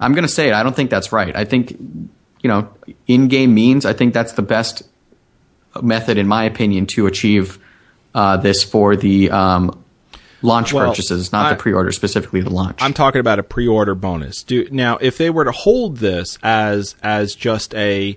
I'm 0.00 0.12
gonna 0.12 0.28
say 0.28 0.48
it. 0.48 0.54
I 0.54 0.64
don't 0.64 0.74
think 0.74 0.90
that's 0.90 1.12
right. 1.12 1.34
I 1.36 1.44
think 1.44 1.70
you 1.70 2.48
know 2.48 2.68
in 3.06 3.28
game 3.28 3.54
means. 3.54 3.86
I 3.86 3.92
think 3.92 4.14
that's 4.14 4.32
the 4.32 4.42
best 4.42 4.82
method, 5.80 6.18
in 6.18 6.26
my 6.26 6.42
opinion, 6.44 6.86
to 6.86 7.06
achieve 7.06 7.58
uh, 8.14 8.36
this 8.36 8.62
for 8.64 8.96
the 8.96 9.30
um, 9.30 9.84
launch 10.42 10.72
Well, 10.72 10.88
purchases, 10.88 11.32
not 11.32 11.46
I- 11.46 11.50
the 11.50 11.56
pre-order, 11.56 11.92
specifically 11.92 12.40
the 12.40 12.50
launch. 12.50 12.78
I'm 12.82 12.92
talking 12.94 13.20
about 13.20 13.38
a 13.38 13.42
pre-order 13.42 13.94
bonus. 13.94 14.42
Do 14.42 14.68
now 14.70 14.96
if 15.00 15.18
they 15.18 15.30
were 15.30 15.44
to 15.44 15.52
hold 15.52 15.98
this 15.98 16.38
as 16.42 16.94
as 17.02 17.34
just 17.34 17.74
a 17.74 18.16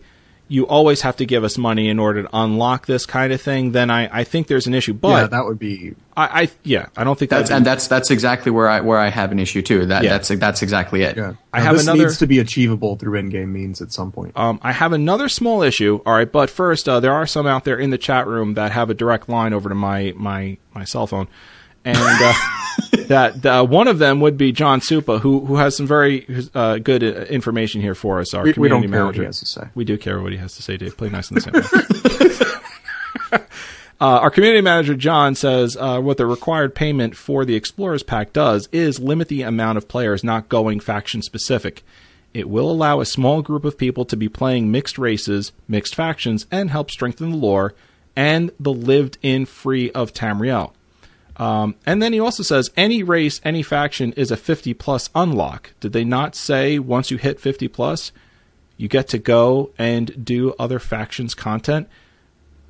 you 0.54 0.68
always 0.68 1.02
have 1.02 1.16
to 1.18 1.26
give 1.26 1.44
us 1.44 1.58
money 1.58 1.90
in 1.90 1.98
order 1.98 2.22
to 2.24 2.30
unlock 2.32 2.86
this 2.86 3.08
kind 3.08 3.34
of 3.34 3.42
thing, 3.42 3.72
then 3.72 3.90
I, 3.90 4.20
I 4.20 4.24
think 4.24 4.46
there's 4.48 4.68
an 4.68 4.76
issue. 4.76 4.92
yeah, 4.94 5.00
But 5.02 5.32
that 5.32 5.46
would 5.46 5.58
be 5.58 5.96
I, 6.16 6.44
I 6.44 6.50
yeah, 6.64 6.90
I 6.96 7.04
don't 7.04 7.18
think 7.18 7.32
that's 7.32 7.50
that'd 7.50 7.58
and 7.58 7.66
that's 7.66 7.88
that's 7.88 8.12
exactly 8.12 8.52
where 8.52 8.70
I 8.70 8.82
where 8.82 9.00
I 9.00 9.08
have 9.10 9.32
an 9.32 9.40
issue 9.40 9.64
too. 9.64 9.88
That 9.88 10.04
Yeah. 10.04 10.12
that's 10.12 10.28
that's 10.28 10.62
exactly 10.62 11.02
it. 11.02 11.18
yeah. 11.18 11.34
I 11.52 11.58
Now, 11.60 11.64
have 11.66 11.74
this 11.78 11.84
another- 11.84 12.04
needs 12.04 12.18
to 12.20 12.28
be 12.28 12.38
achievable 12.40 12.96
through 12.98 13.16
in-game 13.16 13.52
means 13.52 13.82
at 13.82 13.92
some 13.92 14.12
point. 14.12 14.34
Um, 14.36 14.60
I 14.62 14.74
have 14.74 14.94
another 14.94 15.28
small 15.28 15.64
issue. 15.64 16.02
All 16.06 16.14
right, 16.14 16.32
but 16.32 16.50
first, 16.52 16.88
uh, 16.88 17.00
there 17.00 17.14
are 17.14 17.26
some 17.26 17.48
out 17.48 17.64
there 17.64 17.78
in 17.80 17.90
the 17.90 17.98
chat 17.98 18.28
room 18.28 18.54
that 18.54 18.72
have 18.72 18.90
a 18.92 18.94
direct 18.94 19.28
line 19.30 19.54
over 19.54 19.70
to 19.70 19.76
my 19.76 20.14
my 20.16 20.58
my 20.76 20.84
cell 20.84 21.08
phone, 21.08 21.28
and 21.86 21.98
uh, 21.98 22.34
that 23.08 23.46
uh, 23.46 23.66
one 23.66 23.88
of 23.88 24.00
them 24.00 24.20
would 24.22 24.38
be 24.38 24.52
John 24.52 24.80
Supa, 24.80 25.20
who 25.20 25.46
who 25.46 25.58
has 25.58 25.76
some 25.76 25.88
very 25.88 26.26
uh, 26.54 26.78
good 26.78 27.04
uh, 27.04 27.08
information 27.24 27.82
here 27.82 27.96
for 27.96 28.20
us. 28.20 28.34
Our 28.34 28.44
We- 28.44 28.54
we 28.58 28.68
don't 28.70 28.82
community 28.82 28.88
care 28.92 29.06
what 29.06 29.16
manager. 29.16 29.22
he 29.22 29.26
has 29.28 29.40
to 29.40 29.46
say. 29.46 29.68
We 29.76 29.86
do 29.86 29.98
care 29.98 30.22
what 30.22 30.32
he 30.32 30.38
has 30.38 30.56
to 30.56 30.62
say, 30.64 30.78
Dave. 30.78 30.98
Play 30.98 31.10
nice 31.10 31.30
and 31.32 31.42
simple. 31.42 31.62
Uh, 34.02 34.20
our 34.20 34.32
community 34.32 34.60
manager 34.60 34.96
John 34.96 35.34
says 35.34 35.78
uh, 35.80 36.02
what 36.02 36.18
the 36.18 36.26
required 36.26 36.76
payment 36.76 37.16
for 37.16 37.46
the 37.46 37.56
Explorers 37.56 38.04
Pack 38.04 38.34
does 38.34 38.68
is 38.74 39.00
limit 39.00 39.30
the 39.30 39.44
amount 39.44 39.78
of 39.78 39.88
players 39.88 40.26
not 40.26 40.50
going 40.50 40.82
faction 40.82 41.22
specific. 41.22 41.84
It 42.34 42.50
will 42.50 42.70
allow 42.70 43.00
a 43.00 43.06
small 43.06 43.42
group 43.42 43.64
of 43.64 43.78
people 43.78 44.04
to 44.06 44.18
be 44.18 44.28
playing 44.28 44.72
mixed 44.72 44.98
races, 44.98 45.54
mixed 45.70 45.96
factions, 45.96 46.48
and 46.52 46.70
help 46.70 46.92
strengthen 46.92 47.32
the 47.32 47.38
lore 47.38 47.76
and 48.14 48.52
the 48.60 48.74
lived 48.74 49.20
in 49.22 49.46
free 49.46 49.90
of 49.92 50.12
Tamriel. 50.14 50.74
Um, 51.38 51.76
and 51.86 52.02
then 52.02 52.14
he 52.14 52.20
also 52.20 52.44
says 52.44 52.70
any 52.78 53.02
race, 53.02 53.42
any 53.44 53.64
faction 53.64 54.14
is 54.14 54.32
a 54.32 54.38
50 54.38 54.74
plus 54.76 55.10
unlock. 55.16 55.74
Did 55.80 55.94
they 55.94 56.04
not 56.04 56.36
say 56.36 56.78
once 56.78 57.10
you 57.10 57.18
hit 57.18 57.40
50 57.40 57.68
plus, 57.70 58.12
you 58.78 58.88
get 58.88 59.08
to 59.10 59.18
go 59.18 59.72
and 59.78 60.26
do 60.26 60.54
other 60.60 60.80
factions 60.80 61.34
content? 61.34 61.88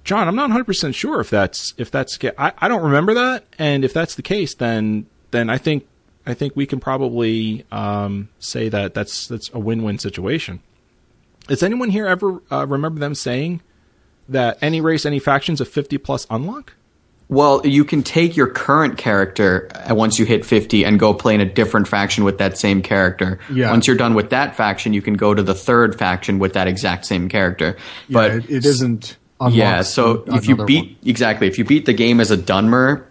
John, 0.03 0.27
I'm 0.27 0.35
not 0.35 0.43
100 0.43 0.65
percent 0.65 0.95
sure 0.95 1.21
if 1.21 1.29
that's 1.29 1.73
if 1.77 1.89
that's 1.89 2.19
I, 2.37 2.51
I 2.57 2.67
don't 2.67 2.83
remember 2.83 3.13
that, 3.13 3.45
and 3.57 3.85
if 3.85 3.93
that's 3.93 4.15
the 4.15 4.21
case, 4.21 4.53
then 4.53 5.05
then 5.31 5.49
I 5.49 5.57
think 5.57 5.87
I 6.25 6.33
think 6.33 6.55
we 6.55 6.65
can 6.65 6.79
probably 6.79 7.65
um, 7.71 8.29
say 8.39 8.67
that 8.69 8.93
that's 8.93 9.27
that's 9.27 9.49
a 9.53 9.59
win-win 9.59 9.99
situation. 9.99 10.61
Does 11.47 11.63
anyone 11.63 11.89
here 11.89 12.07
ever 12.07 12.41
uh, 12.51 12.65
remember 12.67 12.99
them 12.99 13.15
saying 13.15 13.61
that 14.27 14.57
any 14.61 14.81
race, 14.81 15.05
any 15.05 15.19
factions 15.19 15.59
a 15.59 15.65
50 15.65 15.97
plus 15.97 16.25
unlock? 16.29 16.73
Well, 17.29 17.65
you 17.65 17.85
can 17.85 18.03
take 18.03 18.35
your 18.35 18.47
current 18.47 18.97
character 18.97 19.69
uh, 19.73 19.95
once 19.95 20.19
you 20.19 20.25
hit 20.25 20.45
50 20.45 20.85
and 20.85 20.99
go 20.99 21.13
play 21.13 21.33
in 21.33 21.41
a 21.41 21.45
different 21.45 21.87
faction 21.87 22.23
with 22.23 22.37
that 22.37 22.57
same 22.57 22.81
character. 22.81 23.39
Yeah. 23.51 23.71
Once 23.71 23.87
you're 23.87 23.95
done 23.95 24.13
with 24.13 24.29
that 24.31 24.55
faction, 24.55 24.93
you 24.93 25.01
can 25.01 25.15
go 25.15 25.33
to 25.33 25.41
the 25.41 25.55
third 25.55 25.97
faction 25.97 26.39
with 26.39 26.53
that 26.53 26.67
exact 26.67 27.05
same 27.05 27.29
character. 27.29 27.77
Yeah, 28.07 28.13
but 28.13 28.31
it, 28.31 28.49
it 28.49 28.65
isn't. 28.65 29.17
unlocked 29.39 29.55
yeah, 29.55 29.81
so 29.81 30.23
if 30.27 30.47
you 30.47 30.65
beat 30.65 30.85
one. 30.85 30.95
exactly, 31.05 31.47
if 31.47 31.57
you 31.57 31.65
beat 31.65 31.85
the 31.85 31.93
game 31.93 32.19
as 32.19 32.29
a 32.29 32.37
Dunmer 32.37 33.05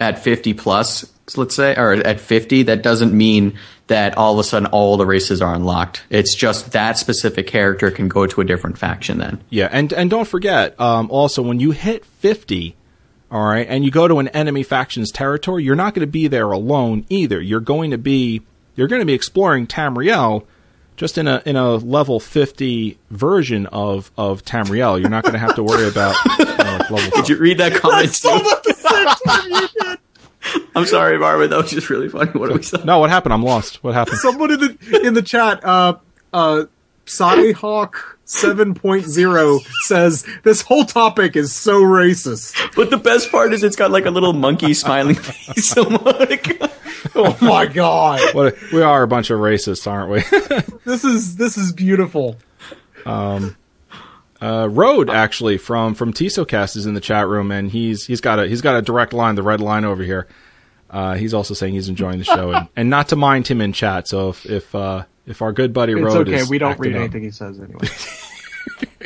at 0.00 0.18
50 0.22 0.54
plus, 0.54 1.10
let's 1.36 1.54
say, 1.54 1.74
or 1.76 1.92
at 1.92 2.20
50, 2.20 2.64
that 2.64 2.82
doesn't 2.82 3.12
mean 3.12 3.58
that 3.88 4.16
all 4.16 4.32
of 4.34 4.38
a 4.38 4.44
sudden 4.44 4.66
all 4.66 4.96
the 4.96 5.06
races 5.06 5.40
are 5.40 5.54
unlocked. 5.54 6.04
It's 6.10 6.34
just 6.34 6.72
that 6.72 6.98
specific 6.98 7.46
character 7.46 7.90
can 7.90 8.08
go 8.08 8.26
to 8.26 8.40
a 8.40 8.44
different 8.44 8.78
faction 8.78 9.18
then. 9.18 9.42
Yeah, 9.50 9.68
and 9.70 9.92
and 9.92 10.10
don't 10.10 10.26
forget, 10.26 10.78
um, 10.80 11.10
also 11.10 11.42
when 11.42 11.60
you 11.60 11.70
hit 11.70 12.04
fifty, 12.04 12.76
all 13.30 13.44
right, 13.44 13.66
and 13.68 13.84
you 13.84 13.90
go 13.90 14.06
to 14.08 14.18
an 14.18 14.28
enemy 14.28 14.62
faction's 14.62 15.10
territory, 15.10 15.64
you're 15.64 15.74
not 15.76 15.94
going 15.94 16.06
to 16.06 16.10
be 16.10 16.28
there 16.28 16.50
alone 16.52 17.04
either. 17.08 17.40
You're 17.40 17.60
going 17.60 17.90
to 17.90 17.98
be 17.98 18.42
you're 18.76 18.88
going 18.88 19.00
to 19.00 19.06
be 19.06 19.14
exploring 19.14 19.66
Tamriel, 19.66 20.44
just 20.96 21.18
in 21.18 21.26
a 21.26 21.42
in 21.44 21.56
a 21.56 21.74
level 21.76 22.20
fifty 22.20 22.98
version 23.10 23.66
of 23.66 24.10
of 24.16 24.44
Tamriel. 24.44 25.00
You're 25.00 25.10
not 25.10 25.24
going 25.24 25.32
to 25.32 25.38
have 25.40 25.56
to 25.56 25.62
worry 25.62 25.88
about 25.88 26.14
you 26.38 26.44
know, 26.44 26.52
like 26.54 26.90
level 26.90 26.98
Did 26.98 27.12
five. 27.14 27.28
you 27.30 27.36
read 27.38 27.58
that 27.58 27.74
comment 27.74 28.14
So 28.14 28.38
too? 28.38 28.48
at 28.48 28.62
the 28.62 28.74
same 28.74 29.06
time 29.26 29.50
you 29.50 29.68
did. 29.80 29.98
I'm 30.76 30.86
sorry, 30.86 31.18
Barbara. 31.18 31.48
That 31.48 31.56
was 31.62 31.70
just 31.72 31.90
really 31.90 32.08
funny. 32.08 32.30
What 32.30 32.48
do 32.50 32.54
we 32.54 32.62
say? 32.62 32.78
No, 32.84 33.00
what 33.00 33.10
happened? 33.10 33.32
I'm 33.34 33.42
lost. 33.42 33.82
What 33.82 33.94
happened? 33.94 34.18
Someone 34.18 34.52
in 34.52 34.60
the 34.60 35.00
in 35.04 35.14
the 35.14 35.22
chat, 35.22 35.64
uh, 35.64 35.94
uh, 36.32 36.66
Psyhawk 37.06 38.15
7.0 38.26 39.66
says 39.82 40.26
this 40.42 40.62
whole 40.62 40.84
topic 40.84 41.36
is 41.36 41.54
so 41.54 41.82
racist. 41.82 42.74
But 42.74 42.90
the 42.90 42.96
best 42.96 43.30
part 43.30 43.52
is 43.52 43.62
it's 43.62 43.76
got 43.76 43.90
like 43.90 44.04
a 44.04 44.10
little 44.10 44.32
monkey 44.32 44.74
smiling 44.74 45.14
face. 45.16 45.68
So 45.68 45.88
Monica. 46.04 46.70
Oh 47.14 47.36
my 47.40 47.66
god, 47.66 48.34
What 48.34 48.56
we 48.72 48.82
are 48.82 49.02
a 49.02 49.08
bunch 49.08 49.30
of 49.30 49.38
racists, 49.38 49.86
aren't 49.86 50.10
we? 50.10 50.20
this 50.84 51.04
is 51.04 51.36
this 51.36 51.56
is 51.56 51.72
beautiful. 51.72 52.36
Uh, 54.38 54.68
Road 54.70 55.08
actually 55.08 55.56
from 55.56 55.94
from 55.94 56.12
TisoCast 56.12 56.76
is 56.76 56.84
in 56.84 56.94
the 56.94 57.00
chat 57.00 57.26
room, 57.28 57.50
and 57.50 57.70
he's 57.70 58.06
he's 58.06 58.20
got 58.20 58.38
a 58.38 58.46
he's 58.46 58.60
got 58.60 58.76
a 58.76 58.82
direct 58.82 59.12
line, 59.12 59.34
the 59.34 59.42
red 59.42 59.60
line 59.60 59.84
over 59.84 60.02
here. 60.02 60.26
Uh, 60.96 61.14
he's 61.14 61.34
also 61.34 61.52
saying 61.52 61.74
he's 61.74 61.90
enjoying 61.90 62.18
the 62.18 62.24
show, 62.24 62.52
and, 62.52 62.68
and 62.76 62.88
not 62.88 63.08
to 63.08 63.16
mind 63.16 63.46
him 63.46 63.60
in 63.60 63.72
chat. 63.74 64.08
So 64.08 64.30
if 64.30 64.46
if 64.46 64.74
uh, 64.74 65.04
if 65.26 65.42
our 65.42 65.52
good 65.52 65.72
buddy 65.74 65.92
It's 65.92 66.00
Road 66.02 66.28
okay. 66.28 66.38
is 66.38 66.48
We 66.48 66.56
don't 66.58 66.78
read 66.78 66.94
up- 66.94 67.00
anything 67.02 67.22
he 67.24 67.30
says 67.30 67.60
anyway. 67.60 67.86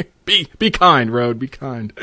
Be 0.24 0.46
be 0.58 0.70
kind, 0.70 1.10
Road. 1.10 1.38
Be 1.40 1.48
kind. 1.48 1.92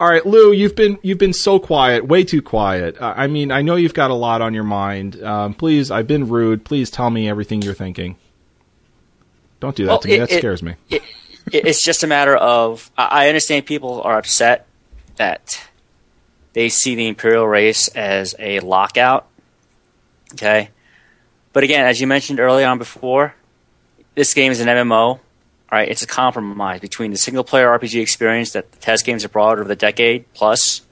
All 0.00 0.08
right, 0.08 0.24
Lou, 0.26 0.50
you've 0.52 0.74
been 0.74 0.98
you've 1.02 1.18
been 1.18 1.32
so 1.34 1.58
quiet, 1.60 2.06
way 2.06 2.24
too 2.24 2.42
quiet. 2.42 3.00
Uh, 3.00 3.12
I 3.16 3.26
mean, 3.28 3.52
I 3.52 3.62
know 3.62 3.76
you've 3.76 3.94
got 3.94 4.10
a 4.10 4.14
lot 4.14 4.40
on 4.42 4.52
your 4.54 4.64
mind. 4.64 5.22
Um, 5.22 5.54
please, 5.54 5.90
I've 5.90 6.06
been 6.08 6.28
rude. 6.28 6.64
Please 6.64 6.90
tell 6.90 7.10
me 7.10 7.28
everything 7.28 7.62
you're 7.62 7.74
thinking. 7.74 8.16
Don't 9.60 9.76
do 9.76 9.84
that 9.84 9.90
Well, 9.90 10.00
to 10.00 10.08
me. 10.08 10.14
it- 10.14 10.18
that 10.20 10.32
it- 10.32 10.38
scares 10.38 10.62
me. 10.62 10.74
it, 10.90 11.02
it's 11.52 11.84
just 11.84 12.02
a 12.02 12.06
matter 12.06 12.34
of 12.36 12.90
I 12.96 13.26
I 13.26 13.28
understand 13.28 13.66
people 13.66 14.00
are 14.02 14.18
upset 14.18 14.66
that 15.16 15.60
they 16.52 16.68
see 16.68 16.94
the 16.94 17.08
imperial 17.08 17.46
race 17.46 17.88
as 17.88 18.34
a 18.38 18.60
lockout. 18.60 19.26
Okay, 20.34 20.70
but 21.52 21.64
again, 21.64 21.86
as 21.86 22.00
you 22.00 22.06
mentioned 22.06 22.40
early 22.40 22.64
on 22.64 22.78
before, 22.78 23.34
this 24.14 24.34
game 24.34 24.52
is 24.52 24.60
an 24.60 24.68
MMO. 24.68 24.92
All 24.92 25.20
right, 25.70 25.88
it's 25.88 26.02
a 26.02 26.06
compromise 26.06 26.80
between 26.80 27.10
the 27.10 27.16
single 27.16 27.44
player 27.44 27.66
RPG 27.66 28.00
experience 28.00 28.52
that 28.52 28.70
the 28.72 28.78
TES 28.78 29.02
games 29.02 29.22
have 29.22 29.32
brought 29.32 29.58
over 29.58 29.66
the 29.66 29.76
decade 29.76 30.30
plus, 30.34 30.82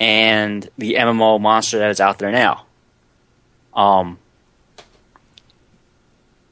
and 0.00 0.68
the 0.78 0.94
MMO 0.94 1.40
monster 1.40 1.78
that 1.78 1.90
is 1.90 2.00
out 2.00 2.18
there 2.18 2.30
now. 2.30 2.64
Um, 3.74 4.18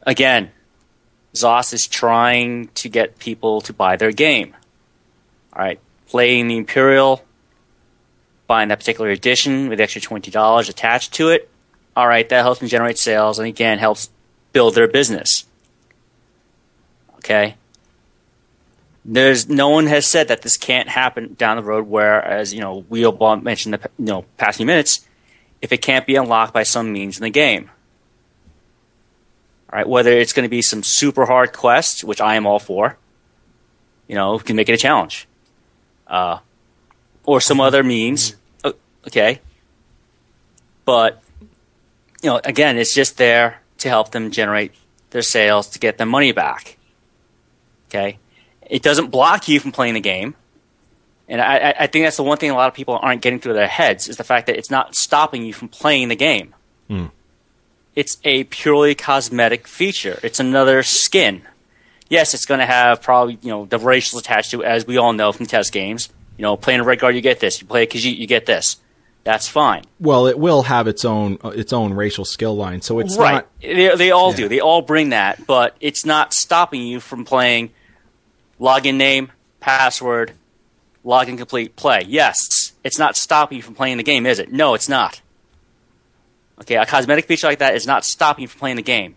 again, 0.03 0.51
Zos 1.35 1.73
is 1.73 1.87
trying 1.87 2.69
to 2.75 2.89
get 2.89 3.19
people 3.19 3.61
to 3.63 3.73
buy 3.73 3.97
their 3.97 4.13
game. 4.13 4.55
All 5.53 5.63
right, 5.63 5.81
playing 6.09 6.49
the 6.49 6.57
Imperial, 6.57 7.25
buying 8.47 8.69
that 8.69 8.79
particular 8.79 9.11
edition 9.11 9.69
with 9.69 9.79
the 9.79 9.85
extra 9.85 10.01
twenty 10.01 10.31
dollars 10.31 10.69
attached 10.69 11.13
to 11.15 11.31
it. 11.31 11.49
All 11.97 12.07
right, 12.07 12.29
that 12.29 12.43
helps 12.43 12.61
them 12.61 12.69
generate 12.69 12.99
sales, 12.99 13.39
and 13.39 13.49
again 13.49 13.79
helps 13.79 14.11
build 14.53 14.75
their 14.75 14.89
business. 14.89 15.45
Okay. 17.17 17.57
There's 19.05 19.49
no 19.49 19.69
one 19.69 19.87
has 19.87 20.07
said 20.07 20.29
that 20.29 20.43
this 20.43 20.57
can't 20.57 20.89
happen 20.89 21.35
down 21.35 21.57
the 21.57 21.63
road. 21.63 21.87
Whereas 21.87 22.53
you 22.53 22.61
know 22.61 22.83
Wheelball 22.83 23.43
mentioned 23.43 23.75
the 23.75 23.91
you 23.99 24.07
know 24.07 24.25
past 24.37 24.57
few 24.57 24.67
minutes, 24.67 25.07
if 25.63 25.73
it 25.73 25.79
can't 25.79 26.07
be 26.07 26.17
unlocked 26.17 26.53
by 26.53 26.65
some 26.65 26.93
means 26.93 27.17
in 27.17 27.23
the 27.23 27.31
game. 27.31 27.71
All 29.73 29.79
right, 29.79 29.89
whether 29.89 30.13
it's 30.13 30.33
going 30.33 30.45
to 30.45 30.51
be 30.51 30.63
some 30.63 30.83
super 30.85 31.27
hard 31.27 31.53
quest, 31.53 32.05
which 32.05 32.21
I 32.21 32.37
am 32.37 32.47
all 32.47 32.61
for, 32.61 32.97
you 34.07 34.15
know, 34.15 34.39
can 34.39 34.55
make 34.55 34.69
it 34.69 34.75
a 34.75 34.77
challenge, 34.77 35.27
uh, 36.07 36.39
or 37.27 37.41
some 37.41 37.61
other 37.61 37.83
means. 37.83 38.37
Mm-hmm. 38.65 38.79
Okay, 39.09 39.41
but 40.85 41.23
you 42.23 42.31
know, 42.31 42.41
again, 42.45 42.79
it's 42.79 42.95
just 42.95 43.19
there 43.19 43.61
to 43.79 43.89
help 43.89 44.13
them 44.13 44.31
generate 44.31 44.73
their 45.11 45.23
sales 45.23 45.69
to 45.71 45.79
get 45.79 45.99
their 45.99 46.07
money 46.07 46.33
back. 46.33 46.79
Okay, 47.89 48.19
it 48.63 48.83
doesn't 48.83 49.09
block 49.11 49.49
you 49.49 49.61
from 49.61 49.73
playing 49.73 49.95
the 49.95 50.01
game, 50.01 50.35
and 51.29 51.41
I, 51.41 51.75
I- 51.79 51.87
think 51.87 52.05
that's 52.05 52.17
the 52.17 52.23
one 52.23 52.39
thing 52.39 52.51
a 52.51 52.55
lot 52.55 52.69
of 52.69 52.75
people 52.75 52.99
aren't 53.01 53.23
getting 53.23 53.39
through 53.39 53.55
their 53.55 53.69
heads 53.69 54.09
is 54.09 54.17
the 54.17 54.25
fact 54.25 54.47
that 54.47 54.57
it's 54.57 54.71
not 54.71 54.95
stopping 54.95 55.45
you 55.45 55.53
from 55.53 55.69
playing 55.69 56.09
the 56.09 56.17
game 56.17 56.55
hmm. 56.89 57.07
it's 57.95 58.19
a 58.25 58.45
purely 58.45 58.95
cosmetic 58.95 59.69
feature. 59.69 60.19
It's 60.23 60.41
another 60.41 60.83
skin. 60.83 61.43
Yes, 62.09 62.35
it's 62.35 62.47
going 62.47 62.61
to 62.61 62.67
have 62.67 63.03
probably 63.03 63.39
you 63.43 63.51
know 63.51 63.67
the 63.67 63.79
racials 63.79 64.19
attached 64.19 64.51
to 64.53 64.63
it, 64.63 64.67
as 64.67 64.87
we 64.87 64.97
all 64.97 65.13
know 65.13 65.33
from 65.33 65.47
TES 65.47 65.71
games. 65.71 66.09
You 66.37 66.43
know, 66.43 66.57
playing 66.57 66.81
a 66.81 66.85
Redguard, 66.85 67.15
you 67.15 67.21
get 67.21 67.41
this. 67.41 67.61
You 67.61 67.67
play 67.67 67.83
a 67.85 67.87
Khajiit, 67.87 68.17
you 68.19 68.27
get 68.27 68.47
this. 68.47 68.77
That's 69.25 69.49
fine. 69.49 69.83
Well, 69.99 70.27
it 70.27 70.39
will 70.39 70.63
have 70.65 70.87
its 70.87 71.05
own 71.05 71.39
uh, 71.43 71.49
its 71.49 71.73
own 71.73 71.95
racial 71.95 72.25
skill 72.25 72.55
line, 72.57 72.81
so 72.83 73.01
it's 73.01 73.17
right. 73.17 73.33
not. 73.35 73.49
They, 73.61 73.97
they 73.97 74.11
all 74.13 74.31
Yeah. 74.31 74.37
do. 74.37 74.49
They 74.49 74.61
all 74.61 74.83
bring 74.83 75.09
that, 75.11 75.47
but 75.47 75.77
it's 75.81 76.05
not 76.05 76.33
stopping 76.33 76.83
you 76.83 77.01
from 77.01 77.25
playing 77.25 77.71
login 78.61 78.95
name, 78.95 79.33
password, 79.59 80.33
login 81.05 81.37
complete, 81.39 81.75
play. 81.75 82.03
Yes, 82.07 82.39
it's 82.85 82.99
not 83.01 83.17
stopping 83.17 83.57
you 83.57 83.63
from 83.63 83.75
playing 83.75 83.97
the 83.97 84.05
game, 84.05 84.27
is 84.27 84.39
it? 84.39 84.53
No, 84.53 84.75
it's 84.75 84.89
not. 84.89 85.21
Okay, 86.61 86.77
a 86.77 86.87
cosmetic 86.87 87.27
feature 87.27 87.49
like 87.49 87.59
that 87.59 87.75
is 87.75 87.87
not 87.87 88.05
stopping 88.05 88.43
you 88.43 88.49
from 88.49 88.61
playing 88.61 88.77
the 88.77 88.83
game. 88.83 89.17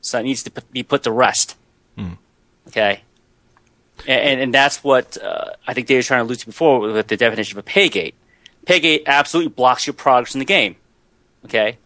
So 0.00 0.18
it 0.18 0.24
needs 0.24 0.42
to 0.44 0.50
p- 0.50 0.62
be 0.72 0.82
put 0.82 1.02
to 1.04 1.10
rest. 1.12 1.56
Okay? 2.68 3.00
And, 4.06 4.20
and, 4.20 4.40
and 4.40 4.54
that's 4.54 4.82
what 4.84 5.16
uh, 5.22 5.52
I 5.66 5.74
think 5.74 5.86
Dave 5.86 5.98
was 5.98 6.06
trying 6.06 6.20
to 6.20 6.24
allude 6.24 6.38
to 6.40 6.46
before 6.46 6.80
with 6.80 7.08
the 7.08 7.16
definition 7.16 7.58
of 7.58 7.64
a 7.64 7.66
pay 7.66 7.88
gate. 7.88 8.14
Pay 8.66 8.80
gate 8.80 9.02
absolutely 9.06 9.50
blocks 9.50 9.86
your 9.86 9.94
progress 9.94 10.34
in 10.34 10.38
the 10.38 10.44
game. 10.44 10.76
Okay? 11.44 11.78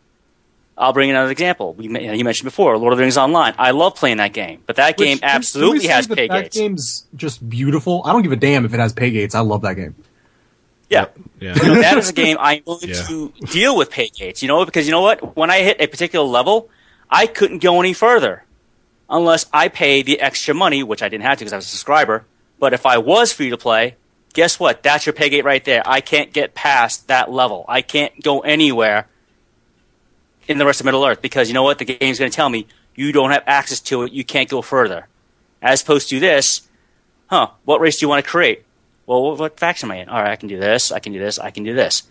I'll 0.76 0.93
bring 0.93 1.10
another 1.10 1.30
example. 1.30 1.74
We, 1.74 1.86
men- 1.89 2.16
you 2.18 2.24
mentioned 2.24 2.47
before, 2.47 2.76
Lord 2.78 2.93
of 2.93 2.98
the 2.98 3.02
Rings 3.02 3.16
Online. 3.18 3.55
I 3.59 3.70
love 3.72 3.94
playing 3.94 4.16
that 4.16 4.32
game, 4.32 4.62
but 4.66 4.76
that 4.76 4.97
game 4.97 5.12
Which, 5.14 5.20
can- 5.20 5.28
can 5.28 5.36
absolutely 5.36 5.86
has 5.89 6.09
that 6.09 6.16
pay 6.16 6.28
that 6.28 6.43
gates. 6.44 6.56
game's 6.56 7.06
just 7.14 7.48
beautiful. 7.48 8.02
I 8.05 8.12
don't 8.12 8.22
give 8.22 8.32
a 8.32 8.36
damn 8.36 8.64
if 8.64 8.72
it 8.74 8.80
has 8.80 8.93
pay 8.93 9.10
gates. 9.10 9.34
I 9.34 9.40
love 9.40 9.62
that 9.62 9.74
game. 9.74 9.94
Yeah. 10.89 11.06
Yeah. 11.40 11.55
You 11.56 11.68
know, 11.68 11.80
that 11.80 11.98
is 11.98 12.10
a 12.10 12.12
game 12.12 12.36
I'm 12.40 12.62
willing 12.66 12.89
Yeah. 12.89 13.02
to 13.06 13.32
deal 13.51 13.76
with 13.76 13.90
pay 13.90 14.09
gates, 14.09 14.43
you 14.43 14.48
know, 14.48 14.64
because 14.64 14.86
you 14.86 14.93
know 14.93 15.01
what? 15.02 15.36
When 15.36 15.51
I 15.51 15.60
hit 15.60 15.76
a 15.80 15.86
particular 15.86 16.26
level, 16.26 16.68
I 17.10 17.26
couldn't 17.26 17.62
go 17.62 17.78
any 17.80 17.93
further 17.93 18.44
unless 19.12 19.47
I 19.52 19.68
pay 19.68 20.02
the 20.02 20.20
extra 20.20 20.55
money, 20.55 20.82
which 20.82 21.02
I 21.02 21.09
didn't 21.09 21.24
have 21.24 21.39
to 21.39 21.44
because 21.44 21.52
I 21.52 21.56
was 21.56 21.66
a 21.66 21.68
subscriber. 21.68 22.24
But 22.59 22.72
if 22.72 22.86
I 22.86 22.98
was 22.98 23.32
free 23.32 23.51
to 23.51 23.59
play, 23.59 23.97
guess 24.32 24.59
what? 24.59 24.82
That's 24.82 25.05
your 25.05 25.12
pay 25.12 25.28
gate 25.28 25.44
right 25.44 25.64
there. 25.64 25.82
I 25.84 26.01
can't 26.01 26.32
get 26.32 26.55
past 26.55 27.09
that 27.09 27.30
level. 27.30 27.66
I 27.68 27.82
can't 27.82 28.20
go 28.22 28.40
anywhere 28.40 29.06
in 30.48 30.59
the 30.59 30.64
rest 30.64 30.80
of 30.80 30.86
Middle 30.86 31.05
Earth 31.05 31.20
because 31.20 31.48
you 31.48 31.55
know 31.55 31.62
what? 31.62 31.78
The 31.78 31.84
game's 31.84 32.18
going 32.18 32.30
to 32.30 32.34
tell 32.34 32.48
me 32.48 32.66
you 32.94 33.12
don't 33.12 33.30
have 33.30 33.44
access 33.47 33.80
to 33.80 34.05
it. 34.05 34.12
You 34.12 34.24
can't 34.24 34.48
go 34.48 34.62
further. 34.62 35.09
As 35.60 35.82
opposed 35.82 36.09
to 36.09 36.18
this, 36.18 36.68
huh? 37.28 37.51
What 37.64 37.80
race 37.80 38.01
do 38.01 38.05
you 38.05 38.09
want 38.09 38.24
to 38.24 38.30
create? 38.30 38.64
Well, 39.06 39.22
what, 39.22 39.39
what 39.39 39.60
faction 39.60 39.90
am 39.90 39.93
I 39.93 39.97
in? 40.02 40.09
All 40.09 40.20
right, 40.20 40.32
I 40.32 40.36
can 40.36 40.48
do 40.48 40.59
this. 40.59 40.90
I 40.90 40.98
can 40.98 41.12
do 41.12 41.18
this. 41.18 41.39
I 41.39 41.51
can 41.51 41.64
do 41.64 41.74
this. 41.74 42.05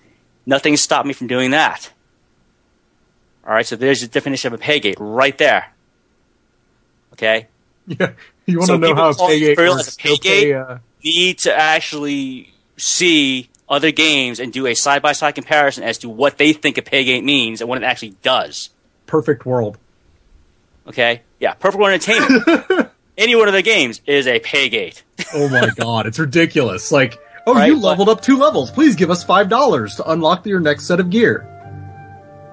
Nothing 0.45 0.77
stopped 0.77 1.07
me 1.07 1.13
from 1.13 1.27
doing 1.27 1.51
that. 1.51 1.91
All 3.45 3.53
right, 3.53 3.65
so 3.65 3.75
there's 3.75 4.01
the 4.01 4.07
definition 4.07 4.53
of 4.53 4.59
a 4.59 4.63
pay 4.63 4.79
gate 4.79 4.97
right 4.99 5.37
there. 5.37 5.73
Okay, 7.13 7.47
Yeah, 7.87 8.11
you 8.45 8.57
want 8.59 8.67
So 8.67 8.73
to 8.79 8.87
know 8.87 8.95
how 8.95 9.09
a 9.09 9.13
call 9.15 9.27
pay 9.27 9.39
gate 9.39 9.57
works? 9.57 9.97
a 10.03 10.17
pay 10.19 10.53
uh, 10.53 10.77
need 11.03 11.37
to 11.39 11.55
actually 11.57 12.53
see 12.77 13.49
other 13.69 13.91
games 13.91 14.39
and 14.39 14.51
do 14.51 14.65
a 14.67 14.73
side 14.73 15.01
by 15.01 15.11
side 15.13 15.35
comparison 15.35 15.83
as 15.83 15.97
to 15.99 16.09
what 16.09 16.37
they 16.37 16.51
think 16.53 16.77
a 16.77 16.81
pay 16.81 17.03
gate 17.03 17.23
means 17.23 17.61
and 17.61 17.69
what 17.69 17.77
it 17.77 17.83
actually 17.83 18.15
does. 18.21 18.69
perfect 19.07 19.45
world. 19.45 19.77
Okay, 20.87 21.21
yeah, 21.39 21.53
Perfect 21.53 21.79
World 21.79 21.93
Entertainment. 21.93 22.89
Any 23.17 23.35
one 23.35 23.47
of 23.47 23.53
the 23.53 23.61
games 23.61 24.01
is 24.07 24.25
a 24.25 24.39
pay 24.39 24.67
gate. 24.67 25.03
Oh 25.33 25.47
my 25.47 25.69
god, 25.75 26.07
it's 26.07 26.17
ridiculous. 26.17 26.91
Like, 26.91 27.19
oh, 27.45 27.53
Right, 27.53 27.67
you 27.67 27.77
leveled 27.79 28.09
up 28.09 28.21
two 28.21 28.37
levels. 28.37 28.71
Please 28.71 28.95
give 28.95 29.11
us 29.11 29.23
five 29.23 29.47
dollars 29.47 29.95
to 29.97 30.09
unlock 30.09 30.45
your 30.45 30.59
next 30.59 30.85
set 30.87 30.99
of 30.99 31.09
gear. 31.11 31.45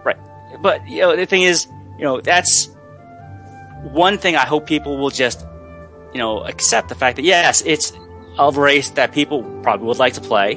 Right. 0.05 0.17
But 0.61 0.87
you 0.87 1.01
know, 1.01 1.17
the 1.17 1.25
thing 1.27 1.43
is, 1.43 1.67
you 1.97 2.05
know, 2.05 2.21
that's 2.21 2.69
one 3.83 4.19
thing 4.19 4.37
I 4.37 4.45
hope 4.47 4.67
people 4.67 4.97
will 4.99 5.11
just, 5.11 5.47
you 6.13 6.19
know, 6.19 6.41
accept 6.45 6.89
the 6.89 6.95
fact 6.95 7.17
that 7.17 7.23
yes, 7.25 7.63
it's 7.65 7.93
a 8.39 8.51
race 8.53 8.91
that 8.91 9.13
people 9.13 9.43
probably 9.63 9.87
would 9.89 9.99
like 9.99 10.15
to 10.15 10.21
play, 10.21 10.55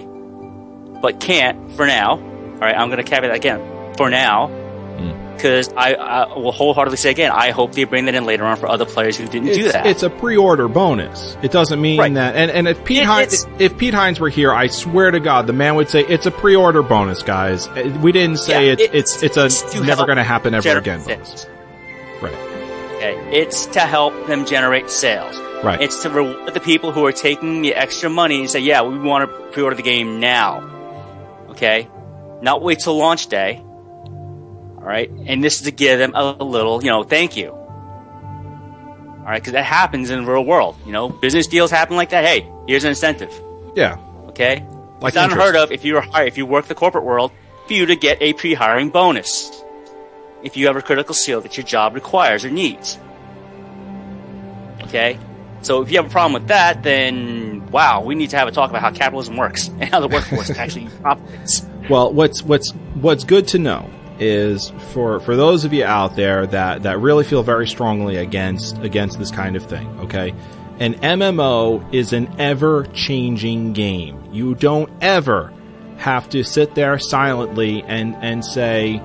but 1.01 1.19
can't 1.19 1.71
for 1.73 1.85
now. 1.87 2.11
All 2.11 2.57
right, 2.67 2.75
I'm 2.75 2.89
going 2.89 3.03
to 3.03 3.09
caveat 3.09 3.29
that 3.31 3.35
again 3.35 3.95
for 3.97 4.09
now. 4.09 4.47
Hmm. 4.47 5.31
Because 5.35 5.73
I, 5.75 5.93
I 5.95 6.37
will 6.37 6.51
wholeheartedly 6.51 6.97
say 6.97 7.09
again, 7.09 7.31
I 7.31 7.49
hope 7.49 7.71
they 7.73 7.85
bring 7.85 8.05
that 8.05 8.13
in 8.13 8.25
later 8.25 8.43
on 8.45 8.57
for 8.57 8.67
other 8.69 8.85
players 8.85 9.17
who 9.17 9.25
didn't 9.27 9.47
do 9.53 9.71
that. 9.71 9.87
it's 9.87 10.03
a 10.03 10.09
pre-order 10.11 10.67
bonus. 10.67 11.35
It 11.41 11.51
doesn't 11.51 11.81
mean 11.81 11.99
Right. 11.99 12.13
that. 12.13 12.35
And, 12.35 12.51
and 12.51 12.67
if 12.67 12.83
Pete 12.85 12.99
It- 12.99 13.05
Hines, 13.05 13.47
if 13.57 13.75
Pete 13.79 13.95
Hines 13.95 14.19
were 14.19 14.29
here, 14.29 14.53
I 14.53 14.67
swear 14.67 15.09
to 15.09 15.19
God, 15.19 15.47
the 15.47 15.53
man 15.53 15.73
would 15.75 15.89
say 15.89 16.01
it's 16.01 16.27
a 16.27 16.31
pre-order 16.31 16.83
bonus, 16.83 17.23
guys. 17.23 17.67
We 18.01 18.11
didn't 18.11 18.37
say 18.37 18.67
Yeah, 18.67 18.73
it's 18.73 19.23
it's 19.23 19.23
it's 19.23 19.63
it's 19.63 19.75
a 19.75 19.83
never 19.83 20.05
going 20.05 20.17
to 20.17 20.23
happen 20.23 20.53
ever 20.53 20.77
again 20.77 21.01
bonus. 21.01 21.47
Right. 22.21 22.35
Okay, 23.01 23.17
it's 23.35 23.65
to 23.67 23.79
help 23.79 24.27
them 24.27 24.45
generate 24.45 24.91
sales. 24.91 25.35
Right. 25.63 25.81
It's 25.81 26.03
to 26.03 26.09
reward 26.11 26.53
the 26.53 26.59
people 26.59 26.91
who 26.91 27.03
are 27.07 27.11
taking 27.11 27.63
the 27.63 27.73
extra 27.73 28.11
money 28.11 28.41
and 28.41 28.49
say, 28.49 28.59
yeah, 28.59 28.83
we 28.83 28.99
want 28.99 29.27
to 29.27 29.37
pre-order 29.51 29.75
the 29.75 29.81
game 29.81 30.19
now. 30.19 30.61
Okay? 31.49 31.89
Not 32.43 32.61
wait 32.61 32.79
till 32.79 32.95
launch 32.95 33.25
day. 33.25 33.57
All 33.57 34.83
right? 34.83 35.09
And 35.09 35.43
this 35.43 35.55
is 35.57 35.61
to 35.63 35.71
give 35.71 35.97
them 35.97 36.11
a 36.13 36.31
little, 36.43 36.83
you 36.83 36.91
know, 36.91 37.01
thank 37.01 37.35
you. 37.37 37.49
All 37.51 39.23
right? 39.25 39.41
Because 39.41 39.53
that 39.53 39.65
happens 39.65 40.11
in 40.11 40.23
the 40.23 40.31
real 40.31 40.45
world. 40.45 40.75
You 40.85 40.91
know, 40.91 41.09
business 41.09 41.47
deals 41.47 41.71
happen 41.71 41.95
like 41.95 42.09
that. 42.09 42.23
Hey, 42.23 42.47
here's 42.67 42.83
an 42.83 42.89
incentive. 42.89 43.33
Yeah. 43.75 43.97
Okay? 44.27 44.63
Like 44.99 45.15
it's 45.15 45.17
interest. 45.17 45.23
unheard 45.23 45.55
of 45.55 45.71
if 45.71 45.83
you're 45.85 46.01
hi- 46.01 46.25
if 46.25 46.37
you 46.37 46.45
work 46.45 46.67
the 46.67 46.75
corporate 46.75 47.03
world 47.03 47.31
for 47.65 47.73
you 47.73 47.87
to 47.87 47.95
get 47.95 48.21
a 48.21 48.33
pre-hiring 48.33 48.89
bonus 48.89 49.63
if 50.43 50.57
you 50.57 50.67
have 50.67 50.75
a 50.75 50.81
critical 50.81 51.13
skill 51.13 51.41
that 51.41 51.57
your 51.57 51.65
job 51.65 51.95
requires 51.95 52.45
or 52.45 52.49
needs. 52.49 52.97
Okay, 54.83 55.17
so 55.61 55.81
if 55.81 55.91
you 55.91 55.97
have 55.97 56.07
a 56.07 56.09
problem 56.09 56.33
with 56.33 56.47
that, 56.47 56.83
then 56.83 57.69
wow, 57.71 58.01
we 58.01 58.15
need 58.15 58.31
to 58.31 58.37
have 58.37 58.47
a 58.47 58.51
talk 58.51 58.69
about 58.69 58.81
how 58.81 58.91
capitalism 58.91 59.37
works 59.37 59.67
and 59.79 59.83
how 59.85 59.99
the 59.99 60.07
workforce 60.07 60.49
actually 60.57 60.89
operates. 61.03 61.65
Well, 61.89 62.13
what's 62.13 62.43
what's 62.43 62.71
what's 62.95 63.23
good 63.23 63.47
to 63.49 63.59
know 63.59 63.89
is 64.19 64.71
for 64.93 65.19
for 65.19 65.35
those 65.35 65.65
of 65.65 65.73
you 65.73 65.83
out 65.83 66.15
there 66.15 66.45
that 66.47 66.83
that 66.83 66.99
really 66.99 67.23
feel 67.23 67.43
very 67.43 67.67
strongly 67.67 68.17
against 68.17 68.77
against 68.79 69.19
this 69.19 69.31
kind 69.31 69.55
of 69.55 69.65
thing. 69.65 69.87
Okay, 70.01 70.33
an 70.79 70.95
MMO 70.95 71.93
is 71.93 72.13
an 72.13 72.39
ever 72.39 72.85
changing 72.93 73.73
game. 73.73 74.29
You 74.31 74.55
don't 74.55 74.91
ever 75.01 75.53
have 75.97 76.29
to 76.29 76.43
sit 76.43 76.75
there 76.75 76.97
silently 76.97 77.83
and 77.83 78.15
and 78.17 78.43
say, 78.43 79.01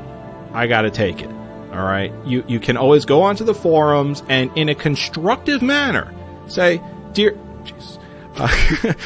"I 0.57 0.67
got 0.67 0.83
to 0.83 0.91
take 0.91 1.21
it." 1.21 1.31
All 1.73 1.85
right, 1.85 2.13
you 2.25 2.43
you 2.47 2.59
can 2.59 2.77
always 2.77 3.05
go 3.05 3.23
onto 3.23 3.45
the 3.45 3.55
forums 3.55 4.23
and 4.29 4.51
in 4.57 4.69
a 4.69 4.75
constructive 4.75 5.63
manner 5.63 6.13
say, 6.47 6.81
"Dear." 7.13 7.37
Uh, 8.37 8.49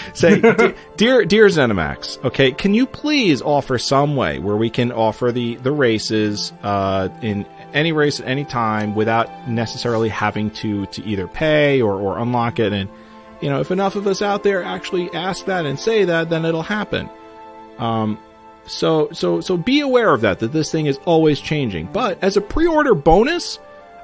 say, 0.12 0.40
"De- 0.40 0.74
dear, 0.96 1.24
dear 1.24 1.46
Zenimax, 1.46 2.22
okay, 2.24 2.52
can 2.52 2.74
you 2.74 2.86
please 2.86 3.42
offer 3.42 3.78
some 3.78 4.16
way 4.16 4.38
where 4.38 4.56
we 4.56 4.70
can 4.70 4.92
offer 4.92 5.30
the 5.32 5.56
the 5.56 5.72
races 5.72 6.52
uh, 6.62 7.08
in 7.22 7.46
any 7.72 7.92
race 7.92 8.20
at 8.20 8.26
any 8.26 8.44
time 8.44 8.94
without 8.94 9.48
necessarily 9.48 10.08
having 10.08 10.50
to 10.50 10.86
to 10.86 11.04
either 11.04 11.26
pay 11.26 11.80
or 11.80 11.94
or 11.94 12.18
unlock 12.18 12.58
it? 12.58 12.72
And 12.72 12.88
you 13.40 13.48
know, 13.48 13.60
if 13.60 13.70
enough 13.70 13.96
of 13.96 14.06
us 14.06 14.20
out 14.20 14.42
there 14.42 14.62
actually 14.62 15.12
ask 15.14 15.46
that 15.46 15.64
and 15.64 15.78
say 15.78 16.04
that, 16.04 16.28
then 16.30 16.44
it'll 16.44 16.62
happen. 16.62 17.08
Um, 17.78 18.18
so 18.70 19.10
so 19.12 19.40
so 19.40 19.56
be 19.56 19.80
aware 19.80 20.12
of 20.12 20.20
that 20.22 20.38
that 20.40 20.52
this 20.52 20.70
thing 20.70 20.86
is 20.86 20.98
always 21.04 21.40
changing. 21.40 21.86
But 21.92 22.22
as 22.22 22.36
a 22.36 22.40
pre-order 22.40 22.94
bonus, 22.94 23.58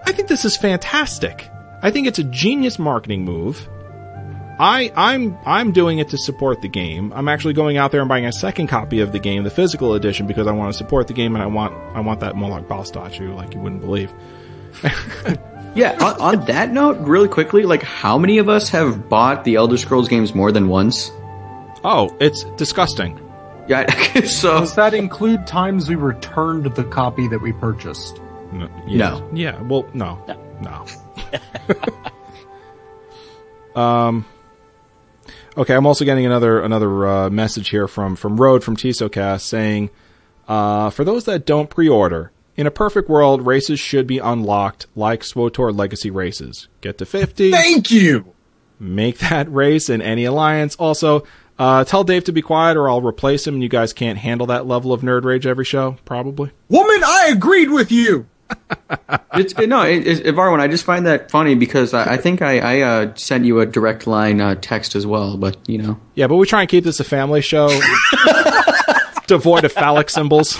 I 0.04 0.12
think 0.12 0.28
this 0.28 0.44
is 0.44 0.56
fantastic. 0.56 1.48
I 1.82 1.90
think 1.90 2.06
it's 2.06 2.18
a 2.18 2.24
genius 2.24 2.78
marketing 2.78 3.24
move. 3.24 3.68
I 4.58 4.90
I'm 4.96 5.36
I'm 5.44 5.72
doing 5.72 5.98
it 5.98 6.08
to 6.10 6.18
support 6.18 6.62
the 6.62 6.68
game. 6.68 7.12
I'm 7.12 7.28
actually 7.28 7.54
going 7.54 7.76
out 7.76 7.92
there 7.92 8.00
and 8.00 8.08
buying 8.08 8.26
a 8.26 8.32
second 8.32 8.68
copy 8.68 9.00
of 9.00 9.12
the 9.12 9.18
game, 9.18 9.44
the 9.44 9.50
physical 9.50 9.94
edition, 9.94 10.26
because 10.26 10.46
I 10.46 10.52
want 10.52 10.72
to 10.72 10.78
support 10.78 11.08
the 11.08 11.14
game 11.14 11.34
and 11.34 11.42
I 11.42 11.46
want 11.46 11.74
I 11.94 12.00
want 12.00 12.20
that 12.20 12.34
Molag 12.34 12.66
Bal 12.66 12.84
statue 12.84 13.34
like 13.34 13.54
you 13.54 13.60
wouldn't 13.60 13.82
believe. 13.82 14.12
Yeah. 15.76 15.98
on, 16.02 16.38
on 16.38 16.46
that 16.46 16.72
note, 16.72 16.98
really 17.00 17.28
quickly, 17.28 17.64
like 17.64 17.82
how 17.82 18.16
many 18.16 18.38
of 18.38 18.48
us 18.48 18.70
have 18.70 19.10
bought 19.10 19.44
the 19.44 19.56
Elder 19.56 19.76
Scrolls 19.76 20.08
games 20.08 20.34
more 20.34 20.50
than 20.50 20.68
once? 20.68 21.10
Oh, 21.84 22.16
it's 22.18 22.44
disgusting. 22.56 23.20
Yeah. 23.68 24.20
so 24.24 24.60
Does 24.60 24.74
that 24.76 24.94
include 24.94 25.46
times 25.46 25.88
we 25.88 25.94
returned 25.96 26.66
the 26.74 26.84
copy 26.84 27.28
that 27.28 27.40
we 27.40 27.52
purchased? 27.52 28.20
No. 28.52 28.68
No. 28.86 29.28
Yeah. 29.32 29.60
Well, 29.62 29.88
no. 29.92 30.18
No. 30.60 30.86
um. 33.80 34.24
Okay, 35.56 35.74
I'm 35.74 35.86
also 35.86 36.04
getting 36.04 36.26
another 36.26 36.60
another 36.60 37.06
uh, 37.06 37.30
message 37.30 37.70
here 37.70 37.88
from 37.88 38.14
from 38.14 38.36
Road 38.40 38.62
from 38.62 38.76
TisoCast 38.76 39.40
saying, 39.40 39.90
uh, 40.48 40.90
for 40.90 41.02
those 41.02 41.24
that 41.24 41.46
don't 41.46 41.70
pre-order, 41.70 42.30
in 42.56 42.66
a 42.66 42.70
perfect 42.70 43.08
world, 43.08 43.46
races 43.46 43.80
should 43.80 44.06
be 44.06 44.18
unlocked 44.18 44.86
like 44.94 45.22
SWTOR 45.22 45.74
Legacy 45.76 46.10
races. 46.10 46.68
Get 46.82 46.98
to 46.98 47.06
50, 47.06 47.50
Thank 47.50 47.90
you. 47.90 48.34
make 48.78 49.18
that 49.18 49.50
race 49.50 49.88
in 49.88 50.02
any 50.02 50.24
alliance. 50.26 50.76
Also, 50.76 51.24
uh, 51.58 51.84
tell 51.84 52.04
Dave 52.04 52.24
to 52.24 52.32
be 52.32 52.42
quiet 52.42 52.76
or 52.76 52.88
I'll 52.88 53.00
replace 53.02 53.46
him. 53.46 53.54
and 53.54 53.62
You 53.62 53.68
guys 53.68 53.92
can't 53.92 54.18
handle 54.18 54.46
that 54.48 54.66
level 54.66 54.92
of 54.92 55.02
nerd 55.02 55.24
rage 55.24 55.46
every 55.46 55.64
show, 55.64 55.96
probably. 56.04 56.50
Woman, 56.68 57.02
I 57.04 57.28
agreed 57.32 57.70
with 57.70 57.90
you. 57.90 58.26
it's 59.34 59.56
no, 59.58 59.82
it, 59.82 60.06
it, 60.06 60.34
Varwin, 60.34 60.60
I 60.60 60.68
just 60.68 60.84
find 60.84 61.04
that 61.06 61.30
funny 61.32 61.56
because 61.56 61.92
I, 61.92 62.12
I 62.12 62.16
think 62.16 62.42
I, 62.42 62.58
I 62.58 62.80
uh, 62.82 63.14
sent 63.16 63.44
you 63.44 63.58
a 63.60 63.66
direct 63.66 64.06
line 64.06 64.40
uh, 64.40 64.54
text 64.60 64.94
as 64.94 65.04
well, 65.04 65.36
but 65.36 65.56
you 65.68 65.78
know. 65.78 65.98
Yeah, 66.14 66.28
but 66.28 66.36
we 66.36 66.46
try 66.46 66.60
and 66.60 66.70
keep 66.70 66.84
this 66.84 67.00
a 67.00 67.04
family 67.04 67.40
show, 67.40 67.68
devoid 69.26 69.64
of 69.64 69.72
phallic 69.72 70.10
symbols. 70.10 70.58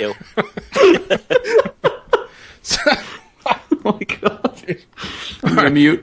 Ew. 0.00 0.14
Oh 3.84 3.92
my 3.92 4.04
god. 4.18 4.76
I'm 5.44 5.54
gonna 5.54 5.70
mute. 5.70 6.02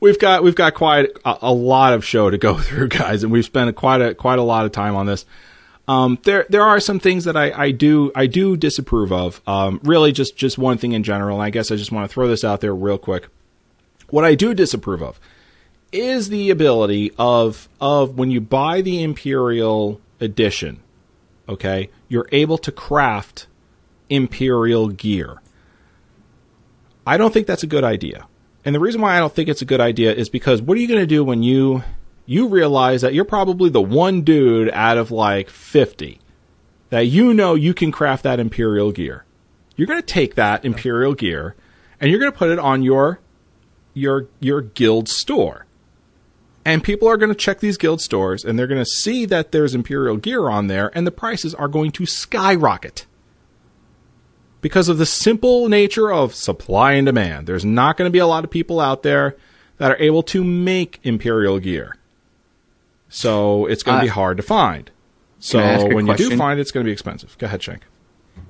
We've 0.00 0.18
got 0.18 0.42
we've 0.42 0.54
got 0.54 0.74
quite 0.74 1.10
a, 1.24 1.38
a 1.42 1.52
lot 1.52 1.92
of 1.92 2.04
show 2.04 2.30
to 2.30 2.38
go 2.38 2.54
through, 2.58 2.88
guys, 2.88 3.22
and 3.22 3.32
we've 3.32 3.44
spent 3.44 3.74
quite 3.76 4.00
a 4.00 4.14
quite 4.14 4.38
a 4.38 4.42
lot 4.42 4.64
of 4.64 4.72
time 4.72 4.96
on 4.96 5.06
this. 5.06 5.24
Um, 5.86 6.18
there 6.24 6.44
there 6.48 6.62
are 6.62 6.80
some 6.80 7.00
things 7.00 7.24
that 7.24 7.36
I, 7.36 7.50
I 7.50 7.70
do 7.70 8.12
I 8.14 8.26
do 8.26 8.56
disapprove 8.56 9.12
of. 9.12 9.40
Um, 9.46 9.80
really, 9.82 10.12
just 10.12 10.36
just 10.36 10.58
one 10.58 10.78
thing 10.78 10.92
in 10.92 11.02
general. 11.02 11.38
And 11.38 11.44
I 11.44 11.50
guess 11.50 11.70
I 11.70 11.76
just 11.76 11.92
want 11.92 12.08
to 12.08 12.12
throw 12.12 12.28
this 12.28 12.44
out 12.44 12.60
there 12.60 12.74
real 12.74 12.98
quick. 12.98 13.28
What 14.10 14.24
I 14.24 14.34
do 14.34 14.54
disapprove 14.54 15.02
of 15.02 15.18
is 15.92 16.28
the 16.28 16.50
ability 16.50 17.12
of 17.18 17.68
of 17.80 18.18
when 18.18 18.30
you 18.30 18.40
buy 18.40 18.82
the 18.82 19.02
Imperial 19.02 20.00
edition, 20.20 20.80
okay, 21.48 21.88
you're 22.08 22.28
able 22.32 22.58
to 22.58 22.72
craft 22.72 23.46
Imperial 24.10 24.88
gear. 24.88 25.40
I 27.06 27.16
don't 27.16 27.32
think 27.32 27.46
that's 27.46 27.62
a 27.62 27.66
good 27.66 27.84
idea. 27.84 28.26
And 28.68 28.74
the 28.74 28.80
reason 28.80 29.00
why 29.00 29.16
I 29.16 29.18
don't 29.18 29.34
think 29.34 29.48
it's 29.48 29.62
a 29.62 29.64
good 29.64 29.80
idea 29.80 30.12
is 30.12 30.28
because 30.28 30.60
what 30.60 30.76
are 30.76 30.80
you 30.82 30.88
going 30.88 31.00
to 31.00 31.06
do 31.06 31.24
when 31.24 31.42
you 31.42 31.84
you 32.26 32.48
realize 32.48 33.00
that 33.00 33.14
you're 33.14 33.24
probably 33.24 33.70
the 33.70 33.80
one 33.80 34.20
dude 34.20 34.68
out 34.74 34.98
of 34.98 35.10
like 35.10 35.48
50 35.48 36.20
that 36.90 37.06
you 37.06 37.32
know 37.32 37.54
you 37.54 37.72
can 37.72 37.90
craft 37.90 38.24
that 38.24 38.38
imperial 38.38 38.92
gear. 38.92 39.24
You're 39.74 39.86
going 39.86 40.02
to 40.02 40.06
take 40.06 40.34
that 40.34 40.66
imperial 40.66 41.14
gear 41.14 41.56
and 41.98 42.10
you're 42.10 42.20
going 42.20 42.30
to 42.30 42.36
put 42.36 42.50
it 42.50 42.58
on 42.58 42.82
your 42.82 43.20
your 43.94 44.26
your 44.38 44.60
guild 44.60 45.08
store. 45.08 45.64
And 46.62 46.84
people 46.84 47.08
are 47.08 47.16
going 47.16 47.32
to 47.32 47.34
check 47.34 47.60
these 47.60 47.78
guild 47.78 48.02
stores 48.02 48.44
and 48.44 48.58
they're 48.58 48.66
going 48.66 48.84
to 48.84 48.84
see 48.84 49.24
that 49.24 49.50
there's 49.50 49.74
imperial 49.74 50.18
gear 50.18 50.50
on 50.50 50.66
there 50.66 50.90
and 50.94 51.06
the 51.06 51.10
prices 51.10 51.54
are 51.54 51.68
going 51.68 51.90
to 51.92 52.04
skyrocket 52.04 53.06
because 54.60 54.88
of 54.88 54.98
the 54.98 55.06
simple 55.06 55.68
nature 55.68 56.12
of 56.12 56.34
supply 56.34 56.92
and 56.92 57.06
demand. 57.06 57.46
There's 57.46 57.64
not 57.64 57.96
going 57.96 58.08
to 58.08 58.12
be 58.12 58.18
a 58.18 58.26
lot 58.26 58.44
of 58.44 58.50
people 58.50 58.80
out 58.80 59.02
there 59.02 59.36
that 59.78 59.90
are 59.90 59.96
able 59.98 60.22
to 60.24 60.42
make 60.42 60.98
Imperial 61.04 61.58
gear. 61.58 61.96
So 63.08 63.66
it's 63.66 63.82
going 63.82 63.96
to 63.96 64.00
Uh, 64.00 64.04
be 64.04 64.08
hard 64.08 64.36
to 64.36 64.42
find. 64.42 64.90
So 65.38 65.58
I 65.60 65.62
ask 65.62 65.86
a 65.86 65.94
when 65.94 66.06
you 66.06 66.16
do 66.16 66.36
find 66.36 66.58
it, 66.58 66.62
it's 66.62 66.72
going 66.72 66.84
to 66.84 66.88
be 66.88 66.92
expensive. 66.92 67.38
Go 67.38 67.46
ahead, 67.46 67.62
Shank. 67.62 67.82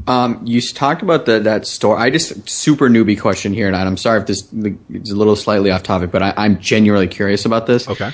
Um, 0.06 0.40
you 0.46 0.60
talked 0.60 1.02
about 1.02 1.26
the, 1.26 1.40
that 1.40 1.66
store. 1.66 1.98
I 1.98 2.10
just 2.10 2.48
super 2.48 2.88
newbie 2.88 3.20
question 3.20 3.52
here, 3.52 3.66
and 3.66 3.76
I'm 3.76 3.96
sorry 3.96 4.20
if 4.20 4.26
this 4.26 4.50
is 4.90 5.10
a 5.10 5.16
little 5.16 5.36
slightly 5.36 5.70
off 5.70 5.82
topic, 5.82 6.10
but 6.10 6.22
I, 6.22 6.34
I'm 6.36 6.58
genuinely 6.60 7.08
curious 7.08 7.44
about 7.44 7.66
this. 7.66 7.88
Okay. 7.88 8.10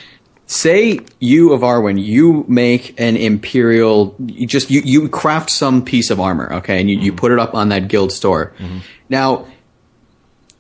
Say 0.46 1.00
you 1.20 1.48
Varwin, 1.50 2.02
you 2.02 2.44
make 2.48 3.00
an 3.00 3.16
imperial, 3.16 4.14
you 4.18 4.46
just 4.46 4.70
you, 4.70 4.82
you 4.84 5.08
craft 5.08 5.48
some 5.48 5.84
piece 5.84 6.10
of 6.10 6.20
armor, 6.20 6.52
okay, 6.56 6.80
and 6.80 6.90
you, 6.90 6.98
you 6.98 7.12
put 7.14 7.32
it 7.32 7.38
up 7.38 7.54
on 7.54 7.70
that 7.70 7.88
guild 7.88 8.12
store. 8.12 8.52
Now, 9.08 9.46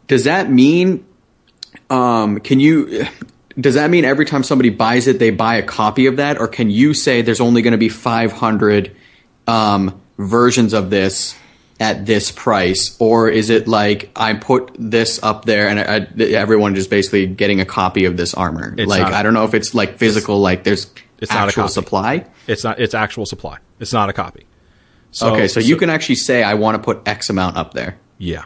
does 0.06 0.24
that 0.24 0.50
mean? 0.50 1.04
Um, 1.90 2.40
can 2.40 2.60
you? 2.60 3.06
Does 3.60 3.74
that 3.74 3.88
mean 3.90 4.04
every 4.04 4.24
time 4.24 4.42
somebody 4.42 4.70
buys 4.70 5.06
it, 5.06 5.18
they 5.18 5.30
buy 5.30 5.56
a 5.56 5.62
copy 5.62 6.06
of 6.06 6.16
that, 6.16 6.38
or 6.38 6.48
can 6.48 6.70
you 6.70 6.92
say 6.94 7.22
there's 7.22 7.40
only 7.40 7.62
going 7.62 7.72
to 7.72 7.78
be 7.78 7.88
500 7.88 8.96
um, 9.46 10.00
versions 10.18 10.72
of 10.72 10.90
this 10.90 11.36
at 11.84 12.06
this 12.06 12.32
price, 12.32 12.96
or 12.98 13.28
is 13.28 13.50
it 13.50 13.68
like 13.68 14.10
I 14.16 14.32
put 14.34 14.74
this 14.78 15.22
up 15.22 15.44
there 15.44 15.68
and 15.68 15.78
I, 15.78 15.84
I, 15.84 16.24
everyone 16.32 16.74
just 16.74 16.88
basically 16.88 17.26
getting 17.26 17.60
a 17.60 17.66
copy 17.66 18.06
of 18.06 18.16
this 18.16 18.32
armor? 18.32 18.74
It's 18.78 18.88
like 18.88 19.02
not- 19.02 19.12
I 19.12 19.22
don't 19.22 19.34
know 19.34 19.44
if 19.44 19.52
it's 19.52 19.74
like 19.74 19.98
physical, 19.98 20.40
like 20.40 20.64
there's 20.64 20.90
it's 21.18 21.30
not 21.30 21.44
a 21.44 21.48
actual 21.48 21.64
copy. 21.64 21.72
supply. 21.72 22.26
It's 22.46 22.64
not. 22.64 22.80
It's 22.80 22.94
actual 22.94 23.26
supply. 23.26 23.58
It's 23.78 23.92
not 23.92 24.08
a 24.08 24.12
copy. 24.12 24.46
So, 25.10 25.32
okay, 25.34 25.46
so, 25.46 25.60
you 25.60 25.76
can 25.76 25.90
actually 25.90 26.16
say 26.16 26.42
I 26.42 26.54
want 26.54 26.76
to 26.76 26.82
put 26.82 27.06
X 27.06 27.30
amount 27.30 27.56
up 27.56 27.72
there. 27.72 27.98
Yeah, 28.18 28.44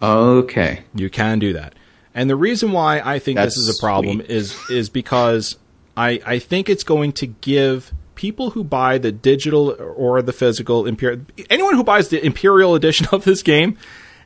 Okay, 0.00 0.84
you 0.94 1.10
can 1.10 1.38
do 1.38 1.52
that. 1.54 1.74
And 2.14 2.30
the 2.30 2.36
reason 2.36 2.72
why 2.72 3.00
I 3.00 3.18
think 3.18 3.38
this 3.38 3.56
is 3.56 3.68
a 3.76 3.80
problem 3.80 4.18
sweet. 4.18 4.30
is 4.30 4.56
is 4.70 4.88
because 4.88 5.56
I 5.96 6.20
I 6.24 6.38
think 6.38 6.68
it's 6.68 6.84
going 6.84 7.12
to 7.14 7.26
give 7.26 7.92
people 8.18 8.50
who 8.50 8.64
buy 8.64 8.98
the 8.98 9.12
digital 9.12 9.70
or 9.80 10.20
the 10.20 10.32
physical 10.32 10.86
imperial 10.86 11.24
anyone 11.48 11.74
who 11.76 11.84
buys 11.84 12.08
the 12.08 12.22
imperial 12.26 12.74
edition 12.74 13.06
of 13.12 13.22
this 13.24 13.42
game 13.42 13.78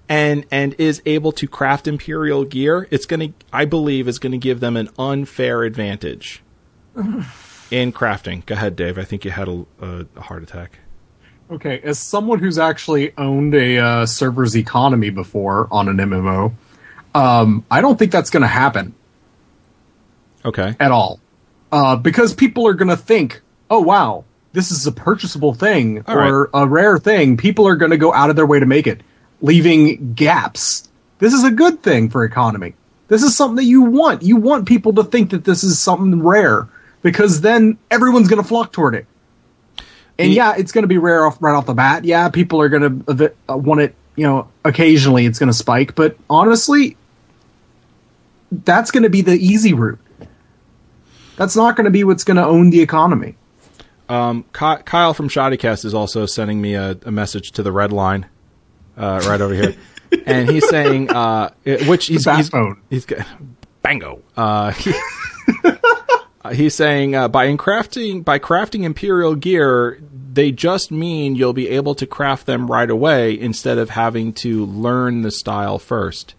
and 0.09 0.47
and 0.51 0.75
is 0.79 1.03
able 1.05 1.31
to 1.31 1.47
craft 1.47 1.87
imperial 1.87 2.45
gear, 2.47 2.89
it's 2.91 3.05
going 3.05 3.21
to 3.21 3.33
I 3.53 3.67
believe 3.67 4.09
is 4.09 4.19
going 4.19 4.33
to 4.33 4.39
give 4.39 4.61
them 4.61 4.79
an 4.79 4.89
unfair 4.99 5.63
advantage 5.63 6.43
in 7.71 7.93
crafting. 7.93 8.45
Go 8.47 8.55
ahead, 8.55 8.77
Dave. 8.77 8.97
I 8.97 9.05
think 9.05 9.27
you 9.27 9.31
had 9.31 9.49
a, 9.49 9.67
a, 9.81 10.21
heart 10.23 10.43
attack. 10.43 10.79
Okay, 11.51 11.79
as 11.85 11.99
someone 11.99 12.39
who's 12.39 12.59
actually 12.59 13.13
owned 13.19 13.55
a 13.55 13.77
uh, 13.77 14.07
server's 14.07 14.57
economy 14.57 15.11
before 15.11 15.69
on 15.71 15.87
an 15.89 15.99
MMO, 15.99 16.55
um, 17.15 17.67
I 17.71 17.83
don't 17.83 17.99
think 17.99 18.11
that's 18.11 18.31
going 18.31 18.41
to 18.41 18.47
happen 18.47 18.95
Okay. 20.47 20.75
at 20.81 20.91
all. 20.91 21.21
Uh, 21.71 21.97
because 21.97 22.33
people 22.35 22.67
are 22.67 22.75
going 22.75 22.89
to 22.89 22.97
think, 22.97 23.43
oh, 23.71 23.81
wow, 23.81 24.25
this 24.53 24.71
is 24.71 24.87
a 24.87 24.93
purchasable 24.93 25.55
thing 25.55 26.05
All 26.07 26.19
or 26.19 26.51
a 26.53 26.67
rare 26.67 26.99
thing. 26.99 27.37
People 27.37 27.67
are 27.69 27.77
going 27.77 27.91
to 27.91 27.97
go 27.97 28.13
out 28.13 28.31
of 28.31 28.37
their 28.37 28.47
way 28.47 28.61
to 28.61 28.67
make 28.67 28.87
it, 28.87 29.01
leaving 29.41 30.15
gaps. 30.15 30.89
This 31.19 31.33
is 31.33 31.45
a 31.45 31.51
good 31.51 31.83
thing 31.83 32.11
for 32.11 32.25
economy. 32.25 32.75
This 33.09 33.23
is 33.23 33.37
something 33.37 33.57
that 33.57 33.65
you 33.65 33.83
want. 33.83 34.23
You 34.23 34.37
want 34.37 34.67
people 34.67 34.95
to 34.95 35.05
think 35.05 35.31
that 35.31 35.45
this 35.45 35.65
is 35.65 35.81
something 35.81 36.23
rare 36.23 36.69
because 37.03 37.41
then 37.41 37.79
everyone's 37.91 38.29
going 38.29 38.43
to 38.43 38.49
flock 38.49 38.73
toward 38.73 38.95
it. 38.95 39.07
And 40.19 40.31
The- 40.31 40.35
yeah, 40.35 40.55
it's 40.57 40.73
going 40.73 40.83
to 40.83 40.89
be 40.89 40.99
rare 40.99 41.27
off 41.27 41.39
right 41.41 41.55
off 41.55 41.67
the 41.67 41.75
bat. 41.75 42.05
Yeah, 42.05 42.29
people 42.29 42.61
are 42.61 42.69
going 42.69 43.05
to 43.05 43.35
uh, 43.49 43.57
want 43.57 43.81
it. 43.81 43.95
You 44.15 44.27
know, 44.27 44.49
occasionally 44.65 45.25
it's 45.25 45.39
going 45.39 45.49
to 45.49 45.55
spike, 45.55 45.95
but 45.95 46.19
honestly, 46.29 46.99
that's 48.51 48.91
going 48.91 49.05
to 49.05 49.11
be 49.11 49.23
the 49.23 49.33
easy 49.33 49.73
route. 49.73 49.99
That's 51.37 51.57
not 51.57 51.77
going 51.77 51.87
to 51.87 51.91
be 51.91 52.05
what's 52.05 52.25
going 52.25 52.37
to 52.37 52.45
own 52.45 52.69
the 52.69 52.83
economy. 52.83 53.37
Um, 54.13 54.45
Kyle 54.53 55.15
from 55.15 55.29
Shoddycast 55.29 55.85
is 55.87 55.95
also 55.95 56.27
sending 56.27 56.61
me 56.61 56.75
a, 56.75 56.99
a 57.07 57.11
message 57.11 57.53
to 57.53 57.63
the 57.63 57.73
red 57.73 57.93
line, 57.93 58.27
uh, 58.97 59.23
right 59.27 59.41
over 59.41 59.55
here, 59.55 59.75
and 60.27 60.51
he's 60.51 60.69
saying, 60.69 61.11
uh, 61.11 61.51
which 61.87 62.07
he's 62.09 62.25
he's, 62.27 62.51
he's 62.91 63.07
got- 63.07 63.27
bango. 63.81 64.21
Uh, 64.37 64.73
he- 64.73 64.93
uh, 66.45 66.53
he's 66.53 66.75
saying 66.75 67.15
uh, 67.15 67.29
by 67.29 67.47
crafting 67.57 68.23
by 68.23 68.39
crafting 68.39 68.85
imperial 68.85 69.35
gear, 69.35 69.99
they 70.33 70.53
just 70.53 70.91
mean 70.91 71.35
you'll 71.35 71.53
be 71.55 71.69
able 71.71 71.95
to 71.95 72.07
craft 72.07 72.45
them 72.47 72.71
right 72.71 72.91
away 72.91 73.39
instead 73.39 73.79
of 73.79 73.91
having 73.91 74.33
to 74.35 74.67
learn 74.67 75.23
the 75.23 75.31
style 75.31 75.79
first. 75.79 76.35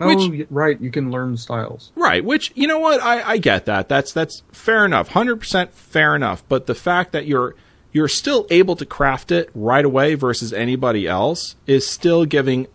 Which- 0.00 0.18
oh, 0.18 0.30
y- 0.30 0.46
right. 0.50 0.80
You 0.80 0.90
can 0.90 1.10
learn 1.10 1.36
styles. 1.36 1.92
Right, 1.94 2.24
which 2.24 2.52
you 2.54 2.66
know 2.66 2.78
what 2.78 3.02
I, 3.02 3.22
I 3.32 3.36
get 3.38 3.66
that 3.66 3.88
that's 3.88 4.12
that's 4.12 4.42
fair 4.52 4.84
enough, 4.84 5.08
hundred 5.08 5.36
percent 5.36 5.72
fair 5.72 6.14
enough. 6.16 6.42
But 6.48 6.66
the 6.66 6.74
fact 6.74 7.12
that 7.12 7.26
you're 7.26 7.54
you're 7.92 8.08
still 8.08 8.46
able 8.50 8.76
to 8.76 8.86
craft 8.86 9.32
it 9.32 9.50
right 9.54 9.84
away 9.84 10.14
versus 10.14 10.52
anybody 10.52 11.06
else 11.08 11.56
is 11.66 11.86
still 11.86 12.24
giving 12.24 12.66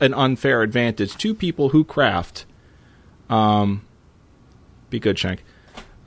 an 0.00 0.12
unfair 0.14 0.62
advantage 0.62 1.16
to 1.18 1.34
people 1.34 1.70
who 1.70 1.84
craft. 1.84 2.44
Um, 3.30 3.82
be 4.90 4.98
good, 4.98 5.18
Shank. 5.18 5.44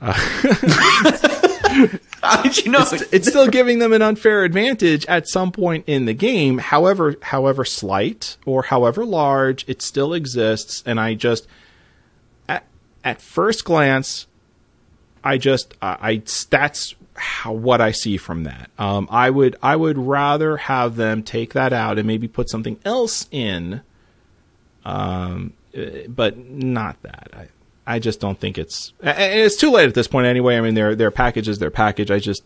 How 2.26 2.42
did 2.42 2.64
you 2.64 2.70
know? 2.70 2.84
It's 3.12 3.28
still 3.28 3.48
giving 3.48 3.78
them 3.78 3.92
an 3.92 4.02
unfair 4.02 4.44
advantage 4.44 5.06
at 5.06 5.28
some 5.28 5.52
point 5.52 5.84
in 5.86 6.06
the 6.06 6.14
game. 6.14 6.58
However, 6.58 7.16
however 7.22 7.64
slight 7.64 8.36
or 8.44 8.64
however 8.64 9.04
large, 9.04 9.64
it 9.68 9.82
still 9.82 10.12
exists. 10.14 10.82
And 10.86 10.98
I 10.98 11.14
just, 11.14 11.46
at 12.48 12.64
at 13.04 13.20
first 13.20 13.64
glance, 13.64 14.26
I 15.22 15.38
just 15.38 15.74
I, 15.82 16.22
that's 16.50 16.94
how 17.16 17.52
what 17.52 17.80
I 17.80 17.92
see 17.92 18.16
from 18.16 18.44
that. 18.44 18.70
Um, 18.78 19.08
I 19.10 19.30
would 19.30 19.56
I 19.62 19.76
would 19.76 19.98
rather 19.98 20.56
have 20.56 20.96
them 20.96 21.22
take 21.22 21.54
that 21.54 21.72
out 21.72 21.98
and 21.98 22.06
maybe 22.06 22.28
put 22.28 22.48
something 22.48 22.78
else 22.84 23.26
in. 23.30 23.82
Um, 24.84 25.54
uh, 25.76 26.06
but 26.08 26.38
not 26.38 27.02
that. 27.02 27.30
I 27.34 27.48
I 27.86 27.98
just 27.98 28.20
don't 28.20 28.38
think 28.38 28.58
it's 28.58 28.92
and 29.00 29.16
it's 29.18 29.56
too 29.56 29.70
late 29.70 29.88
at 29.88 29.94
this 29.94 30.08
point 30.08 30.26
anyway. 30.26 30.56
I 30.56 30.60
mean, 30.60 30.74
their 30.74 30.94
their 30.94 31.10
package 31.10 31.48
is 31.48 31.58
their 31.58 31.70
package. 31.70 32.10
I 32.10 32.18
just 32.18 32.42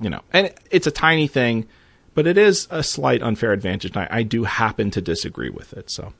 you 0.00 0.10
know, 0.10 0.20
and 0.32 0.52
it's 0.70 0.86
a 0.86 0.90
tiny 0.90 1.26
thing, 1.26 1.66
but 2.14 2.26
it 2.26 2.36
is 2.36 2.66
a 2.70 2.82
slight 2.82 3.22
unfair 3.22 3.52
advantage. 3.52 3.96
I, 3.96 4.08
I 4.10 4.22
do 4.22 4.44
happen 4.44 4.90
to 4.90 5.00
disagree 5.00 5.50
with 5.50 5.72
it. 5.72 5.90
So, 5.90 6.12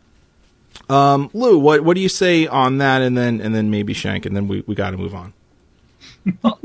um, 0.88 1.30
Lou, 1.34 1.58
what 1.58 1.82
what 1.82 1.94
do 1.94 2.00
you 2.00 2.08
say 2.08 2.46
on 2.46 2.78
that? 2.78 3.02
And 3.02 3.16
then 3.16 3.40
and 3.40 3.54
then 3.54 3.70
maybe 3.70 3.92
Shank, 3.92 4.24
and 4.24 4.34
then 4.34 4.48
we 4.48 4.62
we 4.66 4.74
got 4.74 4.90
to 4.90 4.96
move 4.96 5.14
on. 5.14 5.32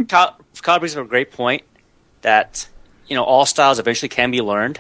Kyle, 0.08 0.38
Kyle 0.62 0.80
brings 0.80 0.96
up 0.96 1.06
a 1.06 1.10
great 1.10 1.32
point 1.32 1.64
that 2.22 2.68
you 3.08 3.16
know 3.16 3.24
all 3.24 3.46
styles 3.46 3.80
eventually 3.80 4.10
can 4.10 4.32
be 4.32 4.42
learned. 4.42 4.80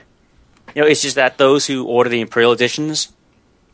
You 0.76 0.82
know, 0.84 0.88
it's 0.88 1.02
just 1.02 1.16
that 1.16 1.38
those 1.38 1.66
who 1.66 1.86
order 1.86 2.10
the 2.10 2.22
Imperial 2.22 2.52
editions, 2.52 3.12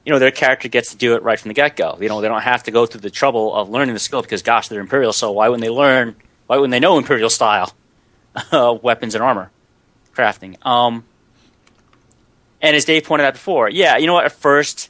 you 0.05 0.11
know, 0.11 0.19
their 0.19 0.31
character 0.31 0.67
gets 0.67 0.91
to 0.91 0.97
do 0.97 1.15
it 1.15 1.23
right 1.23 1.39
from 1.39 1.49
the 1.49 1.53
get 1.53 1.75
go. 1.75 1.97
You 1.99 2.09
know, 2.09 2.21
they 2.21 2.27
don't 2.27 2.41
have 2.41 2.63
to 2.63 2.71
go 2.71 2.85
through 2.85 3.01
the 3.01 3.09
trouble 3.09 3.53
of 3.53 3.69
learning 3.69 3.93
the 3.93 3.99
skill 3.99 4.21
because, 4.21 4.41
gosh, 4.41 4.67
they're 4.67 4.81
Imperial. 4.81 5.13
So 5.13 5.31
why 5.31 5.47
wouldn't 5.47 5.63
they 5.63 5.69
learn? 5.69 6.15
Why 6.47 6.57
wouldn't 6.57 6.71
they 6.71 6.79
know 6.79 6.97
Imperial 6.97 7.29
style 7.29 7.73
uh, 8.51 8.77
weapons 8.81 9.15
and 9.15 9.23
armor 9.23 9.51
crafting? 10.13 10.63
Um, 10.65 11.05
and 12.61 12.75
as 12.75 12.85
Dave 12.85 13.05
pointed 13.05 13.25
out 13.25 13.33
before, 13.33 13.69
yeah, 13.69 13.97
you 13.97 14.07
know 14.07 14.13
what? 14.13 14.25
At 14.25 14.33
first, 14.33 14.89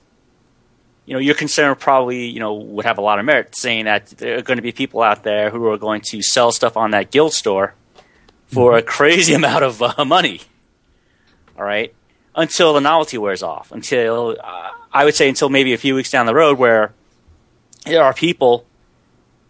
you 1.06 1.14
know, 1.14 1.20
your 1.20 1.36
concern 1.36 1.76
probably, 1.76 2.26
you 2.26 2.40
know, 2.40 2.54
would 2.54 2.86
have 2.86 2.98
a 2.98 3.02
lot 3.02 3.20
of 3.20 3.26
merit, 3.26 3.56
saying 3.56 3.86
that 3.86 4.08
there 4.08 4.38
are 4.38 4.42
going 4.42 4.58
to 4.58 4.62
be 4.64 4.72
people 4.72 5.02
out 5.02 5.24
there 5.24 5.50
who 5.50 5.68
are 5.68 5.78
going 5.78 6.02
to 6.02 6.22
sell 6.22 6.52
stuff 6.52 6.78
on 6.78 6.92
that 6.92 7.12
guild 7.12 7.34
store 7.34 7.76
for 8.48 8.78
a 8.78 8.82
crazy 8.82 9.34
amount 9.36 9.64
of 9.64 9.82
uh, 9.82 10.06
money. 10.06 10.42
All 11.58 11.66
right, 11.66 11.94
until 12.36 12.74
the 12.74 12.80
novelty 12.80 13.18
wears 13.18 13.44
off. 13.44 13.72
Until 13.72 14.38
uh, 14.42 14.70
I 14.94 15.06
would 15.06 15.16
say 15.16 15.28
until 15.28 15.50
maybe 15.50 15.74
a 15.74 15.78
few 15.78 15.96
weeks 15.96 16.12
down 16.12 16.26
the 16.26 16.36
road, 16.36 16.58
where 16.58 16.94
there 17.86 18.04
are 18.04 18.14
people, 18.14 18.66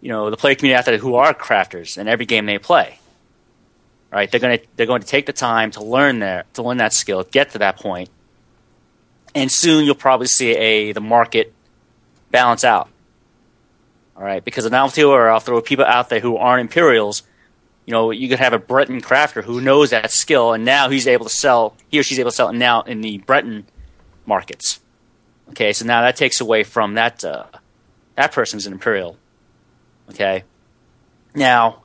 you 0.00 0.08
know, 0.08 0.30
the 0.30 0.36
player 0.36 0.54
community 0.54 0.78
out 0.78 0.86
there 0.86 0.98
who 0.98 1.16
are 1.16 1.34
crafters 1.34 1.98
in 1.98 2.08
every 2.08 2.26
game 2.26 2.46
they 2.46 2.58
play. 2.58 2.98
Right? 4.10 4.30
they're 4.30 4.38
going 4.38 4.58
to 4.58 4.64
they're 4.76 4.86
going 4.86 5.00
to 5.00 5.08
take 5.08 5.26
the 5.26 5.32
time 5.32 5.72
to 5.72 5.82
learn 5.82 6.20
their 6.20 6.44
to 6.52 6.62
learn 6.62 6.76
that 6.76 6.92
skill, 6.92 7.24
get 7.24 7.50
to 7.50 7.58
that 7.58 7.76
point, 7.76 8.10
and 9.34 9.50
soon 9.50 9.84
you'll 9.84 9.96
probably 9.96 10.28
see 10.28 10.52
a 10.52 10.92
the 10.92 11.00
market 11.00 11.52
balance 12.30 12.62
out. 12.62 12.88
All 14.16 14.22
right, 14.22 14.44
because 14.44 14.62
the 14.62 14.70
novelty 14.70 15.02
or 15.02 15.28
I'll 15.28 15.40
throw 15.40 15.60
people 15.60 15.84
out 15.84 16.10
there 16.10 16.20
who 16.20 16.36
aren't 16.36 16.60
Imperials. 16.60 17.24
You 17.86 17.92
know, 17.92 18.12
you 18.12 18.28
could 18.28 18.38
have 18.38 18.52
a 18.52 18.58
Breton 18.58 19.02
crafter 19.02 19.42
who 19.42 19.60
knows 19.60 19.90
that 19.90 20.12
skill, 20.12 20.52
and 20.52 20.64
now 20.64 20.88
he's 20.88 21.08
able 21.08 21.24
to 21.24 21.34
sell. 21.34 21.76
He 21.88 21.98
or 21.98 22.04
she's 22.04 22.20
able 22.20 22.30
to 22.30 22.36
sell 22.36 22.50
it 22.50 22.54
now 22.54 22.82
in 22.82 23.00
the 23.00 23.18
Breton 23.18 23.66
markets. 24.26 24.78
Okay, 25.54 25.72
so 25.72 25.84
now 25.84 26.02
that 26.02 26.16
takes 26.16 26.40
away 26.40 26.64
from 26.64 26.94
that 26.94 27.24
uh, 27.24 27.44
that 28.16 28.32
person's 28.32 28.66
an 28.66 28.72
Imperial. 28.72 29.16
Okay, 30.10 30.42
now 31.32 31.84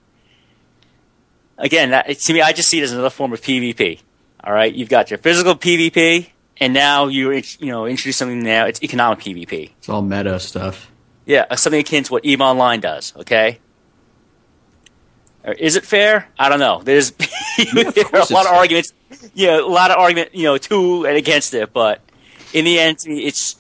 again, 1.56 1.92
that, 1.92 2.08
to 2.08 2.34
me, 2.34 2.42
I 2.42 2.52
just 2.52 2.68
see 2.68 2.80
it 2.80 2.84
as 2.84 2.94
another 2.94 3.12
form 3.12 3.32
of 3.32 3.42
PvP. 3.42 4.00
All 4.44 4.52
right, 4.52 4.74
you've 4.74 4.90
got 4.90 5.12
your 5.12 5.20
physical 5.20 5.54
PvP, 5.54 6.30
and 6.58 6.74
now 6.74 7.06
you 7.06 7.32
you 7.32 7.68
know 7.68 7.86
introduce 7.86 8.18
something 8.18 8.42
now. 8.42 8.66
It's 8.66 8.82
economic 8.82 9.20
PvP. 9.20 9.70
It's 9.78 9.88
all 9.88 10.02
meta 10.02 10.40
stuff. 10.40 10.90
Yeah, 11.28 11.46
uh, 11.48 11.56
something 11.56 11.80
akin 11.80 12.06
to 12.06 12.12
what 12.12 12.26
EVE 12.26 12.42
Online 12.42 12.80
does. 12.80 13.16
Okay. 13.18 13.60
Or 15.44 15.54
is 15.54 15.76
it 15.76 15.86
fair? 15.86 16.28
I 16.40 16.50
don't 16.50 16.60
know. 16.60 16.82
There's 16.84 17.12
there 17.74 17.86
a 17.86 18.34
lot 18.34 18.48
of 18.48 18.54
arguments. 18.54 18.94
Yeah, 19.36 19.60
a 19.60 19.62
lot 19.62 19.92
of 19.92 19.98
argument. 19.98 20.34
You 20.34 20.46
know, 20.46 20.58
to 20.58 21.06
and 21.06 21.16
against 21.16 21.54
it, 21.54 21.72
but 21.72 22.02
in 22.52 22.66
the 22.66 22.80
end, 22.80 22.98
it's 23.06 23.59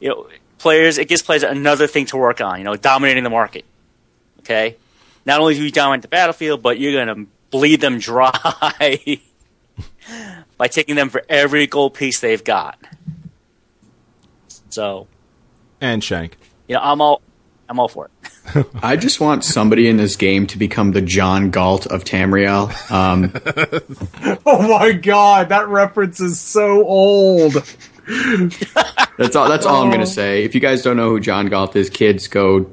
you 0.00 0.08
know, 0.08 0.26
players. 0.58 0.98
It 0.98 1.08
gives 1.08 1.22
players 1.22 1.42
another 1.42 1.86
thing 1.86 2.06
to 2.06 2.16
work 2.16 2.40
on. 2.40 2.58
You 2.58 2.64
know, 2.64 2.76
dominating 2.76 3.24
the 3.24 3.30
market. 3.30 3.64
Okay. 4.40 4.76
Not 5.26 5.40
only 5.40 5.54
do 5.54 5.62
you 5.62 5.70
dominate 5.70 6.02
the 6.02 6.08
battlefield, 6.08 6.62
but 6.62 6.78
you're 6.78 6.92
going 7.04 7.24
to 7.26 7.30
bleed 7.50 7.80
them 7.80 7.98
dry 7.98 8.32
by 10.56 10.68
taking 10.68 10.96
them 10.96 11.10
for 11.10 11.22
every 11.28 11.66
gold 11.66 11.94
piece 11.94 12.20
they've 12.20 12.42
got. 12.42 12.78
So, 14.70 15.08
And 15.80 16.02
Shank. 16.02 16.36
you 16.68 16.76
know, 16.76 16.80
I'm 16.82 17.00
all, 17.00 17.20
I'm 17.68 17.78
all 17.78 17.88
for 17.88 18.06
it. 18.54 18.66
I 18.82 18.96
just 18.96 19.20
want 19.20 19.44
somebody 19.44 19.88
in 19.88 19.96
this 19.96 20.16
game 20.16 20.46
to 20.48 20.58
become 20.58 20.92
the 20.92 21.00
John 21.02 21.50
Galt 21.50 21.86
of 21.86 22.04
Tamriel. 22.04 22.70
Um, 22.90 23.32
Oh 24.46 24.66
my 24.78 24.92
god, 24.92 25.50
that 25.50 25.68
reference 25.68 26.20
is 26.20 26.40
so 26.40 26.84
old. 26.84 27.54
that's 29.18 29.36
all. 29.36 29.48
That's 29.48 29.66
all 29.66 29.82
I'm 29.82 29.88
Oh. 29.88 29.90
going 29.90 30.00
to 30.00 30.06
say. 30.06 30.44
If 30.44 30.54
you 30.54 30.60
guys 30.60 30.82
don't 30.82 30.96
know 30.96 31.10
who 31.10 31.20
John 31.20 31.46
Galt 31.46 31.76
is, 31.76 31.88
kids 31.90 32.26
go 32.28 32.70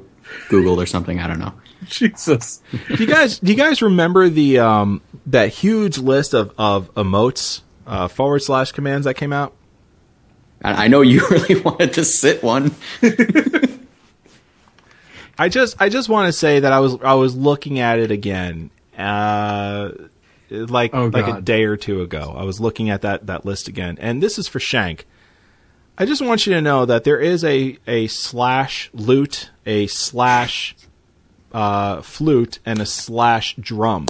Google 0.48 0.80
or 0.80 0.86
something. 0.86 1.20
I 1.20 1.26
don't 1.26 1.38
know. 1.38 1.52
Jesus. 1.86 2.60
Do 2.88 2.94
you 3.02 3.06
guys 3.06 3.38
do 3.38 3.50
you 3.52 3.56
guys 3.56 3.80
remember 3.82 4.28
the 4.28 4.58
um 4.58 5.00
that 5.26 5.50
huge 5.50 5.98
list 5.98 6.34
of 6.34 6.52
of 6.58 6.92
emotes 6.94 7.60
uh, 7.86 8.08
forward 8.08 8.40
slash 8.40 8.72
commands 8.72 9.04
that 9.04 9.14
came 9.14 9.32
out? 9.32 9.54
And 10.60 10.76
I 10.76 10.88
know 10.88 11.02
you 11.02 11.26
really 11.30 11.60
wanted 11.60 11.92
to 11.94 12.04
sit 12.04 12.42
one. 12.42 12.74
I 15.38 15.48
just 15.48 15.80
I 15.80 15.88
just 15.88 16.08
want 16.08 16.26
to 16.26 16.32
say 16.32 16.60
that 16.60 16.72
I 16.72 16.80
was 16.80 16.96
I 17.02 17.14
was 17.14 17.36
looking 17.36 17.78
at 17.78 17.98
it 18.00 18.10
again, 18.10 18.70
uh, 18.98 19.90
like 20.50 20.92
Oh, 20.94 21.06
like 21.06 21.28
a 21.28 21.40
day 21.40 21.64
or 21.64 21.76
two 21.76 22.02
ago. 22.02 22.34
I 22.36 22.42
was 22.42 22.60
looking 22.60 22.90
at 22.90 23.02
that 23.02 23.26
that 23.28 23.46
list 23.46 23.68
again, 23.68 23.98
and 24.00 24.20
this 24.22 24.38
is 24.38 24.48
for 24.48 24.58
Shank. 24.58 25.06
I 26.00 26.06
just 26.06 26.22
want 26.22 26.46
you 26.46 26.54
to 26.54 26.60
know 26.60 26.86
that 26.86 27.02
there 27.02 27.18
is 27.18 27.42
a 27.42 27.76
a 27.88 28.06
slash 28.06 28.88
lute, 28.92 29.50
a 29.66 29.88
slash 29.88 30.76
uh, 31.52 32.02
flute, 32.02 32.60
and 32.64 32.80
a 32.80 32.86
slash 32.86 33.56
drum. 33.56 34.06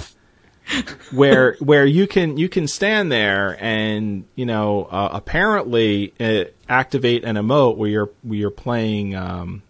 where 1.11 1.55
where 1.59 1.87
you 1.87 2.05
can 2.05 2.37
you 2.37 2.47
can 2.47 2.67
stand 2.67 3.11
there 3.11 3.57
and 3.59 4.25
you 4.35 4.45
know 4.45 4.83
uh, 4.91 5.09
apparently 5.13 6.13
uh, 6.19 6.43
activate 6.67 7.23
an 7.23 7.37
emote 7.37 7.75
where 7.75 7.89
you're 7.89 8.11
where 8.21 8.37
you're 8.37 8.51
playing 8.51 9.15
um, 9.15 9.63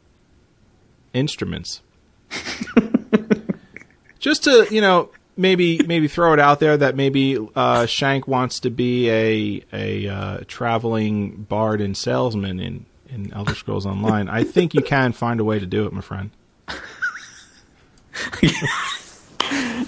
instruments. 1.14 1.82
Just 4.20 4.44
to 4.44 4.68
you 4.70 4.82
know 4.82 5.10
maybe 5.40 5.82
maybe 5.88 6.07
throw 6.07 6.34
it 6.34 6.40
out 6.40 6.60
there 6.60 6.78
that 6.78 6.95
maybe 6.95 7.38
uh, 7.56 7.86
Shank 7.86 8.28
wants 8.28 8.60
to 8.61 8.70
be 8.70 9.10
a 9.10 9.64
a 9.74 10.07
uh, 10.07 10.40
traveling 10.48 11.44
bard 11.44 11.82
and 11.82 11.98
salesman 11.98 12.60
in 12.60 12.86
in 13.07 13.34
Elder 13.34 13.56
Scrolls 13.56 13.86
Online. 13.86 14.30
I 14.30 14.44
think 14.44 14.74
you 14.76 14.82
can 14.82 15.14
find 15.14 15.40
a 15.40 15.44
way 15.44 15.57
to 15.57 15.66
do 15.66 15.88
it, 15.88 15.94
my 15.94 16.02
friend. 16.02 16.32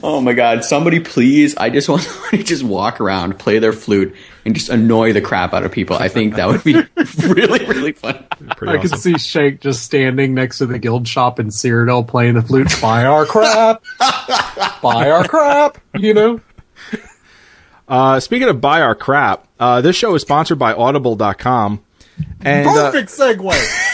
Oh 0.04 0.20
my 0.20 0.34
god, 0.34 0.64
somebody 0.64 1.00
please. 1.00 1.56
I 1.58 1.70
just 1.70 1.88
want 1.88 2.02
to 2.32 2.44
just 2.44 2.64
walk 2.64 3.00
around, 3.00 3.38
play 3.38 3.60
their 3.60 3.74
flute, 3.74 4.16
and 4.46 4.56
just 4.56 4.70
annoy 4.70 5.14
the 5.14 5.22
crap 5.22 5.54
out 5.54 5.64
of 5.64 5.72
people. 5.72 5.96
I 5.96 6.08
think 6.08 6.36
that 6.36 6.48
would 6.48 6.64
be 6.64 6.74
really, 7.28 7.66
really 7.66 7.92
fun. 7.92 8.26
Pretty 8.58 8.74
I 8.74 8.78
awesome. 8.78 8.90
can 8.90 9.00
see 9.00 9.18
Shank 9.18 9.62
just 9.62 9.84
standing 9.84 10.34
next 10.34 10.60
to 10.60 10.66
the 10.66 10.80
guild 10.80 11.08
shop 11.08 11.40
in 11.40 11.48
Cyrodiil 11.48 12.08
playing 12.08 12.36
the 12.36 12.42
flute. 12.42 12.74
Buy 12.82 13.06
our 13.06 13.26
crap. 13.26 13.84
Buy 14.82 15.10
our 15.10 15.28
crap. 15.28 15.78
You 15.94 16.14
know? 16.14 16.42
Uh, 17.88 18.20
speaking 18.22 18.48
of 18.48 18.62
buy 18.62 18.82
our 18.82 18.96
crap, 18.96 19.48
uh, 19.60 19.82
this 19.82 19.98
show 19.98 20.16
is 20.16 20.22
sponsored 20.22 20.58
by 20.58 20.74
Audible.com. 20.74 21.84
And 22.40 22.68
uh, 22.68 22.92
segue. 22.94 23.91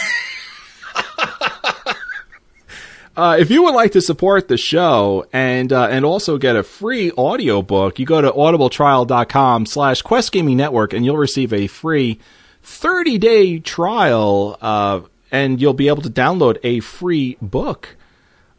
Uh, 3.18 3.36
if 3.36 3.50
you 3.50 3.64
would 3.64 3.74
like 3.74 3.90
to 3.90 4.00
support 4.00 4.46
the 4.46 4.56
show 4.56 5.26
and 5.32 5.72
uh, 5.72 5.88
and 5.90 6.04
also 6.04 6.38
get 6.38 6.54
a 6.54 6.62
free 6.62 7.10
audiobook, 7.10 7.98
you 7.98 8.06
go 8.06 8.20
to 8.20 8.30
audibletrial.com 8.30 9.66
slash 9.66 10.02
Quest 10.02 10.30
Gaming 10.30 10.56
Network 10.56 10.92
and 10.92 11.04
you'll 11.04 11.16
receive 11.16 11.52
a 11.52 11.66
free 11.66 12.20
30 12.62 13.18
day 13.18 13.58
trial 13.58 14.56
uh, 14.60 15.00
and 15.32 15.60
you'll 15.60 15.74
be 15.74 15.88
able 15.88 16.02
to 16.02 16.08
download 16.08 16.58
a 16.62 16.78
free 16.78 17.36
book. 17.42 17.96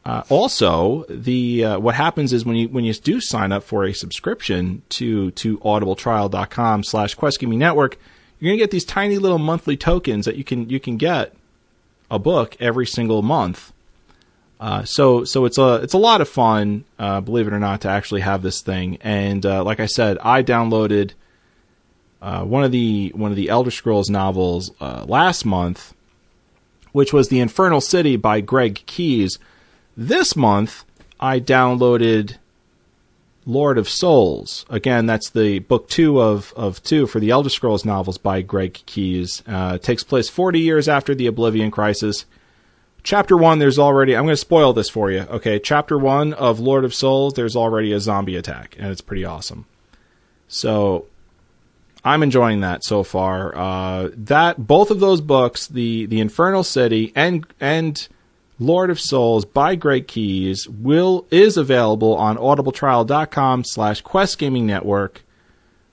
Uh, 0.03 0.23
also, 0.27 1.05
the 1.07 1.63
uh, 1.63 1.79
what 1.79 1.95
happens 1.95 2.33
is 2.33 2.43
when 2.43 2.57
you 2.57 2.67
when 2.67 2.83
you 2.83 2.93
do 2.93 3.21
sign 3.21 3.53
up 3.53 3.63
for 3.63 3.85
a 3.85 3.93
subscription 3.93 4.81
to 4.89 5.31
to 5.31 5.57
audibletrial.com 5.59 6.83
slash 6.83 7.15
Quest 7.15 7.39
Gaming 7.39 7.59
Network, 7.59 7.97
you're 8.39 8.51
gonna 8.51 8.57
get 8.57 8.71
these 8.71 8.83
tiny 8.83 9.19
little 9.19 9.39
monthly 9.39 9.77
tokens 9.77 10.25
that 10.25 10.35
you 10.35 10.43
can 10.43 10.69
you 10.69 10.81
can 10.81 10.97
get 10.97 11.33
a 12.11 12.19
book 12.19 12.57
every 12.59 12.85
single 12.85 13.21
month. 13.21 13.71
Uh, 14.59 14.83
so 14.83 15.23
so 15.23 15.45
it's 15.45 15.57
a 15.57 15.75
it's 15.75 15.93
a 15.93 15.97
lot 15.97 16.19
of 16.19 16.27
fun, 16.27 16.83
uh, 16.97 17.21
believe 17.21 17.47
it 17.47 17.53
or 17.53 17.59
not, 17.59 17.81
to 17.81 17.87
actually 17.87 18.21
have 18.21 18.41
this 18.41 18.61
thing. 18.61 18.97
And 19.01 19.45
uh, 19.45 19.63
like 19.63 19.79
I 19.79 19.85
said, 19.85 20.17
I 20.21 20.43
downloaded 20.43 21.11
uh, 22.21 22.43
one 22.43 22.63
of 22.63 22.71
the 22.71 23.11
one 23.15 23.31
of 23.31 23.37
the 23.37 23.49
Elder 23.49 23.71
Scrolls 23.71 24.09
novels 24.09 24.71
uh, 24.81 25.05
last 25.07 25.45
month, 25.45 25.93
which 26.91 27.13
was 27.13 27.29
the 27.29 27.39
Infernal 27.39 27.79
City 27.79 28.17
by 28.17 28.41
Greg 28.41 28.83
Keyes. 28.85 29.39
This 29.95 30.35
month, 30.35 30.83
I 31.19 31.39
downloaded 31.39 32.35
Lord 33.45 33.77
of 33.77 33.89
Souls. 33.89 34.65
Again, 34.69 35.05
that's 35.05 35.29
the 35.29 35.59
book 35.59 35.89
two 35.89 36.21
of, 36.21 36.53
of 36.55 36.83
two 36.83 37.07
for 37.07 37.19
the 37.19 37.31
Elder 37.31 37.49
Scrolls 37.49 37.85
novels 37.85 38.17
by 38.17 38.41
Greg 38.41 38.73
Keyes. 38.85 39.41
Uh, 39.47 39.77
takes 39.77 40.03
place 40.03 40.29
40 40.29 40.59
years 40.59 40.87
after 40.87 41.15
the 41.15 41.27
Oblivion 41.27 41.71
Crisis. 41.71 42.25
Chapter 43.03 43.37
one, 43.37 43.59
there's 43.59 43.79
already, 43.79 44.15
I'm 44.15 44.25
going 44.25 44.33
to 44.33 44.37
spoil 44.37 44.73
this 44.73 44.89
for 44.89 45.09
you. 45.09 45.21
Okay, 45.21 45.59
chapter 45.59 45.97
one 45.97 46.33
of 46.33 46.59
Lord 46.59 46.83
of 46.85 46.93
Souls, 46.93 47.33
there's 47.33 47.55
already 47.55 47.93
a 47.93 47.99
zombie 47.99 48.35
attack, 48.35 48.75
and 48.77 48.91
it's 48.91 49.01
pretty 49.01 49.25
awesome. 49.25 49.65
So, 50.47 51.05
I'm 52.03 52.23
enjoying 52.23 52.61
that 52.61 52.83
so 52.83 53.03
far. 53.03 53.55
Uh, 53.55 54.09
that 54.13 54.65
both 54.65 54.91
of 54.91 54.99
those 54.99 55.21
books, 55.21 55.67
the 55.67 56.05
the 56.05 56.19
Infernal 56.19 56.63
City 56.63 57.11
and 57.15 57.45
and 57.59 58.07
Lord 58.57 58.89
of 58.89 58.99
Souls 58.99 59.45
by 59.45 59.75
Greg 59.75 60.07
Keyes, 60.07 60.67
will 60.67 61.25
is 61.29 61.57
available 61.57 62.15
on 62.15 62.37
audibletrial.com 62.37 63.63
slash 63.65 64.01
Quest 64.01 64.37
Gaming 64.37 64.65
Network. 64.65 65.23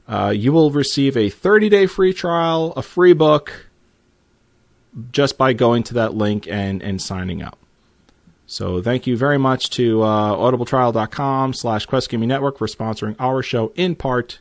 Uh, 0.09 0.33
you 0.35 0.53
will 0.53 0.70
receive 0.70 1.16
a 1.16 1.28
30 1.28 1.69
day 1.69 1.87
free 1.87 2.12
trial, 2.12 2.73
a 2.77 2.83
free 2.83 3.12
book, 3.12 3.65
just 5.12 5.36
by 5.36 5.52
going 5.52 5.82
to 5.85 5.94
that 5.94 6.14
link 6.14 6.47
and, 6.48 6.82
and 6.82 7.01
signing 7.01 7.43
up. 7.43 7.59
So 8.47 8.81
thank 8.81 9.06
you 9.06 9.16
very 9.16 9.39
much 9.39 9.70
to 9.70 10.02
uh, 10.02 10.36
audibletrial.com 10.36 11.52
slash 11.52 11.86
Quest 11.86 12.09
Gaming 12.09 12.28
Network 12.28 12.59
for 12.59 12.66
sponsoring 12.68 13.16
our 13.18 13.43
show 13.43 13.73
in 13.74 13.97
part 13.97 14.39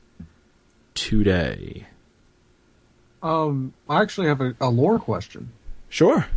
today. 0.93 1.87
Um, 3.23 3.73
I 3.89 4.01
actually 4.01 4.27
have 4.27 4.41
a, 4.41 4.55
a 4.61 4.69
lore 4.69 4.99
question. 4.99 5.51
Sure. 5.89 6.27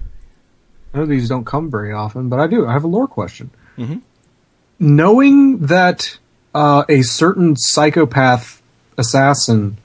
I 0.94 0.98
know 0.98 1.06
these 1.06 1.28
don't 1.28 1.44
come 1.44 1.70
very 1.70 1.92
often, 1.92 2.30
but 2.30 2.40
I 2.40 2.46
do. 2.46 2.66
I 2.66 2.72
have 2.72 2.84
a 2.84 2.88
lore 2.88 3.06
question. 3.06 3.50
Mhm. 3.76 4.00
Knowing 4.78 5.58
that 5.66 6.18
uh, 6.54 6.84
a 6.88 7.02
certain 7.02 7.56
psychopath 7.56 8.62
assassin 8.96 9.76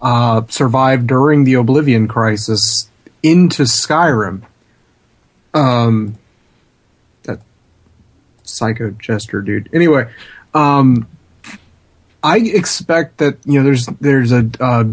uh, 0.00 0.42
survived 0.48 1.06
during 1.06 1.44
the 1.44 1.54
Oblivion 1.54 2.08
Crisis 2.08 2.88
into 3.22 3.64
Skyrim, 3.64 4.42
um, 5.54 6.16
that 7.24 7.40
psycho 8.42 8.90
jester 8.90 9.40
dude. 9.40 9.68
Anyway, 9.72 10.08
um, 10.54 11.08
I 12.22 12.38
expect 12.38 13.18
that 13.18 13.38
you 13.44 13.58
know 13.58 13.64
there's 13.64 13.86
there's 14.00 14.32
a, 14.32 14.50
a 14.60 14.86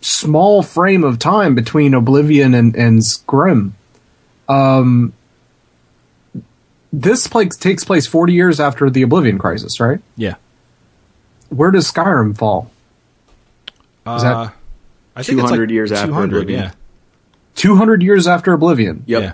small 0.00 0.62
frame 0.62 1.04
of 1.04 1.18
time 1.18 1.54
between 1.54 1.94
Oblivion 1.94 2.54
and 2.54 2.76
and 2.76 3.00
Grim. 3.26 3.74
Um, 4.48 5.12
this 6.92 7.26
place 7.26 7.56
takes 7.56 7.84
place 7.84 8.06
40 8.06 8.34
years 8.34 8.60
after 8.60 8.90
the 8.90 9.02
Oblivion 9.02 9.38
Crisis, 9.38 9.80
right? 9.80 10.00
Yeah. 10.16 10.34
Where 11.48 11.70
does 11.70 11.90
Skyrim 11.90 12.36
fall? 12.36 12.70
Is 14.06 14.22
that 14.22 14.52
I 15.14 15.22
think 15.22 15.38
it's 15.38 15.48
200 15.48 15.70
years 15.70 15.92
after 15.92 16.08
200, 16.08 16.36
Oblivion. 16.36 16.60
Yeah. 16.64 16.72
200 17.56 18.02
years 18.02 18.26
after 18.26 18.52
Oblivion. 18.52 19.04
Yep. 19.06 19.22
Yeah. 19.22 19.32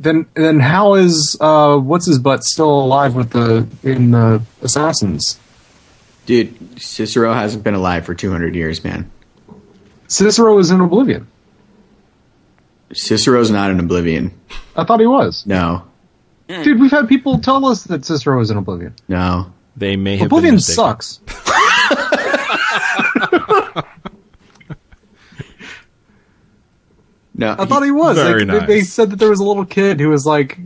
Then 0.00 0.26
then 0.34 0.58
how 0.58 0.94
is 0.94 1.36
uh 1.40 1.76
what's 1.76 2.06
his 2.06 2.18
butt 2.18 2.42
still 2.42 2.68
alive 2.84 3.14
with 3.14 3.30
the 3.30 3.68
in 3.84 4.10
the 4.10 4.42
assassins? 4.60 5.38
Dude, 6.26 6.80
Cicero 6.80 7.32
hasn't 7.32 7.62
been 7.62 7.74
alive 7.74 8.04
for 8.04 8.14
200 8.14 8.54
years, 8.54 8.82
man. 8.82 9.10
Cicero 10.08 10.58
is 10.58 10.70
in 10.70 10.80
Oblivion. 10.80 11.28
Cicero's 12.92 13.50
not 13.50 13.70
in 13.70 13.80
Oblivion. 13.80 14.32
I 14.76 14.84
thought 14.84 15.00
he 15.00 15.06
was. 15.06 15.46
No. 15.46 15.84
Dude, 16.48 16.80
we've 16.80 16.90
had 16.90 17.08
people 17.08 17.38
tell 17.38 17.64
us 17.64 17.84
that 17.84 18.04
Cicero 18.04 18.40
is 18.40 18.50
in 18.50 18.58
Oblivion. 18.58 18.94
No. 19.08 19.52
They 19.76 19.96
may 19.96 20.16
have 20.18 20.26
Oblivion 20.26 20.54
been 20.56 20.60
sucks. 20.60 21.20
No. 27.42 27.56
I 27.58 27.64
thought 27.66 27.82
he 27.82 27.90
was. 27.90 28.16
Very 28.16 28.44
like, 28.44 28.60
they- 28.60 28.66
They 28.66 28.80
said 28.82 29.10
that 29.10 29.16
there 29.16 29.30
was 29.30 29.40
a 29.40 29.44
little 29.44 29.64
kid 29.64 30.00
who 30.00 30.08
was 30.08 30.24
like 30.26 30.58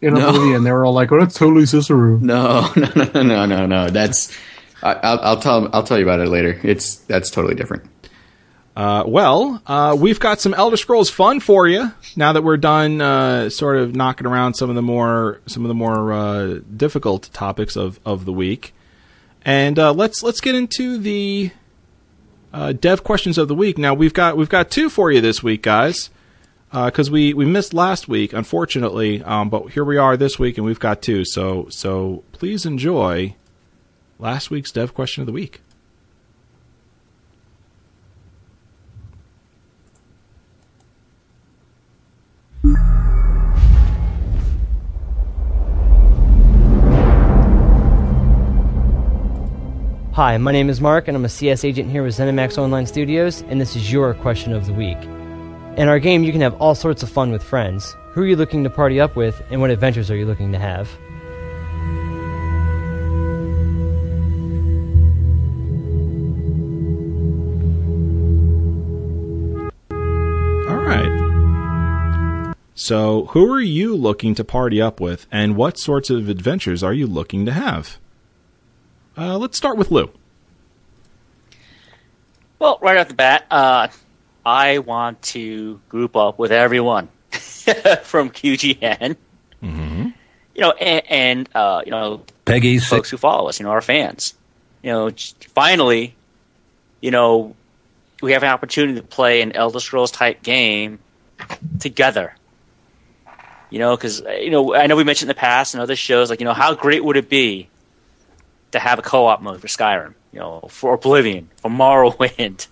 in 0.00 0.14
No. 0.14 0.28
Oblivion. 0.28 0.64
They 0.64 0.72
were 0.72 0.84
all 0.84 0.92
like, 0.92 1.10
"Oh, 1.12 1.18
that's 1.20 1.34
totally 1.34 1.66
Cicero." 1.66 2.18
No, 2.18 2.70
no, 2.76 2.90
no, 2.96 3.04
no, 3.14 3.22
no, 3.22 3.46
no, 3.46 3.66
no. 3.66 3.88
That's 3.90 4.36
I, 4.82 4.92
I'll, 4.94 5.20
I'll 5.20 5.40
tell 5.40 5.68
I'll 5.72 5.82
tell 5.82 5.98
you 5.98 6.04
about 6.04 6.20
it 6.20 6.28
later. 6.28 6.60
It's 6.62 6.96
that's 6.96 7.30
totally 7.30 7.54
different. 7.54 7.84
Uh, 8.76 9.04
well, 9.06 9.62
uh, 9.68 9.96
we've 9.96 10.18
got 10.18 10.40
some 10.40 10.52
Elder 10.52 10.76
Scrolls 10.76 11.08
fun 11.08 11.38
for 11.38 11.68
you 11.68 11.92
now 12.16 12.32
that 12.32 12.42
we're 12.42 12.56
done, 12.56 13.00
uh, 13.00 13.48
sort 13.48 13.76
of 13.76 13.94
knocking 13.94 14.26
around 14.26 14.54
some 14.54 14.68
of 14.68 14.74
the 14.74 14.82
more 14.82 15.40
some 15.46 15.62
of 15.64 15.68
the 15.68 15.74
more 15.74 16.12
uh, 16.12 16.58
difficult 16.76 17.30
topics 17.32 17.76
of, 17.76 18.00
of 18.04 18.24
the 18.24 18.32
week, 18.32 18.74
and 19.44 19.78
uh, 19.78 19.92
let's 19.92 20.24
let's 20.24 20.40
get 20.40 20.56
into 20.56 20.98
the 20.98 21.52
uh, 22.52 22.72
dev 22.72 23.04
questions 23.04 23.38
of 23.38 23.46
the 23.46 23.54
week. 23.54 23.78
Now 23.78 23.94
we've 23.94 24.12
got 24.12 24.36
we've 24.36 24.48
got 24.48 24.72
two 24.72 24.90
for 24.90 25.12
you 25.12 25.20
this 25.20 25.40
week, 25.40 25.62
guys, 25.62 26.10
because 26.74 27.08
we 27.08 27.32
we 27.32 27.44
missed 27.44 27.72
last 27.72 28.08
week, 28.08 28.32
unfortunately, 28.32 29.22
um, 29.22 29.48
but 29.48 29.70
here 29.70 29.84
we 29.84 29.96
are 29.96 30.16
this 30.16 30.40
week, 30.40 30.58
and 30.58 30.66
we've 30.66 30.80
got 30.80 31.02
two. 31.02 31.24
So 31.24 31.68
so 31.70 32.24
please 32.32 32.66
enjoy 32.66 33.36
last 34.18 34.50
week's 34.50 34.72
dev 34.72 34.92
question 34.92 35.22
of 35.22 35.26
the 35.26 35.32
week. 35.32 35.60
Hi, 50.14 50.38
my 50.38 50.52
name 50.52 50.70
is 50.70 50.80
Mark, 50.80 51.08
and 51.08 51.16
I'm 51.16 51.24
a 51.24 51.28
CS 51.28 51.64
agent 51.64 51.90
here 51.90 52.02
with 52.02 52.14
ZeniMax 52.16 52.56
Online 52.56 52.86
Studios, 52.86 53.42
and 53.48 53.60
this 53.60 53.74
is 53.76 53.92
your 53.92 54.14
question 54.14 54.52
of 54.52 54.66
the 54.66 54.72
week. 54.72 54.98
In 55.76 55.88
our 55.88 55.98
game, 55.98 56.22
you 56.22 56.30
can 56.30 56.40
have 56.40 56.54
all 56.62 56.76
sorts 56.76 57.02
of 57.02 57.10
fun 57.10 57.32
with 57.32 57.42
friends. 57.42 57.96
Who 58.10 58.22
are 58.22 58.26
you 58.26 58.36
looking 58.36 58.62
to 58.62 58.70
party 58.70 59.00
up 59.00 59.16
with, 59.16 59.42
and 59.50 59.60
what 59.60 59.70
adventures 59.70 60.08
are 60.08 60.14
you 60.14 60.24
looking 60.24 60.52
to 60.52 60.58
have? 60.58 60.88
All 70.70 70.76
right. 70.76 72.54
So, 72.76 73.24
who 73.26 73.52
are 73.52 73.60
you 73.60 73.96
looking 73.96 74.36
to 74.36 74.44
party 74.44 74.80
up 74.80 75.00
with, 75.00 75.26
and 75.32 75.56
what 75.56 75.76
sorts 75.76 76.08
of 76.08 76.28
adventures 76.28 76.84
are 76.84 76.94
you 76.94 77.08
looking 77.08 77.44
to 77.46 77.52
have? 77.52 77.98
Uh, 79.18 79.38
let's 79.38 79.56
start 79.56 79.76
with 79.76 79.90
Lou. 79.90 80.12
Well, 82.60 82.78
right 82.80 82.96
off 82.96 83.08
the 83.08 83.14
bat, 83.14 83.44
uh, 83.50 83.88
I 84.44 84.78
want 84.78 85.22
to 85.22 85.80
group 85.88 86.16
up 86.16 86.38
with 86.38 86.52
everyone 86.52 87.08
from 87.30 88.30
QGN. 88.30 89.16
Mm-hmm. 89.62 90.08
You 90.54 90.60
know, 90.60 90.70
and, 90.72 91.02
and 91.08 91.48
uh, 91.54 91.82
you 91.84 91.90
know, 91.90 92.22
Peggy 92.44 92.78
folks 92.78 93.10
who 93.10 93.16
follow 93.16 93.48
us, 93.48 93.58
you 93.58 93.64
know, 93.64 93.72
our 93.72 93.80
fans. 93.80 94.34
You 94.82 94.92
know, 94.92 95.10
finally, 95.54 96.14
you 97.00 97.10
know, 97.10 97.56
we 98.22 98.32
have 98.32 98.42
an 98.42 98.50
opportunity 98.50 99.00
to 99.00 99.06
play 99.06 99.40
an 99.40 99.52
Elder 99.52 99.80
Scrolls 99.80 100.10
type 100.10 100.42
game 100.42 100.98
together. 101.80 102.34
You 103.70 103.78
know, 103.78 103.96
because 103.96 104.20
you 104.20 104.50
know, 104.50 104.74
I 104.74 104.86
know 104.86 104.96
we 104.96 105.04
mentioned 105.04 105.30
in 105.30 105.34
the 105.34 105.40
past 105.40 105.74
and 105.74 105.82
other 105.82 105.96
shows, 105.96 106.30
like 106.30 106.40
you 106.40 106.44
know, 106.44 106.52
how 106.52 106.74
great 106.74 107.02
would 107.02 107.16
it 107.16 107.28
be 107.28 107.68
to 108.70 108.78
have 108.78 108.98
a 108.98 109.02
co-op 109.02 109.42
mode 109.42 109.60
for 109.60 109.66
Skyrim? 109.66 110.14
You 110.32 110.40
know, 110.40 110.68
for 110.68 110.94
Oblivion, 110.94 111.48
for 111.56 111.70
Morrowind. 111.70 112.68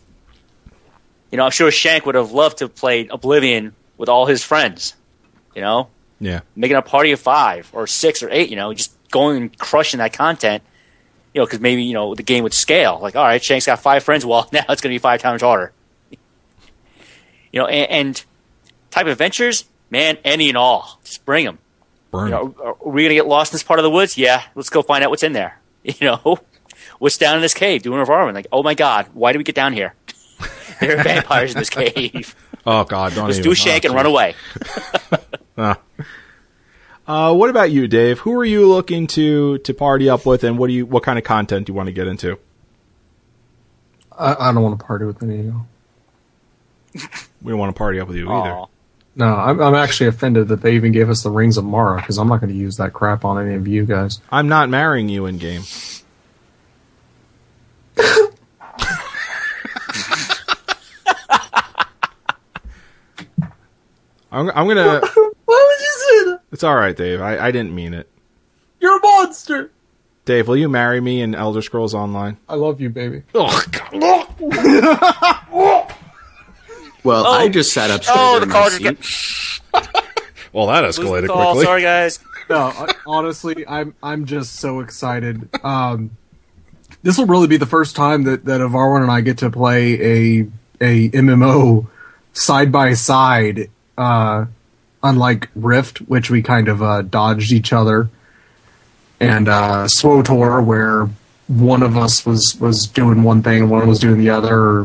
You 1.33 1.39
know, 1.39 1.45
I'm 1.47 1.51
sure 1.51 1.71
Shank 1.71 2.07
would 2.07 2.15
have 2.15 2.31
loved 2.33 2.59
to 2.59 2.65
have 2.67 2.75
played 2.77 3.11
Oblivion 3.11 3.75
with 3.97 4.09
all 4.09 4.27
his 4.27 4.45
friends. 4.45 4.95
You 5.57 5.63
know, 5.63 5.89
Yeah. 6.21 6.41
making 6.55 6.77
a 6.77 6.83
party 6.83 7.11
of 7.13 7.21
five 7.21 7.69
or 7.73 7.87
six 7.87 8.23
or 8.23 8.31
eight, 8.31 8.51
you 8.51 8.57
know, 8.57 8.73
just 8.75 8.93
going 9.11 9.37
and 9.39 9.59
crushing 9.59 9.99
that 9.99 10.13
content, 10.13 10.63
you 11.35 11.41
know, 11.41 11.47
because 11.47 11.61
maybe, 11.61 11.83
you 11.83 11.95
know, 11.95 12.15
the 12.15 12.23
game 12.23 12.43
would 12.45 12.55
scale. 12.55 12.99
Like, 13.03 13.17
all 13.17 13.25
right, 13.25 13.43
Shank's 13.43 13.67
got 13.67 13.81
five 13.81 14.03
friends. 14.05 14.25
Well, 14.25 14.49
now 14.53 14.61
it's 14.69 14.81
going 14.83 14.91
to 14.93 14.95
be 14.95 14.99
five 14.99 15.21
times 15.21 15.43
harder. 15.43 15.73
You 17.53 17.61
know, 17.61 17.67
and, 17.67 17.91
and 17.91 18.25
type 18.91 19.05
of 19.07 19.13
adventures, 19.13 19.65
man, 19.91 20.17
any 20.25 20.49
and 20.49 20.57
all. 20.57 20.99
Just 21.05 21.23
bring 21.27 21.45
them. 21.45 21.59
Burn. 22.11 22.27
You 22.27 22.31
know, 22.31 22.55
are, 22.63 22.69
are 22.83 22.89
we 22.91 23.03
going 23.03 23.11
to 23.11 23.15
get 23.15 23.27
lost 23.27 23.53
in 23.53 23.57
this 23.57 23.63
part 23.63 23.79
of 23.79 23.83
the 23.85 23.91
woods? 23.91 24.17
Yeah, 24.17 24.43
let's 24.55 24.71
go 24.71 24.81
find 24.83 25.05
out 25.05 25.11
what's 25.11 25.23
in 25.23 25.33
there. 25.33 25.59
You 25.85 25.95
know, 26.07 26.39
what's 27.01 27.19
down 27.19 27.35
in 27.37 27.43
this 27.43 27.55
cave 27.55 27.83
doing 27.83 28.01
a 28.01 28.05
Varwin? 28.05 28.35
Like, 28.35 28.47
oh 28.53 28.63
my 28.63 28.75
God, 28.75 29.09
why 29.15 29.33
did 29.33 29.39
we 29.39 29.45
get 29.45 29.55
down 29.57 29.73
here? 29.73 29.95
There 30.83 30.99
are 30.99 31.03
vampires 31.03 31.53
in 31.53 31.59
this 31.59 31.71
cave. 31.71 32.35
oh 32.67 32.85
God, 32.85 33.15
don't 33.15 33.27
Let's 33.27 33.39
even. 33.39 33.51
do 33.51 33.55
Shank 33.55 33.85
oh, 33.85 33.89
and 33.89 33.95
run 33.97 34.07
away. 34.07 34.35
Uh, 37.05 37.35
what 37.35 37.51
about 37.51 37.73
you, 37.73 37.89
Dave? 37.89 38.21
Who 38.21 38.33
are 38.39 38.45
you 38.45 38.69
looking 38.69 39.09
to 39.09 39.59
to 39.59 39.75
party 39.75 40.09
up 40.09 40.25
with, 40.25 40.45
and 40.45 40.57
what 40.57 40.69
do 40.69 40.73
you 40.73 40.87
what 40.87 41.03
kind 41.03 41.19
of 41.19 41.25
content 41.25 41.67
do 41.67 41.73
you 41.73 41.77
want 41.77 41.89
to 41.89 41.93
get 41.93 42.07
into? 42.07 42.39
I, 44.17 44.37
I 44.39 44.53
don't 44.53 44.63
want 44.63 44.79
to 44.79 44.85
party 44.85 45.05
with 45.05 45.21
any 45.23 45.41
of 45.41 45.45
you. 45.47 45.67
We 47.43 47.51
don't 47.51 47.59
want 47.59 47.75
to 47.75 47.79
party 47.79 47.99
up 47.99 48.07
with 48.07 48.17
you 48.17 48.31
either. 48.31 48.67
No, 49.15 49.27
I'm, 49.27 49.61
I'm 49.61 49.75
actually 49.75 50.07
offended 50.07 50.49
that 50.49 50.63
they 50.63 50.75
even 50.75 50.93
gave 50.93 51.11
us 51.11 51.23
the 51.23 51.31
Rings 51.31 51.59
of 51.59 51.65
Mara 51.65 51.97
because 52.01 52.19
I'm 52.19 52.29
not 52.29 52.41
going 52.41 52.53
to 52.53 52.59
use 52.59 52.77
that 52.79 52.93
crap 52.93 53.25
on 53.25 53.45
any 53.45 53.57
of 53.57 53.69
you 53.69 53.85
guys. 53.85 54.21
I'm 54.31 54.49
not 54.49 54.71
marrying 54.71 55.09
you 55.09 55.27
in 55.27 55.39
game. 55.39 55.63
I'm, 64.33 64.49
I'm 64.51 64.67
gonna. 64.67 65.01
Why 65.45 65.67
would 65.69 65.81
you 65.81 65.93
say 65.93 66.25
that? 66.31 66.41
It's 66.53 66.65
all 66.65 66.75
right, 66.75 66.97
Dave. 66.97 67.21
I, 67.21 67.39
I 67.39 67.51
didn't 67.51 67.75
mean 67.75 67.95
it. 67.95 68.09
You're 68.81 68.97
a 68.97 69.01
monster. 69.01 69.71
Dave, 70.25 70.49
will 70.49 70.57
you 70.57 70.69
marry 70.69 71.01
me 71.01 71.21
in 71.21 71.35
Elder 71.35 71.63
Scrolls 71.63 71.95
Online? 71.95 72.37
I 72.49 72.55
love 72.55 72.81
you, 72.81 72.89
baby. 72.91 73.23
Oh 73.35 73.65
God! 73.71 75.89
Well, 77.05 77.27
Oh. 77.27 77.33
I 77.33 77.49
just 77.49 77.73
sat 77.75 77.91
up 77.91 78.05
straight 78.05 78.17
Oh, 78.17 78.35
in 78.37 78.41
the 78.43 78.47
my 78.47 78.53
call 78.53 78.71
just 78.71 79.05
seat. 79.05 79.61
Well, 80.53 80.67
that 80.69 80.85
escalated 80.85 81.27
call. 81.29 81.53
quickly. 81.55 81.65
Sorry, 81.65 81.83
guys. 81.83 82.19
No, 82.51 82.57
I- 82.67 82.95
honestly, 83.07 83.67
I'm 83.67 83.95
I'm 84.03 84.27
just 84.27 84.57
so 84.57 84.79
excited. 84.81 85.49
Um, 85.65 86.11
this 87.03 87.17
will 87.19 87.27
really 87.27 87.47
be 87.49 87.57
the 87.57 87.67
first 87.67 87.97
time 87.97 88.23
that 88.25 88.45
that 88.45 88.61
Avarwan 88.61 89.03
and 89.03 89.11
I 89.11 89.21
get 89.23 89.39
to 89.39 89.51
play 89.51 89.95
a 90.41 90.47
a 90.81 91.09
MMO 91.11 91.87
side 92.35 92.71
by 92.71 92.93
side. 92.95 93.71
Uh, 94.03 94.47
unlike 95.03 95.49
Rift, 95.55 95.99
which 96.03 96.31
we 96.31 96.43
kind 96.43 96.69
of 96.69 96.83
uh, 96.83 97.03
dodged 97.03 97.53
each 97.53 97.73
other, 97.73 98.09
and 99.21 99.49
uh, 99.49 99.87
SWTOR, 99.87 100.65
where 100.65 101.09
one 101.49 101.83
of 101.83 101.97
us 101.97 102.25
was 102.27 102.57
was 102.61 102.87
doing 102.87 103.23
one 103.23 103.43
thing 103.43 103.63
and 103.63 103.71
one 103.71 103.87
was 103.87 103.99
doing 104.01 104.19
the 104.19 104.31
other. 104.31 104.55
Or, 104.55 104.83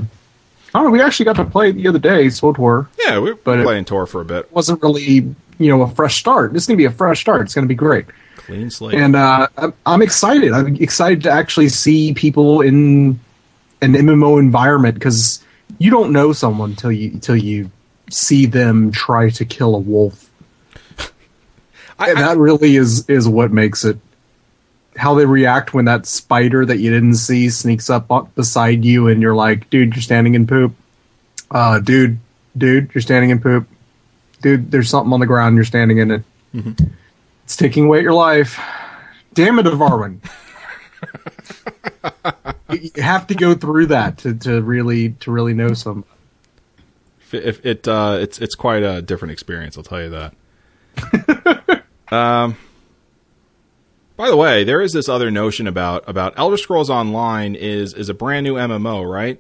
I 0.74 0.80
don't 0.80 0.86
know. 0.86 0.92
We 0.92 1.02
actually 1.02 1.26
got 1.26 1.38
to 1.38 1.46
play 1.46 1.72
the 1.72 1.88
other 1.88 2.00
day, 2.00 2.28
SWTOR 2.28 2.88
Yeah, 3.06 3.20
we 3.20 3.32
were 3.32 3.40
But 3.44 3.64
playing 3.64 3.86
Tor 3.86 4.06
for 4.06 4.22
a 4.22 4.26
bit. 4.26 4.52
wasn't 4.52 4.82
really 4.82 5.34
you 5.60 5.70
know 5.72 5.82
a 5.82 5.90
fresh 5.90 6.20
start. 6.20 6.54
This 6.54 6.64
is 6.64 6.68
gonna 6.68 6.78
be 6.78 6.86
a 6.86 6.92
fresh 6.92 7.22
start. 7.22 7.42
It's 7.42 7.56
gonna 7.56 7.68
be 7.68 7.76
great, 7.76 8.06
Clean 8.36 8.70
slate. 8.70 8.96
and 8.96 9.16
uh, 9.16 9.48
I'm, 9.58 9.74
I'm 9.86 10.02
excited. 10.04 10.52
I'm 10.52 10.76
excited 10.76 11.24
to 11.24 11.32
actually 11.32 11.70
see 11.70 12.14
people 12.14 12.62
in 12.62 13.20
an 13.82 13.94
MMO 13.94 14.40
environment 14.40 14.94
because 14.96 15.44
you 15.80 15.90
don't 15.90 16.12
know 16.12 16.34
someone 16.34 16.76
till 16.76 16.92
you 16.92 17.18
till 17.20 17.36
you 17.38 17.72
see 18.10 18.46
them 18.46 18.92
try 18.92 19.30
to 19.32 19.46
kill 19.46 19.76
a 19.76 19.80
wolf, 19.80 20.30
I, 22.00 22.10
and 22.10 22.20
I- 22.20 22.22
that 22.34 22.38
really 22.38 22.76
is 22.76 23.08
is 23.10 23.28
what 23.28 23.52
makes 23.52 23.84
it. 23.86 23.98
How 24.96 25.14
they 25.14 25.26
react 25.28 25.76
when 25.76 25.86
that 25.86 26.08
spider 26.08 26.66
that 26.66 26.78
you 26.80 26.90
didn't 26.90 27.16
see 27.16 27.50
sneaks 27.52 27.88
up 27.90 28.34
beside 28.34 28.84
you, 28.84 29.08
and 29.08 29.22
you're 29.22 29.36
like, 29.36 29.70
"Dude, 29.70 29.94
you're 29.96 30.02
standing 30.02 30.34
in 30.34 30.48
poop." 30.48 30.74
Uh, 31.52 31.80
dude, 31.80 32.18
dude, 32.58 32.90
you're 32.96 33.02
standing 33.04 33.30
in 33.30 33.40
poop. 33.40 33.68
Dude, 34.42 34.72
there's 34.72 34.90
something 34.90 35.14
on 35.14 35.20
the 35.20 35.26
ground. 35.28 35.56
You're 35.56 35.66
standing 35.66 36.00
in 36.00 36.12
it. 36.12 36.24
It's 37.44 37.56
taking 37.56 37.86
away 37.86 38.02
your 38.02 38.14
life. 38.14 38.60
Damn 39.36 39.60
it, 39.60 39.68
Avarwin. 39.68 40.18
you 42.72 42.90
you 42.96 43.04
have 43.04 43.28
to 43.28 43.36
go 43.36 43.54
through 43.54 43.86
that 43.88 44.18
to, 44.20 44.34
to 44.34 44.62
really 44.62 45.10
to 45.22 45.32
really 45.32 45.54
know 45.54 45.74
some. 45.74 46.04
If 47.34 47.66
it 47.66 47.88
uh, 47.88 48.18
it's 48.20 48.40
it's 48.40 48.56
quite 48.56 48.84
a 48.84 49.02
different 49.02 49.32
experience. 49.32 49.78
I'll 49.78 49.84
tell 49.84 50.02
you 50.02 50.10
that. 50.10 51.84
um, 52.12 52.58
by 54.16 54.30
the 54.30 54.38
way, 54.38 54.64
there 54.64 54.82
is 54.82 54.94
this 54.94 55.08
other 55.08 55.30
notion 55.30 55.68
about 55.68 56.08
about 56.08 56.34
Elder 56.38 56.58
Scrolls 56.58 56.90
Online 56.90 57.56
is 57.56 57.94
is 57.94 58.10
a 58.10 58.14
brand 58.14 58.44
new 58.44 58.56
MMO, 58.56 59.10
right? 59.10 59.40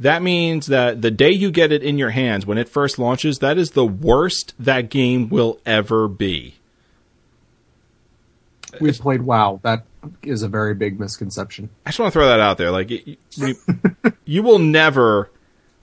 That 0.00 0.22
means 0.22 0.66
that 0.68 1.02
the 1.02 1.10
day 1.10 1.30
you 1.30 1.50
get 1.50 1.72
it 1.72 1.82
in 1.82 1.98
your 1.98 2.10
hands 2.10 2.46
when 2.46 2.56
it 2.56 2.70
first 2.70 2.98
launches, 2.98 3.38
that 3.40 3.58
is 3.58 3.72
the 3.72 3.84
worst 3.84 4.54
that 4.58 4.88
game 4.88 5.28
will 5.28 5.60
ever 5.66 6.08
be. 6.08 6.54
We've 8.80 8.98
played 8.98 9.22
WoW. 9.22 9.60
That 9.62 9.84
is 10.22 10.42
a 10.42 10.48
very 10.48 10.74
big 10.74 10.98
misconception. 10.98 11.68
I 11.84 11.90
just 11.90 11.98
want 11.98 12.12
to 12.12 12.18
throw 12.18 12.28
that 12.28 12.40
out 12.40 12.56
there. 12.56 12.70
Like, 12.70 12.88
you, 12.88 13.16
you, 13.36 13.54
you 14.24 14.42
will 14.42 14.58
never 14.58 15.30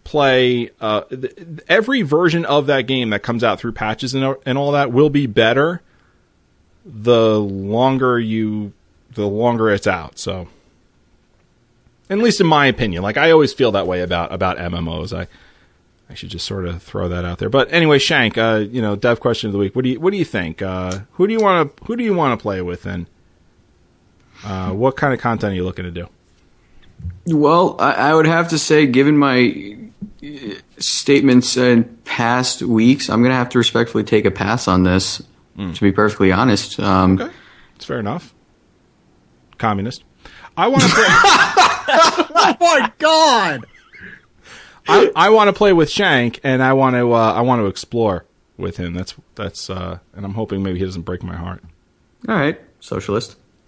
play 0.08 0.72
uh, 0.80 1.02
th- 1.02 1.34
every 1.68 2.02
version 2.02 2.46
of 2.46 2.66
that 2.68 2.84
game 2.84 3.10
that 3.10 3.24
comes 3.24 3.44
out 3.44 3.60
through 3.60 3.74
patches 3.74 4.14
and, 4.14 4.38
and 4.46 4.58
all 4.58 4.72
that 4.72 4.94
will 4.94 5.10
be 5.10 5.28
better 5.28 5.82
the 6.86 7.38
longer 7.38 8.18
you 8.18 8.72
the 9.12 9.28
longer 9.28 9.70
it's 9.70 9.86
out. 9.86 10.18
So, 10.18 10.48
at 12.10 12.18
least 12.20 12.40
in 12.40 12.48
my 12.48 12.68
opinion, 12.68 13.04
like 13.04 13.18
I 13.18 13.32
always 13.32 13.52
feel 13.52 13.74
that 13.74 13.86
way 13.86 14.02
about 14.02 14.34
about 14.34 14.58
MMOs. 14.58 15.18
I 15.18 15.28
I 16.10 16.14
should 16.14 16.30
just 16.30 16.46
sort 16.46 16.66
of 16.66 16.82
throw 16.82 17.10
that 17.10 17.26
out 17.26 17.40
there. 17.40 17.50
But 17.50 17.72
anyway, 17.74 18.00
Shank, 18.00 18.38
uh, 18.38 18.64
you 18.72 18.82
know, 18.82 18.96
dev 18.96 19.20
question 19.20 19.50
of 19.50 19.52
the 19.54 19.60
week. 19.60 19.76
What 19.76 19.84
do 19.84 19.90
you 19.90 20.00
what 20.00 20.12
do 20.12 20.18
you 20.18 20.26
think? 20.26 20.62
Uh, 20.62 21.00
who 21.14 21.28
do 21.28 21.34
you 21.34 21.42
want 21.42 21.76
to 21.76 21.84
who 21.84 21.98
do 21.98 22.04
you 22.06 22.14
want 22.14 22.40
to 22.40 22.42
play 22.42 22.62
with 22.62 22.86
and 22.86 23.08
uh, 24.46 24.72
what 24.72 24.96
kind 24.96 25.14
of 25.14 25.20
content 25.20 25.52
are 25.52 25.56
you 25.56 25.66
looking 25.66 25.84
to 25.84 25.92
do? 25.92 26.08
Well, 27.28 27.76
I, 27.80 27.92
I 27.94 28.14
would 28.16 28.26
have 28.26 28.50
to 28.50 28.58
say, 28.58 28.86
given 28.88 29.18
my 29.18 29.78
uh, 30.24 30.28
statements 30.78 31.58
in 31.58 31.84
past 32.06 32.62
weeks, 32.62 33.10
I'm 33.10 33.20
going 33.22 33.32
to 33.32 33.36
have 33.38 33.50
to 33.50 33.58
respectfully 33.58 34.04
take 34.04 34.26
a 34.26 34.32
pass 34.32 34.68
on 34.68 34.84
this. 34.84 35.22
To 35.58 35.82
be 35.82 35.92
perfectly 35.92 36.32
honest, 36.32 36.80
um, 36.80 37.20
Okay, 37.20 37.34
it's 37.76 37.84
fair 37.86 38.00
enough. 38.00 38.32
Communist. 39.58 40.04
I 40.56 40.68
want 40.68 40.84
to 40.84 40.90
play. 40.90 41.06
Oh 42.40 42.56
my 42.60 42.92
god! 43.00 43.66
I, 44.88 45.12
I 45.16 45.30
want 45.30 45.48
to 45.48 45.54
play 45.54 45.74
with 45.74 45.90
Shank, 45.90 46.40
and 46.44 46.62
I 46.62 46.74
want 46.74 46.96
to 46.96 47.12
uh, 47.14 47.34
I 47.34 47.42
want 47.42 47.62
to 47.62 47.66
explore 47.66 48.26
with 48.58 48.78
him. 48.78 48.94
That's 48.94 49.16
that's 49.36 49.70
uh, 49.70 49.98
and 50.14 50.26
I'm 50.26 50.34
hoping 50.36 50.62
maybe 50.62 50.78
he 50.80 50.86
doesn't 50.86 51.02
break 51.04 51.24
my 51.24 51.36
heart. 51.36 51.64
all 52.28 52.36
right, 52.36 52.60
socialist. 52.80 53.38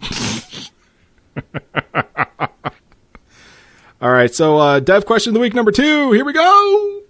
All 4.02 4.10
right, 4.10 4.34
so 4.34 4.56
uh, 4.56 4.80
dev 4.80 5.04
question 5.04 5.30
of 5.30 5.34
the 5.34 5.40
week 5.40 5.52
number 5.52 5.70
two. 5.70 6.12
Here 6.12 6.24
we 6.24 6.32
go. 6.32 7.02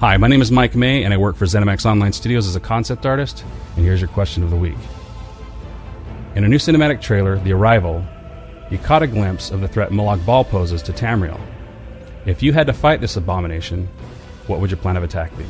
Hi, 0.00 0.16
my 0.16 0.26
name 0.26 0.42
is 0.42 0.50
Mike 0.50 0.74
May, 0.74 1.04
and 1.04 1.14
I 1.14 1.18
work 1.18 1.36
for 1.36 1.44
ZeniMax 1.44 1.86
Online 1.86 2.12
Studios 2.12 2.48
as 2.48 2.56
a 2.56 2.60
concept 2.60 3.06
artist. 3.06 3.44
And 3.76 3.84
here's 3.84 4.00
your 4.00 4.08
question 4.08 4.42
of 4.42 4.50
the 4.50 4.56
week. 4.56 4.78
In 6.34 6.42
a 6.42 6.48
new 6.48 6.58
cinematic 6.58 7.00
trailer, 7.00 7.38
The 7.38 7.52
Arrival, 7.52 8.04
you 8.70 8.78
caught 8.78 9.04
a 9.04 9.06
glimpse 9.06 9.52
of 9.52 9.60
the 9.60 9.68
threat 9.68 9.90
Molag 9.90 10.26
Bal 10.26 10.42
poses 10.42 10.82
to 10.82 10.92
Tamriel. 10.92 11.40
If 12.26 12.42
you 12.42 12.52
had 12.52 12.66
to 12.66 12.72
fight 12.72 13.00
this 13.00 13.16
abomination, 13.16 13.88
what 14.48 14.58
would 14.58 14.70
your 14.70 14.78
plan 14.78 14.96
of 14.96 15.04
attack 15.04 15.36
be? 15.38 15.44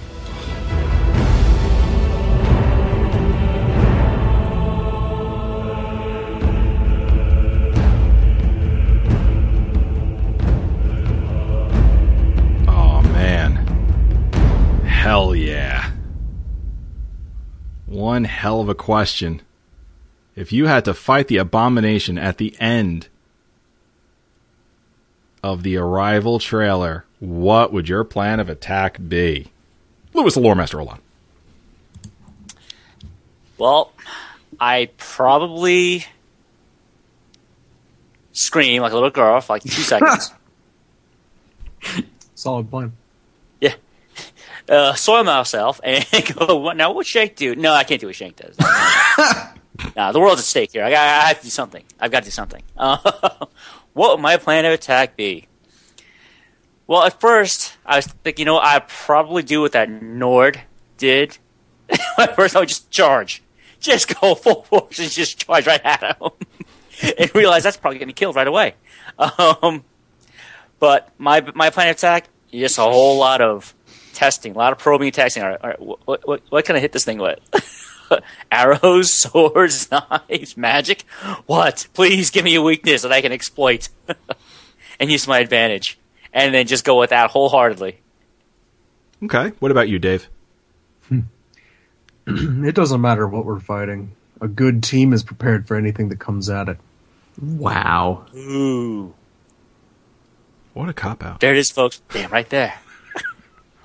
One 17.90 18.22
hell 18.22 18.60
of 18.60 18.68
a 18.68 18.74
question. 18.76 19.42
If 20.36 20.52
you 20.52 20.66
had 20.66 20.84
to 20.84 20.94
fight 20.94 21.26
the 21.26 21.38
abomination 21.38 22.18
at 22.18 22.38
the 22.38 22.54
end 22.60 23.08
of 25.42 25.64
the 25.64 25.76
arrival 25.76 26.38
trailer, 26.38 27.04
what 27.18 27.72
would 27.72 27.88
your 27.88 28.04
plan 28.04 28.38
of 28.38 28.48
attack 28.48 28.98
be? 29.08 29.50
Lewis 30.14 30.34
the 30.34 30.40
Lore 30.40 30.54
Master, 30.54 30.78
hold 30.78 30.90
on. 30.90 31.00
Well, 33.58 33.92
I 34.60 34.90
probably 34.96 36.06
scream 38.30 38.82
like 38.82 38.92
a 38.92 38.94
little 38.94 39.10
girl 39.10 39.40
for 39.40 39.54
like 39.54 39.62
two 39.64 39.82
seconds. 39.82 40.32
Solid 42.36 42.70
plan. 42.70 42.92
Uh, 44.70 44.94
soil 44.94 45.24
myself 45.24 45.80
and 45.82 46.06
go, 46.36 46.56
what, 46.56 46.76
now 46.76 46.92
what 46.92 47.04
Shank 47.04 47.34
do? 47.34 47.56
No, 47.56 47.72
I 47.72 47.82
can't 47.82 48.00
do 48.00 48.06
what 48.06 48.14
Shank 48.14 48.36
does. 48.36 48.56
nah, 49.96 50.12
the 50.12 50.20
world's 50.20 50.40
at 50.40 50.44
stake 50.46 50.70
here. 50.70 50.84
I, 50.84 50.90
got, 50.90 50.98
I 51.00 51.28
have 51.28 51.38
to 51.38 51.44
do 51.44 51.50
something. 51.50 51.82
I've 51.98 52.12
got 52.12 52.20
to 52.20 52.26
do 52.26 52.30
something. 52.30 52.62
Uh, 52.76 53.46
what 53.92 54.12
would 54.12 54.22
my 54.22 54.36
plan 54.36 54.64
of 54.64 54.72
attack 54.72 55.16
be? 55.16 55.48
Well, 56.86 57.02
at 57.02 57.20
first, 57.20 57.76
I 57.84 57.96
was 57.96 58.06
thinking, 58.06 58.42
you 58.42 58.46
know, 58.46 58.58
I'd 58.58 58.86
probably 58.86 59.42
do 59.42 59.60
what 59.60 59.72
that 59.72 59.90
Nord 59.90 60.60
did. 60.96 61.38
at 62.18 62.36
first, 62.36 62.54
I 62.54 62.60
would 62.60 62.68
just 62.68 62.88
charge. 62.90 63.42
Just 63.80 64.20
go 64.20 64.36
full 64.36 64.62
force 64.62 65.00
and 65.00 65.10
just 65.10 65.44
charge 65.44 65.66
right 65.66 65.80
at 65.84 66.16
him. 66.16 66.30
and 67.18 67.34
realize 67.34 67.64
that's 67.64 67.76
probably 67.76 67.98
going 67.98 68.08
getting 68.08 68.14
killed 68.14 68.36
right 68.36 68.46
away. 68.46 68.74
Um, 69.18 69.84
but 70.78 71.10
my 71.18 71.40
my 71.54 71.70
plan 71.70 71.88
of 71.88 71.96
attack, 71.96 72.28
just 72.52 72.78
a 72.78 72.82
whole 72.82 73.18
lot 73.18 73.40
of 73.40 73.74
testing, 74.12 74.54
a 74.54 74.58
lot 74.58 74.72
of 74.72 74.78
probing 74.78 75.08
and 75.08 75.14
testing. 75.14 75.42
All 75.42 75.50
right, 75.50 75.60
all 75.62 75.70
right 75.70 75.80
what, 76.06 76.26
what, 76.26 76.42
what 76.50 76.64
can 76.64 76.76
I 76.76 76.80
hit 76.80 76.92
this 76.92 77.04
thing 77.04 77.18
with? 77.18 77.38
Arrows, 78.52 79.12
swords, 79.20 79.90
knives, 80.30 80.56
magic? 80.56 81.02
What? 81.46 81.86
Please 81.94 82.30
give 82.30 82.44
me 82.44 82.54
a 82.54 82.62
weakness 82.62 83.02
that 83.02 83.12
I 83.12 83.20
can 83.20 83.32
exploit 83.32 83.88
and 84.98 85.10
use 85.10 85.26
my 85.26 85.38
advantage. 85.38 85.98
And 86.32 86.54
then 86.54 86.66
just 86.66 86.84
go 86.84 86.98
with 86.98 87.10
that 87.10 87.30
wholeheartedly. 87.30 87.98
Okay, 89.24 89.48
what 89.58 89.70
about 89.70 89.88
you, 89.88 89.98
Dave? 89.98 90.28
It 92.26 92.76
doesn't 92.76 93.00
matter 93.00 93.26
what 93.26 93.44
we're 93.44 93.58
fighting. 93.58 94.12
A 94.40 94.46
good 94.46 94.84
team 94.84 95.12
is 95.12 95.24
prepared 95.24 95.66
for 95.66 95.74
anything 95.76 96.10
that 96.10 96.20
comes 96.20 96.48
at 96.48 96.68
it. 96.68 96.78
Wow. 97.42 98.26
Ooh. 98.36 99.14
What 100.74 100.88
a 100.88 100.92
cop 100.92 101.24
out! 101.24 101.40
There 101.40 101.52
it 101.52 101.58
is, 101.58 101.70
folks. 101.70 102.00
Damn, 102.10 102.30
right 102.30 102.48
there. 102.48 102.74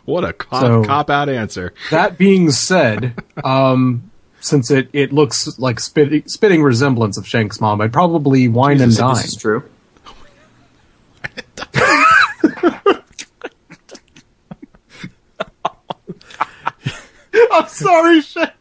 What 0.06 0.24
a 0.24 0.34
cop 0.34 0.62
So- 0.62 0.84
cop 0.84 1.10
out 1.10 1.30
answer. 1.30 1.74
That 1.92 2.18
being 2.18 2.52
said, 2.52 3.16
um, 3.44 4.10
since 4.40 4.70
it, 4.72 4.90
it 4.94 5.12
looks 5.12 5.58
like 5.60 5.80
spit, 5.80 6.30
spitting 6.30 6.62
resemblance 6.64 7.18
of 7.18 7.28
Shank's 7.28 7.60
mom, 7.60 7.82
I'd 7.82 7.92
probably 7.94 8.48
wine 8.48 8.80
and 8.82 8.92
This, 8.92 8.98
dine. 9.00 9.16
this 9.16 9.26
is 9.30 9.36
true. 9.36 9.64
I'm 17.52 17.68
sorry, 17.68 18.22
Shank. 18.22 18.52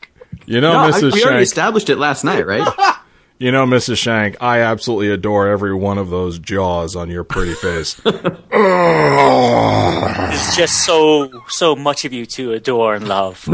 You 0.46 0.60
know, 0.60 0.72
No, 0.72 0.78
I- 0.80 0.90
Mrs. 0.90 1.12
we 1.14 1.22
already 1.22 1.38
Shank. 1.38 1.42
established 1.42 1.88
it 1.90 1.96
last 1.98 2.24
night, 2.24 2.46
right? 2.46 2.66
You 3.38 3.50
know, 3.50 3.66
Mrs. 3.66 3.96
Shank, 3.96 4.40
I 4.40 4.60
absolutely 4.60 5.10
adore 5.10 5.48
every 5.48 5.74
one 5.74 5.98
of 5.98 6.08
those 6.08 6.38
jaws 6.38 6.94
on 6.94 7.10
your 7.10 7.24
pretty 7.24 7.54
face. 7.54 7.94
There's 8.04 8.22
just 10.56 10.86
so 10.86 11.42
so 11.48 11.74
much 11.74 12.04
of 12.04 12.12
you 12.12 12.26
to 12.26 12.52
adore 12.52 12.94
and 12.94 13.08
love. 13.08 13.44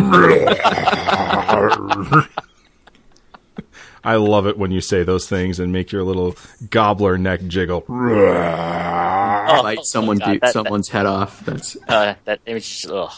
I 4.03 4.17
love 4.17 4.47
it 4.47 4.57
when 4.59 4.71
you 4.71 4.81
say 4.83 5.03
those 5.03 5.27
things 5.29 5.59
and 5.59 5.73
make 5.73 5.93
your 5.93 6.05
little 6.05 6.37
gobbler 6.71 7.17
neck 7.19 7.41
jiggle. 7.47 7.85
Oh, 7.89 9.63
Bite 9.63 9.85
someone, 9.85 10.19
God, 10.19 10.33
do, 10.35 10.39
that- 10.41 10.53
someone's 10.53 10.89
head 10.91 11.07
off. 11.07 11.41
That's 11.45 11.77
Uh, 11.89 12.15
that 12.27 12.41
image. 12.47 12.87
Ugh. 12.91 13.11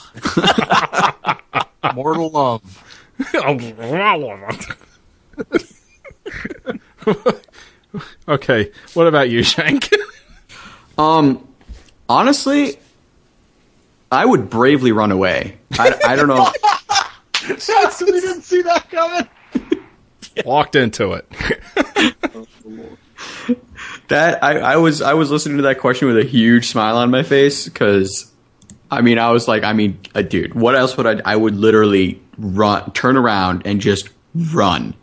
Mortal 1.94 2.30
love. 2.30 2.62
okay, 8.28 8.70
what 8.94 9.06
about 9.06 9.30
you, 9.30 9.42
Shank? 9.42 9.90
um. 10.98 11.48
Honestly, 12.08 12.78
I 14.10 14.26
would 14.26 14.50
bravely 14.50 14.92
run 14.92 15.12
away. 15.12 15.56
I, 15.78 15.98
I 16.04 16.16
don't 16.16 16.28
know. 16.28 16.52
we 17.48 18.20
didn't 18.20 18.42
see 18.42 18.60
that 18.60 18.90
coming. 18.90 19.26
Walked 20.44 20.76
into 20.76 21.12
it. 21.12 21.26
That 24.08 24.44
I, 24.44 24.58
I 24.58 24.76
was 24.76 25.00
I 25.00 25.14
was 25.14 25.30
listening 25.30 25.56
to 25.56 25.62
that 25.62 25.78
question 25.78 26.06
with 26.06 26.18
a 26.18 26.24
huge 26.24 26.68
smile 26.68 26.98
on 26.98 27.10
my 27.10 27.22
face 27.22 27.64
because 27.64 28.30
I 28.90 29.00
mean 29.00 29.18
I 29.18 29.30
was 29.30 29.48
like 29.48 29.62
I 29.64 29.72
mean 29.72 29.98
uh, 30.14 30.20
dude 30.20 30.54
what 30.54 30.76
else 30.76 30.96
would 30.98 31.06
I 31.06 31.22
I 31.24 31.34
would 31.34 31.56
literally 31.56 32.20
run 32.36 32.90
turn 32.92 33.16
around 33.16 33.62
and 33.64 33.80
just 33.80 34.10
run 34.34 34.94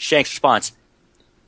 Shank's 0.00 0.30
response. 0.30 0.72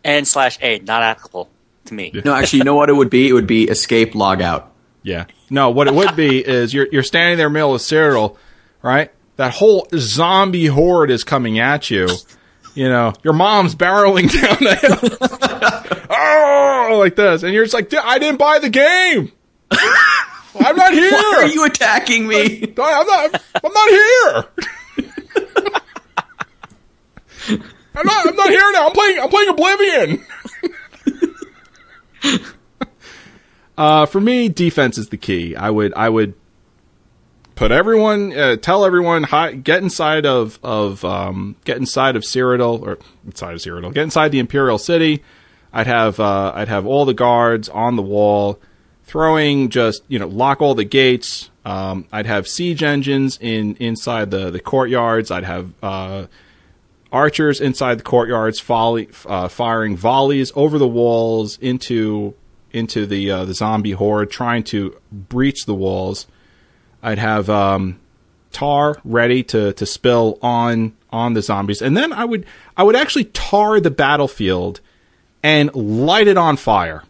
N 0.04 0.24
slash 0.24 0.58
A, 0.62 0.78
not 0.80 1.02
applicable 1.02 1.48
to 1.86 1.94
me. 1.94 2.12
no 2.24 2.34
actually 2.34 2.58
you 2.60 2.64
know 2.64 2.74
what 2.76 2.88
it 2.88 2.92
would 2.92 3.10
be 3.10 3.28
it 3.28 3.32
would 3.32 3.46
be 3.46 3.64
escape 3.64 4.14
log 4.14 4.40
out 4.40 4.72
Yeah. 5.02 5.24
No, 5.50 5.70
what 5.70 5.86
it 5.88 5.94
would 5.94 6.14
be 6.16 6.38
is 6.38 6.72
you're 6.72 6.86
you're 6.92 7.02
standing 7.02 7.36
there 7.36 7.50
middle 7.50 7.74
of 7.74 7.80
Cyril, 7.82 8.38
right? 8.82 9.10
That 9.36 9.52
whole 9.52 9.86
zombie 9.96 10.66
horde 10.66 11.10
is 11.10 11.24
coming 11.24 11.58
at 11.58 11.90
you. 11.90 12.08
You 12.74 12.88
know, 12.88 13.12
your 13.22 13.34
mom's 13.34 13.74
barreling 13.74 14.30
down 14.40 14.58
the 14.60 14.74
hill. 14.76 16.06
oh, 16.10 16.96
like 16.98 17.16
this. 17.16 17.42
And 17.42 17.52
you're 17.52 17.64
just 17.64 17.74
like, 17.74 17.88
"Dude, 17.90 18.00
I 18.02 18.18
didn't 18.18 18.38
buy 18.38 18.60
the 18.60 18.70
game. 18.70 19.32
I'm 19.70 20.76
not 20.76 20.92
here. 20.92 21.10
why 21.10 21.40
are 21.42 21.46
you 21.48 21.64
attacking 21.64 22.26
me 22.28 22.62
I'm 22.64 23.06
not 23.06 23.42
I'm 23.64 23.72
not 23.72 23.88
here. 23.90 24.44
I'm 27.94 28.06
not 28.06 28.26
I'm 28.26 28.36
not 28.36 28.48
here 28.48 28.72
now. 28.72 28.86
I'm 28.86 28.92
playing 28.92 29.18
I'm 29.18 29.28
playing 29.28 29.48
Oblivion. 29.48 30.24
uh 33.78 34.06
for 34.06 34.20
me, 34.20 34.48
defense 34.48 34.98
is 34.98 35.08
the 35.08 35.16
key. 35.16 35.56
I 35.56 35.70
would 35.70 35.92
I 35.94 36.08
would 36.08 36.34
put 37.54 37.70
everyone 37.70 38.36
uh, 38.36 38.56
tell 38.56 38.84
everyone 38.84 39.24
hi, 39.24 39.52
get 39.52 39.82
inside 39.82 40.26
of 40.26 40.58
of 40.62 41.04
um 41.04 41.56
get 41.64 41.76
inside 41.76 42.16
of 42.16 42.22
Cyrodiil 42.22 42.82
or 42.82 42.98
inside 43.24 43.54
of 43.54 43.60
Cyrodiil. 43.60 43.92
Get 43.92 44.04
inside 44.04 44.32
the 44.32 44.38
Imperial 44.38 44.78
City. 44.78 45.22
I'd 45.72 45.86
have 45.86 46.18
uh 46.20 46.52
I'd 46.54 46.68
have 46.68 46.86
all 46.86 47.04
the 47.04 47.14
guards 47.14 47.68
on 47.68 47.96
the 47.96 48.02
wall 48.02 48.58
throwing 49.04 49.68
just 49.68 50.02
you 50.08 50.18
know 50.18 50.28
lock 50.28 50.62
all 50.62 50.74
the 50.74 50.84
gates 50.84 51.50
um, 51.64 52.06
i'd 52.12 52.24
have 52.24 52.46
siege 52.46 52.82
engines 52.82 53.38
in 53.40 53.74
inside 53.76 54.30
the 54.30 54.50
the 54.50 54.60
courtyards 54.60 55.30
i'd 55.30 55.44
have 55.44 55.72
uh, 55.82 56.26
archers 57.12 57.60
inside 57.60 57.98
the 57.98 58.02
courtyards 58.02 58.60
volley, 58.60 59.08
uh, 59.26 59.46
firing 59.48 59.96
volleys 59.96 60.50
over 60.56 60.78
the 60.78 60.88
walls 60.88 61.58
into 61.58 62.34
into 62.72 63.04
the 63.06 63.30
uh, 63.30 63.44
the 63.44 63.54
zombie 63.54 63.92
horde 63.92 64.30
trying 64.30 64.62
to 64.62 64.96
breach 65.12 65.66
the 65.66 65.74
walls 65.74 66.26
i'd 67.02 67.18
have 67.18 67.50
um, 67.50 68.00
tar 68.50 68.96
ready 69.04 69.42
to 69.42 69.74
to 69.74 69.84
spill 69.84 70.38
on 70.40 70.94
on 71.10 71.34
the 71.34 71.42
zombies 71.42 71.82
and 71.82 71.94
then 71.94 72.14
i 72.14 72.24
would 72.24 72.46
i 72.76 72.82
would 72.82 72.96
actually 72.96 73.24
tar 73.24 73.78
the 73.78 73.90
battlefield 73.90 74.80
and 75.42 75.74
light 75.74 76.26
it 76.26 76.38
on 76.38 76.56
fire 76.56 77.02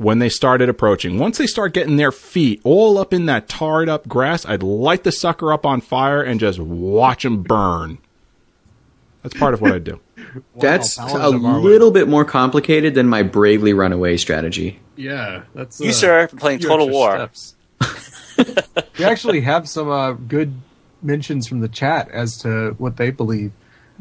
when 0.00 0.18
they 0.18 0.30
started 0.30 0.66
approaching. 0.70 1.18
Once 1.18 1.36
they 1.36 1.46
start 1.46 1.74
getting 1.74 1.96
their 1.96 2.10
feet 2.10 2.58
all 2.64 2.96
up 2.96 3.12
in 3.12 3.26
that 3.26 3.50
tarred 3.50 3.86
up 3.86 4.08
grass, 4.08 4.46
I'd 4.46 4.62
light 4.62 5.04
the 5.04 5.12
sucker 5.12 5.52
up 5.52 5.66
on 5.66 5.82
fire 5.82 6.22
and 6.22 6.40
just 6.40 6.58
watch 6.58 7.22
them 7.22 7.42
burn. 7.42 7.98
That's 9.22 9.36
part 9.36 9.54
of 9.54 9.60
what 9.60 9.72
I 9.72 9.78
do. 9.78 10.00
That's 10.56 10.98
a 10.98 11.28
little 11.28 11.90
bit 11.90 12.08
more 12.08 12.24
complicated 12.24 12.94
than 12.94 13.08
my 13.08 13.22
bravely 13.22 13.72
run 13.72 13.92
away 13.92 14.16
strategy. 14.16 14.78
Yeah, 14.96 15.42
that's 15.54 15.80
You, 15.80 15.90
uh, 15.90 15.92
sir, 15.92 16.28
playing 16.28 16.60
Total 16.60 16.88
War. 16.88 17.12
steps. 17.16 17.54
we 18.98 19.04
actually 19.04 19.40
have 19.40 19.68
some 19.68 19.88
uh, 19.90 20.12
good 20.12 20.54
mentions 21.02 21.48
from 21.48 21.60
the 21.60 21.68
chat 21.68 22.10
as 22.10 22.36
to 22.42 22.74
what 22.78 22.96
they 22.98 23.10
believe 23.10 23.52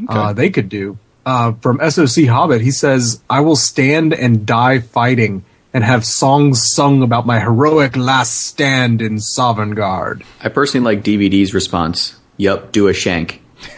uh, 0.09 0.33
they 0.33 0.49
could 0.49 0.67
do. 0.69 0.97
Uh, 1.25 1.53
from 1.61 1.79
SOC 1.89 2.25
Hobbit, 2.25 2.61
he 2.61 2.71
says, 2.71 3.21
"I 3.29 3.39
will 3.39 3.55
stand 3.55 4.13
and 4.13 4.45
die 4.45 4.79
fighting." 4.79 5.45
And 5.71 5.83
have 5.83 6.03
songs 6.03 6.73
sung 6.73 7.03
about 7.03 7.27
my 7.27 7.39
heroic 7.39 7.95
last 7.95 8.41
stand 8.47 9.03
in 9.03 9.17
Sovngarde. 9.17 10.23
I 10.41 10.49
personally 10.49 10.83
like 10.83 11.03
DVD's 11.03 11.53
response. 11.53 12.15
Yup, 12.37 12.71
do 12.71 12.87
a 12.87 12.93
shank. 12.93 13.43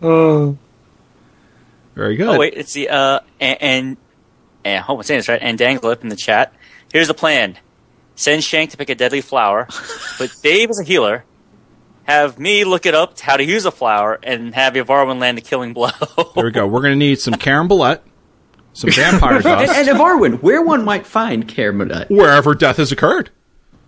Very 0.00 0.56
good. 2.16 2.28
Oh 2.28 2.38
wait, 2.38 2.54
it's 2.54 2.72
the 2.74 2.88
uh 2.88 3.20
and 3.40 3.58
and, 3.62 3.96
and 4.64 4.78
I 4.78 4.80
hope 4.80 4.98
I'm 4.98 5.02
saying 5.02 5.18
this 5.20 5.28
right. 5.28 5.40
And 5.40 5.58
Danglip 5.58 6.02
in 6.02 6.08
the 6.08 6.16
chat. 6.16 6.52
Here's 6.92 7.08
the 7.08 7.14
plan: 7.14 7.56
send 8.14 8.44
Shank 8.44 8.70
to 8.70 8.76
pick 8.76 8.90
a 8.90 8.94
deadly 8.94 9.20
flower, 9.20 9.66
but 10.18 10.34
Dave 10.42 10.70
is 10.70 10.78
a 10.80 10.84
healer, 10.84 11.24
have 12.04 12.38
me 12.38 12.64
look 12.64 12.86
it 12.86 12.94
up 12.94 13.18
how 13.20 13.36
to 13.36 13.44
use 13.44 13.64
a 13.64 13.70
flower, 13.70 14.18
and 14.22 14.54
have 14.54 14.74
Yavarwin 14.74 15.18
land 15.20 15.38
the 15.38 15.42
killing 15.42 15.72
blow. 15.72 15.90
There 16.34 16.44
we 16.44 16.50
go. 16.50 16.66
We're 16.66 16.80
going 16.80 16.92
to 16.92 16.98
need 16.98 17.18
some 17.20 17.34
carambolette, 17.34 18.00
some 18.74 18.90
vampire 18.92 19.36
And, 19.36 19.44
dust, 19.44 19.72
and 19.74 19.88
of 19.88 19.96
Arwen, 19.96 20.42
where 20.42 20.62
one 20.62 20.84
might 20.84 21.06
find 21.06 21.48
Kermit. 21.48 22.10
wherever 22.10 22.54
death 22.54 22.76
has 22.76 22.92
occurred. 22.92 23.30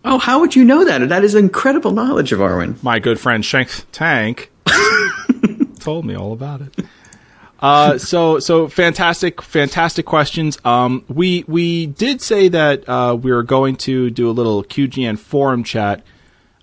Oh, 0.05 0.18
how 0.18 0.40
would 0.40 0.56
you 0.56 0.64
know 0.64 0.85
that? 0.85 1.09
That 1.09 1.24
is 1.24 1.35
incredible 1.35 1.90
knowledge 1.90 2.32
of 2.32 2.39
Arwen. 2.39 2.82
My 2.82 2.98
good 2.98 3.20
friend 3.20 3.44
Shank 3.44 3.70
Tank 3.93 4.51
told 5.89 6.05
me 6.05 6.15
all 6.15 6.35
about 6.35 6.60
it. 6.60 6.85
Uh, 7.60 7.97
so 7.97 8.39
so 8.39 8.69
fantastic, 8.69 9.40
fantastic 9.40 10.05
questions. 10.05 10.59
Um, 10.66 11.02
we 11.09 11.44
we 11.48 11.86
did 11.86 12.20
say 12.20 12.48
that 12.48 12.86
uh, 12.86 13.16
we 13.20 13.32
were 13.32 13.43
going 13.43 13.77
to 13.89 14.10
do 14.10 14.28
a 14.28 14.35
little 14.40 14.62
QGN 14.62 15.19
forum 15.19 15.65
chat. 15.65 16.02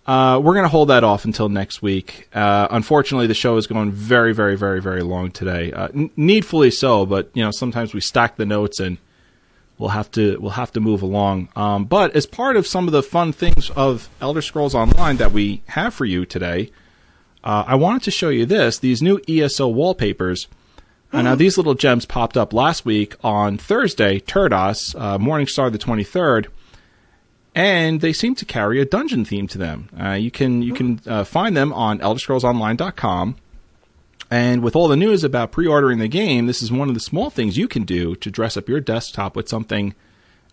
Uh, 0.05 0.39
we're 0.41 0.53
going 0.53 0.63
to 0.63 0.69
hold 0.69 0.89
that 0.89 1.03
off 1.03 1.25
until 1.25 1.49
next 1.49 1.81
week. 1.81 2.29
Uh, 2.35 2.67
unfortunately, 2.69 3.25
the 3.25 3.33
show 3.33 3.57
is 3.57 3.65
going 3.65 3.91
very, 3.91 4.31
very, 4.31 4.55
very, 4.55 4.79
very 4.79 5.01
long 5.01 5.31
today. 5.31 5.71
Uh, 5.71 5.87
n- 5.87 6.11
needfully 6.15 6.69
so, 6.69 7.05
but 7.07 7.31
you 7.33 7.43
know 7.43 7.51
sometimes 7.51 7.95
we 7.95 8.01
stack 8.01 8.35
the 8.37 8.45
notes 8.45 8.79
and 8.79 8.99
we'll 9.79 9.89
have 9.89 10.09
to 10.11 10.37
we'll 10.39 10.51
have 10.51 10.71
to 10.71 10.79
move 10.79 11.01
along. 11.01 11.49
Um, 11.55 11.85
but 11.85 12.15
as 12.15 12.27
part 12.27 12.57
of 12.57 12.67
some 12.67 12.87
of 12.87 12.93
the 12.93 13.01
fun 13.01 13.33
things 13.33 13.71
of 13.71 14.07
Elder 14.21 14.43
Scrolls 14.43 14.75
Online 14.75 15.17
that 15.17 15.31
we 15.31 15.63
have 15.69 15.95
for 15.95 16.05
you 16.05 16.27
today, 16.27 16.69
uh, 17.45 17.63
I 17.67 17.75
wanted 17.75 18.03
to 18.03 18.11
show 18.11 18.29
you 18.29 18.45
this: 18.45 18.79
these 18.79 19.01
new 19.01 19.21
ESO 19.27 19.67
wallpapers. 19.67 20.47
Uh, 21.13 21.21
now, 21.21 21.35
these 21.35 21.57
little 21.57 21.75
gems 21.75 22.05
popped 22.05 22.35
up 22.35 22.51
last 22.51 22.83
week 22.83 23.15
on 23.23 23.57
Thursday, 23.57 24.19
Turdas, 24.19 24.95
uh, 24.97 25.17
Morningstar 25.17 25.71
the 25.71 25.77
twenty 25.77 26.03
third, 26.03 26.47
and 27.53 28.01
they 28.01 28.11
seem 28.11 28.35
to 28.35 28.45
carry 28.45 28.81
a 28.81 28.85
dungeon 28.85 29.23
theme 29.23 29.47
to 29.47 29.57
them. 29.57 29.89
Uh, 29.97 30.11
you 30.11 30.31
can 30.31 30.61
you 30.61 30.73
can 30.73 30.99
uh, 31.05 31.23
find 31.23 31.55
them 31.55 31.71
on 31.71 31.99
ElderScrollsOnline.com. 31.99 33.35
And 34.31 34.63
with 34.63 34.75
all 34.75 34.87
the 34.87 34.97
news 34.97 35.23
about 35.23 35.51
pre-ordering 35.51 35.99
the 35.99 36.07
game, 36.07 36.47
this 36.47 36.63
is 36.63 36.71
one 36.71 36.87
of 36.87 36.95
the 36.95 36.99
small 36.99 37.29
things 37.29 37.57
you 37.57 37.67
can 37.67 37.83
do 37.83 38.15
to 38.15 38.31
dress 38.31 38.57
up 38.57 38.67
your 38.67 38.79
desktop 38.79 39.35
with 39.35 39.47
something 39.47 39.93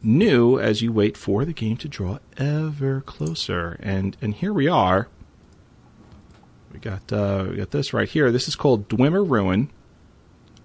new 0.03 0.61
as 0.61 0.83
you 0.83 0.93
wait 0.93 1.17
for 1.17 1.47
the 1.47 1.55
game 1.55 1.79
to 1.79 1.89
draw 1.89 2.19
ever 2.37 3.01
closer. 3.01 3.79
And 3.81 4.17
and 4.21 4.35
here 4.35 4.53
we 4.53 4.69
are. 4.69 5.09
We 6.73 6.79
got 6.79 7.13
uh, 7.13 7.47
we 7.51 7.57
got 7.57 7.71
this 7.71 7.93
right 7.93 8.09
here. 8.09 8.33
This 8.33 8.49
is 8.49 8.57
called 8.57 8.89
Dwemer 8.89 9.29
Ruin. 9.29 9.71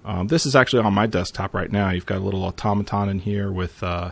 Um, 0.05 0.27
this 0.27 0.45
is 0.45 0.55
actually 0.55 0.83
on 0.83 0.93
my 0.93 1.05
desktop 1.05 1.53
right 1.53 1.69
now. 1.69 1.89
You've 1.89 2.05
got 2.05 2.19
a 2.19 2.21
little 2.21 2.45
automaton 2.45 3.09
in 3.09 3.19
here 3.19 3.51
with, 3.51 3.83
uh, 3.83 4.11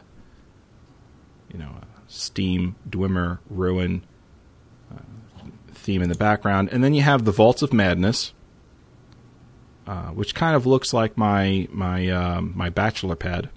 you 1.54 1.58
know, 1.58 1.72
Steam 2.08 2.76
Dwemer 2.90 3.40
Ruin 3.50 4.04
uh, 4.94 5.00
theme 5.72 6.02
in 6.02 6.10
the 6.10 6.16
background, 6.16 6.68
and 6.74 6.84
then 6.84 6.94
you 6.94 7.02
have 7.02 7.24
the 7.24 7.32
Vaults 7.32 7.62
of 7.62 7.72
Madness, 7.72 8.34
uh, 9.88 10.08
which 10.08 10.36
kind 10.36 10.54
of 10.54 10.66
looks 10.66 10.94
like 10.94 11.18
my 11.18 11.66
my 11.72 12.10
um, 12.10 12.52
my 12.56 12.70
bachelor 12.70 13.16
pad. 13.16 13.50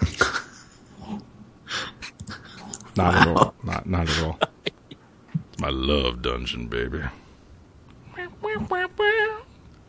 not 2.96 3.16
at 3.16 3.26
all. 3.26 3.54
Not 3.64 3.88
not 3.88 4.08
at 4.08 4.22
all. 4.22 4.38
It's 5.60 5.66
my 5.66 5.68
love 5.94 6.22
dungeon, 6.22 6.68
baby. 6.68 7.02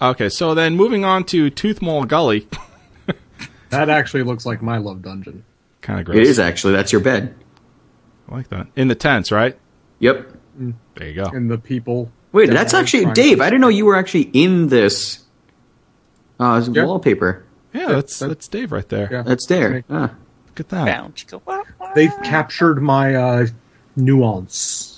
Okay, 0.01 0.27
so 0.27 0.53
then 0.53 0.75
moving 0.75 1.05
on 1.05 1.23
to 1.25 1.49
Toothmaul 1.49 2.07
Gully. 2.07 2.47
That 3.69 3.87
actually 3.87 4.23
looks 4.23 4.45
like 4.45 4.61
my 4.61 4.79
love 4.79 5.01
dungeon. 5.01 5.45
kind 5.79 6.01
of 6.01 6.05
gross. 6.05 6.17
It 6.17 6.23
is 6.23 6.39
actually. 6.39 6.73
That's 6.73 6.91
your 6.91 6.99
bed. 6.99 7.33
I 8.27 8.35
like 8.35 8.49
that. 8.49 8.67
In 8.75 8.89
the 8.89 8.95
tents, 8.95 9.31
right? 9.31 9.57
Yep. 9.99 10.27
There 10.95 11.07
you 11.07 11.13
go. 11.15 11.23
And 11.23 11.49
the 11.49 11.57
people. 11.57 12.11
Wait, 12.33 12.47
that 12.47 12.53
that's 12.53 12.73
actually 12.73 13.03
trying- 13.03 13.13
Dave. 13.13 13.39
I 13.39 13.45
didn't 13.45 13.61
know 13.61 13.69
you 13.69 13.85
were 13.85 13.95
actually 13.95 14.23
in 14.33 14.67
this 14.67 15.23
uh, 16.37 16.67
Yeah. 16.69 16.83
wallpaper. 16.83 17.45
Yeah, 17.71 17.87
that's 17.93 18.19
that's 18.19 18.49
Dave 18.49 18.73
right 18.73 18.89
there. 18.89 19.07
Yeah. 19.09 19.21
That's 19.21 19.45
there. 19.45 19.67
Okay. 19.75 19.83
Ah. 19.89 20.15
Look 20.49 20.59
at 20.59 20.67
that. 20.67 20.85
Bound. 20.87 21.21
You 21.21 21.27
go, 21.29 21.41
"Wah, 21.45 21.63
wah." 21.79 21.93
They've 21.93 22.13
captured 22.23 22.81
my 22.81 23.15
uh, 23.15 23.47
nuance. 23.95 24.90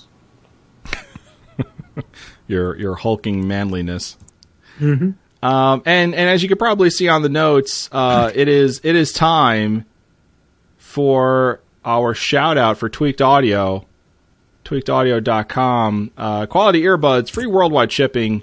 Your 2.46 2.76
your 2.76 2.94
hulking 2.96 3.48
manliness. 3.48 4.16
Um, 5.42 5.82
and 5.86 6.14
and 6.14 6.30
as 6.30 6.42
you 6.42 6.48
could 6.48 6.58
probably 6.58 6.90
see 6.90 7.08
on 7.08 7.22
the 7.22 7.28
notes, 7.28 7.88
uh, 7.92 8.30
it 8.34 8.48
is 8.48 8.80
it 8.82 8.96
is 8.96 9.12
time 9.12 9.84
for 10.76 11.60
our 11.84 12.14
shout 12.14 12.56
out 12.56 12.78
for 12.78 12.88
Tweaked 12.88 13.20
Audio, 13.20 13.86
tweakedaudio.com. 14.64 16.10
Uh, 16.16 16.46
quality 16.46 16.82
earbuds, 16.82 17.30
free 17.30 17.46
worldwide 17.46 17.92
shipping, 17.92 18.42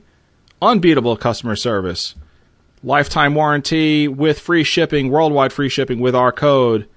unbeatable 0.61 1.18
customer 1.18 1.56
service, 1.56 2.14
lifetime 2.84 3.34
warranty 3.36 4.07
with 4.07 4.40
free 4.40 4.64
shipping, 4.64 5.10
worldwide 5.10 5.52
free 5.52 5.69
shipping 5.69 5.99
with 5.99 6.15
our 6.15 6.32
code. 6.32 6.88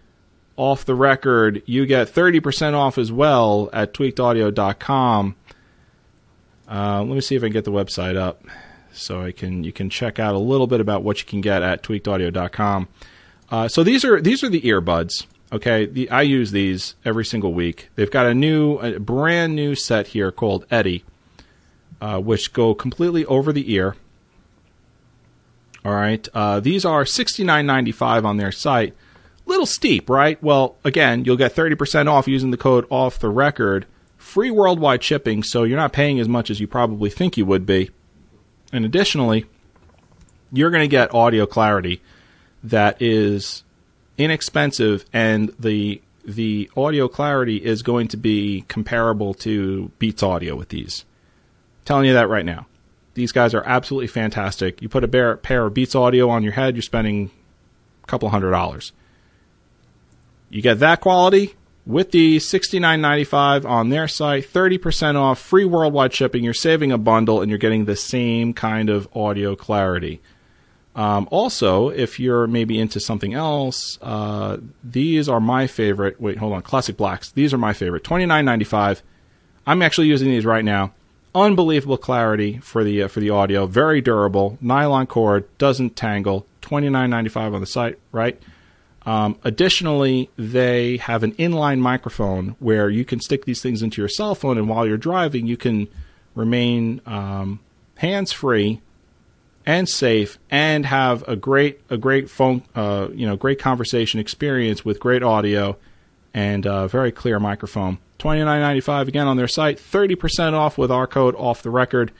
Off 0.57 0.85
the 0.85 0.95
record, 0.95 1.63
you 1.67 1.85
get 1.85 2.07
30% 2.07 2.75
off 2.75 2.97
as 2.97 3.11
well 3.11 3.69
at 3.73 3.93
tweakedaudio.com. 3.93 5.35
Uh, 6.71 7.03
let 7.03 7.15
me 7.15 7.21
see 7.21 7.35
if 7.35 7.43
I 7.43 7.47
can 7.47 7.53
get 7.53 7.65
the 7.65 7.73
website 7.73 8.17
up 8.17 8.43
so 8.93 9.23
I 9.23 9.33
can 9.33 9.65
you 9.65 9.73
can 9.73 9.91
check 9.91 10.19
out 10.19 10.35
a 10.35 10.39
little 10.39 10.67
bit 10.67 10.81
about 10.81 11.03
what 11.03 11.21
you 11.21 11.27
can 11.27 11.41
get 11.41 11.63
at 11.63 11.83
tweakedaudio.com. 11.83 12.89
Uh, 13.51 13.69
so 13.69 13.83
these 13.83 14.05
are 14.05 14.21
these 14.21 14.43
are 14.43 14.49
the 14.49 14.63
earbuds. 14.63 15.27
Okay, 15.53 15.87
the, 15.87 16.11
I 16.11 16.23
use 16.23 16.51
these 16.51 16.95
every 17.05 17.25
single 17.25 17.53
week. 17.53 17.89
They've 17.95 18.11
got 18.11 18.27
a 18.27 18.35
new, 18.35 18.79
a 18.79 18.99
brand 18.99 19.55
new 19.55 19.77
set 19.77 20.09
here 20.09 20.33
called 20.33 20.67
Eddie, 20.71 21.05
uh, 22.01 22.19
which 22.19 22.53
go 22.53 22.75
completely 22.75 23.25
over 23.27 23.53
the 23.53 23.73
ear. 23.73 23.95
All 25.85 25.95
right, 25.95 26.27
uh, 26.35 26.61
these 26.61 26.85
are 26.85 27.05
sixty 27.05 27.45
nine 27.45 27.67
ninety 27.67 27.93
five 27.93 28.25
on 28.25 28.39
their 28.39 28.51
site. 28.51 28.95
Little 29.47 29.67
steep, 29.67 30.09
right? 30.09 30.43
Well, 30.43 30.77
again, 30.83 31.25
you'll 31.25 31.37
get 31.37 31.53
thirty 31.53 31.77
percent 31.77 32.09
off 32.09 32.27
using 32.27 32.51
the 32.51 32.57
code 32.57 32.87
off 32.91 33.19
the 33.19 33.29
record. 33.29 33.87
Free 34.35 34.51
worldwide 34.51 35.05
shipping, 35.05 35.45
so 35.45 35.63
you're 35.63 35.77
not 35.77 35.93
paying 35.93 36.19
as 36.19 36.29
much 36.29 36.51
as 36.51 36.59
you 36.59 36.67
probably 36.67 37.09
think 37.09 37.37
you 37.37 37.47
would 37.47 37.65
be. 37.65 37.91
And 38.73 38.85
additionally, 38.85 39.47
you're 40.53 40.73
going 40.73 40.83
to 40.83 40.89
get 40.89 41.15
audio 41.15 41.47
clarity 41.47 42.03
that 42.65 43.01
is 43.01 43.63
inexpensive, 44.19 45.05
and 45.13 45.55
the 45.57 46.03
the 46.25 46.69
audio 46.77 47.07
clarity 47.07 47.59
is 47.59 47.85
going 47.85 48.09
to 48.09 48.17
be 48.17 48.65
comparable 48.67 49.35
to 49.35 49.93
Beats 50.01 50.25
Audio 50.25 50.57
with 50.57 50.71
these. 50.71 51.05
telling 51.85 52.07
you 52.07 52.15
that 52.15 52.29
right 52.29 52.45
now. 52.45 52.67
These 53.15 53.31
guys 53.31 53.55
are 53.55 53.63
absolutely 53.65 54.09
fantastic. 54.09 54.83
You 54.83 54.89
put 54.89 55.05
a 55.05 55.37
pair 55.37 55.65
of 55.65 55.75
Beats 55.75 55.95
Audio 55.95 56.29
on 56.29 56.43
your 56.43 56.55
head, 56.55 56.75
you're 56.75 56.83
spending 56.83 57.31
a 58.03 58.07
couple 58.09 58.31
hundred 58.31 58.51
dollars. 58.51 58.91
You 60.51 60.61
get 60.61 60.81
that 60.81 61.01
quality 61.01 61.55
with 61.87 62.13
the 62.13 62.39
$69.95 62.39 63.69
on 63.69 63.91
their 63.91 64.09
site, 64.09 64.51
30% 64.51 65.17
off, 65.17 65.39
free 65.39 65.65
worldwide 65.65 66.15
shipping. 66.15 66.43
You're 66.43 66.55
saving 66.55 66.93
a 66.93 66.99
bundle 66.99 67.43
and 67.43 67.51
you're 67.51 67.59
getting 67.59 67.85
the 67.85 67.97
same 67.97 68.55
kind 68.55 68.89
of 68.89 69.09
audio 69.15 69.55
clarity. 69.55 70.21
Um, 70.97 71.29
also, 71.31 71.89
if 71.89 72.21
you're 72.21 72.47
maybe 72.47 72.79
into 72.79 73.01
something 73.01 73.35
else, 73.35 73.99
uh, 74.01 74.59
these 74.83 75.29
are 75.29 75.41
my 75.41 75.67
favorite. 75.67 76.21
Wait, 76.21 76.39
hold 76.39 76.53
on. 76.53 76.63
Classic 76.63 76.97
Blacks. 76.97 77.33
These 77.33 77.53
are 77.53 77.59
my 77.59 77.73
favorite. 77.73 78.05
Twenty 78.05 78.27
nine 78.27 78.45
ninety 78.45 78.65
five. 78.65 79.03
I'm 79.67 79.83
actually 79.83 80.07
using 80.07 80.29
these 80.29 80.47
right 80.47 80.65
now. 80.65 80.93
Unbelievable 81.35 81.97
clarity 81.97 82.59
for 82.59 82.85
the 82.85 83.03
uh, 83.03 83.09
for 83.09 83.19
the 83.19 83.31
audio. 83.31 83.67
Very 83.67 84.01
durable. 84.01 84.57
Nylon 84.61 85.09
cord 85.09 85.47
doesn't 85.59 85.97
tangle. 85.97 86.47
Twenty 86.61 86.89
nine 86.89 87.11
ninety 87.11 87.31
five 87.31 87.53
on 87.55 87.61
the 87.61 87.67
site. 87.67 87.99
Right. 88.13 88.41
Um, 89.07 89.39
additionally, 89.45 90.31
they 90.37 90.97
have 90.97 91.23
an 91.23 91.33
inline 91.33 91.79
microphone 91.79 92.57
where 92.59 92.89
you 92.89 93.05
can 93.05 93.21
stick 93.21 93.45
these 93.45 93.61
things 93.61 93.83
into 93.83 94.01
your 94.01 94.09
cell 94.09 94.35
phone, 94.35 94.57
and 94.57 94.69
while 94.69 94.87
you're 94.87 94.97
driving, 94.97 95.47
you 95.47 95.57
can 95.57 95.89
remain 96.35 97.01
um, 97.07 97.61
hands 97.97 98.33
free 98.33 98.81
and 99.67 99.89
safe, 99.89 100.39
and 100.51 100.87
have 100.87 101.27
a 101.29 101.37
great 101.37 101.81
a 101.89 101.97
great 101.97 102.29
phone 102.29 102.63
uh, 102.75 103.09
you 103.13 103.27
know 103.27 103.37
great 103.37 103.59
conversation 103.59 104.21
experience 104.21 104.85
with 104.85 105.01
great 105.01 105.23
audio 105.23 105.77
and 106.35 106.67
a 106.67 106.89
very 106.89 107.13
clear 107.13 107.39
microphone. 107.39 107.99
Twenty 108.19 108.43
nine 108.43 108.61
ninety 108.61 108.81
five 108.81 109.09
again 109.09 109.27
on 109.27 109.37
their 109.37 109.49
site, 109.49 109.79
thirty 109.79 110.15
percent 110.15 110.55
off 110.55 110.79
with 110.79 110.91
our 110.91 111.07
code 111.07 111.35
off 111.37 111.63
the 111.63 111.71
record, 111.71 112.11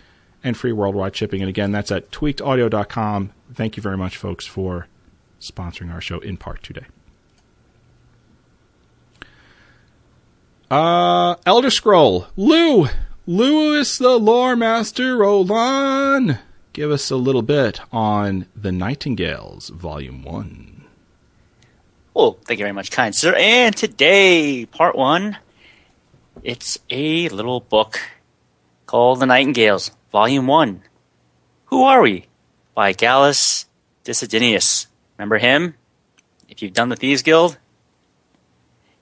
and 0.43 0.57
free 0.57 0.73
worldwide 0.73 1.17
shipping. 1.17 1.41
And 1.41 1.49
again, 1.49 1.73
that's 1.73 1.91
at 1.91 2.11
tweakedaudio.com. 2.11 3.31
Thank 3.55 3.77
you 3.77 3.83
very 3.83 3.97
much, 3.97 4.17
folks, 4.17 4.47
for 4.47 4.87
sponsoring 5.51 5.93
our 5.93 6.01
show 6.01 6.19
in 6.21 6.37
part 6.37 6.63
today. 6.63 6.87
Uh, 10.71 11.37
Elder 11.47 11.71
Scroll, 11.71 12.27
Lou, 12.37 12.89
Lewis 13.27 13.99
the 13.99 14.19
Lore 14.19 14.57
Master, 14.57 15.17
roll 15.17 15.51
on. 15.53 16.39
Give 16.73 16.91
us 16.91 17.11
a 17.11 17.17
little 17.17 17.43
bit 17.43 17.81
on 17.93 18.47
the 18.57 18.73
Nightingales, 18.73 19.69
Volume 19.69 20.23
One. 20.23 20.85
Well, 22.15 22.39
thank 22.45 22.59
you 22.61 22.65
very 22.65 22.73
much, 22.73 22.91
kind 22.91 23.15
sir. 23.15 23.35
And 23.37 23.77
today, 23.77 24.67
part 24.67 24.97
one, 24.97 25.37
it's 26.43 26.79
a 26.91 27.29
little 27.29 27.61
book 27.61 28.01
called 28.87 29.21
The 29.21 29.27
Nightingales, 29.27 29.91
Volume 30.13 30.47
1. 30.47 30.83
Who 31.67 31.83
Are 31.83 32.03
We? 32.03 32.27
by 32.75 32.93
Gallus 32.93 33.67
Desidenius. 34.05 34.87
Remember 35.19 35.39
him? 35.39 35.75
If 36.49 36.63
you've 36.63 36.73
done 36.73 36.89
the 36.89 36.97
Thieves 36.97 37.23
Guild? 37.23 37.59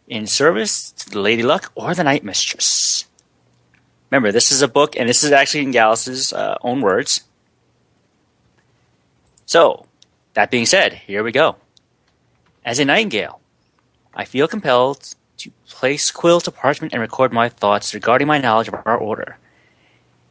In 0.07 0.27
service 0.27 0.93
to 0.93 1.11
the 1.11 1.21
Lady 1.21 1.43
Luck 1.43 1.73
or 1.75 1.95
the 1.95 2.05
Night 2.05 2.25
Mistress. 2.25 3.07
Remember, 4.11 4.31
this 4.31 4.53
is 4.53 4.61
a 4.61 4.69
book, 4.69 4.95
and 4.97 5.09
this 5.09 5.25
is 5.25 5.33
actually 5.33 5.63
in 5.63 5.73
Gallus's 5.73 6.33
uh, 6.33 6.59
own 6.61 6.83
words. 6.83 7.23
So, 9.47 9.87
that 10.35 10.51
being 10.51 10.67
said, 10.67 10.93
here 10.93 11.25
we 11.25 11.33
go. 11.33 11.57
As 12.65 12.79
a 12.79 12.85
nightingale, 12.85 13.41
I 14.15 14.25
feel 14.25 14.47
compelled 14.47 15.15
to 15.39 15.51
place 15.67 16.11
quill 16.11 16.41
to 16.43 16.51
parchment 16.51 16.93
and 16.93 17.01
record 17.01 17.33
my 17.33 17.49
thoughts 17.49 17.95
regarding 17.95 18.29
my 18.29 18.39
knowledge 18.39 18.69
of 18.69 18.75
our 18.75 18.97
order. 18.97 19.39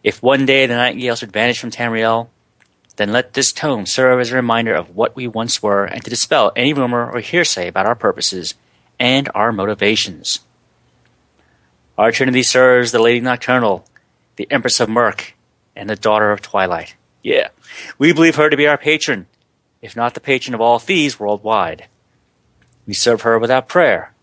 If 0.04 0.22
one 0.22 0.46
day 0.46 0.66
the 0.66 0.76
nightingale 0.76 1.16
should 1.16 1.32
vanish 1.32 1.60
from 1.60 1.72
Tamriel, 1.72 2.30
then 3.02 3.12
let 3.12 3.34
this 3.34 3.52
tome 3.52 3.88
serve 3.88 4.20
as 4.20 4.32
a 4.32 4.36
reminder 4.36 4.76
of 4.76 4.96
what 4.96 5.16
we 5.16 5.28
once 5.28 5.64
were 5.64 5.86
and 5.86 6.04
to 6.04 6.10
dispel 6.12 6.52
any 6.56 6.72
rumor 6.72 7.12
or 7.12 7.20
hearsay 7.20 7.68
about 7.68 7.88
our 7.88 7.96
purposes 7.96 8.54
and 9.00 9.28
our 9.34 9.52
motivations. 9.52 10.42
Our 11.98 12.12
Trinity 12.12 12.44
serves 12.44 12.92
the 12.92 13.02
Lady 13.02 13.20
Nocturnal, 13.20 13.86
the 14.36 14.48
Empress 14.52 14.80
of 14.80 14.88
Murk, 14.88 15.34
and 15.76 15.90
the 15.90 15.96
Daughter 15.96 16.32
of 16.32 16.44
Twilight. 16.44 16.96
Yeah, 17.24 17.48
we 17.98 18.14
believe 18.14 18.36
her 18.36 18.52
to 18.52 18.58
be 18.58 18.68
our 18.68 18.78
patron, 18.78 19.26
if 19.82 19.96
not 19.96 20.14
the 20.14 20.20
patron 20.20 20.54
of 20.54 20.62
all 20.62 20.78
thieves 20.78 21.20
worldwide. 21.20 21.88
We 22.86 22.94
serve 22.94 23.22
her 23.22 23.40
without 23.40 23.68
prayer, 23.68 24.14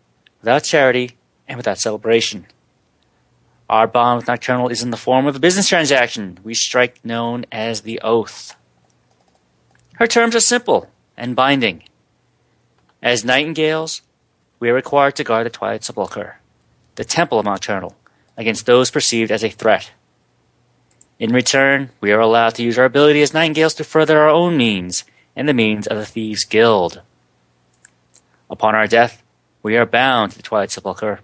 without 0.41 0.63
charity, 0.63 1.17
and 1.49 1.57
without 1.57 1.79
celebration. 1.79 2.47
Our 3.69 3.87
bond 3.87 4.19
with 4.19 4.29
Nocturnal 4.29 4.69
is 4.69 4.83
in 4.83 4.91
the 4.91 4.97
form 4.97 5.27
of 5.27 5.37
a 5.37 5.41
business 5.41 5.69
transaction 5.69 6.39
we 6.43 6.55
strike 6.55 7.05
known 7.05 7.45
as 7.53 7.81
the 7.81 8.01
Oath. 8.03 8.55
Her 9.99 10.07
terms 10.07 10.37
are 10.37 10.41
simple 10.41 10.89
and 11.17 11.35
binding. 11.35 11.83
As 13.03 13.25
nightingales, 13.25 14.03
we 14.61 14.71
are 14.71 14.75
required 14.75 15.17
to 15.17 15.25
guard 15.25 15.47
the 15.47 15.51
Twilight 15.51 15.83
Sepulchre, 15.83 16.39
the 16.95 17.05
temple 17.05 17.41
of 17.41 17.45
Nocturnal, 17.45 17.97
against 18.37 18.65
those 18.65 18.93
perceived 18.93 19.33
as 19.33 19.43
a 19.43 19.51
threat. 19.51 19.91
In 21.19 21.33
return, 21.33 21.91
we 22.01 22.13
are 22.13 22.21
allowed 22.21 22.55
to 22.55 22.63
use 22.63 22.79
our 22.79 22.85
ability 22.85 23.23
as 23.23 23.35
nightingales 23.35 23.75
to 23.75 23.83
further 23.83 24.21
our 24.21 24.29
own 24.29 24.57
means 24.57 25.03
and 25.35 25.49
the 25.49 25.53
means 25.53 25.89
of 25.89 25.97
the 25.97 26.07
Thieves' 26.07 26.45
Guild. 26.45 27.03
Upon 28.49 28.77
our 28.77 28.87
death, 28.87 29.25
we 29.65 29.77
are 29.77 29.85
bound 29.85 30.31
to 30.31 30.37
the 30.37 30.45
Twilight 30.45 30.71
Sepulchre 30.71 31.19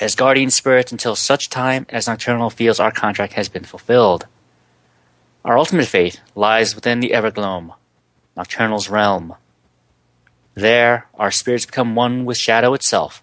as 0.00 0.14
guardian 0.14 0.50
spirits 0.50 0.90
until 0.90 1.16
such 1.16 1.50
time 1.50 1.84
as 1.90 2.06
Nocturnal 2.06 2.48
feels 2.48 2.80
our 2.80 2.92
contract 2.92 3.34
has 3.34 3.50
been 3.50 3.64
fulfilled. 3.64 4.26
Our 5.44 5.58
ultimate 5.58 5.86
fate 5.86 6.22
lies 6.34 6.74
within 6.74 7.00
the 7.00 7.10
Evergloam, 7.10 7.74
Nocturnal's 8.36 8.88
realm. 8.88 9.34
There, 10.54 11.06
our 11.14 11.30
spirits 11.30 11.66
become 11.66 11.94
one 11.94 12.24
with 12.24 12.36
Shadow 12.36 12.74
itself, 12.74 13.22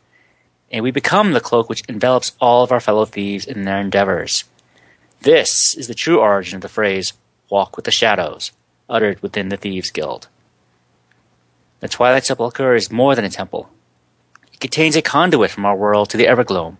and 0.71 0.83
we 0.83 0.91
become 0.91 1.33
the 1.33 1.39
cloak 1.39 1.69
which 1.69 1.83
envelops 1.87 2.33
all 2.39 2.63
of 2.63 2.71
our 2.71 2.79
fellow 2.79 3.05
thieves 3.05 3.45
in 3.45 3.63
their 3.63 3.79
endeavors. 3.79 4.43
This 5.21 5.75
is 5.77 5.87
the 5.87 5.95
true 5.95 6.19
origin 6.19 6.55
of 6.55 6.61
the 6.61 6.69
phrase, 6.69 7.13
walk 7.49 7.75
with 7.75 7.85
the 7.85 7.91
shadows, 7.91 8.51
uttered 8.89 9.21
within 9.21 9.49
the 9.49 9.57
Thieves' 9.57 9.91
Guild. 9.91 10.27
The 11.79 11.87
Twilight 11.87 12.25
Sepulchre 12.25 12.75
is 12.75 12.91
more 12.91 13.15
than 13.15 13.25
a 13.25 13.29
temple. 13.29 13.69
It 14.53 14.59
contains 14.59 14.95
a 14.95 15.01
conduit 15.01 15.51
from 15.51 15.65
our 15.65 15.75
world 15.75 16.09
to 16.09 16.17
the 16.17 16.25
Evergloam, 16.25 16.77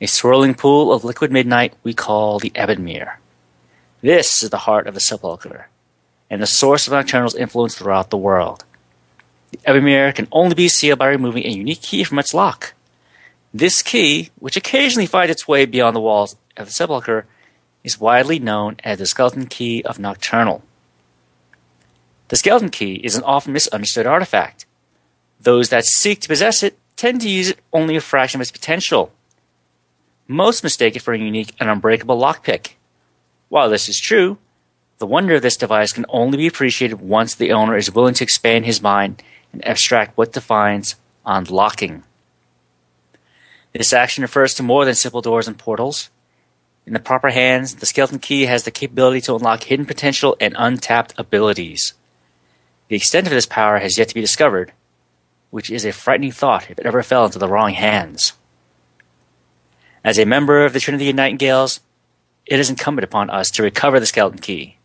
a 0.00 0.06
swirling 0.06 0.54
pool 0.54 0.92
of 0.92 1.04
liquid 1.04 1.30
midnight 1.30 1.74
we 1.82 1.94
call 1.94 2.38
the 2.38 2.50
Ebonmere. 2.50 3.16
This 4.00 4.42
is 4.42 4.50
the 4.50 4.58
heart 4.58 4.86
of 4.86 4.94
the 4.94 5.00
Sepulchre, 5.00 5.68
and 6.32 6.40
the 6.40 6.46
source 6.46 6.86
of 6.86 6.94
Nocturnal's 6.94 7.34
influence 7.34 7.74
throughout 7.74 8.08
the 8.08 8.16
world. 8.16 8.64
The 9.50 9.58
Ebonmere 9.66 10.14
can 10.14 10.28
only 10.32 10.54
be 10.54 10.66
sealed 10.66 10.98
by 10.98 11.08
removing 11.08 11.44
a 11.44 11.50
unique 11.50 11.82
key 11.82 12.04
from 12.04 12.18
its 12.18 12.32
lock. 12.32 12.72
This 13.52 13.82
key, 13.82 14.30
which 14.38 14.56
occasionally 14.56 15.04
finds 15.04 15.30
its 15.30 15.46
way 15.46 15.66
beyond 15.66 15.94
the 15.94 16.00
walls 16.00 16.36
of 16.56 16.66
the 16.68 16.72
Sepulchre, 16.72 17.26
is 17.84 18.00
widely 18.00 18.38
known 18.38 18.78
as 18.82 18.98
the 18.98 19.04
Skeleton 19.04 19.46
Key 19.46 19.82
of 19.82 19.98
Nocturnal. 19.98 20.62
The 22.28 22.36
Skeleton 22.36 22.70
Key 22.70 22.94
is 22.94 23.14
an 23.14 23.24
often 23.24 23.52
misunderstood 23.52 24.06
artifact. 24.06 24.64
Those 25.38 25.68
that 25.68 25.84
seek 25.84 26.22
to 26.22 26.28
possess 26.28 26.62
it 26.62 26.78
tend 26.96 27.20
to 27.20 27.28
use 27.28 27.50
it 27.50 27.58
only 27.74 27.94
a 27.94 28.00
fraction 28.00 28.38
of 28.38 28.42
its 28.42 28.50
potential. 28.50 29.12
Most 30.26 30.64
mistake 30.64 30.96
it 30.96 31.02
for 31.02 31.12
a 31.12 31.18
unique 31.18 31.54
and 31.60 31.68
unbreakable 31.68 32.18
lockpick. 32.18 32.70
While 33.50 33.68
this 33.68 33.86
is 33.86 34.00
true, 34.00 34.38
the 35.02 35.06
wonder 35.06 35.34
of 35.34 35.42
this 35.42 35.56
device 35.56 35.92
can 35.92 36.06
only 36.10 36.38
be 36.38 36.46
appreciated 36.46 37.00
once 37.00 37.34
the 37.34 37.50
owner 37.50 37.76
is 37.76 37.92
willing 37.92 38.14
to 38.14 38.22
expand 38.22 38.64
his 38.64 38.80
mind 38.80 39.20
and 39.52 39.66
abstract 39.66 40.16
what 40.16 40.30
defines 40.30 40.94
unlocking. 41.26 42.04
This 43.72 43.92
action 43.92 44.22
refers 44.22 44.54
to 44.54 44.62
more 44.62 44.84
than 44.84 44.94
simple 44.94 45.20
doors 45.20 45.48
and 45.48 45.58
portals. 45.58 46.08
In 46.86 46.92
the 46.92 47.00
proper 47.00 47.30
hands, 47.30 47.74
the 47.74 47.86
skeleton 47.86 48.20
key 48.20 48.42
has 48.42 48.62
the 48.62 48.70
capability 48.70 49.20
to 49.22 49.34
unlock 49.34 49.64
hidden 49.64 49.86
potential 49.86 50.36
and 50.40 50.54
untapped 50.56 51.14
abilities. 51.18 51.94
The 52.86 52.94
extent 52.94 53.26
of 53.26 53.32
this 53.32 53.44
power 53.44 53.80
has 53.80 53.98
yet 53.98 54.06
to 54.06 54.14
be 54.14 54.20
discovered, 54.20 54.72
which 55.50 55.68
is 55.68 55.84
a 55.84 55.90
frightening 55.90 56.30
thought 56.30 56.70
if 56.70 56.78
it 56.78 56.86
ever 56.86 57.02
fell 57.02 57.24
into 57.24 57.40
the 57.40 57.48
wrong 57.48 57.72
hands. 57.72 58.34
As 60.04 60.16
a 60.16 60.24
member 60.24 60.64
of 60.64 60.72
the 60.72 60.78
Trinity 60.78 61.10
of 61.10 61.16
Nightingales, 61.16 61.80
it 62.46 62.60
is 62.60 62.70
incumbent 62.70 63.02
upon 63.02 63.30
us 63.30 63.50
to 63.50 63.64
recover 63.64 63.98
the 63.98 64.06
skeleton 64.06 64.38
key 64.38 64.76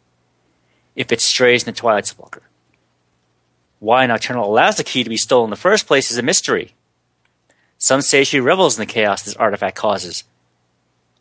if 0.98 1.12
it 1.12 1.22
strays 1.22 1.64
in 1.64 1.68
the 1.68 1.80
Twilight 1.80 2.08
Sepulchre. 2.08 2.42
Why 3.80 4.06
Nocturnal 4.08 4.50
allows 4.50 4.76
the 4.76 4.84
key 4.84 5.04
to 5.04 5.10
be 5.10 5.16
stolen 5.16 5.46
in 5.46 5.52
the 5.52 5.56
first 5.56 5.88
place 5.88 6.12
is 6.12 6.18
a 6.18 6.24
mystery. 6.24 6.74
Some 7.78 8.02
say 8.02 8.24
she 8.24 8.40
revels 8.40 8.78
in 8.78 8.82
the 8.82 8.92
chaos 8.92 9.22
this 9.22 9.36
artifact 9.36 9.78
causes. 9.78 10.24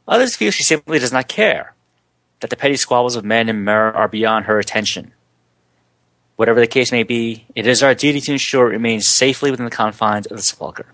Others 0.08 0.34
feel 0.34 0.50
she 0.50 0.64
simply 0.64 0.98
does 0.98 1.12
not 1.12 1.28
care, 1.28 1.74
that 2.40 2.48
the 2.48 2.56
petty 2.56 2.76
squabbles 2.76 3.14
of 3.14 3.24
men 3.24 3.50
and 3.50 3.64
mer 3.64 3.90
are 3.90 4.08
beyond 4.08 4.46
her 4.46 4.58
attention. 4.58 5.12
Whatever 6.36 6.60
the 6.60 6.66
case 6.66 6.90
may 6.90 7.02
be, 7.02 7.46
it 7.54 7.66
is 7.66 7.82
our 7.82 7.94
duty 7.94 8.20
to 8.22 8.32
ensure 8.32 8.68
it 8.68 8.76
remains 8.76 9.08
safely 9.08 9.50
within 9.50 9.66
the 9.66 9.70
confines 9.70 10.26
of 10.26 10.38
the 10.38 10.42
Sepulchre. 10.42 10.86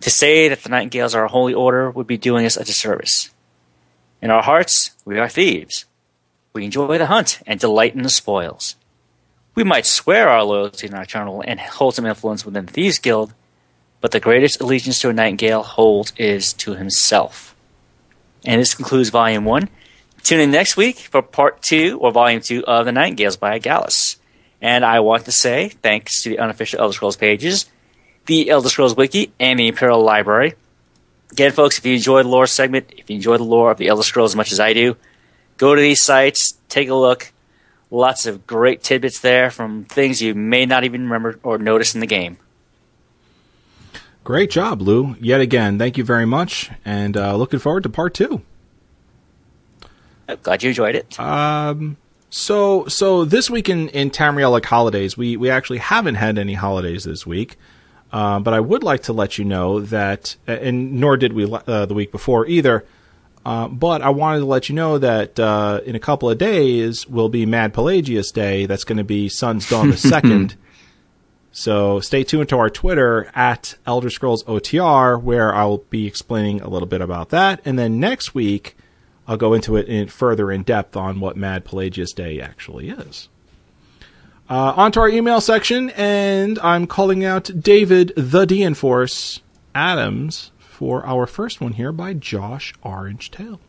To 0.00 0.10
say 0.10 0.48
that 0.48 0.64
the 0.64 0.68
Nightingales 0.68 1.14
are 1.14 1.24
a 1.24 1.30
holy 1.30 1.54
order 1.54 1.90
would 1.90 2.06
be 2.06 2.18
doing 2.18 2.44
us 2.44 2.56
a 2.56 2.64
disservice. 2.64 3.30
In 4.20 4.30
our 4.30 4.42
hearts, 4.42 4.90
we 5.04 5.18
are 5.18 5.28
thieves. 5.28 5.86
We 6.54 6.64
enjoy 6.64 6.98
the 6.98 7.06
hunt 7.06 7.40
and 7.48 7.58
delight 7.58 7.96
in 7.96 8.02
the 8.02 8.08
spoils. 8.08 8.76
We 9.56 9.64
might 9.64 9.86
swear 9.86 10.28
our 10.28 10.44
loyalty 10.44 10.86
to 10.86 10.94
Nocturnal 10.94 11.42
and 11.44 11.58
hold 11.58 11.96
some 11.96 12.06
influence 12.06 12.44
within 12.44 12.66
the 12.66 12.72
Thieves 12.72 13.00
Guild, 13.00 13.34
but 14.00 14.12
the 14.12 14.20
greatest 14.20 14.60
allegiance 14.60 15.00
to 15.00 15.08
a 15.08 15.12
Nightingale 15.12 15.64
holds 15.64 16.12
is 16.16 16.52
to 16.52 16.76
himself. 16.76 17.56
And 18.44 18.60
this 18.60 18.72
concludes 18.72 19.08
Volume 19.08 19.44
1. 19.44 19.68
Tune 20.22 20.38
in 20.38 20.52
next 20.52 20.76
week 20.76 20.98
for 20.98 21.22
Part 21.22 21.60
2 21.62 21.98
or 22.00 22.12
Volume 22.12 22.40
2 22.40 22.64
of 22.66 22.86
The 22.86 22.92
Nightingales 22.92 23.36
by 23.36 23.58
Gallus. 23.58 24.18
And 24.62 24.84
I 24.84 25.00
want 25.00 25.24
to 25.24 25.32
say 25.32 25.70
thanks 25.82 26.22
to 26.22 26.30
the 26.30 26.38
unofficial 26.38 26.78
Elder 26.78 26.92
Scrolls 26.92 27.16
pages, 27.16 27.68
the 28.26 28.48
Elder 28.48 28.68
Scrolls 28.68 28.96
Wiki, 28.96 29.32
and 29.40 29.58
the 29.58 29.66
Imperial 29.66 30.04
Library. 30.04 30.54
Again, 31.32 31.50
folks, 31.50 31.78
if 31.78 31.84
you 31.84 31.94
enjoy 31.96 32.22
the 32.22 32.28
lore 32.28 32.46
segment, 32.46 32.92
if 32.96 33.10
you 33.10 33.16
enjoy 33.16 33.38
the 33.38 33.42
lore 33.42 33.72
of 33.72 33.78
the 33.78 33.88
Elder 33.88 34.04
Scrolls 34.04 34.30
as 34.30 34.36
much 34.36 34.52
as 34.52 34.60
I 34.60 34.72
do, 34.72 34.96
go 35.56 35.74
to 35.74 35.80
these 35.80 36.02
sites, 36.02 36.58
take 36.68 36.88
a 36.88 36.94
look. 36.94 37.32
Lots 37.90 38.26
of 38.26 38.46
great 38.46 38.82
tidbits 38.82 39.20
there 39.20 39.50
from 39.50 39.84
things 39.84 40.20
you 40.20 40.34
may 40.34 40.66
not 40.66 40.84
even 40.84 41.04
remember 41.04 41.38
or 41.42 41.58
notice 41.58 41.94
in 41.94 42.00
the 42.00 42.06
game. 42.06 42.38
Great 44.24 44.50
job, 44.50 44.80
Lou. 44.80 45.16
Yet 45.20 45.40
again, 45.40 45.78
thank 45.78 45.98
you 45.98 46.04
very 46.04 46.24
much, 46.26 46.70
and 46.84 47.16
uh, 47.16 47.36
looking 47.36 47.58
forward 47.58 47.82
to 47.82 47.90
part 47.90 48.14
two. 48.14 48.40
I'm 50.26 50.38
glad 50.42 50.62
you 50.62 50.70
enjoyed 50.70 50.94
it. 50.94 51.20
Um, 51.20 51.98
so 52.30 52.86
so 52.86 53.24
this 53.24 53.50
week 53.50 53.68
in 53.68 53.88
in 53.90 54.10
Tamrielic 54.10 54.64
holidays, 54.64 55.16
we 55.16 55.36
we 55.36 55.50
actually 55.50 55.78
haven't 55.78 56.14
had 56.14 56.38
any 56.38 56.54
holidays 56.54 57.04
this 57.04 57.26
week. 57.26 57.56
Uh, 58.14 58.38
but 58.38 58.54
I 58.54 58.60
would 58.60 58.84
like 58.84 59.02
to 59.04 59.12
let 59.12 59.38
you 59.38 59.44
know 59.44 59.80
that, 59.80 60.36
and 60.46 61.00
nor 61.00 61.16
did 61.16 61.32
we 61.32 61.52
uh, 61.52 61.84
the 61.84 61.94
week 61.94 62.12
before 62.12 62.46
either. 62.46 62.84
Uh, 63.44 63.68
but 63.68 64.00
I 64.00 64.08
wanted 64.08 64.40
to 64.40 64.46
let 64.46 64.68
you 64.68 64.74
know 64.74 64.98
that 64.98 65.38
uh, 65.38 65.80
in 65.84 65.94
a 65.94 66.00
couple 66.00 66.30
of 66.30 66.38
days 66.38 67.06
will 67.06 67.28
be 67.28 67.44
Mad 67.44 67.74
Pelagius 67.74 68.32
Day. 68.32 68.64
That's 68.66 68.84
going 68.84 68.98
to 68.98 69.04
be 69.04 69.28
Sun's 69.28 69.68
Dawn 69.68 69.90
the 69.90 69.96
second. 69.98 70.56
So 71.52 72.00
stay 72.00 72.24
tuned 72.24 72.48
to 72.48 72.58
our 72.58 72.70
Twitter 72.70 73.30
at 73.34 73.76
Elder 73.86 74.10
Scrolls 74.10 74.42
OTR, 74.44 75.22
where 75.22 75.54
I'll 75.54 75.78
be 75.78 76.06
explaining 76.06 76.62
a 76.62 76.68
little 76.68 76.88
bit 76.88 77.00
about 77.00 77.28
that. 77.28 77.60
And 77.64 77.78
then 77.78 78.00
next 78.00 78.34
week, 78.34 78.76
I'll 79.28 79.36
go 79.36 79.54
into 79.54 79.76
it 79.76 79.86
in 79.88 80.08
further 80.08 80.50
in 80.50 80.62
depth 80.62 80.96
on 80.96 81.20
what 81.20 81.36
Mad 81.36 81.64
Pelagius 81.64 82.12
Day 82.12 82.40
actually 82.40 82.88
is. 82.88 83.28
Uh, 84.48 84.74
on 84.76 84.92
to 84.92 85.00
our 85.00 85.08
email 85.08 85.40
section, 85.40 85.90
and 85.90 86.58
I'm 86.58 86.86
calling 86.86 87.24
out 87.24 87.50
David 87.58 88.12
the 88.16 88.46
DNForce 88.46 89.40
Adams 89.74 90.50
for 90.74 91.06
our 91.06 91.24
first 91.24 91.60
one 91.60 91.74
here 91.74 91.92
by 91.92 92.12
Josh 92.12 92.74
Orange 92.82 93.30
Tail. 93.30 93.60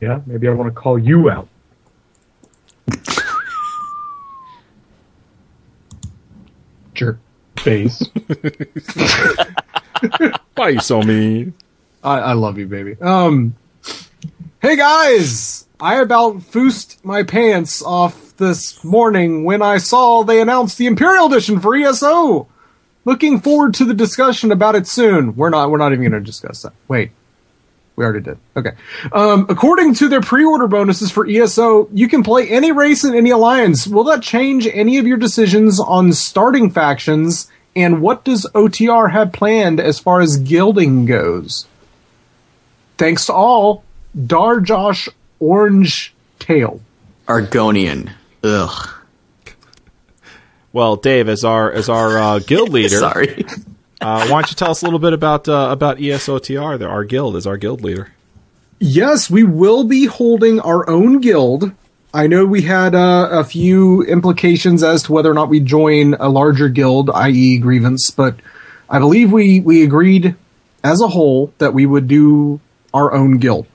Yeah, 0.00 0.22
maybe 0.24 0.48
I 0.48 0.52
want 0.52 0.74
to 0.74 0.80
call 0.80 0.98
you 0.98 1.28
out. 1.28 1.46
Jerk 6.94 7.18
face. 7.58 8.02
Why 10.54 10.64
are 10.64 10.70
you 10.70 10.80
so 10.80 11.02
mean? 11.02 11.52
I, 12.02 12.20
I 12.20 12.32
love 12.32 12.56
you, 12.56 12.66
baby. 12.66 12.96
Um, 12.98 13.54
hey 14.62 14.76
guys, 14.76 15.66
I 15.78 15.96
about 15.96 16.42
foosed 16.42 16.98
my 17.04 17.24
pants 17.24 17.82
off 17.82 18.34
this 18.38 18.82
morning 18.82 19.44
when 19.44 19.60
I 19.60 19.76
saw 19.76 20.22
they 20.22 20.40
announced 20.40 20.78
the 20.78 20.86
Imperial 20.86 21.26
Edition 21.26 21.60
for 21.60 21.76
ESO. 21.76 22.48
Looking 23.04 23.40
forward 23.40 23.74
to 23.74 23.84
the 23.84 23.94
discussion 23.94 24.52
about 24.52 24.74
it 24.74 24.86
soon. 24.86 25.34
We're 25.36 25.50
not. 25.50 25.70
We're 25.70 25.78
not 25.78 25.92
even 25.92 26.02
going 26.08 26.20
to 26.22 26.26
discuss 26.26 26.62
that. 26.62 26.72
Wait, 26.86 27.12
we 27.96 28.04
already 28.04 28.20
did. 28.20 28.38
Okay. 28.56 28.72
Um, 29.12 29.46
according 29.48 29.94
to 29.94 30.08
their 30.08 30.20
pre-order 30.20 30.68
bonuses 30.68 31.10
for 31.10 31.26
ESO, 31.26 31.88
you 31.92 32.08
can 32.08 32.22
play 32.22 32.48
any 32.48 32.72
race 32.72 33.04
in 33.04 33.14
any 33.14 33.30
alliance. 33.30 33.86
Will 33.86 34.04
that 34.04 34.22
change 34.22 34.66
any 34.66 34.98
of 34.98 35.06
your 35.06 35.16
decisions 35.16 35.80
on 35.80 36.12
starting 36.12 36.70
factions? 36.70 37.50
And 37.74 38.02
what 38.02 38.24
does 38.24 38.46
OTR 38.54 39.12
have 39.12 39.32
planned 39.32 39.80
as 39.80 39.98
far 39.98 40.20
as 40.20 40.36
gilding 40.38 41.06
goes? 41.06 41.66
Thanks 42.98 43.26
to 43.26 43.32
all, 43.32 43.84
Dar 44.26 44.60
Josh 44.60 45.08
Orange 45.38 46.12
Tail. 46.38 46.80
Argonian. 47.26 48.10
Ugh. 48.42 48.99
Well, 50.72 50.96
Dave, 50.96 51.28
as 51.28 51.44
our 51.44 51.70
as 51.70 51.88
our 51.88 52.18
uh, 52.18 52.38
guild 52.40 52.68
leader, 52.72 52.98
Sorry. 52.98 53.44
uh, 54.00 54.26
why 54.28 54.28
don't 54.28 54.50
you 54.50 54.56
tell 54.56 54.70
us 54.70 54.82
a 54.82 54.84
little 54.84 55.00
bit 55.00 55.12
about 55.12 55.48
uh, 55.48 55.68
about 55.70 55.98
ESOTR? 55.98 56.78
The, 56.78 56.86
our 56.86 57.04
guild 57.04 57.36
is 57.36 57.46
our 57.46 57.56
guild 57.56 57.82
leader. 57.82 58.12
Yes, 58.78 59.28
we 59.28 59.44
will 59.44 59.84
be 59.84 60.06
holding 60.06 60.60
our 60.60 60.88
own 60.88 61.20
guild. 61.20 61.72
I 62.14 62.26
know 62.26 62.44
we 62.46 62.62
had 62.62 62.94
uh, 62.94 63.28
a 63.30 63.44
few 63.44 64.02
implications 64.02 64.82
as 64.82 65.02
to 65.04 65.12
whether 65.12 65.30
or 65.30 65.34
not 65.34 65.48
we 65.48 65.60
join 65.60 66.14
a 66.14 66.28
larger 66.28 66.68
guild, 66.68 67.10
i.e., 67.10 67.58
Grievance, 67.58 68.10
but 68.10 68.36
I 68.88 68.98
believe 68.98 69.30
we 69.32 69.60
we 69.60 69.82
agreed 69.82 70.34
as 70.82 71.00
a 71.00 71.08
whole 71.08 71.52
that 71.58 71.74
we 71.74 71.84
would 71.86 72.08
do 72.08 72.58
our 72.94 73.12
own 73.12 73.38
guild. 73.38 73.66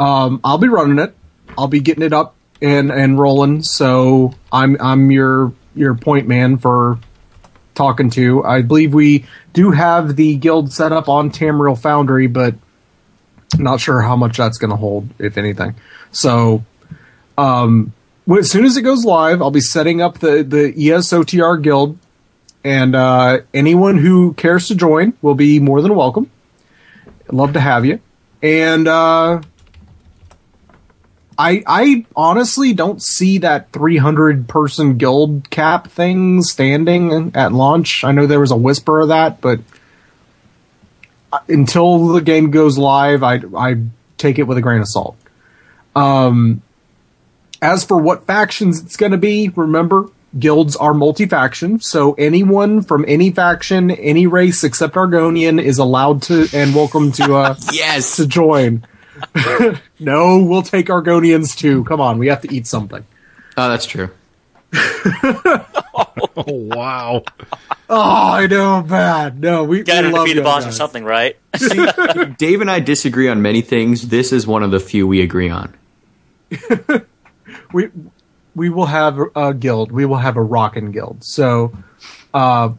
Um, 0.00 0.40
I'll 0.44 0.58
be 0.58 0.68
running 0.68 0.98
it. 0.98 1.14
I'll 1.56 1.68
be 1.68 1.80
getting 1.80 2.02
it 2.02 2.12
up 2.12 2.34
and 2.60 2.90
and 2.90 3.18
rolling. 3.18 3.62
So 3.62 4.34
I'm 4.50 4.76
I'm 4.80 5.10
your 5.10 5.52
your 5.74 5.94
point 5.94 6.28
man 6.28 6.58
for 6.58 6.98
talking 7.74 8.10
to. 8.10 8.44
I 8.44 8.62
believe 8.62 8.94
we 8.94 9.24
do 9.52 9.70
have 9.70 10.16
the 10.16 10.36
guild 10.36 10.72
set 10.72 10.92
up 10.92 11.08
on 11.08 11.30
Tamriel 11.30 11.80
Foundry, 11.80 12.26
but 12.26 12.54
not 13.58 13.80
sure 13.80 14.00
how 14.00 14.16
much 14.16 14.36
that's 14.36 14.58
going 14.58 14.70
to 14.70 14.76
hold, 14.76 15.08
if 15.18 15.36
anything. 15.36 15.74
So, 16.10 16.64
um, 17.36 17.92
as 18.38 18.50
soon 18.50 18.64
as 18.64 18.76
it 18.76 18.82
goes 18.82 19.04
live, 19.04 19.42
I'll 19.42 19.50
be 19.50 19.60
setting 19.60 20.00
up 20.00 20.18
the 20.18 20.42
the 20.42 20.72
ESOTR 20.72 21.62
guild, 21.62 21.98
and 22.64 22.94
uh, 22.94 23.40
anyone 23.52 23.98
who 23.98 24.34
cares 24.34 24.68
to 24.68 24.74
join 24.74 25.14
will 25.22 25.34
be 25.34 25.58
more 25.58 25.82
than 25.82 25.94
welcome. 25.94 26.30
Love 27.30 27.54
to 27.54 27.60
have 27.60 27.84
you, 27.84 28.00
and 28.42 28.86
uh, 28.86 29.40
I 31.38 31.62
I 31.66 32.06
honestly 32.14 32.72
don't 32.72 33.02
see 33.02 33.38
that 33.38 33.72
300 33.72 34.48
person 34.48 34.98
guild 34.98 35.50
cap 35.50 35.88
thing 35.88 36.42
standing 36.42 37.32
at 37.34 37.52
launch. 37.52 38.04
I 38.04 38.12
know 38.12 38.26
there 38.26 38.40
was 38.40 38.50
a 38.50 38.56
whisper 38.56 39.00
of 39.00 39.08
that, 39.08 39.40
but 39.40 39.60
uh, 41.32 41.38
until 41.48 42.08
the 42.08 42.20
game 42.20 42.50
goes 42.50 42.78
live, 42.78 43.22
I 43.22 43.40
I 43.56 43.76
take 44.18 44.38
it 44.38 44.44
with 44.44 44.58
a 44.58 44.60
grain 44.60 44.80
of 44.80 44.88
salt. 44.88 45.16
Um, 45.96 46.62
as 47.60 47.84
for 47.84 47.96
what 47.96 48.26
factions 48.26 48.80
it's 48.82 48.96
going 48.96 49.12
to 49.12 49.18
be, 49.18 49.48
remember 49.50 50.08
guilds 50.38 50.76
are 50.76 50.94
multi-faction, 50.94 51.80
so 51.80 52.14
anyone 52.14 52.80
from 52.82 53.04
any 53.06 53.30
faction, 53.30 53.90
any 53.90 54.26
race 54.26 54.64
except 54.64 54.94
Argonian 54.94 55.62
is 55.62 55.78
allowed 55.78 56.22
to 56.22 56.48
and 56.54 56.74
welcome 56.74 57.12
to 57.12 57.34
uh 57.34 57.54
Yes. 57.72 58.16
to 58.16 58.26
join. 58.26 58.86
no, 59.98 60.42
we'll 60.42 60.62
take 60.62 60.86
Argonians 60.86 61.56
too. 61.56 61.84
Come 61.84 62.00
on, 62.00 62.18
we 62.18 62.28
have 62.28 62.40
to 62.42 62.54
eat 62.54 62.66
something. 62.66 63.04
Oh, 63.56 63.68
that's 63.68 63.86
true. 63.86 64.10
Oh 66.34 66.44
wow! 66.46 67.24
Oh, 67.90 68.32
I 68.32 68.46
know, 68.46 68.82
bad. 68.82 69.38
No, 69.38 69.64
we, 69.64 69.82
Gotta 69.82 70.08
we 70.08 70.14
defeat 70.14 70.32
the 70.32 70.38
you 70.38 70.42
boss 70.42 70.66
or 70.66 70.72
something, 70.72 71.04
right? 71.04 71.36
Dave 72.38 72.62
and 72.62 72.70
I 72.70 72.80
disagree 72.80 73.28
on 73.28 73.42
many 73.42 73.60
things. 73.60 74.08
This 74.08 74.32
is 74.32 74.46
one 74.46 74.62
of 74.62 74.70
the 74.70 74.80
few 74.80 75.06
we 75.06 75.20
agree 75.20 75.50
on. 75.50 75.74
we 77.72 77.90
we 78.54 78.70
will 78.70 78.86
have 78.86 79.18
a 79.36 79.52
guild. 79.52 79.92
We 79.92 80.06
will 80.06 80.16
have 80.16 80.36
a 80.36 80.42
rockin' 80.42 80.90
guild. 80.92 81.22
So, 81.22 81.72
uh, 82.32 82.72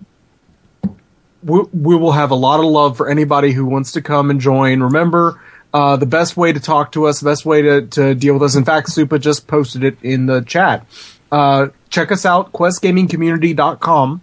we 1.44 1.62
we 1.74 1.96
will 1.96 2.14
have 2.14 2.32
a 2.32 2.36
lot 2.36 2.60
of 2.60 2.66
love 2.66 2.98
for 2.98 3.10
anybody 3.10 3.52
who 3.52 3.66
wants 3.66 3.92
to 3.94 4.02
come 4.02 4.32
and 4.32 4.42
join. 4.42 4.82
Remember, 4.82 5.40
uh, 5.74 5.96
the 5.98 6.06
best 6.06 6.38
way 6.38 6.54
to 6.54 6.60
talk 6.60 6.92
to 6.92 7.06
us, 7.08 7.20
the 7.20 7.30
best 7.30 7.46
way 7.46 7.62
to 7.64 7.88
to 7.88 8.16
deal 8.16 8.36
with 8.36 8.44
us. 8.44 8.56
In 8.56 8.64
fact, 8.64 8.90
Supa 8.90 9.20
just 9.20 9.48
posted 9.48 9.84
it 9.84 9.98
in 10.04 10.28
the 10.28 10.42
chat. 10.42 10.86
Uh, 11.32 11.70
check 11.90 12.12
us 12.12 12.26
out, 12.26 12.54
questgamingcommunity.com. 12.54 14.22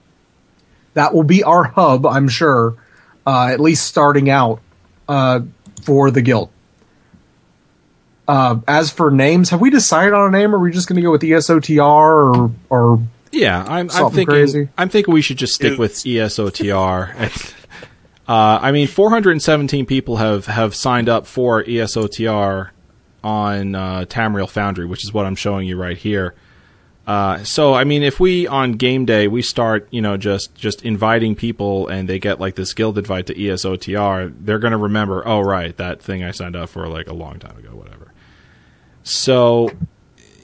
That 0.94 1.12
will 1.12 1.24
be 1.24 1.42
our 1.42 1.64
hub, 1.64 2.06
I'm 2.06 2.28
sure, 2.28 2.76
uh, 3.26 3.46
at 3.46 3.58
least 3.58 3.86
starting 3.86 4.30
out 4.30 4.60
uh, 5.08 5.40
for 5.82 6.10
the 6.10 6.22
guild. 6.22 6.50
Uh, 8.28 8.60
as 8.68 8.90
for 8.90 9.10
names, 9.10 9.50
have 9.50 9.60
we 9.60 9.70
decided 9.70 10.12
on 10.12 10.32
a 10.32 10.38
name, 10.38 10.54
or 10.54 10.58
are 10.58 10.60
we 10.60 10.70
just 10.70 10.88
going 10.88 10.96
to 10.96 11.02
go 11.02 11.10
with 11.10 11.22
ESOTR, 11.22 11.82
or 11.82 12.52
or 12.68 13.02
Yeah, 13.32 13.64
I'm, 13.66 13.90
I'm 13.90 14.10
thinking. 14.10 14.26
crazy. 14.26 14.68
I'm 14.78 14.88
thinking 14.88 15.12
we 15.12 15.22
should 15.22 15.38
just 15.38 15.54
stick 15.54 15.78
with 15.78 16.06
E 16.06 16.14
ESOTR. 16.14 17.56
uh, 18.30 18.60
I 18.62 18.70
mean, 18.70 18.86
417 18.86 19.86
people 19.86 20.18
have 20.18 20.46
have 20.46 20.72
signed 20.76 21.08
up 21.08 21.26
for 21.26 21.64
ESOTR 21.64 22.70
on 23.24 23.74
uh, 23.74 24.04
Tamriel 24.08 24.48
Foundry, 24.50 24.86
which 24.86 25.02
is 25.02 25.12
what 25.12 25.26
I'm 25.26 25.34
showing 25.34 25.66
you 25.66 25.76
right 25.76 25.96
here. 25.96 26.36
Uh, 27.08 27.42
so 27.42 27.74
I 27.74 27.82
mean, 27.82 28.04
if 28.04 28.20
we 28.20 28.46
on 28.46 28.74
game 28.74 29.04
day 29.04 29.26
we 29.26 29.42
start, 29.42 29.88
you 29.90 30.00
know, 30.00 30.16
just 30.16 30.54
just 30.54 30.84
inviting 30.84 31.34
people 31.34 31.88
and 31.88 32.08
they 32.08 32.20
get 32.20 32.38
like 32.38 32.54
this 32.54 32.72
guild 32.72 32.98
invite 32.98 33.26
to 33.26 33.34
ESOTR, 33.34 34.32
they're 34.38 34.60
going 34.60 34.70
to 34.70 34.78
remember, 34.78 35.26
oh 35.26 35.40
right, 35.40 35.76
that 35.78 36.00
thing 36.00 36.22
I 36.22 36.30
signed 36.30 36.54
up 36.54 36.68
for 36.68 36.86
like 36.86 37.08
a 37.08 37.14
long 37.14 37.40
time 37.40 37.58
ago, 37.58 37.70
whatever. 37.70 38.12
So, 39.02 39.70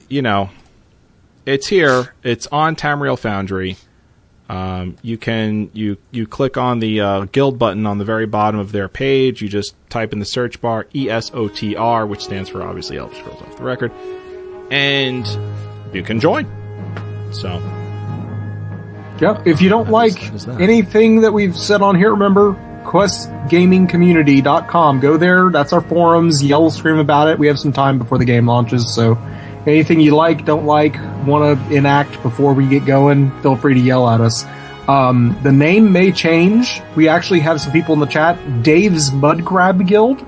you 0.09 0.21
know, 0.21 0.49
it's 1.45 1.67
here. 1.67 2.13
It's 2.21 2.47
on 2.47 2.75
Tamriel 2.75 3.17
Foundry. 3.19 3.77
Um, 4.49 4.95
you 5.01 5.17
can 5.17 5.69
you 5.73 5.97
you 6.11 6.25
click 6.25 6.55
on 6.57 6.79
the 6.79 7.01
uh, 7.01 7.25
guild 7.31 7.59
button 7.59 7.85
on 7.85 7.97
the 7.97 8.05
very 8.05 8.25
bottom 8.25 8.57
of 8.59 8.71
their 8.71 8.87
page. 8.87 9.41
You 9.41 9.49
just 9.49 9.75
type 9.89 10.13
in 10.13 10.19
the 10.19 10.25
search 10.25 10.61
bar 10.61 10.85
ESOTR, 10.95 12.07
which 12.07 12.23
stands 12.23 12.49
for 12.49 12.63
obviously 12.63 12.97
Elder 12.97 13.15
Scrolls 13.15 13.41
Off 13.41 13.57
the 13.57 13.63
Record, 13.63 13.91
and 14.71 15.27
you 15.93 16.01
can 16.03 16.19
join. 16.21 16.45
So 17.33 17.61
Yep. 19.19 19.47
If 19.47 19.61
you 19.61 19.69
don't 19.69 19.89
like 19.89 20.11
is- 20.11 20.17
that 20.29 20.35
is 20.35 20.45
that. 20.45 20.61
anything 20.61 21.21
that 21.21 21.33
we've 21.33 21.57
said 21.57 21.81
on 21.81 21.95
here, 21.95 22.11
remember 22.11 22.55
questgamingcommunity.com. 22.85 24.99
Go 24.99 25.17
there. 25.17 25.49
That's 25.49 25.73
our 25.73 25.81
forums. 25.81 26.43
Yell, 26.43 26.69
scream 26.69 26.99
about 26.99 27.27
it. 27.27 27.39
We 27.39 27.47
have 27.47 27.59
some 27.59 27.73
time 27.73 27.97
before 27.97 28.17
the 28.17 28.25
game 28.25 28.47
launches, 28.47 28.93
so 28.93 29.17
anything 29.67 29.99
you 29.99 30.15
like, 30.15 30.45
don't 30.45 30.65
like, 30.65 30.95
want 31.25 31.59
to 31.59 31.75
enact 31.75 32.21
before 32.23 32.53
we 32.53 32.67
get 32.67 32.85
going, 32.85 33.31
feel 33.41 33.55
free 33.55 33.73
to 33.73 33.79
yell 33.79 34.09
at 34.09 34.21
us. 34.21 34.45
Um, 34.87 35.37
the 35.43 35.51
name 35.51 35.91
may 35.91 36.11
change. 36.11 36.81
We 36.95 37.09
actually 37.09 37.41
have 37.41 37.59
some 37.59 37.73
people 37.73 37.93
in 37.93 37.99
the 37.99 38.05
chat. 38.05 38.63
Dave's 38.63 39.11
Mud 39.11 39.45
Crab 39.45 39.85
Guild 39.85 40.25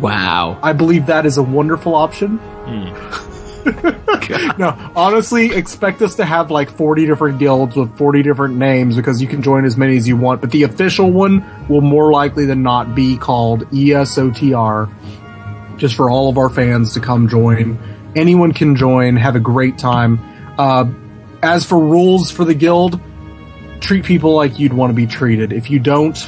Wow. 0.00 0.58
I 0.62 0.72
believe 0.72 1.06
that 1.06 1.26
is 1.26 1.38
a 1.38 1.42
wonderful 1.42 1.94
option. 1.94 2.36
no, 4.58 4.92
honestly, 4.94 5.54
expect 5.54 6.00
us 6.00 6.14
to 6.16 6.24
have 6.24 6.50
like 6.50 6.70
40 6.70 7.06
different 7.06 7.38
guilds 7.38 7.76
with 7.76 7.96
40 7.98 8.22
different 8.22 8.56
names 8.56 8.96
because 8.96 9.20
you 9.20 9.28
can 9.28 9.42
join 9.42 9.64
as 9.64 9.76
many 9.76 9.96
as 9.96 10.08
you 10.08 10.16
want, 10.16 10.40
but 10.40 10.50
the 10.50 10.62
official 10.62 11.10
one 11.10 11.44
will 11.68 11.80
more 11.80 12.10
likely 12.10 12.46
than 12.46 12.62
not 12.62 12.94
be 12.94 13.16
called 13.16 13.68
ESOTR, 13.70 14.88
just 15.76 15.96
for 15.96 16.08
all 16.08 16.30
of 16.30 16.38
our 16.38 16.48
fans 16.48 16.94
to 16.94 17.00
come 17.00 17.28
join. 17.28 17.78
Anyone 18.16 18.52
can 18.52 18.76
join, 18.76 19.16
have 19.16 19.36
a 19.36 19.40
great 19.40 19.78
time. 19.78 20.18
Uh, 20.58 20.90
as 21.42 21.64
for 21.64 21.78
rules 21.78 22.30
for 22.30 22.44
the 22.44 22.54
guild, 22.54 23.00
treat 23.80 24.04
people 24.04 24.34
like 24.34 24.58
you'd 24.58 24.72
want 24.72 24.90
to 24.90 24.94
be 24.94 25.06
treated. 25.06 25.52
If 25.52 25.70
you 25.70 25.78
don't, 25.78 26.18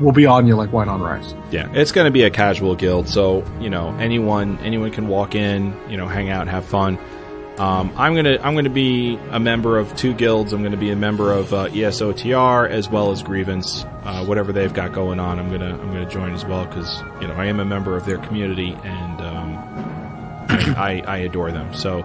we'll 0.00 0.12
be 0.12 0.26
on 0.26 0.46
you 0.46 0.56
like 0.56 0.72
wine 0.72 0.88
on 0.88 1.00
rice. 1.00 1.34
Yeah, 1.50 1.70
it's 1.72 1.92
going 1.92 2.06
to 2.06 2.10
be 2.10 2.22
a 2.22 2.30
casual 2.30 2.74
guild, 2.74 3.08
so 3.08 3.44
you 3.60 3.70
know 3.70 3.96
anyone 3.98 4.58
anyone 4.58 4.90
can 4.90 5.08
walk 5.08 5.34
in, 5.34 5.76
you 5.88 5.96
know, 5.96 6.06
hang 6.08 6.30
out, 6.30 6.48
have 6.48 6.64
fun. 6.64 6.98
Um, 7.58 7.92
I'm 7.96 8.14
gonna 8.14 8.38
I'm 8.40 8.54
gonna 8.54 8.70
be 8.70 9.18
a 9.30 9.40
member 9.40 9.78
of 9.78 9.94
two 9.96 10.14
guilds. 10.14 10.52
I'm 10.52 10.62
gonna 10.62 10.76
be 10.76 10.90
a 10.90 10.96
member 10.96 11.32
of 11.32 11.52
uh, 11.52 11.68
ESOTR 11.68 12.70
as 12.70 12.88
well 12.88 13.10
as 13.10 13.22
Grievance, 13.24 13.84
uh, 14.04 14.24
whatever 14.24 14.52
they've 14.52 14.72
got 14.72 14.92
going 14.92 15.18
on. 15.18 15.40
I'm 15.40 15.50
gonna 15.50 15.72
I'm 15.72 15.90
gonna 15.90 16.08
join 16.08 16.34
as 16.34 16.44
well 16.44 16.66
because 16.66 17.02
you 17.20 17.26
know 17.26 17.34
I 17.34 17.46
am 17.46 17.58
a 17.58 17.64
member 17.64 17.96
of 17.96 18.06
their 18.06 18.18
community 18.18 18.78
and 18.84 19.20
um, 19.20 19.37
I, 20.76 21.02
I 21.06 21.18
adore 21.18 21.52
them. 21.52 21.74
So 21.74 22.02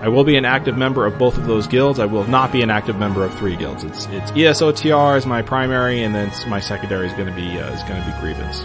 I 0.00 0.08
will 0.08 0.24
be 0.24 0.36
an 0.36 0.44
active 0.44 0.76
member 0.76 1.06
of 1.06 1.18
both 1.18 1.38
of 1.38 1.46
those 1.46 1.66
guilds. 1.66 1.98
I 1.98 2.04
will 2.06 2.26
not 2.26 2.52
be 2.52 2.62
an 2.62 2.70
active 2.70 2.96
member 2.98 3.24
of 3.24 3.34
three 3.38 3.56
guilds. 3.56 3.82
It's 3.84 4.06
it's 4.06 4.30
ESOTR 4.32 5.16
is 5.18 5.26
my 5.26 5.42
primary, 5.42 6.02
and 6.02 6.14
then 6.14 6.30
my 6.48 6.60
secondary 6.60 7.06
is 7.06 7.12
going 7.14 7.28
to 7.28 7.34
be 7.34 7.58
uh, 7.58 7.70
is 7.72 7.82
going 7.84 8.02
to 8.02 8.10
be 8.10 8.18
Grievance. 8.20 8.64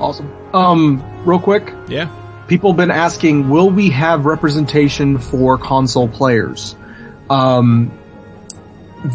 Awesome. 0.00 0.30
Um, 0.54 1.02
real 1.24 1.38
quick, 1.38 1.72
Yeah. 1.88 2.10
people 2.48 2.70
have 2.72 2.76
been 2.76 2.90
asking, 2.90 3.48
will 3.48 3.70
we 3.70 3.90
have 3.90 4.26
representation 4.26 5.18
for 5.18 5.56
console 5.56 6.08
players? 6.08 6.76
Um, 7.30 7.90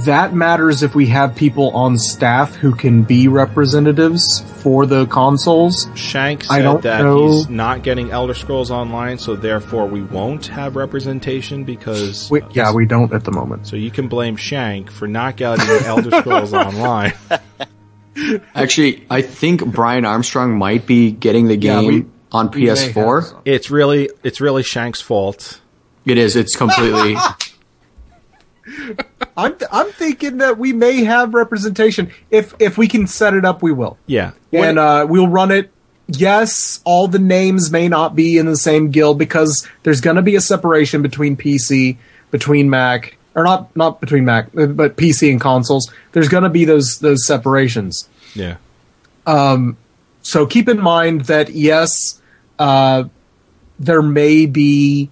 that 0.05 0.33
matters 0.33 0.83
if 0.83 0.93
we 0.93 1.07
have 1.07 1.35
people 1.35 1.71
on 1.71 1.97
staff 1.97 2.55
who 2.55 2.75
can 2.75 3.03
be 3.03 3.27
representatives 3.27 4.41
for 4.61 4.85
the 4.85 5.05
consoles. 5.07 5.87
Shank 5.95 6.43
said 6.43 6.61
don't 6.61 6.83
that 6.83 7.01
know- 7.01 7.27
he's 7.27 7.49
not 7.49 7.81
getting 7.83 8.11
Elder 8.11 8.33
Scrolls 8.35 8.69
Online, 8.71 9.17
so 9.17 9.35
therefore 9.35 9.87
we 9.87 10.01
won't 10.01 10.45
have 10.47 10.75
representation 10.75 11.63
because 11.63 12.29
We, 12.29 12.41
yeah, 12.51 12.71
we 12.71 12.85
don't 12.85 13.11
at 13.13 13.23
the 13.23 13.31
moment. 13.31 13.65
So 13.67 13.75
you 13.75 13.89
can 13.91 14.07
blame 14.07 14.35
Shank 14.35 14.91
for 14.91 15.07
not 15.07 15.37
getting 15.37 15.65
Elder 15.85 16.11
Scrolls 16.11 16.53
Online. 16.53 17.13
Actually, 18.53 19.05
I 19.09 19.21
think 19.21 19.65
Brian 19.65 20.05
Armstrong 20.05 20.57
might 20.57 20.85
be 20.85 21.11
getting 21.11 21.47
the 21.47 21.55
Yeah, 21.57 21.81
game 21.81 21.87
we- 21.93 22.05
on 22.31 22.51
we 22.51 22.61
may 22.63 22.67
have 22.67 22.77
PS4. 22.93 23.41
It's 23.45 23.71
really 23.71 24.09
it's 24.23 24.39
really 24.41 24.61
Shank's 24.63 25.01
fault. 25.01 25.61
It 26.05 26.17
is. 26.17 26.35
It's 26.35 26.55
completely. 26.55 27.15
I'm, 29.37 29.55
I'm 29.71 29.91
thinking 29.91 30.37
that 30.39 30.57
we 30.57 30.73
may 30.73 31.03
have 31.03 31.33
representation. 31.33 32.11
If, 32.29 32.53
if 32.59 32.77
we 32.77 32.87
can 32.87 33.07
set 33.07 33.33
it 33.33 33.45
up, 33.45 33.61
we 33.61 33.71
will. 33.71 33.97
Yeah. 34.05 34.31
and 34.51 34.79
uh, 34.79 35.05
we'll 35.09 35.27
run 35.27 35.51
it. 35.51 35.71
Yes, 36.07 36.81
all 36.85 37.07
the 37.07 37.19
names 37.19 37.69
may 37.71 37.87
not 37.87 38.15
be 38.15 38.37
in 38.39 38.47
the 38.47 38.57
same 38.57 38.89
guild 38.89 39.19
because 39.19 39.67
there's 39.83 40.01
going 40.01 40.15
to 40.15 40.23
be 40.23 40.35
a 40.35 40.41
separation 40.41 41.03
between 41.03 41.37
PC, 41.37 41.97
between 42.31 42.69
Mac, 42.69 43.15
or 43.35 43.43
not 43.43 43.75
not 43.75 44.01
between 44.01 44.25
Mac, 44.25 44.49
but 44.51 44.97
PC 44.97 45.29
and 45.29 45.39
consoles. 45.39 45.91
There's 46.13 46.27
going 46.27 46.43
to 46.45 46.49
be 46.49 46.65
those 46.65 46.97
those 46.99 47.27
separations. 47.27 48.09
yeah. 48.33 48.57
Um. 49.27 49.77
So 50.23 50.47
keep 50.47 50.67
in 50.67 50.79
mind 50.81 51.25
that 51.25 51.49
yes, 51.49 52.19
uh, 52.57 53.03
there 53.77 54.01
may 54.01 54.47
be 54.47 55.11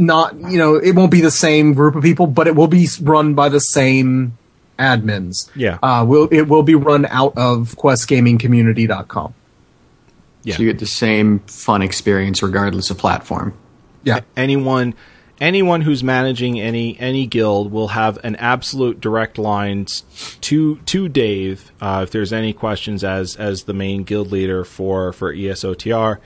not 0.00 0.34
you 0.38 0.58
know 0.58 0.76
it 0.76 0.94
won't 0.94 1.10
be 1.10 1.20
the 1.20 1.30
same 1.30 1.74
group 1.74 1.94
of 1.94 2.02
people, 2.02 2.26
but 2.26 2.46
it 2.46 2.56
will 2.56 2.68
be 2.68 2.88
run 3.02 3.34
by 3.34 3.48
the 3.48 3.60
same 3.60 4.36
admins. 4.78 5.50
Yeah. 5.54 5.78
uh, 5.82 6.04
will 6.04 6.28
it 6.30 6.48
will 6.48 6.62
be 6.62 6.74
run 6.74 7.06
out 7.06 7.36
of 7.36 7.76
QuestGamingCommunity.com. 7.76 9.34
Yeah. 10.42 10.56
So 10.56 10.62
you 10.62 10.72
get 10.72 10.80
the 10.80 10.86
same 10.86 11.40
fun 11.40 11.82
experience 11.82 12.42
regardless 12.42 12.90
of 12.90 12.98
platform. 12.98 13.54
Yeah. 14.02 14.20
anyone 14.34 14.94
anyone 15.40 15.82
who's 15.82 16.02
managing 16.02 16.60
any 16.60 16.98
any 16.98 17.26
guild 17.26 17.70
will 17.70 17.88
have 17.88 18.18
an 18.24 18.36
absolute 18.36 19.00
direct 19.00 19.38
line 19.38 19.86
to 20.40 20.76
to 20.76 21.08
Dave 21.08 21.70
uh, 21.80 22.00
if 22.02 22.10
there's 22.10 22.32
any 22.32 22.52
questions 22.52 23.04
as 23.04 23.36
as 23.36 23.64
the 23.64 23.74
main 23.74 24.04
guild 24.04 24.32
leader 24.32 24.64
for 24.64 25.12
for 25.12 25.34
ESOTR, 25.34 26.18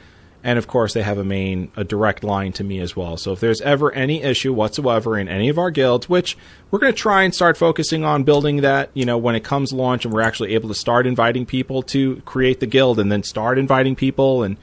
and 0.45 0.59
of 0.59 0.66
course 0.69 0.93
they 0.93 1.03
have 1.03 1.16
a 1.16 1.25
main 1.25 1.73
a 1.75 1.83
direct 1.83 2.23
line 2.23 2.53
to 2.53 2.62
me 2.62 2.79
as 2.79 2.95
well. 2.95 3.16
So 3.16 3.33
if 3.33 3.41
there's 3.41 3.62
ever 3.62 3.91
any 3.93 4.23
issue 4.23 4.53
whatsoever 4.53 5.19
in 5.19 5.27
any 5.27 5.49
of 5.49 5.59
our 5.59 5.71
guilds, 5.71 6.09
which 6.09 6.37
we're 6.71 6.79
going 6.79 6.93
to 6.93 6.99
try 6.99 7.23
and 7.23 7.35
start 7.35 7.57
focusing 7.57 8.05
on 8.05 8.23
building 8.23 8.59
that, 8.59 8.91
you 8.93 9.07
know, 9.07 9.16
when 9.16 9.35
it 9.35 9.43
comes 9.43 9.73
launch 9.73 10.05
and 10.05 10.12
we're 10.12 10.21
actually 10.21 10.55
able 10.55 10.69
to 10.69 10.75
start 10.75 11.07
inviting 11.07 11.47
people 11.47 11.83
to 11.85 12.21
create 12.27 12.61
the 12.61 12.66
guild 12.66 13.01
and 13.01 13.11
then 13.11 13.23
start 13.23 13.59
inviting 13.59 13.97
people 13.97 14.43
and 14.43 14.59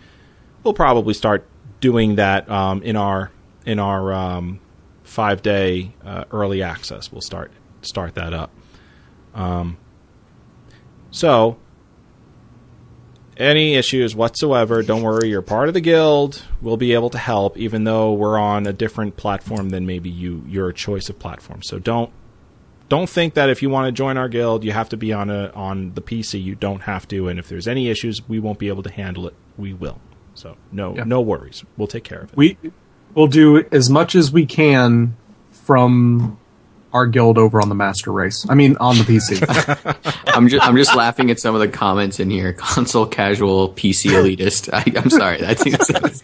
we'll 0.63 0.75
probably 0.75 1.15
start 1.15 1.45
doing 1.79 2.15
that 2.15 2.47
um, 2.49 2.83
in 2.83 2.95
our 2.95 3.31
in 3.65 3.79
our 3.79 4.13
um, 4.13 4.59
five 5.03 5.41
day 5.41 5.93
uh, 6.05 6.25
early 6.31 6.61
access. 6.61 7.11
We'll 7.11 7.21
start 7.21 7.51
start 7.81 8.13
that 8.13 8.33
up. 8.33 8.51
Um, 9.33 9.77
so, 11.09 11.57
any 13.41 13.75
issues 13.75 14.15
whatsoever, 14.15 14.83
don't 14.83 15.01
worry. 15.01 15.29
You're 15.29 15.41
part 15.41 15.67
of 15.67 15.73
the 15.73 15.81
guild. 15.81 16.43
We'll 16.61 16.77
be 16.77 16.93
able 16.93 17.09
to 17.09 17.17
help, 17.17 17.57
even 17.57 17.83
though 17.83 18.13
we're 18.13 18.37
on 18.37 18.67
a 18.67 18.73
different 18.73 19.17
platform 19.17 19.69
than 19.69 19.85
maybe 19.85 20.09
you 20.09 20.43
your 20.47 20.71
choice 20.71 21.09
of 21.09 21.19
platform. 21.19 21.61
So 21.63 21.79
don't 21.79 22.11
don't 22.89 23.09
think 23.09 23.33
that 23.35 23.49
if 23.49 23.61
you 23.61 23.69
want 23.69 23.87
to 23.87 23.91
join 23.91 24.17
our 24.17 24.27
guild, 24.29 24.63
you 24.63 24.71
have 24.73 24.89
to 24.89 24.97
be 24.97 25.11
on 25.13 25.29
a 25.29 25.51
on 25.55 25.93
the 25.93 26.01
PC. 26.01 26.41
You 26.41 26.55
don't 26.55 26.81
have 26.81 27.07
to. 27.09 27.27
And 27.27 27.39
if 27.39 27.49
there's 27.49 27.67
any 27.67 27.89
issues, 27.89 28.27
we 28.29 28.39
won't 28.39 28.59
be 28.59 28.67
able 28.67 28.83
to 28.83 28.91
handle 28.91 29.27
it. 29.27 29.33
We 29.57 29.73
will. 29.73 29.99
So 30.33 30.55
no 30.71 30.95
Yeah. 30.95 31.03
no 31.05 31.19
worries. 31.21 31.63
We'll 31.77 31.87
take 31.87 32.03
care 32.03 32.19
of 32.21 32.31
it. 32.31 32.37
We 32.37 32.57
will 33.15 33.27
do 33.27 33.63
as 33.71 33.89
much 33.89 34.15
as 34.15 34.31
we 34.31 34.45
can 34.45 35.15
from 35.51 36.37
our 36.93 37.07
guild 37.07 37.37
over 37.37 37.61
on 37.61 37.69
the 37.69 37.75
master 37.75 38.11
race. 38.11 38.45
I 38.49 38.55
mean, 38.55 38.77
on 38.77 38.97
the 38.97 39.03
PC. 39.03 39.43
I'm 40.27 40.47
just 40.47 40.65
I'm 40.65 40.75
just 40.75 40.95
laughing 40.95 41.31
at 41.31 41.39
some 41.39 41.55
of 41.55 41.61
the 41.61 41.67
comments 41.67 42.19
in 42.19 42.29
here. 42.29 42.53
Console 42.53 43.05
casual 43.05 43.69
PC 43.69 44.11
elitist. 44.11 44.69
I, 44.73 44.83
I'm 44.99 45.09
sorry. 45.09 45.45
I 45.45 45.53
think 45.53 45.77
it's 45.79 46.23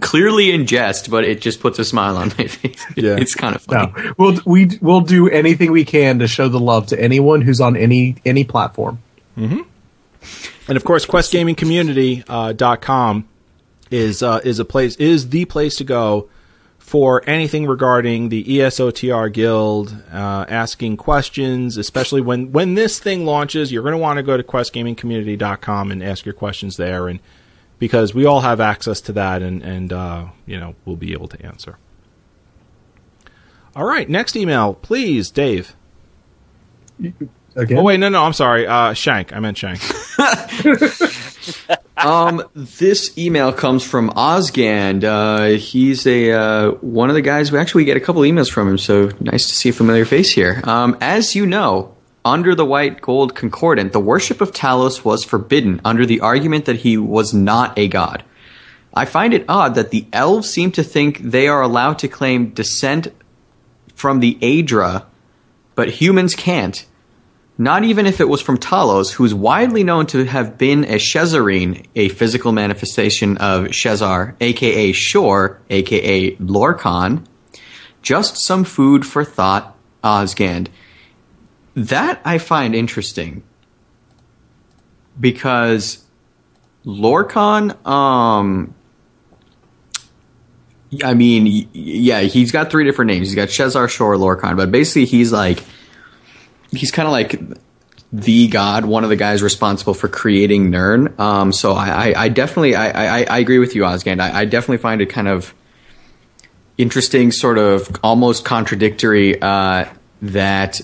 clearly 0.00 0.50
in 0.50 0.66
jest, 0.66 1.10
but 1.10 1.24
it 1.24 1.40
just 1.40 1.60
puts 1.60 1.78
a 1.78 1.84
smile 1.84 2.16
on 2.16 2.28
my 2.38 2.46
face. 2.46 2.84
Yeah. 2.96 3.16
It's 3.16 3.34
kind 3.34 3.56
of 3.56 3.62
funny. 3.62 3.92
no, 3.96 4.12
we'll 4.18 4.40
we 4.44 4.78
we'll 4.80 5.00
do 5.00 5.28
anything 5.28 5.72
we 5.72 5.84
can 5.84 6.18
to 6.18 6.28
show 6.28 6.48
the 6.48 6.60
love 6.60 6.88
to 6.88 7.00
anyone 7.00 7.40
who's 7.40 7.60
on 7.60 7.76
any 7.76 8.16
any 8.24 8.44
platform. 8.44 8.98
And 9.36 10.76
of 10.76 10.84
course, 10.84 11.06
QuestGamingCommunity.com 11.06 12.26
uh, 12.28 12.76
com 12.76 13.28
is 13.90 14.22
uh, 14.22 14.40
is 14.44 14.58
a 14.58 14.64
place 14.64 14.96
is 14.96 15.30
the 15.30 15.44
place 15.46 15.76
to 15.76 15.84
go 15.84 16.28
for 16.82 17.22
anything 17.28 17.64
regarding 17.66 18.28
the 18.28 18.42
ESOTR 18.42 19.32
Guild, 19.32 19.96
uh, 20.12 20.44
asking 20.48 20.96
questions, 20.96 21.76
especially 21.76 22.20
when 22.20 22.50
when 22.50 22.74
this 22.74 22.98
thing 22.98 23.24
launches. 23.24 23.70
You're 23.70 23.84
going 23.84 23.92
to 23.92 23.98
want 23.98 24.16
to 24.16 24.22
go 24.22 24.36
to 24.36 24.42
QuestGamingCommunity.com 24.42 25.92
and 25.92 26.02
ask 26.02 26.26
your 26.26 26.34
questions 26.34 26.76
there, 26.76 27.06
and 27.06 27.20
because 27.78 28.14
we 28.14 28.26
all 28.26 28.40
have 28.40 28.60
access 28.60 29.00
to 29.02 29.12
that, 29.12 29.42
and 29.42 29.62
and 29.62 29.92
uh, 29.92 30.26
you 30.44 30.58
know 30.58 30.74
we'll 30.84 30.96
be 30.96 31.12
able 31.12 31.28
to 31.28 31.46
answer. 31.46 31.78
All 33.76 33.86
right, 33.86 34.10
next 34.10 34.34
email, 34.34 34.74
please, 34.74 35.30
Dave. 35.30 35.76
Again, 37.54 37.78
Oh 37.78 37.82
wait, 37.84 38.00
no, 38.00 38.08
no, 38.08 38.24
I'm 38.24 38.32
sorry, 38.32 38.66
uh, 38.66 38.92
Shank. 38.92 39.32
I 39.32 39.38
meant 39.38 39.56
Shank. 39.56 39.80
Um, 42.02 42.42
this 42.54 43.16
email 43.18 43.52
comes 43.52 43.84
from 43.84 44.08
Ozgand. 44.10 45.04
Uh, 45.04 45.58
he's 45.58 46.06
a 46.06 46.32
uh, 46.32 46.70
one 46.80 47.10
of 47.10 47.14
the 47.14 47.20
guys. 47.20 47.52
We 47.52 47.58
actually 47.58 47.84
get 47.84 47.98
a 47.98 48.00
couple 48.00 48.22
emails 48.22 48.50
from 48.50 48.66
him, 48.66 48.78
so 48.78 49.10
nice 49.20 49.46
to 49.48 49.54
see 49.54 49.68
a 49.68 49.72
familiar 49.74 50.06
face 50.06 50.32
here. 50.32 50.62
Um, 50.64 50.96
as 51.02 51.34
you 51.34 51.44
know, 51.44 51.94
under 52.24 52.54
the 52.54 52.64
White 52.64 53.02
Gold 53.02 53.34
Concordant, 53.34 53.92
the 53.92 54.00
worship 54.00 54.40
of 54.40 54.52
Talos 54.52 55.04
was 55.04 55.22
forbidden 55.22 55.82
under 55.84 56.06
the 56.06 56.20
argument 56.20 56.64
that 56.64 56.76
he 56.76 56.96
was 56.96 57.34
not 57.34 57.78
a 57.78 57.88
god. 57.88 58.24
I 58.94 59.04
find 59.04 59.34
it 59.34 59.44
odd 59.48 59.74
that 59.74 59.90
the 59.90 60.06
elves 60.12 60.50
seem 60.50 60.72
to 60.72 60.82
think 60.82 61.18
they 61.18 61.48
are 61.48 61.62
allowed 61.62 61.98
to 62.00 62.08
claim 62.08 62.50
descent 62.50 63.08
from 63.94 64.20
the 64.20 64.38
Aedra, 64.40 65.04
but 65.74 65.90
humans 65.90 66.34
can't. 66.34 66.86
Not 67.62 67.84
even 67.84 68.06
if 68.06 68.20
it 68.20 68.28
was 68.28 68.40
from 68.40 68.58
Talos, 68.58 69.12
who's 69.12 69.32
widely 69.32 69.84
known 69.84 70.06
to 70.06 70.24
have 70.24 70.58
been 70.58 70.82
a 70.84 70.96
Shezarine, 70.96 71.86
a 71.94 72.08
physical 72.08 72.50
manifestation 72.50 73.36
of 73.36 73.66
Shezar, 73.66 74.34
aka 74.40 74.90
Shor, 74.90 75.60
aka 75.70 76.34
Lorkhan. 76.36 77.24
Just 78.02 78.36
some 78.44 78.64
food 78.64 79.06
for 79.06 79.24
thought, 79.24 79.76
Osgand. 80.02 80.68
That 81.76 82.20
I 82.24 82.38
find 82.38 82.74
interesting. 82.74 83.44
because 85.18 86.04
Lorkhan, 86.84 87.86
um, 87.86 88.74
I 91.02 91.14
mean, 91.14 91.68
yeah, 91.72 92.20
he's 92.20 92.52
got 92.52 92.70
three 92.70 92.84
different 92.84 93.10
names. 93.10 93.28
He's 93.28 93.34
got 93.36 93.48
Shezar 93.48 93.88
Shor, 93.88 94.16
Lorcan, 94.16 94.56
but 94.56 94.70
basically 94.70 95.06
he's 95.06 95.32
like, 95.32 95.62
he's 96.72 96.90
kind 96.90 97.06
of 97.06 97.12
like 97.12 97.40
the 98.12 98.48
god, 98.48 98.84
one 98.84 99.04
of 99.04 99.10
the 99.10 99.16
guys 99.16 99.42
responsible 99.42 99.94
for 99.94 100.08
creating 100.08 100.70
Nirn. 100.70 101.18
Um, 101.18 101.52
so 101.52 101.72
I, 101.72 101.88
I, 101.88 102.24
I 102.24 102.28
definitely, 102.28 102.74
I, 102.74 103.20
I, 103.20 103.24
I 103.24 103.38
agree 103.38 103.58
with 103.58 103.74
you, 103.74 103.82
Osgand. 103.82 104.20
I, 104.20 104.44
definitely 104.44 104.78
find 104.78 105.00
it 105.00 105.06
kind 105.06 105.28
of 105.28 105.54
interesting, 106.76 107.32
sort 107.32 107.56
of 107.58 107.88
almost 108.02 108.44
contradictory 108.44 109.40
uh, 109.40 109.86
that, 110.20 110.80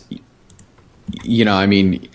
you 1.23 1.45
know, 1.45 1.55
I 1.55 1.67
mean, 1.67 2.09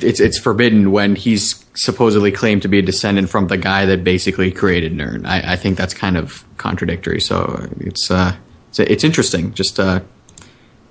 it's 0.00 0.20
it's 0.20 0.38
forbidden 0.38 0.92
when 0.92 1.16
he's 1.16 1.64
supposedly 1.74 2.30
claimed 2.30 2.62
to 2.62 2.68
be 2.68 2.78
a 2.78 2.82
descendant 2.82 3.30
from 3.30 3.46
the 3.46 3.56
guy 3.56 3.86
that 3.86 4.04
basically 4.04 4.52
created 4.52 4.92
Nirn. 4.92 5.24
I, 5.24 5.52
I 5.52 5.56
think 5.56 5.78
that's 5.78 5.94
kind 5.94 6.16
of 6.18 6.44
contradictory. 6.58 7.20
So 7.20 7.68
it's 7.80 8.10
uh, 8.10 8.36
it's, 8.68 8.78
it's 8.80 9.04
interesting. 9.04 9.54
Just 9.54 9.80
uh, 9.80 10.00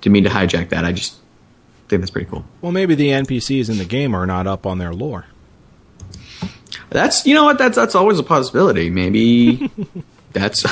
didn't 0.00 0.12
mean 0.12 0.24
to 0.24 0.30
hijack 0.30 0.70
that. 0.70 0.84
I 0.84 0.92
just 0.92 1.14
think 1.92 2.02
that's 2.02 2.10
pretty 2.10 2.30
cool. 2.30 2.44
Well, 2.62 2.72
maybe 2.72 2.94
the 2.94 3.08
NPCs 3.08 3.68
in 3.68 3.76
the 3.76 3.84
game 3.84 4.14
are 4.14 4.26
not 4.26 4.46
up 4.46 4.66
on 4.66 4.78
their 4.78 4.94
lore. 4.94 5.26
That's 6.88 7.26
you 7.26 7.34
know 7.34 7.44
what 7.44 7.58
that's 7.58 7.76
that's 7.76 7.94
always 7.94 8.18
a 8.18 8.22
possibility. 8.22 8.88
Maybe 8.88 9.70
that's 10.32 10.64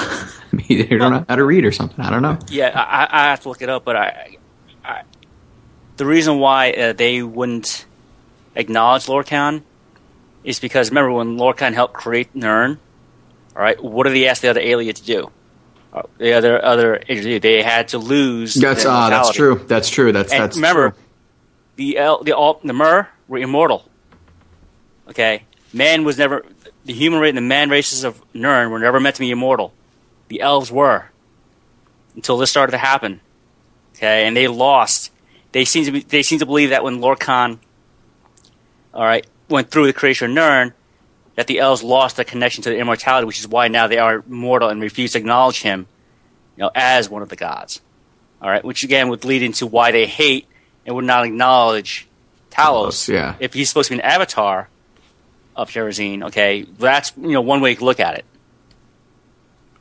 maybe 0.53 0.83
they 0.83 0.97
don't 0.97 1.13
know 1.13 1.25
how 1.29 1.37
to 1.37 1.45
read 1.45 1.65
or 1.65 1.73
something. 1.73 2.01
I 2.03 2.11
don't 2.11 2.23
know. 2.23 2.39
Yeah, 2.49 2.71
I, 2.75 3.09
I 3.11 3.25
have 3.31 3.41
to 3.41 3.49
look 3.51 3.61
it 3.61 3.69
up, 3.69 3.85
but 3.85 3.97
I, 3.97 4.37
I 4.85 5.03
the 5.99 6.07
reason 6.07 6.39
why 6.39 6.73
uh, 6.73 6.93
they 6.95 7.23
wouldn't 7.23 7.85
acknowledge 8.55 9.07
Lorkhan 9.07 9.63
is 10.43 10.59
because 10.59 10.91
remember 10.91 11.13
when 11.13 11.37
Lorkhan 11.37 11.75
helped 11.75 11.95
create 11.95 12.35
Nirn, 12.35 12.79
all 13.55 13.63
right, 13.63 13.83
what 13.83 14.05
did 14.05 14.17
he 14.17 14.27
ask 14.27 14.41
the 14.41 14.49
other 14.49 14.61
alien 14.61 14.95
to 14.95 15.03
do? 15.03 15.31
Uh, 15.93 16.03
the 16.19 16.33
other 16.33 16.65
other 16.65 17.03
they 17.09 17.63
had 17.63 17.89
to 17.89 17.99
lose. 17.99 18.55
That's 18.55 18.85
their 18.85 18.93
ah, 18.93 19.11
that's 19.11 19.33
true. 19.33 19.57
That's 19.67 19.91
true. 19.91 20.13
That's 20.13 20.33
And 20.33 20.43
that's 20.45 20.57
remember, 20.57 20.91
true. 20.91 20.99
The 21.81 21.97
El, 21.97 22.23
the 22.25 22.33
all 22.33 22.61
the 22.63 22.75
Mer 22.75 23.09
were 23.27 23.39
immortal. 23.39 23.89
Okay, 25.09 25.45
man 25.73 26.05
was 26.05 26.19
never 26.19 26.45
the 26.85 26.93
human 26.93 27.21
race 27.21 27.31
and 27.31 27.39
the 27.39 27.43
man 27.57 27.71
races 27.71 28.05
of 28.05 28.23
Nirn 28.35 28.71
were 28.71 28.79
never 28.79 29.01
meant 29.01 29.17
to 29.17 29.21
be 29.21 29.31
immortal. 29.31 29.73
The 30.29 30.43
elves 30.43 30.71
were 30.71 31.07
until 32.15 32.37
this 32.37 32.51
started 32.51 32.73
to 32.73 32.77
happen. 32.77 33.23
Okay, 33.95 34.27
and 34.27 34.37
they 34.37 34.47
lost. 34.47 35.11
They 35.53 35.65
seem 35.65 35.87
to 35.87 35.91
be, 35.91 36.01
they 36.01 36.23
seem 36.23 36.39
to 36.41 36.45
believe 36.45 36.69
that 36.69 36.85
when 36.85 36.99
Lorkhan, 36.99 37.61
all 38.93 39.07
right, 39.07 39.27
went 39.49 39.71
through 39.71 39.87
the 39.87 39.95
creation 39.95 40.29
of 40.29 40.35
Nirn, 40.35 40.75
that 41.37 41.47
the 41.47 41.61
elves 41.61 41.83
lost 41.83 42.17
their 42.17 42.27
connection 42.27 42.63
to 42.65 42.69
the 42.69 42.77
immortality, 42.77 43.25
which 43.25 43.41
is 43.41 43.49
why 43.49 43.69
now 43.69 43.87
they 43.87 43.97
are 43.97 44.23
mortal 44.27 44.69
and 44.69 44.83
refuse 44.83 45.13
to 45.13 45.19
acknowledge 45.19 45.63
him, 45.63 45.87
you 46.59 46.63
know, 46.63 46.71
as 46.75 47.09
one 47.09 47.23
of 47.23 47.31
the 47.31 47.37
gods. 47.37 47.81
All 48.43 48.51
right, 48.51 48.63
which 48.63 48.85
again 48.85 49.09
would 49.09 49.25
lead 49.25 49.43
into 49.43 49.67
why 49.67 49.93
they 49.93 50.05
hate 50.05 50.47
and 50.91 50.97
would 50.97 51.05
not 51.05 51.25
acknowledge 51.25 52.09
Talos. 52.51 52.89
Talos, 52.89 53.09
yeah. 53.09 53.37
If 53.39 53.55
he's 53.55 53.69
supposed 53.69 53.89
to 53.89 53.95
be 53.95 54.01
an 54.01 54.05
avatar 54.05 54.69
of 55.55 55.71
Sherazine, 55.71 56.25
okay, 56.27 56.63
that's 56.79 57.13
you 57.17 57.31
know 57.31 57.41
one 57.41 57.61
way 57.61 57.77
to 57.77 57.85
look 57.85 58.01
at 58.01 58.17
it. 58.19 58.25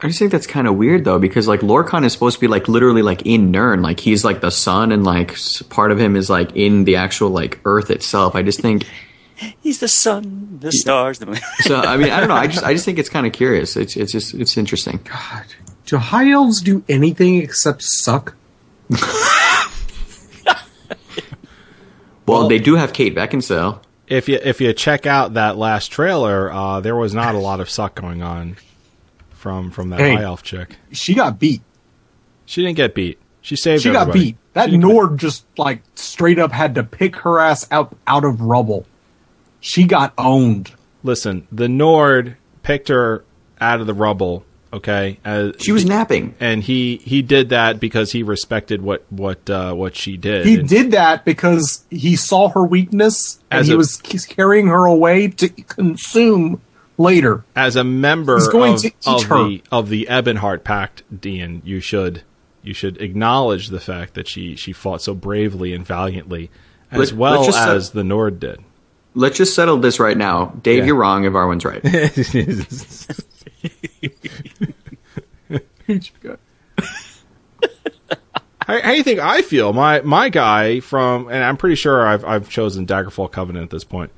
I 0.02 0.08
just 0.08 0.20
think 0.20 0.32
that's 0.32 0.48
kind 0.48 0.68
of 0.68 0.76
weird 0.76 1.04
though, 1.04 1.20
because 1.20 1.48
like 1.48 1.62
Lorkhan 1.62 2.06
is 2.06 2.14
supposed 2.14 2.36
to 2.36 2.42
be 2.42 2.48
like 2.48 2.68
literally 2.68 3.02
like 3.02 3.24
in 3.26 3.52
Nirn, 3.52 3.82
like 3.82 4.00
he's 4.00 4.24
like 4.24 4.40
the 4.40 4.52
sun, 4.52 4.92
and 4.92 5.04
like 5.04 5.36
part 5.70 5.92
of 5.92 6.00
him 6.00 6.16
is 6.16 6.30
like 6.30 6.56
in 6.56 6.86
the 6.86 6.98
actual 6.98 7.32
like 7.32 7.60
Earth 7.66 7.90
itself. 7.90 8.36
I 8.36 8.44
just 8.44 8.62
think 8.62 8.86
He's 9.62 9.80
the 9.80 9.88
sun, 9.88 10.60
the 10.60 10.72
stars, 10.72 11.20
the 11.20 11.26
moon. 11.26 11.40
so. 11.62 11.78
I 11.78 11.96
mean, 11.96 12.12
I 12.12 12.20
don't 12.20 12.30
know. 12.30 12.36
I 12.36 12.48
just 12.48 12.64
I 12.64 12.74
just 12.74 12.86
think 12.86 13.00
it's 13.00 13.10
kind 13.10 13.26
of 13.26 13.34
curious. 13.34 13.76
It's 13.76 13.96
it's 13.96 14.12
just 14.12 14.34
it's 14.34 14.58
interesting. 14.58 15.00
God, 15.04 15.46
do 15.86 15.98
high 15.98 16.30
elves 16.30 16.62
do 16.62 16.84
anything 16.88 17.38
except 17.38 17.82
suck? 17.82 18.36
Well, 22.30 22.48
they 22.48 22.60
do 22.60 22.76
have 22.76 22.94
Kate 22.94 23.16
Beckinsale. 23.16 23.82
If 24.08 24.28
you 24.28 24.40
if 24.44 24.60
you 24.62 24.74
check 24.74 25.06
out 25.06 25.34
that 25.36 25.58
last 25.58 25.92
trailer, 25.92 26.52
uh, 26.52 26.80
there 26.80 26.96
was 26.96 27.14
not 27.14 27.36
a 27.36 27.40
lot 27.40 27.60
of 27.60 27.70
suck 27.70 27.96
going 27.96 28.22
on 28.24 28.56
from 29.30 29.72
from 29.72 29.90
that 29.92 30.00
Hey. 30.00 30.16
high 30.16 30.24
elf 30.24 30.42
chick. 30.44 30.76
She 30.92 31.14
got 31.14 31.40
beat. 31.40 31.62
She 32.46 32.64
didn't 32.64 32.78
get 32.78 32.96
beat. 32.96 33.20
She 33.42 33.56
saved. 33.56 33.84
She 33.84 33.92
got 33.92 34.02
everybody. 34.10 34.20
beat. 34.32 34.38
That 34.54 34.66
She 34.66 34.72
didn't- 34.72 34.82
Nord 34.90 35.18
just 35.20 35.46
like 35.58 35.82
straight 35.96 36.40
up 36.40 36.52
had 36.52 36.76
to 36.76 36.84
pick 36.84 37.18
her 37.18 37.40
ass 37.40 37.68
out 37.72 37.96
out 38.08 38.26
of 38.26 38.42
rubble. 38.42 38.86
She 39.62 39.84
got 39.84 40.14
owned. 40.18 40.72
Listen, 41.04 41.48
the 41.52 41.70
Nord 41.70 42.36
picked 42.64 42.88
her 42.88 43.24
out 43.62 43.80
of 43.80 43.88
the 43.88 43.94
rubble. 43.94 44.44
Okay, 44.72 45.18
as, 45.26 45.54
She 45.60 45.72
was 45.72 45.84
napping. 45.86 46.36
and 46.40 46.64
he 46.64 46.98
he 46.98 47.22
did 47.24 47.50
that 47.50 47.80
because 47.80 48.12
he 48.12 48.22
respected 48.22 48.82
what 48.84 49.04
what 49.10 49.50
uh, 49.50 49.74
what 49.74 49.96
she 49.96 50.16
did. 50.16 50.46
He 50.46 50.60
And 50.60 50.70
did 50.70 50.92
that 50.92 51.26
because 51.26 51.84
he 51.90 52.16
saw 52.16 52.50
her 52.50 52.64
weakness 52.64 53.40
and 53.50 53.62
As 53.62 53.68
he 53.68 53.74
a- 53.74 53.78
was 53.78 54.00
he's 54.06 54.26
carrying 54.28 54.68
her 54.68 54.86
away 54.86 55.28
to 55.30 55.50
consume 55.50 56.62
later. 57.00 57.44
as 57.56 57.76
a 57.76 57.84
member 57.84 58.36
He's 58.38 58.48
going 58.48 58.74
of, 58.76 58.82
to 58.82 58.88
eat 58.90 58.94
of 59.08 59.24
her. 59.24 59.44
the 59.48 59.64
of 59.72 59.90
the 59.90 60.08
Ebonheart 60.10 60.64
Pact, 60.64 61.02
Dean, 61.20 61.64
you 61.66 61.80
should 61.80 62.22
you 62.62 62.74
should 62.76 63.02
acknowledge 63.02 63.70
the 63.70 63.80
fact 63.80 64.14
that 64.14 64.28
she 64.28 64.56
she 64.56 64.72
fought 64.72 65.02
so 65.02 65.16
bravely 65.16 65.74
and 65.74 65.84
valiantly, 65.84 66.52
as 66.92 67.12
Let- 67.12 67.18
well 67.20 67.42
let's 67.42 67.56
set- 67.58 67.70
as 67.76 67.90
the 67.92 68.04
Nord 68.04 68.40
did. 68.40 68.60
Let's 69.16 69.38
just 69.38 69.56
settle 69.56 69.78
this 69.78 70.00
right 70.00 70.16
now. 70.16 70.54
Dave, 70.62 70.80
Yeah. 70.80 70.86
you're 70.86 70.96
wrong. 70.96 71.24
If 71.26 71.34
Arwen's 71.34 71.66
right. 71.66 71.82
How, 78.70 78.80
how 78.82 78.92
do 78.92 78.98
you 78.98 79.04
think 79.04 79.20
I 79.20 79.42
feel? 79.42 79.74
My 79.74 80.02
my 80.02 80.30
guy 80.30 80.80
from, 80.80 81.28
and 81.28 81.44
I'm 81.44 81.58
pretty 81.58 81.76
sure 81.76 82.06
I've 82.06 82.24
I've 82.24 82.50
chosen 82.50 82.86
Daggerfall 82.86 83.32
Covenant 83.32 83.64
at 83.64 83.70
this 83.72 83.84
point. 83.84 84.12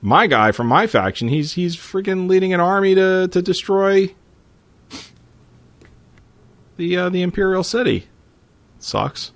My 0.00 0.26
guy 0.26 0.52
from 0.52 0.66
my 0.66 0.86
faction, 0.86 1.28
he's 1.28 1.52
he's 1.52 1.76
freaking 1.76 2.28
leading 2.28 2.54
an 2.54 2.60
army 2.60 2.94
to 2.94 3.28
to 3.28 3.42
destroy 3.42 4.14
the 6.78 6.96
uh, 6.96 7.08
the 7.10 7.20
Imperial 7.20 7.62
City. 7.62 8.08
Sucks. 8.78 9.32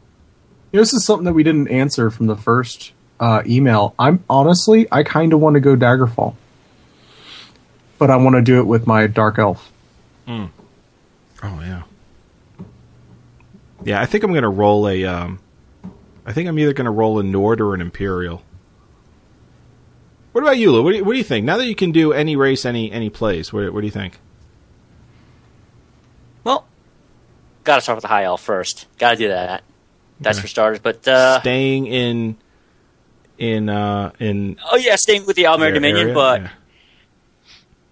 This 0.70 0.94
is 0.94 1.05
something 1.05 1.26
that 1.26 1.34
we 1.34 1.43
didn't 1.43 1.68
answer 1.68 2.10
from 2.10 2.26
the 2.26 2.36
first 2.36 2.93
uh, 3.20 3.43
email. 3.44 3.94
I'm 3.98 4.24
honestly, 4.30 4.86
I 4.90 5.02
kind 5.02 5.34
of 5.34 5.40
want 5.40 5.55
to 5.55 5.60
go 5.60 5.76
Daggerfall, 5.76 6.34
but 8.03 8.11
I 8.11 8.16
want 8.16 8.35
to 8.35 8.43
do 8.43 8.59
it 8.59 8.65
with 8.66 8.85
my 8.85 9.07
Dark 9.07 9.39
Elf. 9.39 9.70
Oh 10.29 10.51
yeah. 11.41 11.83
Yeah, 13.85 14.01
I 14.01 14.07
think 14.07 14.24
I'm 14.24 14.33
gonna 14.35 14.51
roll 14.51 14.89
a. 14.89 15.05
Um, 15.05 15.39
I 16.27 16.33
think 16.33 16.49
I'm 16.49 16.59
either 16.59 16.73
gonna 16.73 16.91
roll 16.91 17.20
a 17.20 17.23
Nord 17.23 17.61
or 17.61 17.74
an 17.74 17.81
Imperial. 17.81 18.43
What 20.33 20.43
about 20.43 20.59
you, 20.59 20.73
Lou? 20.73 20.83
What 20.83 20.91
do 20.91 20.97
you, 20.97 21.05
what 21.05 21.12
do 21.12 21.19
you 21.19 21.23
think? 21.23 21.47
Now 21.47 21.59
that 21.59 21.66
you 21.66 21.77
can 21.77 21.93
do 21.93 22.12
any 22.12 22.35
race, 22.35 22.65
any 22.65 22.91
any 22.91 23.09
place, 23.09 23.53
what, 23.53 23.73
what 23.73 23.83
do 23.83 23.87
you 23.87 23.93
think? 23.93 24.19
Well, 26.43 26.66
got 27.62 27.77
to 27.77 27.83
start 27.83 27.99
with 27.99 28.03
the 28.03 28.09
high 28.09 28.24
elf 28.24 28.43
first. 28.43 28.89
Got 28.99 29.11
to 29.12 29.16
do 29.16 29.29
that. 29.29 29.62
That's 30.19 30.41
for 30.41 30.49
starters. 30.49 30.81
But 30.81 31.07
uh, 31.07 31.39
Staying 31.39 31.87
in 31.87 32.37
in 33.39 33.69
uh, 33.69 34.11
in 34.19 34.59
oh 34.73 34.77
yeah, 34.77 34.97
staying 34.97 35.24
with 35.24 35.37
the 35.37 35.45
Aldmeri 35.45 35.73
Dominion. 35.74 35.99
area? 36.09 36.15
But 36.15 36.41
Yeah. 36.43 36.49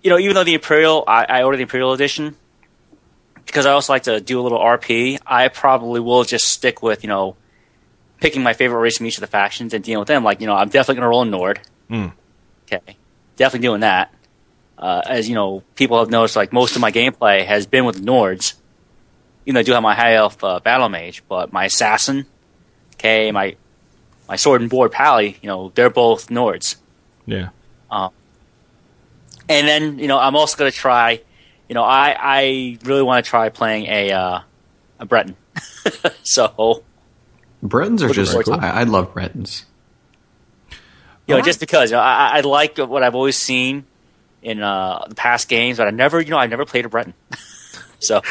You 0.02 0.10
know, 0.10 0.18
even 0.18 0.35
though 0.35 0.44
the 0.44 0.55
Imperial, 0.55 1.05
I, 1.06 1.24
I 1.24 1.43
ordered 1.43 1.59
the 1.59 1.62
Imperial 1.62 1.93
edition 1.93 2.36
because 3.47 3.66
I 3.66 3.72
also 3.72 3.93
like 3.93 4.05
to 4.05 4.20
do 4.20 4.40
a 4.40 4.43
little 4.43 4.59
RP. 4.59 5.18
I 5.27 5.48
probably 5.48 6.01
will 6.01 6.24
just 6.24 6.47
stick 6.47 6.82
with 6.82 7.02
you 7.02 7.09
know 7.09 7.36
picking 8.20 8.43
my 8.43 8.52
favorite 8.52 8.81
race 8.81 8.98
from 8.98 9.06
each 9.06 9.16
of 9.16 9.22
the 9.22 9.27
factions 9.27 9.74
and 9.74 9.82
dealing 9.82 10.01
with 10.01 10.09
them. 10.09 10.24
Like 10.24 10.40
you 10.40 10.47
know, 10.47 10.55
I'm 10.55 10.68
definitely 10.68 10.97
going 10.97 11.02
to 11.02 11.09
roll 11.09 11.22
a 11.22 11.27
Nord. 11.27 11.60
Mm. 11.90 12.12
Okay, 12.66 12.97
definitely 13.36 13.66
doing 13.66 13.81
that. 13.81 14.14
Uh, 14.78 15.02
as 15.05 15.28
you 15.28 15.35
know, 15.35 15.62
people 15.74 15.98
have 15.98 16.09
noticed, 16.09 16.36
like 16.36 16.52
most 16.52 16.74
of 16.74 16.81
my 16.81 16.90
gameplay 16.90 17.44
has 17.44 17.66
been 17.66 17.85
with 17.85 18.02
Nords. 18.02 18.55
You 19.44 19.52
know, 19.52 19.60
I 19.60 19.62
do 19.62 19.72
have 19.72 19.82
my 19.82 19.94
high 19.94 20.14
elf 20.14 20.43
uh, 20.43 20.60
battle 20.60 20.89
mage, 20.89 21.22
but 21.28 21.52
my 21.52 21.64
assassin, 21.64 22.27
okay, 22.94 23.31
my 23.32 23.56
my 24.28 24.36
sword 24.36 24.60
and 24.60 24.70
board 24.70 24.93
pally, 24.93 25.39
you 25.43 25.48
know, 25.48 25.72
they're 25.74 25.90
both 25.90 26.28
Nords. 26.28 26.77
yeah. 27.90 28.10
And 29.51 29.66
then, 29.66 29.98
you 29.98 30.06
know, 30.06 30.16
I'm 30.16 30.36
also 30.36 30.56
going 30.56 30.70
to 30.70 30.77
try, 30.77 31.20
you 31.68 31.74
know, 31.74 31.82
I, 31.82 32.16
I 32.16 32.78
really 32.85 33.02
want 33.02 33.24
to 33.24 33.28
try 33.28 33.48
playing 33.48 33.86
a, 33.86 34.12
uh, 34.12 34.40
a 35.01 35.05
Breton. 35.05 35.35
so, 36.22 36.85
Bretons 37.60 38.01
are 38.05 38.10
just. 38.10 38.31
forward 38.31 38.47
to 38.47 38.52
it. 38.52 38.60
I, 38.60 38.82
I 38.82 38.82
love 38.85 39.12
Bretons. 39.12 39.66
you 41.27 41.35
know, 41.35 41.43
just 41.43 41.59
because, 41.59 41.90
you 41.90 41.97
know, 41.97 42.02
I, 42.02 42.28
I 42.35 42.39
I 42.39 42.40
like 42.43 42.78
what 42.78 43.02
I've 43.02 43.16
always 43.16 43.36
seen 43.36 43.86
in, 44.40 44.62
uh, 44.62 45.05
the 45.09 45.16
past 45.16 45.48
games, 45.48 45.78
but 45.78 45.89
I 45.89 45.90
never, 45.90 46.20
you 46.20 46.31
know, 46.31 46.39
I've 46.39 46.51
never 46.51 46.64
played 46.64 46.85
a 46.85 46.89
Breton. 46.89 47.14
so, 47.98 48.22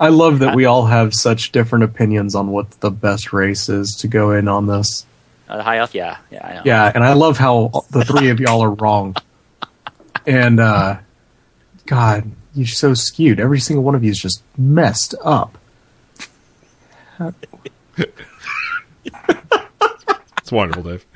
I 0.00 0.08
love 0.08 0.40
that 0.40 0.56
we 0.56 0.64
all 0.64 0.86
have 0.86 1.14
such 1.14 1.52
different 1.52 1.84
opinions 1.84 2.34
on 2.34 2.48
what 2.48 2.72
the 2.80 2.90
best 2.90 3.32
race 3.32 3.68
is 3.68 3.92
to 4.00 4.08
go 4.08 4.32
in 4.32 4.48
on 4.48 4.66
this. 4.66 5.06
Uh, 5.48 5.58
the 5.58 5.62
high 5.62 5.78
elf, 5.78 5.94
yeah, 5.94 6.16
yeah, 6.32 6.44
I 6.44 6.54
know. 6.54 6.62
Yeah, 6.64 6.90
and 6.92 7.04
I 7.04 7.12
love 7.12 7.38
how 7.38 7.84
the 7.90 8.04
three 8.04 8.30
of 8.30 8.40
y'all 8.40 8.60
are 8.64 8.72
wrong. 8.72 9.14
And 10.26 10.60
uh 10.60 10.98
God, 11.86 12.30
you're 12.54 12.66
so 12.66 12.94
skewed. 12.94 13.40
Every 13.40 13.60
single 13.60 13.84
one 13.84 13.94
of 13.94 14.04
you 14.04 14.10
is 14.10 14.18
just 14.18 14.42
messed 14.56 15.14
up. 15.22 15.58
It's 20.44 20.52
wonderful, 20.52 20.82
Dave. 20.82 21.06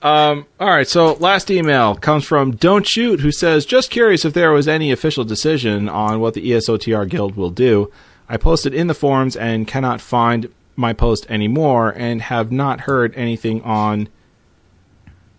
Um, 0.00 0.46
all 0.58 0.70
right, 0.70 0.88
so 0.88 1.12
last 1.14 1.50
email 1.50 1.94
comes 1.96 2.24
from 2.24 2.52
Don't 2.52 2.86
Shoot, 2.86 3.20
who 3.20 3.30
says, 3.30 3.66
Just 3.66 3.90
curious 3.90 4.24
if 4.24 4.32
there 4.32 4.52
was 4.52 4.66
any 4.66 4.90
official 4.90 5.22
decision 5.22 5.86
on 5.86 6.18
what 6.20 6.32
the 6.32 6.50
ESOTR 6.50 7.06
Guild 7.10 7.36
will 7.36 7.50
do. 7.50 7.92
I 8.26 8.38
posted 8.38 8.72
in 8.72 8.86
the 8.86 8.94
forums 8.94 9.36
and 9.36 9.68
cannot 9.68 10.00
find 10.00 10.48
my 10.76 10.94
post 10.94 11.26
anymore 11.28 11.92
and 11.94 12.22
have 12.22 12.50
not 12.50 12.80
heard 12.80 13.14
anything 13.16 13.60
on 13.64 14.08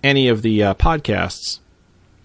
any 0.03 0.27
of 0.27 0.43
the 0.43 0.61
uh, 0.61 0.73
podcasts. 0.75 1.61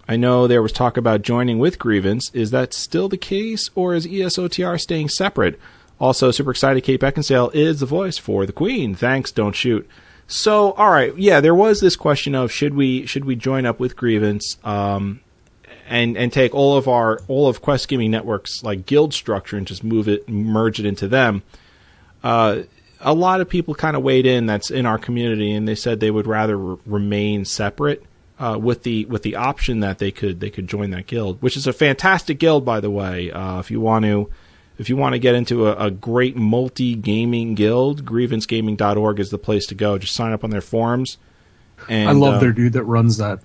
I 0.07 0.15
know 0.17 0.45
there 0.45 0.61
was 0.61 0.71
talk 0.71 0.97
about 0.97 1.23
joining 1.23 1.57
with 1.57 1.79
Grievance. 1.79 2.29
Is 2.33 2.51
that 2.51 2.73
still 2.73 3.09
the 3.09 3.17
case, 3.17 3.69
or 3.73 3.95
is 3.95 4.05
ESOTR 4.05 4.79
staying 4.79 5.09
separate? 5.09 5.59
Also, 5.99 6.29
super 6.29 6.51
excited 6.51 6.83
Kate 6.83 6.99
Beckinsale 6.99 7.53
is 7.55 7.79
the 7.79 7.85
voice 7.85 8.17
for 8.17 8.45
the 8.45 8.53
Queen. 8.53 8.93
Thanks, 8.93 9.31
Don't 9.31 9.55
Shoot. 9.55 9.89
So, 10.27 10.73
all 10.73 10.91
right, 10.91 11.15
yeah, 11.17 11.39
there 11.39 11.55
was 11.55 11.79
this 11.81 11.95
question 11.95 12.35
of 12.35 12.51
should 12.51 12.75
we 12.75 13.05
should 13.05 13.25
we 13.25 13.35
join 13.35 13.65
up 13.65 13.79
with 13.79 13.95
Grievance 13.95 14.57
um, 14.63 15.21
and 15.87 16.17
and 16.17 16.33
take 16.33 16.53
all 16.53 16.77
of 16.77 16.87
our 16.87 17.21
all 17.27 17.47
of 17.47 17.61
Quest 17.61 17.87
Gaming 17.87 18.11
Network's 18.11 18.63
like 18.63 18.85
guild 18.85 19.13
structure 19.13 19.55
and 19.55 19.67
just 19.67 19.83
move 19.83 20.07
it 20.07 20.27
merge 20.27 20.79
it 20.79 20.85
into 20.85 21.07
them. 21.07 21.43
Uh, 22.23 22.63
a 22.99 23.13
lot 23.13 23.39
of 23.39 23.47
people 23.47 23.75
kind 23.75 23.95
of 23.95 24.01
weighed 24.01 24.25
in 24.25 24.47
that's 24.47 24.71
in 24.71 24.85
our 24.85 24.97
community, 24.97 25.51
and 25.51 25.67
they 25.67 25.75
said 25.75 25.99
they 25.99 26.11
would 26.11 26.27
rather 26.27 26.71
r- 26.71 26.79
remain 26.85 27.45
separate 27.45 28.03
uh, 28.39 28.57
with 28.59 28.83
the 28.83 29.05
with 29.05 29.23
the 29.23 29.35
option 29.35 29.79
that 29.79 29.99
they 29.99 30.11
could 30.11 30.39
they 30.39 30.49
could 30.49 30.67
join 30.67 30.89
that 30.91 31.07
guild, 31.07 31.41
which 31.41 31.55
is 31.57 31.67
a 31.67 31.73
fantastic 31.73 32.39
guild, 32.39 32.65
by 32.65 32.79
the 32.79 32.91
way. 32.91 33.31
Uh, 33.31 33.59
if 33.59 33.71
you 33.71 33.79
want 33.79 34.05
to 34.05 34.29
if 34.77 34.89
you 34.89 34.97
want 34.97 35.13
to 35.13 35.19
get 35.19 35.35
into 35.35 35.67
a, 35.67 35.85
a 35.85 35.91
great 35.91 36.35
multi 36.35 36.95
gaming 36.95 37.55
guild, 37.55 38.05
grievancegaming.org 38.05 39.19
is 39.19 39.29
the 39.29 39.37
place 39.37 39.65
to 39.67 39.75
go. 39.75 39.97
Just 39.97 40.13
sign 40.13 40.33
up 40.33 40.43
on 40.43 40.49
their 40.49 40.61
forums. 40.61 41.17
And 41.89 42.09
I 42.09 42.13
love 42.13 42.39
their 42.41 42.53
dude 42.53 42.73
that 42.73 42.83
runs 42.83 43.17
that 43.17 43.39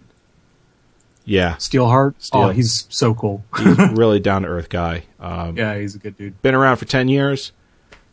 yeah, 1.30 1.54
Steelheart. 1.56 2.14
Steel. 2.18 2.42
Oh, 2.42 2.48
he's 2.48 2.86
so 2.88 3.14
cool. 3.14 3.44
he's 3.56 3.78
a 3.78 3.92
really 3.94 4.18
down 4.18 4.42
to 4.42 4.48
earth 4.48 4.68
guy. 4.68 5.04
Um, 5.20 5.56
yeah, 5.56 5.78
he's 5.78 5.94
a 5.94 5.98
good 5.98 6.16
dude. 6.16 6.42
been 6.42 6.56
around 6.56 6.78
for 6.78 6.86
10 6.86 7.08
years. 7.08 7.52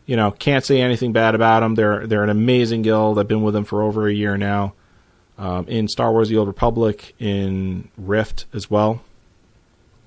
You 0.06 0.16
know, 0.16 0.30
can't 0.32 0.64
say 0.64 0.82
anything 0.82 1.14
bad 1.14 1.34
about 1.34 1.62
them. 1.62 1.74
They're 1.76 2.08
they're 2.08 2.24
an 2.24 2.30
amazing 2.30 2.84
guild. 2.84 3.20
I've 3.20 3.28
been 3.28 3.42
with 3.42 3.54
them 3.54 3.66
for 3.66 3.82
over 3.82 4.08
a 4.08 4.14
year 4.14 4.38
now. 4.38 4.74
Um, 5.38 5.68
in 5.68 5.88
Star 5.88 6.12
Wars: 6.12 6.30
The 6.30 6.38
Old 6.38 6.48
Republic, 6.48 7.14
in 7.20 7.90
Rift 7.98 8.46
as 8.54 8.72
well, 8.72 9.02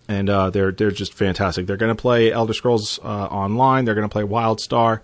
and 0.09 0.29
uh, 0.29 0.51
they're 0.51 0.73
they're 0.73 0.91
just 0.91 1.15
fantastic. 1.15 1.67
They're 1.67 1.77
going 1.77 1.95
to 1.95 2.01
play 2.01 2.33
Elder 2.33 2.53
Scrolls 2.53 2.99
uh, 3.03 3.27
Online. 3.27 3.85
They're 3.85 3.95
going 3.95 4.09
to 4.09 4.13
play 4.13 4.25
WildStar. 4.25 5.01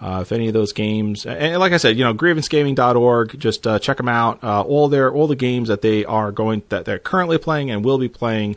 Uh, 0.00 0.20
if 0.22 0.32
any 0.32 0.48
of 0.48 0.54
those 0.54 0.72
games, 0.72 1.26
and, 1.26 1.58
like 1.58 1.72
I 1.72 1.76
said, 1.76 1.98
you 1.98 2.04
know, 2.04 2.14
grievancegaming.org, 2.14 3.38
just 3.38 3.66
uh, 3.66 3.78
check 3.78 3.98
them 3.98 4.08
out. 4.08 4.42
Uh, 4.42 4.62
all 4.62 4.88
their 4.88 5.12
all 5.12 5.26
the 5.26 5.36
games 5.36 5.68
that 5.68 5.82
they 5.82 6.06
are 6.06 6.32
going 6.32 6.62
that 6.70 6.86
they're 6.86 6.98
currently 6.98 7.36
playing 7.36 7.70
and 7.70 7.84
will 7.84 7.98
be 7.98 8.08
playing, 8.08 8.56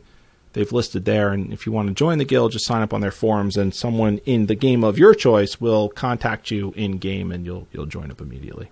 they've 0.54 0.72
listed 0.72 1.04
there. 1.04 1.34
And 1.34 1.52
if 1.52 1.66
you 1.66 1.74
want 1.74 1.90
to 1.90 1.94
join 1.94 2.18
the 2.18 2.24
guild, 2.24 2.54
just 2.54 2.66
sign 2.66 2.82
up 2.82 2.94
on 2.94 3.02
their 3.02 3.12
forums, 3.12 3.58
and 3.58 3.76
someone 3.76 4.20
in 4.20 4.46
the 4.46 4.56
game 4.56 4.86
of 4.86 4.98
your 4.98 5.14
choice 5.14 5.60
will 5.60 5.90
contact 5.90 6.50
you 6.50 6.72
in 6.78 6.98
game, 6.98 7.30
and 7.30 7.46
you'll 7.46 7.68
you'll 7.74 7.88
join 7.88 8.10
up 8.10 8.22
immediately. 8.22 8.70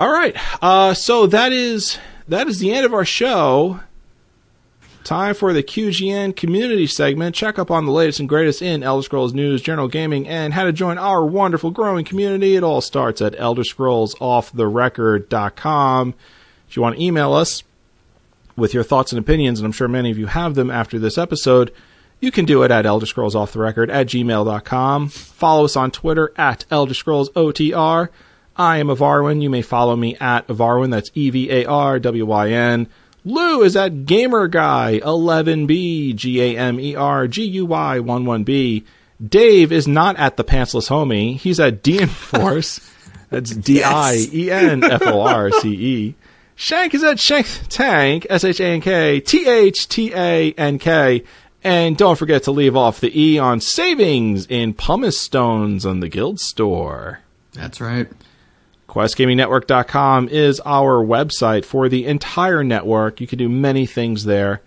All 0.00 0.10
right, 0.10 0.36
uh, 0.60 0.94
so 0.94 1.28
that 1.28 1.52
is 1.52 1.98
that 2.26 2.48
is 2.48 2.58
the 2.58 2.72
end 2.72 2.84
of 2.84 2.92
our 2.92 3.04
show. 3.04 3.78
Time 5.04 5.34
for 5.34 5.52
the 5.52 5.62
QGN 5.62 6.34
community 6.34 6.86
segment. 6.86 7.36
Check 7.36 7.58
up 7.58 7.70
on 7.70 7.84
the 7.84 7.92
latest 7.92 8.20
and 8.20 8.28
greatest 8.28 8.62
in 8.62 8.82
Elder 8.82 9.04
Scrolls 9.04 9.34
news, 9.34 9.60
general 9.60 9.86
gaming, 9.86 10.26
and 10.26 10.54
how 10.54 10.64
to 10.64 10.72
join 10.72 10.96
our 10.96 11.26
wonderful 11.26 11.70
growing 11.70 12.06
community. 12.06 12.56
It 12.56 12.64
all 12.64 12.80
starts 12.80 13.20
at 13.20 13.34
elderscrollsofftherecord.com. 13.34 16.14
If 16.66 16.76
you 16.76 16.82
want 16.82 16.96
to 16.96 17.02
email 17.02 17.34
us 17.34 17.62
with 18.56 18.72
your 18.72 18.82
thoughts 18.82 19.12
and 19.12 19.18
opinions, 19.18 19.60
and 19.60 19.66
I'm 19.66 19.72
sure 19.72 19.88
many 19.88 20.10
of 20.10 20.16
you 20.18 20.24
have 20.26 20.54
them 20.54 20.70
after 20.70 20.98
this 20.98 21.18
episode, 21.18 21.70
you 22.18 22.32
can 22.32 22.46
do 22.46 22.62
it 22.62 22.70
at 22.70 22.86
elderscrollsofftherecord 22.86 23.90
at 23.90 24.06
gmail.com. 24.06 25.08
Follow 25.10 25.66
us 25.66 25.76
on 25.76 25.90
Twitter 25.90 26.32
at 26.38 26.64
elderscrollsotr. 26.70 28.08
I 28.56 28.78
am 28.78 28.88
Evarwyn. 28.88 29.42
You 29.42 29.50
may 29.50 29.62
follow 29.62 29.96
me 29.96 30.16
at 30.16 30.46
Evarwyn. 30.46 30.90
That's 30.90 31.10
E 31.14 31.30
V 31.30 31.50
A 31.50 31.64
R 31.64 31.98
W 31.98 32.26
Y 32.26 32.50
N. 32.50 32.86
Lou 33.24 33.62
is 33.62 33.74
at 33.74 34.04
GamerGuy11B, 34.04 36.14
G 36.14 36.42
A 36.42 36.58
M 36.58 36.78
E 36.78 36.94
R 36.94 37.26
G 37.26 37.42
U 37.44 37.66
Y 37.66 37.98
11B. 37.98 38.84
Dave 39.26 39.72
is 39.72 39.88
not 39.88 40.16
at 40.16 40.36
the 40.36 40.44
Pantsless 40.44 40.88
Homie. 40.88 41.36
He's 41.36 41.58
at 41.58 41.82
Dien 41.82 42.08
Force. 42.08 42.80
That's 43.30 43.50
D 43.50 43.82
I 43.82 44.26
E 44.32 44.50
N 44.50 44.84
F 44.84 45.02
O 45.02 45.22
R 45.22 45.50
C 45.50 45.72
E. 45.72 46.14
Shank 46.54 46.94
is 46.94 47.02
at 47.02 47.18
Shank 47.18 47.48
Tank, 47.68 48.26
S 48.30 48.44
H 48.44 48.60
A 48.60 48.66
N 48.66 48.80
K, 48.80 49.18
T 49.20 49.48
H 49.48 49.88
T 49.88 50.12
A 50.14 50.52
N 50.52 50.78
K. 50.78 51.24
And 51.64 51.96
don't 51.96 52.18
forget 52.18 52.44
to 52.44 52.52
leave 52.52 52.76
off 52.76 53.00
the 53.00 53.18
E 53.18 53.38
on 53.38 53.60
savings 53.60 54.46
in 54.46 54.74
pumice 54.74 55.18
stones 55.18 55.86
on 55.86 56.00
the 56.00 56.10
Guild 56.10 56.38
Store. 56.38 57.20
That's 57.54 57.80
right. 57.80 58.06
QuestGamingNetwork.com 58.94 60.28
is 60.28 60.60
our 60.64 61.04
website 61.04 61.64
for 61.64 61.88
the 61.88 62.06
entire 62.06 62.62
network. 62.62 63.20
You 63.20 63.26
can 63.26 63.40
do 63.40 63.48
many 63.48 63.86
things 63.86 64.24
there. 64.24 64.62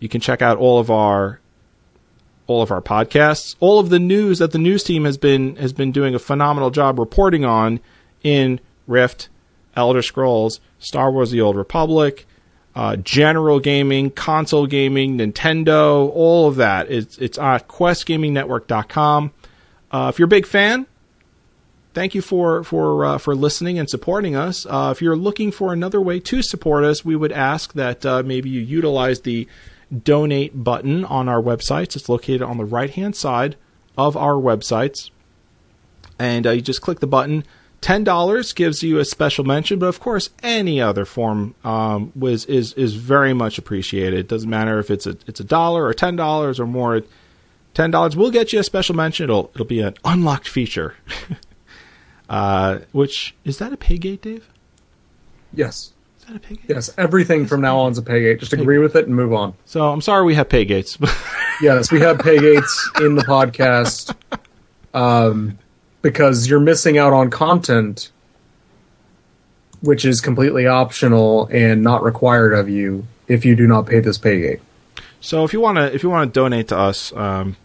You 0.00 0.08
can 0.08 0.20
check 0.20 0.42
out 0.42 0.58
all 0.58 0.80
of 0.80 0.90
our 0.90 1.38
all 2.48 2.60
of 2.60 2.72
our 2.72 2.82
podcasts, 2.82 3.54
all 3.60 3.78
of 3.78 3.88
the 3.90 4.00
news 4.00 4.40
that 4.40 4.50
the 4.50 4.58
news 4.58 4.82
team 4.82 5.04
has 5.04 5.16
been 5.16 5.54
has 5.56 5.72
been 5.72 5.92
doing 5.92 6.12
a 6.12 6.18
phenomenal 6.18 6.70
job 6.70 6.98
reporting 6.98 7.44
on 7.44 7.78
in 8.24 8.58
Rift, 8.88 9.28
Elder 9.76 10.02
Scrolls, 10.02 10.58
Star 10.80 11.12
Wars: 11.12 11.30
The 11.30 11.40
Old 11.40 11.54
Republic, 11.54 12.26
uh, 12.74 12.96
general 12.96 13.60
gaming, 13.60 14.10
console 14.10 14.66
gaming, 14.66 15.18
Nintendo, 15.18 16.10
all 16.12 16.48
of 16.48 16.56
that. 16.56 16.90
It's 16.90 17.16
it's 17.18 17.38
at 17.38 17.68
QuestGamingNetwork.com. 17.68 19.30
Uh, 19.92 20.10
if 20.12 20.18
you're 20.18 20.26
a 20.26 20.28
big 20.28 20.46
fan, 20.46 20.87
thank 21.94 22.14
you 22.14 22.22
for 22.22 22.62
for 22.64 23.04
uh, 23.04 23.18
for 23.18 23.34
listening 23.34 23.78
and 23.78 23.88
supporting 23.88 24.36
us. 24.36 24.66
Uh, 24.66 24.92
if 24.94 25.02
you're 25.02 25.16
looking 25.16 25.50
for 25.50 25.72
another 25.72 26.00
way 26.00 26.20
to 26.20 26.42
support 26.42 26.84
us, 26.84 27.04
we 27.04 27.16
would 27.16 27.32
ask 27.32 27.72
that 27.74 28.04
uh, 28.04 28.22
maybe 28.22 28.48
you 28.48 28.60
utilize 28.60 29.20
the 29.20 29.48
donate 30.02 30.62
button 30.62 31.04
on 31.04 31.28
our 31.28 31.40
websites. 31.40 31.96
It's 31.96 32.08
located 32.08 32.42
on 32.42 32.58
the 32.58 32.64
right 32.64 32.90
hand 32.90 33.16
side 33.16 33.56
of 33.96 34.16
our 34.16 34.34
websites, 34.34 35.10
and 36.18 36.46
uh, 36.46 36.50
you 36.50 36.60
just 36.60 36.82
click 36.82 37.00
the 37.00 37.06
button. 37.06 37.44
Ten 37.80 38.02
dollars 38.02 38.52
gives 38.52 38.82
you 38.82 38.98
a 38.98 39.04
special 39.04 39.44
mention, 39.44 39.78
but 39.78 39.86
of 39.86 40.00
course, 40.00 40.30
any 40.42 40.80
other 40.80 41.04
form 41.04 41.54
um, 41.64 42.12
was 42.16 42.44
is 42.46 42.72
is 42.74 42.94
very 42.94 43.32
much 43.32 43.56
appreciated. 43.56 44.18
It 44.18 44.28
doesn't 44.28 44.50
matter 44.50 44.78
if 44.78 44.90
it's 44.90 45.06
a 45.06 45.16
it's 45.26 45.40
a 45.40 45.44
dollar 45.44 45.84
or 45.84 45.94
ten 45.94 46.16
dollars 46.16 46.58
or 46.58 46.66
more. 46.66 47.02
Ten 47.74 47.92
dollars 47.92 48.16
will 48.16 48.32
get 48.32 48.52
you 48.52 48.58
a 48.58 48.64
special 48.64 48.96
mention. 48.96 49.24
It'll 49.24 49.50
it'll 49.54 49.64
be 49.64 49.80
an 49.80 49.94
unlocked 50.04 50.48
feature. 50.48 50.96
Uh, 52.28 52.78
which 52.92 53.34
is 53.44 53.58
that 53.58 53.72
a 53.72 53.76
pay 53.76 53.96
gate, 53.98 54.22
Dave? 54.22 54.48
Yes. 55.52 55.92
Is 56.18 56.24
that 56.26 56.36
a 56.36 56.40
pay 56.40 56.54
gate? 56.56 56.64
Yes. 56.68 56.90
Everything 56.98 57.46
from 57.46 57.60
now 57.60 57.78
on 57.78 57.92
is 57.92 57.98
a 57.98 58.02
pay 58.02 58.20
gate. 58.20 58.40
Just 58.40 58.52
agree 58.52 58.78
with 58.78 58.96
it 58.96 59.06
and 59.06 59.16
move 59.16 59.32
on. 59.32 59.54
So 59.64 59.90
I'm 59.90 60.00
sorry 60.00 60.24
we 60.24 60.34
have 60.34 60.48
pay 60.48 60.64
gates. 60.64 60.98
Yes, 61.60 61.90
we 61.90 61.98
have 61.98 62.20
pay 62.20 62.38
gates 62.38 62.90
in 63.00 63.16
the 63.16 63.22
podcast 63.22 64.14
um, 64.94 65.58
because 66.02 66.48
you're 66.48 66.60
missing 66.60 66.98
out 66.98 67.12
on 67.12 67.30
content 67.30 68.12
which 69.80 70.04
is 70.04 70.20
completely 70.20 70.66
optional 70.66 71.48
and 71.52 71.82
not 71.82 72.02
required 72.04 72.52
of 72.52 72.68
you 72.68 73.06
if 73.26 73.44
you 73.44 73.54
do 73.56 73.66
not 73.66 73.86
pay 73.86 73.98
this 74.00 74.18
pay 74.18 74.40
gate. 74.40 74.60
so 75.20 75.44
if 75.44 75.52
you 75.52 75.60
want 75.60 75.76
to 75.78 75.92
if 75.92 76.02
you 76.04 76.10
want 76.10 76.32
to 76.32 76.40
donate 76.40 76.68
to 76.68 76.78
us, 76.78 77.12
um, 77.14 77.56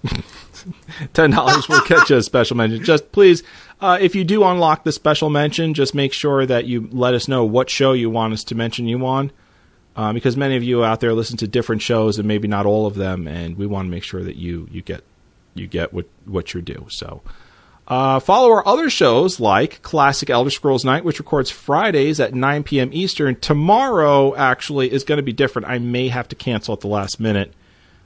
ten 1.13 1.29
dollars 1.31 1.67
will 1.69 1.81
get 1.85 2.09
you 2.09 2.17
a 2.17 2.23
special 2.23 2.57
mention. 2.57 2.83
Just 2.83 3.11
please, 3.11 3.43
uh, 3.83 3.97
if 3.99 4.15
you 4.15 4.23
do 4.23 4.45
unlock 4.45 4.85
the 4.85 4.93
special 4.93 5.29
mention, 5.29 5.73
just 5.73 5.93
make 5.93 6.13
sure 6.13 6.45
that 6.45 6.63
you 6.63 6.87
let 6.93 7.13
us 7.13 7.27
know 7.27 7.43
what 7.43 7.69
show 7.69 7.91
you 7.91 8.09
want 8.09 8.31
us 8.31 8.45
to 8.45 8.55
mention 8.55 8.87
you 8.87 9.05
on. 9.05 9.29
Um, 9.97 10.15
because 10.15 10.37
many 10.37 10.55
of 10.55 10.63
you 10.63 10.85
out 10.85 11.01
there 11.01 11.13
listen 11.13 11.35
to 11.37 11.47
different 11.47 11.81
shows 11.81 12.17
and 12.17 12.25
maybe 12.25 12.47
not 12.47 12.65
all 12.65 12.87
of 12.87 12.95
them, 12.95 13.27
and 13.27 13.57
we 13.57 13.67
want 13.67 13.87
to 13.87 13.91
make 13.91 14.03
sure 14.03 14.23
that 14.23 14.37
you 14.37 14.67
you 14.71 14.81
get 14.81 15.03
you 15.53 15.67
get 15.67 15.93
what 15.93 16.05
what 16.25 16.53
you're 16.53 16.63
due. 16.63 16.87
So, 16.89 17.21
uh, 17.87 18.21
follow 18.21 18.49
our 18.51 18.65
other 18.65 18.89
shows 18.89 19.41
like 19.41 19.81
Classic 19.81 20.29
Elder 20.29 20.49
Scrolls 20.49 20.85
Night, 20.85 21.03
which 21.03 21.19
records 21.19 21.51
Fridays 21.51 22.21
at 22.21 22.33
9 22.33 22.63
p.m. 22.63 22.89
Eastern. 22.93 23.35
Tomorrow 23.35 24.33
actually 24.35 24.93
is 24.93 25.03
going 25.03 25.17
to 25.17 25.23
be 25.23 25.33
different. 25.33 25.67
I 25.67 25.77
may 25.77 26.07
have 26.07 26.29
to 26.29 26.35
cancel 26.35 26.73
at 26.73 26.79
the 26.79 26.87
last 26.87 27.19
minute. 27.19 27.53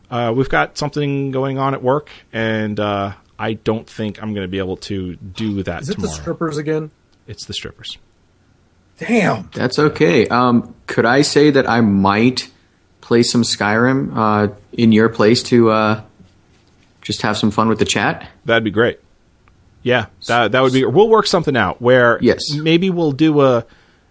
Uh, 0.09 0.33
we've 0.35 0.49
got 0.49 0.77
something 0.77 1.29
going 1.29 1.59
on 1.59 1.73
at 1.75 1.83
work, 1.83 2.09
and 2.33 2.79
uh, 2.79 3.13
I 3.39 3.53
don't 3.53 3.87
think 3.89 4.21
I'm 4.21 4.33
going 4.33 4.43
to 4.45 4.47
be 4.51 4.57
able 4.57 4.77
to 4.77 5.15
do 5.15 5.63
that 5.63 5.83
Is 5.83 5.89
it 5.89 5.99
the 5.99 6.07
strippers 6.07 6.57
again? 6.57 6.91
it's 7.27 7.45
the 7.45 7.53
strippers. 7.53 7.97
Damn. 8.99 9.49
That's 9.53 9.77
okay. 9.77 10.27
Um, 10.27 10.73
could 10.87 11.05
I 11.05 11.21
say 11.21 11.51
that 11.51 11.69
I 11.69 11.81
might 11.81 12.49
play 13.01 13.21
some 13.23 13.43
Skyrim 13.43 14.11
uh, 14.15 14.53
in 14.73 14.91
your 14.91 15.09
place 15.09 15.43
to 15.43 15.69
uh, 15.69 16.01
just 17.01 17.21
have 17.21 17.37
some 17.37 17.51
fun 17.51 17.67
with 17.69 17.79
the 17.79 17.85
chat? 17.85 18.27
That'd 18.45 18.63
be 18.63 18.71
great. 18.71 18.99
Yeah, 19.83 20.07
that 20.27 20.51
that 20.51 20.61
would 20.61 20.73
be. 20.73 20.83
We'll 20.83 21.07
work 21.07 21.27
something 21.27 21.55
out 21.55 21.81
where 21.81 22.17
Yes. 22.21 22.53
maybe 22.55 22.89
we'll 22.89 23.11
do 23.13 23.39
a 23.41 23.65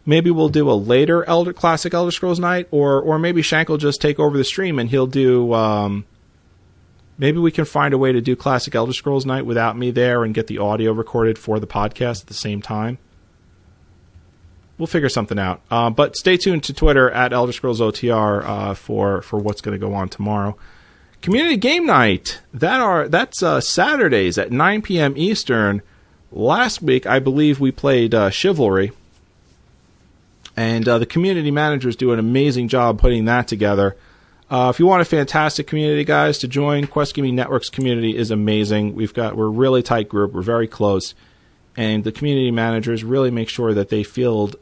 maybe 0.06 0.30
we'll 0.30 0.48
do 0.48 0.70
a 0.70 0.72
later 0.72 1.24
Elder 1.24 1.52
Classic 1.52 1.92
Elder 1.92 2.12
Scrolls 2.12 2.38
night, 2.38 2.68
or 2.70 3.00
or 3.02 3.18
maybe 3.18 3.42
Shank 3.42 3.68
will 3.68 3.76
just 3.76 4.00
take 4.00 4.18
over 4.18 4.38
the 4.38 4.44
stream 4.44 4.78
and 4.78 4.88
he'll 4.88 5.08
do. 5.08 5.52
Um, 5.52 6.04
maybe 7.18 7.38
we 7.38 7.50
can 7.50 7.64
find 7.64 7.94
a 7.94 7.98
way 7.98 8.12
to 8.12 8.20
do 8.20 8.36
Classic 8.36 8.74
Elder 8.74 8.92
Scrolls 8.92 9.26
night 9.26 9.46
without 9.46 9.76
me 9.76 9.90
there 9.90 10.24
and 10.24 10.34
get 10.34 10.46
the 10.46 10.58
audio 10.58 10.92
recorded 10.92 11.38
for 11.38 11.58
the 11.58 11.66
podcast 11.66 12.22
at 12.22 12.26
the 12.26 12.34
same 12.34 12.62
time. 12.62 12.98
We'll 14.78 14.86
figure 14.86 15.08
something 15.08 15.38
out. 15.38 15.62
Uh, 15.70 15.88
but 15.90 16.16
stay 16.16 16.36
tuned 16.36 16.62
to 16.64 16.74
Twitter 16.74 17.10
at 17.10 17.32
Elder 17.32 17.52
Scrolls 17.52 17.80
OTR 17.80 18.44
uh, 18.44 18.74
for 18.74 19.22
for 19.22 19.38
what's 19.38 19.62
going 19.62 19.78
to 19.78 19.84
go 19.84 19.94
on 19.94 20.08
tomorrow. 20.08 20.56
Community 21.22 21.56
game 21.56 21.86
night. 21.86 22.40
That 22.52 22.80
are 22.80 23.08
that's 23.08 23.42
uh, 23.42 23.60
Saturdays 23.60 24.36
at 24.36 24.52
9 24.52 24.82
p.m. 24.82 25.14
Eastern. 25.16 25.82
Last 26.30 26.82
week, 26.82 27.06
I 27.06 27.20
believe 27.20 27.58
we 27.58 27.72
played 27.72 28.14
uh, 28.14 28.28
Chivalry, 28.28 28.92
and 30.56 30.86
uh, 30.86 30.98
the 30.98 31.06
community 31.06 31.50
managers 31.50 31.96
do 31.96 32.12
an 32.12 32.18
amazing 32.18 32.68
job 32.68 33.00
putting 33.00 33.24
that 33.24 33.48
together. 33.48 33.96
Uh, 34.48 34.70
if 34.72 34.78
you 34.78 34.86
want 34.86 35.02
a 35.02 35.04
fantastic 35.04 35.66
community, 35.66 36.04
guys, 36.04 36.38
to 36.38 36.46
join 36.46 36.86
Quest 36.86 37.14
Gaming 37.14 37.34
Network's 37.34 37.68
community 37.68 38.16
is 38.16 38.30
amazing. 38.30 38.94
We've 38.94 39.12
got 39.12 39.36
we're 39.36 39.46
a 39.46 39.50
really 39.50 39.82
tight 39.82 40.08
group. 40.08 40.32
We're 40.32 40.42
very 40.42 40.68
close, 40.68 41.14
and 41.76 42.04
the 42.04 42.12
community 42.12 42.52
managers 42.52 43.02
really 43.02 43.32
make 43.32 43.48
sure 43.48 43.74
that 43.74 43.88
they 43.88 44.04
field 44.04 44.54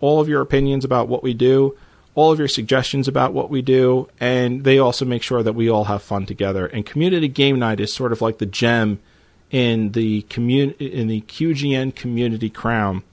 all 0.00 0.20
of 0.20 0.28
your 0.28 0.40
opinions 0.40 0.84
about 0.84 1.06
what 1.06 1.22
we 1.22 1.32
do, 1.32 1.76
all 2.16 2.32
of 2.32 2.40
your 2.40 2.48
suggestions 2.48 3.06
about 3.06 3.32
what 3.32 3.50
we 3.50 3.62
do, 3.62 4.08
and 4.18 4.64
they 4.64 4.80
also 4.80 5.04
make 5.04 5.22
sure 5.22 5.44
that 5.44 5.52
we 5.52 5.70
all 5.70 5.84
have 5.84 6.02
fun 6.02 6.26
together. 6.26 6.66
And 6.66 6.84
community 6.84 7.28
game 7.28 7.60
night 7.60 7.78
is 7.78 7.94
sort 7.94 8.10
of 8.10 8.20
like 8.20 8.38
the 8.38 8.46
gem 8.46 8.98
in 9.52 9.92
the 9.92 10.22
commun- 10.22 10.74
in 10.80 11.06
the 11.06 11.20
QGN 11.20 11.94
community 11.94 12.50
crown. 12.50 13.04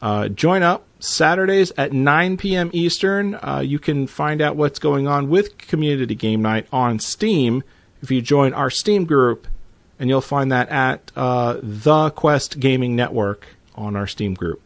Uh, 0.00 0.28
join 0.28 0.62
up 0.62 0.85
Saturdays 0.98 1.72
at 1.76 1.92
9 1.92 2.36
p.m. 2.36 2.70
Eastern. 2.72 3.34
Uh, 3.36 3.62
you 3.64 3.78
can 3.78 4.06
find 4.06 4.40
out 4.40 4.56
what's 4.56 4.78
going 4.78 5.06
on 5.06 5.28
with 5.28 5.58
Community 5.58 6.14
Game 6.14 6.42
Night 6.42 6.66
on 6.72 6.98
Steam 6.98 7.62
if 8.02 8.10
you 8.10 8.20
join 8.22 8.52
our 8.54 8.70
Steam 8.70 9.04
group, 9.04 9.46
and 9.98 10.08
you'll 10.08 10.20
find 10.20 10.50
that 10.52 10.68
at 10.68 11.12
uh, 11.16 11.58
the 11.62 12.10
Quest 12.10 12.60
Gaming 12.60 12.96
Network 12.96 13.46
on 13.74 13.96
our 13.96 14.06
Steam 14.06 14.34
group. 14.34 14.62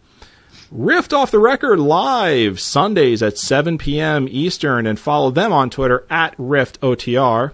Rift 0.70 1.12
Off 1.12 1.32
the 1.32 1.40
Record 1.40 1.80
live 1.80 2.60
Sundays 2.60 3.22
at 3.22 3.38
7 3.38 3.76
p.m. 3.76 4.28
Eastern, 4.30 4.86
and 4.86 5.00
follow 5.00 5.30
them 5.30 5.52
on 5.52 5.68
Twitter 5.68 6.06
at 6.08 6.36
RiftOTR. 6.36 7.52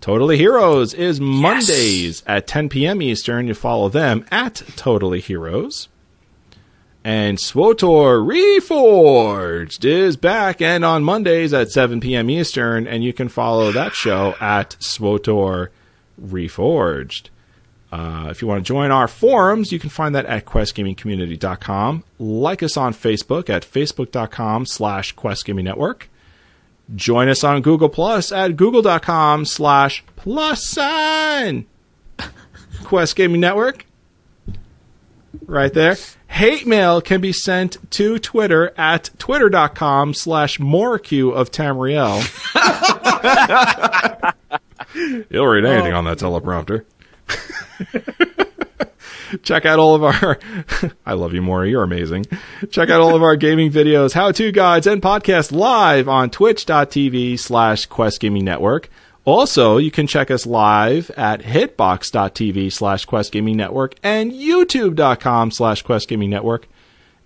Totally 0.00 0.38
Heroes 0.38 0.94
is 0.94 1.20
Mondays 1.20 2.22
at 2.26 2.46
10 2.46 2.70
p.m. 2.70 3.02
Eastern. 3.02 3.46
You 3.46 3.54
follow 3.54 3.88
them 3.88 4.24
at 4.30 4.62
Totally 4.74 5.20
Heroes. 5.20 5.89
And 7.02 7.38
SWTOR 7.38 8.22
Reforged 8.26 9.86
is 9.86 10.16
back 10.18 10.60
and 10.60 10.84
on 10.84 11.02
Mondays 11.02 11.54
at 11.54 11.70
7 11.70 11.98
p.m. 12.00 12.28
Eastern, 12.28 12.86
and 12.86 13.02
you 13.02 13.14
can 13.14 13.28
follow 13.28 13.72
that 13.72 13.94
show 13.94 14.34
at 14.38 14.76
SWTOR 14.80 15.68
Reforged. 16.20 17.30
Uh, 17.90 18.28
if 18.30 18.42
you 18.42 18.46
want 18.46 18.64
to 18.64 18.68
join 18.68 18.90
our 18.90 19.08
forums, 19.08 19.72
you 19.72 19.78
can 19.78 19.90
find 19.90 20.14
that 20.14 20.26
at 20.26 20.44
questgamingcommunity.com. 20.44 22.04
Like 22.18 22.62
us 22.62 22.76
on 22.76 22.92
Facebook 22.92 23.48
at 23.48 23.64
facebook.com 23.64 24.66
slash 24.66 25.14
questgamingnetwork. 25.16 26.02
Join 26.94 27.28
us 27.28 27.42
on 27.42 27.62
Google 27.62 27.88
Plus 27.88 28.30
at 28.30 28.56
google.com 28.56 29.44
slash 29.44 30.04
plus 30.16 30.68
sign 30.68 31.66
Quest 32.84 33.16
Gaming 33.16 33.40
Network. 33.40 33.86
Right 35.46 35.72
there. 35.72 35.96
Hate 36.28 36.66
mail 36.66 37.00
can 37.00 37.20
be 37.20 37.32
sent 37.32 37.78
to 37.92 38.18
Twitter 38.18 38.72
at 38.76 39.10
twitter.com 39.18 40.14
slash 40.14 40.58
moreq 40.58 41.32
of 41.32 41.50
Tamriel. 41.50 42.20
You'll 45.30 45.46
read 45.46 45.64
anything 45.64 45.92
on 45.92 46.04
that 46.04 46.18
teleprompter. 46.18 46.84
Check 49.42 49.64
out 49.64 49.78
all 49.78 49.94
of 49.94 50.02
our. 50.02 50.38
I 51.06 51.12
love 51.14 51.32
you, 51.34 51.42
Maury. 51.42 51.70
You're 51.70 51.84
amazing. 51.84 52.26
Check 52.70 52.90
out 52.90 53.00
all 53.00 53.14
of 53.14 53.22
our 53.22 53.36
gaming 53.36 53.70
videos, 53.70 54.12
how 54.12 54.32
to 54.32 54.50
guides, 54.50 54.86
and 54.86 55.00
podcasts 55.00 55.52
live 55.52 56.08
on 56.08 56.30
twitch.tv 56.30 57.38
slash 57.38 57.86
Quest 57.86 58.20
Gaming 58.20 58.44
Network. 58.44 58.90
Also, 59.24 59.76
you 59.76 59.90
can 59.90 60.06
check 60.06 60.30
us 60.30 60.46
live 60.46 61.10
at 61.10 61.42
hitbox.tv 61.42 62.72
slash 62.72 63.04
Quest 63.04 63.32
Gaming 63.32 63.56
Network 63.56 63.94
and 64.02 64.32
youtube.com 64.32 65.50
slash 65.50 65.82
Quest 65.82 66.08
Gaming 66.08 66.30
Network. 66.30 66.66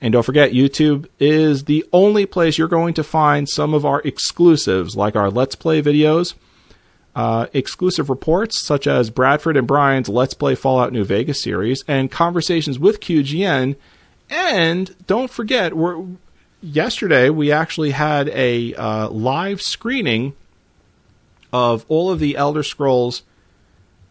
And 0.01 0.13
don't 0.13 0.25
forget, 0.25 0.53
YouTube 0.53 1.07
is 1.21 1.65
the 1.65 1.85
only 1.93 2.27
place 2.27 2.59
you're 2.59 2.69
going 2.69 2.95
to 2.95 3.05
find 3.05 3.49
some 3.49 3.73
of 3.73 3.87
our 3.87 4.03
exclusives, 4.03 4.97
like 4.97 5.15
our 5.15 5.31
Let's 5.31 5.55
Play 5.55 5.81
videos, 5.81 6.35
uh, 7.15 7.47
exclusive 7.53 8.11
reports 8.11 8.61
such 8.67 8.87
as 8.87 9.09
Bradford 9.11 9.57
and 9.57 9.67
Brian's 9.67 10.09
Let's 10.09 10.35
Play 10.35 10.57
Fallout 10.57 10.93
New 10.93 11.05
Vegas 11.05 11.43
series, 11.43 11.85
and 11.87 12.11
conversations 12.11 12.79
with 12.79 13.01
QGN. 13.01 13.77
And 14.29 14.95
don't 15.07 15.31
forget, 15.31 15.73
yesterday 16.61 17.31
we 17.31 17.53
actually 17.53 17.93
had 17.93 18.29
a 18.31 18.75
uh, 18.75 19.09
live 19.11 19.63
screening 19.63 20.35
of 21.55 21.87
all 21.89 22.11
of 22.11 22.19
the 22.19 22.37
Elder 22.37 22.65
Scrolls 22.65 23.23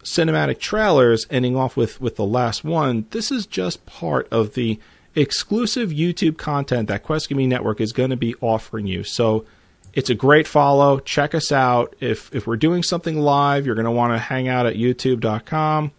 cinematic 0.02 0.60
trailers, 0.60 1.28
ending 1.30 1.58
off 1.58 1.76
with, 1.76 2.00
with 2.00 2.16
the 2.16 2.26
last 2.26 2.64
one. 2.64 3.06
This 3.12 3.32
is 3.32 3.46
just 3.46 3.86
part 3.86 4.30
of 4.32 4.54
the 4.54 4.80
exclusive 5.14 5.90
YouTube 5.90 6.38
content 6.38 6.88
that 6.88 7.04
Quest 7.04 7.28
Gaming 7.28 7.50
Network 7.50 7.82
is 7.82 7.92
going 7.92 8.12
to 8.12 8.18
be 8.18 8.34
offering 8.40 8.88
you. 8.88 9.04
So 9.04 9.46
it's 9.94 10.10
a 10.10 10.16
great 10.16 10.48
follow. 10.48 11.00
Check 11.00 11.36
us 11.36 11.52
out. 11.52 11.96
If 12.00 12.34
if 12.34 12.48
we're 12.48 12.56
doing 12.56 12.82
something 12.82 13.20
live, 13.20 13.66
you're 13.66 13.76
going 13.76 13.86
to 13.86 13.92
want 13.92 14.14
to 14.14 14.20
hang 14.20 14.48
out 14.48 14.66
at 14.66 14.76
youtube.com 14.76 15.92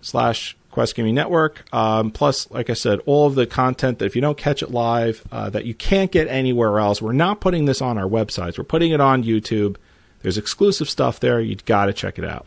slash 0.00 0.56
Quest 0.72 0.96
Gaming 0.96 1.14
Network. 1.14 1.64
Um, 1.72 2.10
plus, 2.10 2.50
like 2.50 2.70
I 2.70 2.74
said, 2.74 2.98
all 3.06 3.26
of 3.26 3.36
the 3.36 3.46
content 3.46 4.00
that 4.00 4.06
if 4.06 4.16
you 4.16 4.22
don't 4.22 4.36
catch 4.36 4.62
it 4.62 4.70
live, 4.70 5.24
uh, 5.30 5.48
that 5.50 5.64
you 5.64 5.74
can't 5.74 6.10
get 6.10 6.26
anywhere 6.28 6.78
else. 6.80 7.00
We're 7.00 7.12
not 7.12 7.40
putting 7.40 7.66
this 7.66 7.80
on 7.80 7.98
our 7.98 8.08
websites. 8.08 8.58
We're 8.58 8.64
putting 8.64 8.90
it 8.90 9.00
on 9.00 9.22
YouTube. 9.24 9.76
There's 10.22 10.38
exclusive 10.38 10.88
stuff 10.88 11.20
there. 11.20 11.40
You've 11.40 11.64
got 11.64 11.86
to 11.86 11.92
check 11.92 12.18
it 12.18 12.24
out. 12.24 12.46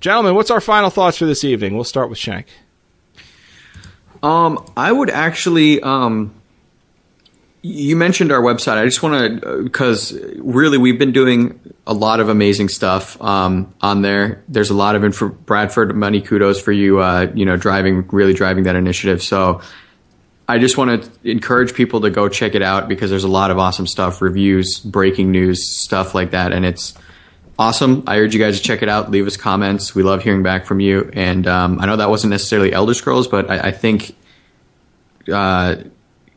Gentlemen, 0.00 0.34
what's 0.34 0.50
our 0.50 0.60
final 0.60 0.90
thoughts 0.90 1.16
for 1.16 1.26
this 1.26 1.44
evening? 1.44 1.74
We'll 1.74 1.84
start 1.84 2.10
with 2.10 2.18
Shank. 2.18 2.48
Um, 4.22 4.64
I 4.76 4.90
would 4.92 5.10
actually. 5.10 5.80
Um, 5.80 6.34
you 7.62 7.94
mentioned 7.94 8.32
our 8.32 8.40
website. 8.40 8.76
I 8.76 8.84
just 8.84 9.04
want 9.04 9.42
to, 9.42 9.62
because 9.62 10.12
really 10.38 10.78
we've 10.78 10.98
been 10.98 11.12
doing 11.12 11.60
a 11.86 11.94
lot 11.94 12.18
of 12.18 12.28
amazing 12.28 12.68
stuff 12.68 13.20
um, 13.22 13.72
on 13.80 14.02
there. 14.02 14.42
There's 14.48 14.70
a 14.70 14.74
lot 14.74 14.96
of 14.96 15.04
info. 15.04 15.28
Bradford, 15.28 15.94
many 15.94 16.20
kudos 16.20 16.60
for 16.60 16.72
you. 16.72 16.98
Uh, 16.98 17.30
you 17.34 17.44
know, 17.44 17.56
driving 17.56 18.06
really 18.08 18.34
driving 18.34 18.64
that 18.64 18.74
initiative. 18.74 19.22
So 19.22 19.60
I 20.52 20.58
just 20.58 20.76
want 20.76 21.02
to 21.02 21.30
encourage 21.30 21.72
people 21.72 22.02
to 22.02 22.10
go 22.10 22.28
check 22.28 22.54
it 22.54 22.60
out 22.60 22.86
because 22.86 23.08
there's 23.08 23.24
a 23.24 23.28
lot 23.28 23.50
of 23.50 23.58
awesome 23.58 23.86
stuff, 23.86 24.20
reviews, 24.20 24.80
breaking 24.80 25.30
news, 25.32 25.80
stuff 25.80 26.14
like 26.14 26.32
that, 26.32 26.52
and 26.52 26.66
it's 26.66 26.92
awesome. 27.58 28.04
I 28.06 28.18
urge 28.18 28.34
you 28.34 28.40
guys 28.40 28.58
to 28.58 28.62
check 28.62 28.82
it 28.82 28.88
out. 28.90 29.10
Leave 29.10 29.26
us 29.26 29.38
comments. 29.38 29.94
We 29.94 30.02
love 30.02 30.22
hearing 30.22 30.42
back 30.42 30.66
from 30.66 30.78
you. 30.78 31.10
And 31.14 31.46
um, 31.46 31.80
I 31.80 31.86
know 31.86 31.96
that 31.96 32.10
wasn't 32.10 32.32
necessarily 32.32 32.70
Elder 32.70 32.92
Scrolls, 32.92 33.28
but 33.28 33.50
I, 33.50 33.68
I 33.68 33.70
think, 33.70 34.14
uh, 35.32 35.76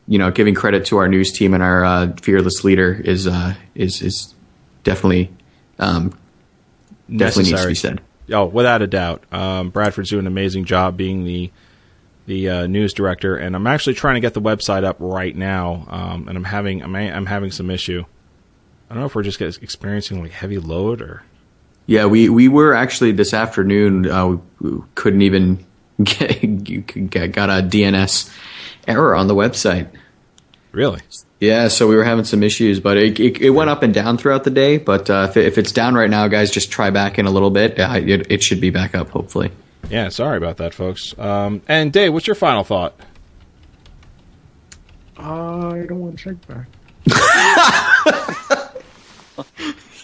you 0.07 0.17
know, 0.17 0.31
giving 0.31 0.55
credit 0.55 0.85
to 0.85 0.97
our 0.97 1.09
news 1.09 1.33
team 1.33 1.53
and 1.53 1.61
our 1.61 1.83
uh, 1.83 2.13
fearless 2.21 2.63
leader 2.63 2.93
is 2.93 3.27
uh, 3.27 3.55
is 3.73 4.01
is 4.01 4.33
definitely 4.85 5.29
um, 5.77 6.17
definitely 7.13 7.51
needs 7.51 7.63
to 7.63 7.67
be 7.67 7.75
said. 7.75 8.01
Oh, 8.31 8.45
without 8.45 8.81
a 8.81 8.87
doubt. 8.87 9.25
Um, 9.33 9.71
Bradford's 9.71 10.09
doing 10.09 10.21
an 10.21 10.27
amazing 10.27 10.63
job 10.63 10.95
being 10.95 11.25
the 11.25 11.51
the 12.25 12.49
uh, 12.49 12.67
news 12.67 12.93
director, 12.93 13.35
and 13.35 13.55
I'm 13.55 13.67
actually 13.67 13.93
trying 13.93 14.15
to 14.15 14.19
get 14.21 14.33
the 14.33 14.41
website 14.41 14.83
up 14.83 14.97
right 14.99 15.35
now, 15.35 15.85
um, 15.89 16.27
and 16.27 16.37
I'm 16.37 16.43
having 16.43 16.83
I'm, 16.83 16.95
I'm 16.95 17.25
having 17.25 17.51
some 17.51 17.69
issue. 17.69 18.03
I 18.89 18.93
don't 18.93 19.01
know 19.01 19.07
if 19.07 19.15
we're 19.15 19.23
just 19.23 19.41
experiencing 19.41 20.21
like 20.21 20.31
heavy 20.31 20.59
load 20.59 21.01
or. 21.01 21.23
Yeah, 21.87 22.07
we, 22.07 22.29
we 22.29 22.47
were 22.47 22.73
actually 22.73 23.11
this 23.11 23.31
afternoon. 23.31 24.09
Uh, 24.09 24.37
we 24.59 24.81
couldn't 24.95 25.21
even 25.21 25.63
get, 26.03 26.63
get 27.11 27.31
got 27.31 27.49
a 27.49 27.61
DNS 27.61 28.35
error 28.87 29.15
on 29.15 29.27
the 29.27 29.35
website. 29.35 29.89
Really? 30.71 31.01
Yeah, 31.39 31.67
so 31.67 31.87
we 31.87 31.95
were 31.95 32.03
having 32.03 32.25
some 32.25 32.43
issues, 32.43 32.79
but 32.79 32.97
it, 32.97 33.19
it, 33.19 33.41
it 33.41 33.49
went 33.51 33.69
up 33.69 33.83
and 33.83 33.93
down 33.93 34.17
throughout 34.17 34.43
the 34.43 34.49
day. 34.49 34.77
But 34.77 35.09
uh, 35.09 35.27
if, 35.29 35.37
it, 35.37 35.45
if 35.45 35.57
it's 35.57 35.71
down 35.71 35.95
right 35.95 36.09
now, 36.09 36.27
guys, 36.27 36.49
just 36.49 36.71
try 36.71 36.89
back 36.89 37.19
in 37.19 37.27
a 37.27 37.31
little 37.31 37.51
bit. 37.51 37.79
Uh, 37.79 37.93
it, 38.03 38.31
it 38.31 38.43
should 38.43 38.59
be 38.59 38.71
back 38.71 38.95
up, 38.95 39.09
hopefully. 39.09 39.51
Yeah, 39.89 40.09
sorry 40.09 40.37
about 40.37 40.57
that, 40.57 40.73
folks. 40.73 41.17
Um, 41.17 41.61
and 41.67 41.93
Dave, 41.93 42.13
what's 42.13 42.27
your 42.27 42.35
final 42.35 42.63
thought? 42.63 42.93
I 45.17 45.85
don't 45.87 45.99
want 45.99 46.19
to 46.19 46.23
check 46.23 46.35
back. 46.47 46.67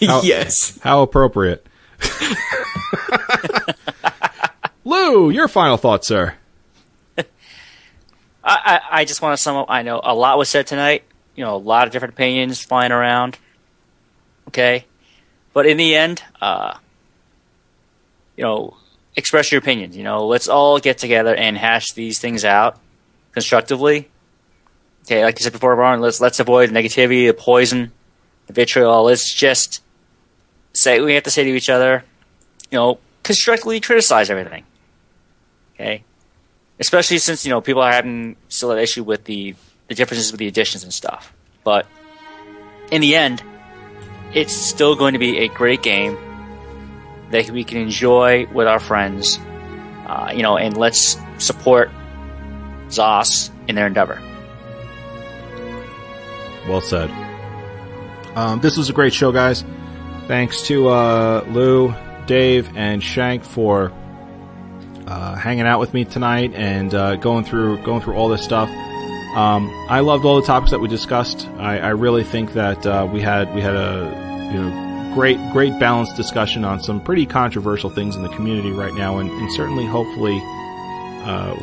yes. 0.00 0.78
How 0.82 1.02
appropriate. 1.02 1.66
Lou, 4.84 5.30
your 5.30 5.46
final 5.48 5.76
thoughts, 5.76 6.08
sir. 6.08 6.34
I, 7.18 7.24
I, 8.44 8.80
I 8.90 9.04
just 9.04 9.22
want 9.22 9.36
to 9.36 9.42
sum 9.42 9.56
up. 9.56 9.66
I 9.68 9.82
know 9.82 10.00
a 10.02 10.14
lot 10.14 10.38
was 10.38 10.48
said 10.48 10.66
tonight. 10.66 11.04
You 11.34 11.44
know, 11.44 11.56
a 11.56 11.58
lot 11.58 11.86
of 11.86 11.92
different 11.92 12.14
opinions 12.14 12.62
flying 12.62 12.92
around. 12.92 13.38
Okay, 14.48 14.86
but 15.52 15.66
in 15.66 15.76
the 15.76 15.94
end, 15.94 16.22
uh, 16.40 16.74
you 18.36 18.44
know, 18.44 18.76
express 19.16 19.52
your 19.52 19.58
opinions. 19.58 19.96
You 19.96 20.04
know, 20.04 20.26
let's 20.26 20.48
all 20.48 20.78
get 20.78 20.98
together 20.98 21.34
and 21.34 21.56
hash 21.56 21.92
these 21.92 22.18
things 22.18 22.44
out 22.44 22.78
constructively. 23.32 24.08
Okay, 25.04 25.24
like 25.24 25.38
I 25.38 25.42
said 25.42 25.52
before, 25.52 25.74
Ron, 25.74 26.00
let's 26.00 26.20
let's 26.20 26.38
avoid 26.40 26.70
negativity, 26.70 27.26
the 27.26 27.34
poison, 27.34 27.92
the 28.46 28.52
vitriol. 28.52 29.04
Let's 29.04 29.32
just 29.32 29.82
say 30.72 31.00
we 31.00 31.14
have 31.14 31.24
to 31.24 31.30
say 31.30 31.44
to 31.44 31.50
each 31.50 31.68
other. 31.68 32.04
You 32.70 32.78
know, 32.78 32.98
constructively 33.22 33.80
criticize 33.80 34.30
everything. 34.30 34.64
Okay, 35.74 36.04
especially 36.78 37.18
since 37.18 37.44
you 37.44 37.50
know 37.50 37.60
people 37.60 37.82
are 37.82 37.92
having 37.92 38.36
still 38.48 38.70
an 38.70 38.78
issue 38.78 39.02
with 39.02 39.24
the 39.24 39.54
the 39.88 39.94
differences 39.94 40.30
with 40.30 40.38
the 40.38 40.46
additions 40.46 40.84
and 40.84 40.94
stuff. 40.94 41.32
But 41.64 41.86
in 42.92 43.00
the 43.00 43.16
end, 43.16 43.42
it's 44.34 44.52
still 44.52 44.94
going 44.94 45.14
to 45.14 45.18
be 45.18 45.38
a 45.38 45.48
great 45.48 45.82
game 45.82 46.16
that 47.32 47.50
we 47.50 47.64
can 47.64 47.78
enjoy 47.78 48.46
with 48.52 48.66
our 48.66 48.78
friends. 48.78 49.38
Uh, 50.06 50.32
you 50.34 50.42
know, 50.42 50.56
and 50.56 50.76
let's 50.76 51.18
support 51.38 51.90
Zos 52.88 53.50
in 53.66 53.74
their 53.74 53.86
endeavor. 53.86 54.20
Well 56.68 56.80
said. 56.80 57.10
Um, 58.36 58.60
this 58.60 58.76
was 58.76 58.88
a 58.88 58.92
great 58.92 59.12
show, 59.12 59.32
guys. 59.32 59.64
Thanks 60.28 60.62
to 60.68 60.88
uh, 60.88 61.44
Lou, 61.48 61.94
Dave, 62.26 62.76
and 62.76 63.02
Shank 63.02 63.44
for 63.44 63.92
uh, 65.06 65.34
hanging 65.34 65.66
out 65.66 65.80
with 65.80 65.92
me 65.92 66.04
tonight 66.04 66.54
and 66.54 66.94
uh, 66.94 67.16
going 67.16 67.44
through 67.44 67.82
going 67.82 68.00
through 68.00 68.14
all 68.14 68.28
this 68.28 68.42
stuff. 68.42 68.68
Um, 69.36 69.68
I 69.88 70.00
loved 70.00 70.24
all 70.24 70.40
the 70.40 70.46
topics 70.46 70.70
that 70.70 70.80
we 70.80 70.88
discussed. 70.88 71.48
I, 71.58 71.78
I 71.78 71.88
really 71.88 72.22
think 72.22 72.52
that 72.52 72.86
uh, 72.86 73.08
we 73.10 73.20
had 73.20 73.52
we 73.54 73.60
had 73.60 73.74
a 73.74 74.50
you 74.52 74.60
know 74.60 74.91
great 75.14 75.38
great 75.52 75.78
balanced 75.78 76.16
discussion 76.16 76.64
on 76.64 76.82
some 76.82 77.00
pretty 77.00 77.26
controversial 77.26 77.90
things 77.90 78.16
in 78.16 78.22
the 78.22 78.28
community 78.30 78.70
right 78.70 78.94
now, 78.94 79.18
and, 79.18 79.30
and 79.30 79.52
certainly 79.52 79.86
hopefully 79.86 80.40
uh, 81.24 81.54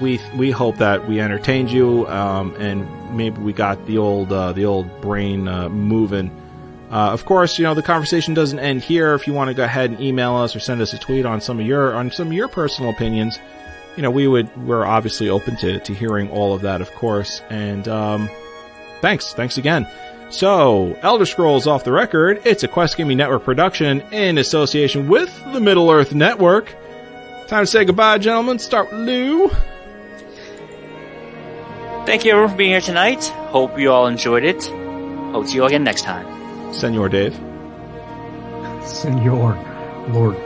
we 0.00 0.20
we 0.36 0.50
hope 0.50 0.76
that 0.76 1.08
we 1.08 1.20
entertained 1.20 1.70
you 1.70 2.06
um, 2.08 2.54
and 2.58 2.88
maybe 3.16 3.40
we 3.40 3.52
got 3.52 3.86
the 3.86 3.98
old 3.98 4.32
uh, 4.32 4.52
the 4.52 4.64
old 4.64 5.00
brain 5.00 5.48
uh, 5.48 5.68
moving. 5.68 6.30
Uh, 6.90 7.12
of 7.12 7.24
course, 7.24 7.58
you 7.58 7.64
know 7.64 7.74
the 7.74 7.82
conversation 7.82 8.34
doesn't 8.34 8.58
end 8.58 8.82
here. 8.82 9.14
If 9.14 9.26
you 9.26 9.32
want 9.32 9.48
to 9.48 9.54
go 9.54 9.64
ahead 9.64 9.90
and 9.90 10.00
email 10.00 10.36
us 10.36 10.56
or 10.56 10.60
send 10.60 10.80
us 10.80 10.92
a 10.92 10.98
tweet 10.98 11.24
on 11.24 11.40
some 11.40 11.60
of 11.60 11.66
your 11.66 11.94
on 11.94 12.10
some 12.10 12.28
of 12.28 12.32
your 12.32 12.48
personal 12.48 12.90
opinions, 12.90 13.38
you 13.96 14.02
know 14.02 14.10
we 14.10 14.26
would 14.26 14.54
we're 14.66 14.84
obviously 14.84 15.28
open 15.28 15.56
to 15.58 15.78
to 15.80 15.94
hearing 15.94 16.30
all 16.30 16.54
of 16.54 16.62
that, 16.62 16.80
of 16.80 16.90
course. 16.92 17.42
And 17.48 17.86
um, 17.86 18.28
thanks, 19.00 19.32
thanks 19.34 19.56
again. 19.56 19.86
So, 20.30 20.96
Elder 21.02 21.26
Scrolls 21.26 21.66
Off 21.66 21.82
the 21.82 21.90
Record, 21.90 22.42
it's 22.44 22.62
a 22.62 22.68
Quest 22.68 22.96
Gaming 22.96 23.18
Network 23.18 23.44
production 23.44 24.00
in 24.12 24.38
association 24.38 25.08
with 25.08 25.28
the 25.52 25.60
Middle 25.60 25.90
Earth 25.90 26.14
Network. 26.14 26.72
Time 27.48 27.64
to 27.64 27.66
say 27.66 27.84
goodbye, 27.84 28.18
gentlemen. 28.18 28.60
Start 28.60 28.92
with 28.92 29.00
Lou. 29.00 29.48
Thank 32.06 32.24
you 32.24 32.30
everyone 32.30 32.50
for 32.50 32.56
being 32.56 32.70
here 32.70 32.80
tonight. 32.80 33.24
Hope 33.24 33.76
you 33.76 33.90
all 33.90 34.06
enjoyed 34.06 34.44
it. 34.44 34.64
Hope 35.32 35.44
to 35.44 35.48
see 35.48 35.56
you 35.56 35.62
all 35.62 35.66
again 35.68 35.82
next 35.82 36.02
time. 36.02 36.72
Senor 36.72 37.08
Dave. 37.08 37.34
Senor, 38.86 39.56
Lord, 40.10 40.36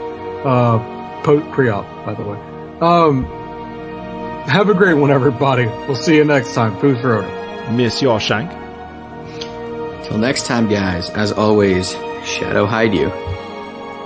uh, 0.45 0.79
Pope 1.21 1.43
Priop, 1.53 1.85
by 2.05 2.15
the 2.15 2.23
way. 2.23 2.37
Um, 2.81 3.25
have 4.47 4.67
a 4.69 4.73
great 4.73 4.95
one, 4.95 5.11
everybody. 5.11 5.67
We'll 5.67 5.95
see 5.95 6.15
you 6.15 6.25
next 6.25 6.55
time. 6.55 6.75
Fus 6.79 7.03
Ro 7.03 7.21
Dah. 7.21 7.71
Monsieur 7.71 8.19
Shank. 8.19 8.64
Till 10.05 10.17
next 10.19 10.45
time, 10.45 10.69
guys, 10.69 11.09
as 11.09 11.31
always, 11.31 11.91
Shadow 12.25 12.65
hide 12.67 12.93
you. 12.93 13.11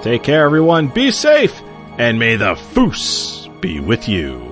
Take 0.02 0.24
care, 0.24 0.46
everyone. 0.46 0.88
Be 0.88 1.12
safe, 1.12 1.62
and 1.98 2.18
may 2.18 2.38
the 2.38 2.56
Fus 2.56 3.48
be 3.60 3.82
with 3.82 4.08
you. 4.08 4.46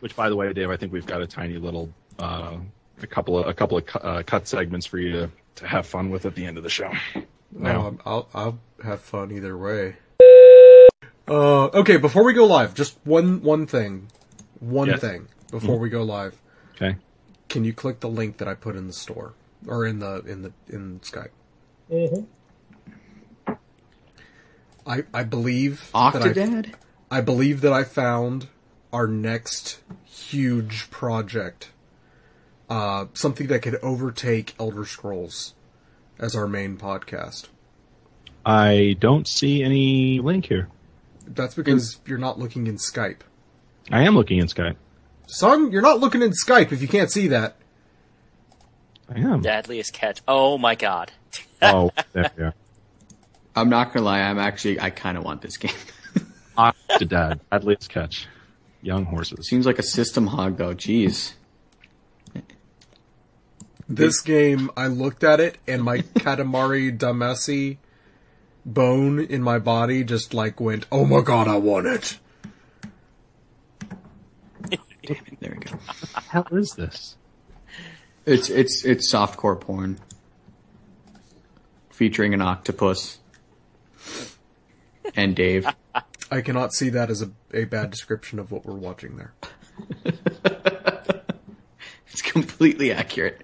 Which, 0.00 0.16
by 0.16 0.28
the 0.30 0.36
way, 0.36 0.52
Dave, 0.52 0.70
I 0.70 0.76
think 0.76 0.92
we've 0.92 1.06
got 1.06 1.20
a 1.20 1.26
tiny 1.26 1.56
little, 1.58 1.90
uh, 2.18 2.56
a 3.02 3.06
couple 3.06 3.38
of 3.38 3.46
a 3.46 3.52
couple 3.52 3.76
of 3.78 3.86
cu- 3.86 3.98
uh, 3.98 4.22
cut 4.22 4.46
segments 4.48 4.86
for 4.86 4.98
you 4.98 5.12
to, 5.12 5.30
to 5.56 5.66
have 5.66 5.86
fun 5.86 6.10
with 6.10 6.24
at 6.24 6.34
the 6.34 6.46
end 6.46 6.56
of 6.56 6.62
the 6.62 6.70
show. 6.70 6.90
No. 7.52 7.80
Um, 7.88 8.00
I'll 8.06 8.28
I'll 8.32 8.58
have 8.82 9.00
fun 9.00 9.30
either 9.32 9.56
way. 9.58 9.96
Uh, 11.30 11.66
okay, 11.66 11.96
before 11.96 12.24
we 12.24 12.32
go 12.32 12.44
live, 12.44 12.74
just 12.74 12.98
one 13.04 13.40
one 13.42 13.64
thing, 13.66 14.08
one 14.58 14.88
Yes. 14.88 15.00
thing 15.00 15.28
before 15.52 15.78
we 15.78 15.88
go 15.88 16.02
live. 16.02 16.34
Okay. 16.74 16.96
Can 17.48 17.64
you 17.64 17.72
click 17.72 18.00
the 18.00 18.08
link 18.08 18.38
that 18.38 18.48
I 18.48 18.54
put 18.54 18.74
in 18.74 18.88
the 18.88 18.92
store 18.92 19.34
or 19.66 19.86
in 19.86 20.00
the 20.00 20.22
in 20.26 20.42
the 20.42 20.52
in 20.68 20.98
Skype? 21.00 21.30
Mm-hmm. 21.90 23.52
I 24.86 25.04
I 25.14 25.22
believe 25.22 25.90
that 25.92 26.72
I, 27.10 27.18
I 27.18 27.20
believe 27.20 27.60
that 27.60 27.72
I 27.72 27.84
found 27.84 28.48
our 28.92 29.06
next 29.06 29.80
huge 30.04 30.90
project. 30.90 31.70
Uh, 32.68 33.06
something 33.14 33.46
that 33.48 33.60
could 33.62 33.76
overtake 33.82 34.54
Elder 34.58 34.84
Scrolls 34.84 35.54
as 36.18 36.34
our 36.36 36.46
main 36.46 36.76
podcast. 36.76 37.48
I 38.46 38.96
don't 39.00 39.26
see 39.28 39.62
any 39.62 40.20
link 40.20 40.46
here. 40.46 40.68
That's 41.34 41.54
because 41.54 41.98
you're 42.06 42.18
not 42.18 42.38
looking 42.38 42.66
in 42.66 42.76
Skype. 42.76 43.20
I 43.90 44.02
am 44.02 44.14
looking 44.14 44.38
in 44.38 44.46
Skype. 44.46 44.76
Son, 45.26 45.70
you're 45.70 45.82
not 45.82 46.00
looking 46.00 46.22
in 46.22 46.32
Skype 46.32 46.72
if 46.72 46.82
you 46.82 46.88
can't 46.88 47.10
see 47.10 47.28
that. 47.28 47.56
I 49.08 49.20
am. 49.20 49.40
Deadliest 49.42 49.92
catch. 49.92 50.20
Oh 50.26 50.58
my 50.58 50.74
god. 50.74 51.12
Oh, 51.62 51.90
there 52.14 52.30
we. 52.38 52.44
I'm 53.54 53.68
not 53.68 53.92
gonna 53.92 54.06
lie, 54.06 54.20
I'm 54.20 54.38
actually, 54.38 54.80
I 54.80 54.88
kinda 54.88 55.20
want 55.20 55.42
this 55.42 55.58
game. 55.58 55.74
Octodad, 56.56 57.40
Deadliest 57.52 57.90
Catch. 57.90 58.26
Young 58.80 59.04
horses. 59.04 59.46
Seems 59.46 59.66
like 59.66 59.78
a 59.78 59.82
system 59.82 60.26
hog 60.26 60.56
though, 60.56 60.74
jeez. 60.74 61.34
This 63.88 64.20
game, 64.22 64.70
I 64.74 64.86
looked 64.86 65.22
at 65.22 65.38
it 65.38 65.58
and 65.66 65.82
my 65.82 65.98
Katamari 66.14 66.96
Damacy 66.96 67.76
bone 68.74 69.20
in 69.20 69.42
my 69.42 69.58
body 69.58 70.04
just 70.04 70.34
like 70.34 70.60
went, 70.60 70.86
oh 70.90 71.04
my 71.04 71.20
god, 71.20 71.48
I 71.48 71.56
want 71.56 71.86
it. 71.86 72.18
Damn 74.68 74.80
it! 75.02 75.40
There 75.40 75.56
we 75.58 75.64
go. 75.64 75.78
hell 76.28 76.46
is 76.52 76.72
this? 76.72 77.16
It's, 78.26 78.48
it's, 78.50 78.84
it's 78.84 79.12
softcore 79.12 79.60
porn. 79.60 79.98
Featuring 81.90 82.34
an 82.34 82.42
octopus. 82.42 83.18
And 85.16 85.34
Dave. 85.34 85.66
I 86.30 86.40
cannot 86.40 86.72
see 86.72 86.90
that 86.90 87.10
as 87.10 87.22
a, 87.22 87.30
a 87.52 87.64
bad 87.64 87.90
description 87.90 88.38
of 88.38 88.52
what 88.52 88.64
we're 88.64 88.74
watching 88.74 89.16
there. 89.16 89.34
It's 92.12 92.22
completely 92.22 92.92
accurate. 92.92 93.40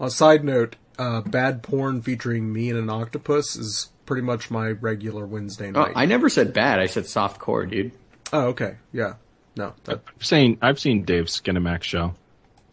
On 0.00 0.06
a 0.06 0.10
side 0.10 0.44
note, 0.44 0.76
uh, 0.98 1.20
bad 1.22 1.62
porn 1.62 2.02
featuring 2.02 2.52
me 2.52 2.70
and 2.70 2.78
an 2.78 2.90
octopus 2.90 3.56
is 3.56 3.90
pretty 4.06 4.22
much 4.22 4.50
my 4.50 4.70
regular 4.70 5.26
Wednesday 5.26 5.68
Oh, 5.68 5.82
night. 5.84 5.92
I 5.94 6.06
never 6.06 6.28
said 6.28 6.52
bad, 6.52 6.78
I 6.80 6.86
said 6.86 7.06
soft 7.06 7.38
core, 7.38 7.66
dude. 7.66 7.92
oh, 8.32 8.46
okay. 8.48 8.76
Yeah. 8.92 9.14
No, 9.56 9.74
that, 9.84 10.00
I've 10.16 10.24
seen 10.24 10.58
I've 10.62 10.78
seen 10.78 11.04
Dave's 11.04 11.40
Skinamax 11.40 11.82
show. 11.82 12.14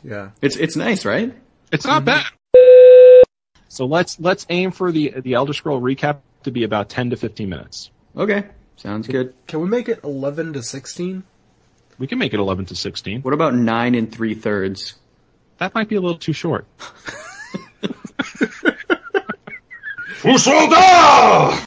yeah. 0.04 0.30
It's, 0.42 0.56
it's 0.56 0.76
nice, 0.76 1.04
right? 1.06 1.34
It's 1.72 1.86
not 1.86 2.06
bad. 2.06 2.24
So 3.68 3.86
let's 3.86 4.20
let's 4.20 4.46
aim 4.50 4.72
for 4.72 4.92
the 4.92 5.14
the 5.20 5.34
Elder 5.34 5.54
Scroll 5.54 5.82
recap 5.82 6.20
to 6.44 6.52
be 6.52 6.64
about 6.64 6.88
ten 6.90 7.10
to 7.10 7.18
fifteen 7.18 7.50
minutes. 7.50 7.90
Okay. 8.16 8.46
Sounds 8.78 9.08
good. 9.08 9.34
Can 9.48 9.62
we 9.62 9.68
make 9.68 9.88
it 9.90 10.02
11 10.04 10.54
to 10.54 10.62
16? 10.62 11.24
We 11.98 12.08
can 12.08 12.20
make 12.20 12.34
it 12.34 12.40
eleven 12.40 12.66
to 12.66 12.76
sixteen. 12.76 13.22
What 13.22 13.34
about 13.34 13.54
nine 13.56 13.96
and 13.96 14.12
three 14.12 14.34
thirds? 14.36 14.96
That 15.58 15.74
might 15.74 15.90
be 15.90 15.96
a 15.96 16.02
little 16.02 16.18
too 16.20 16.34
short. 16.34 16.66
Fussoldar! 20.22 21.58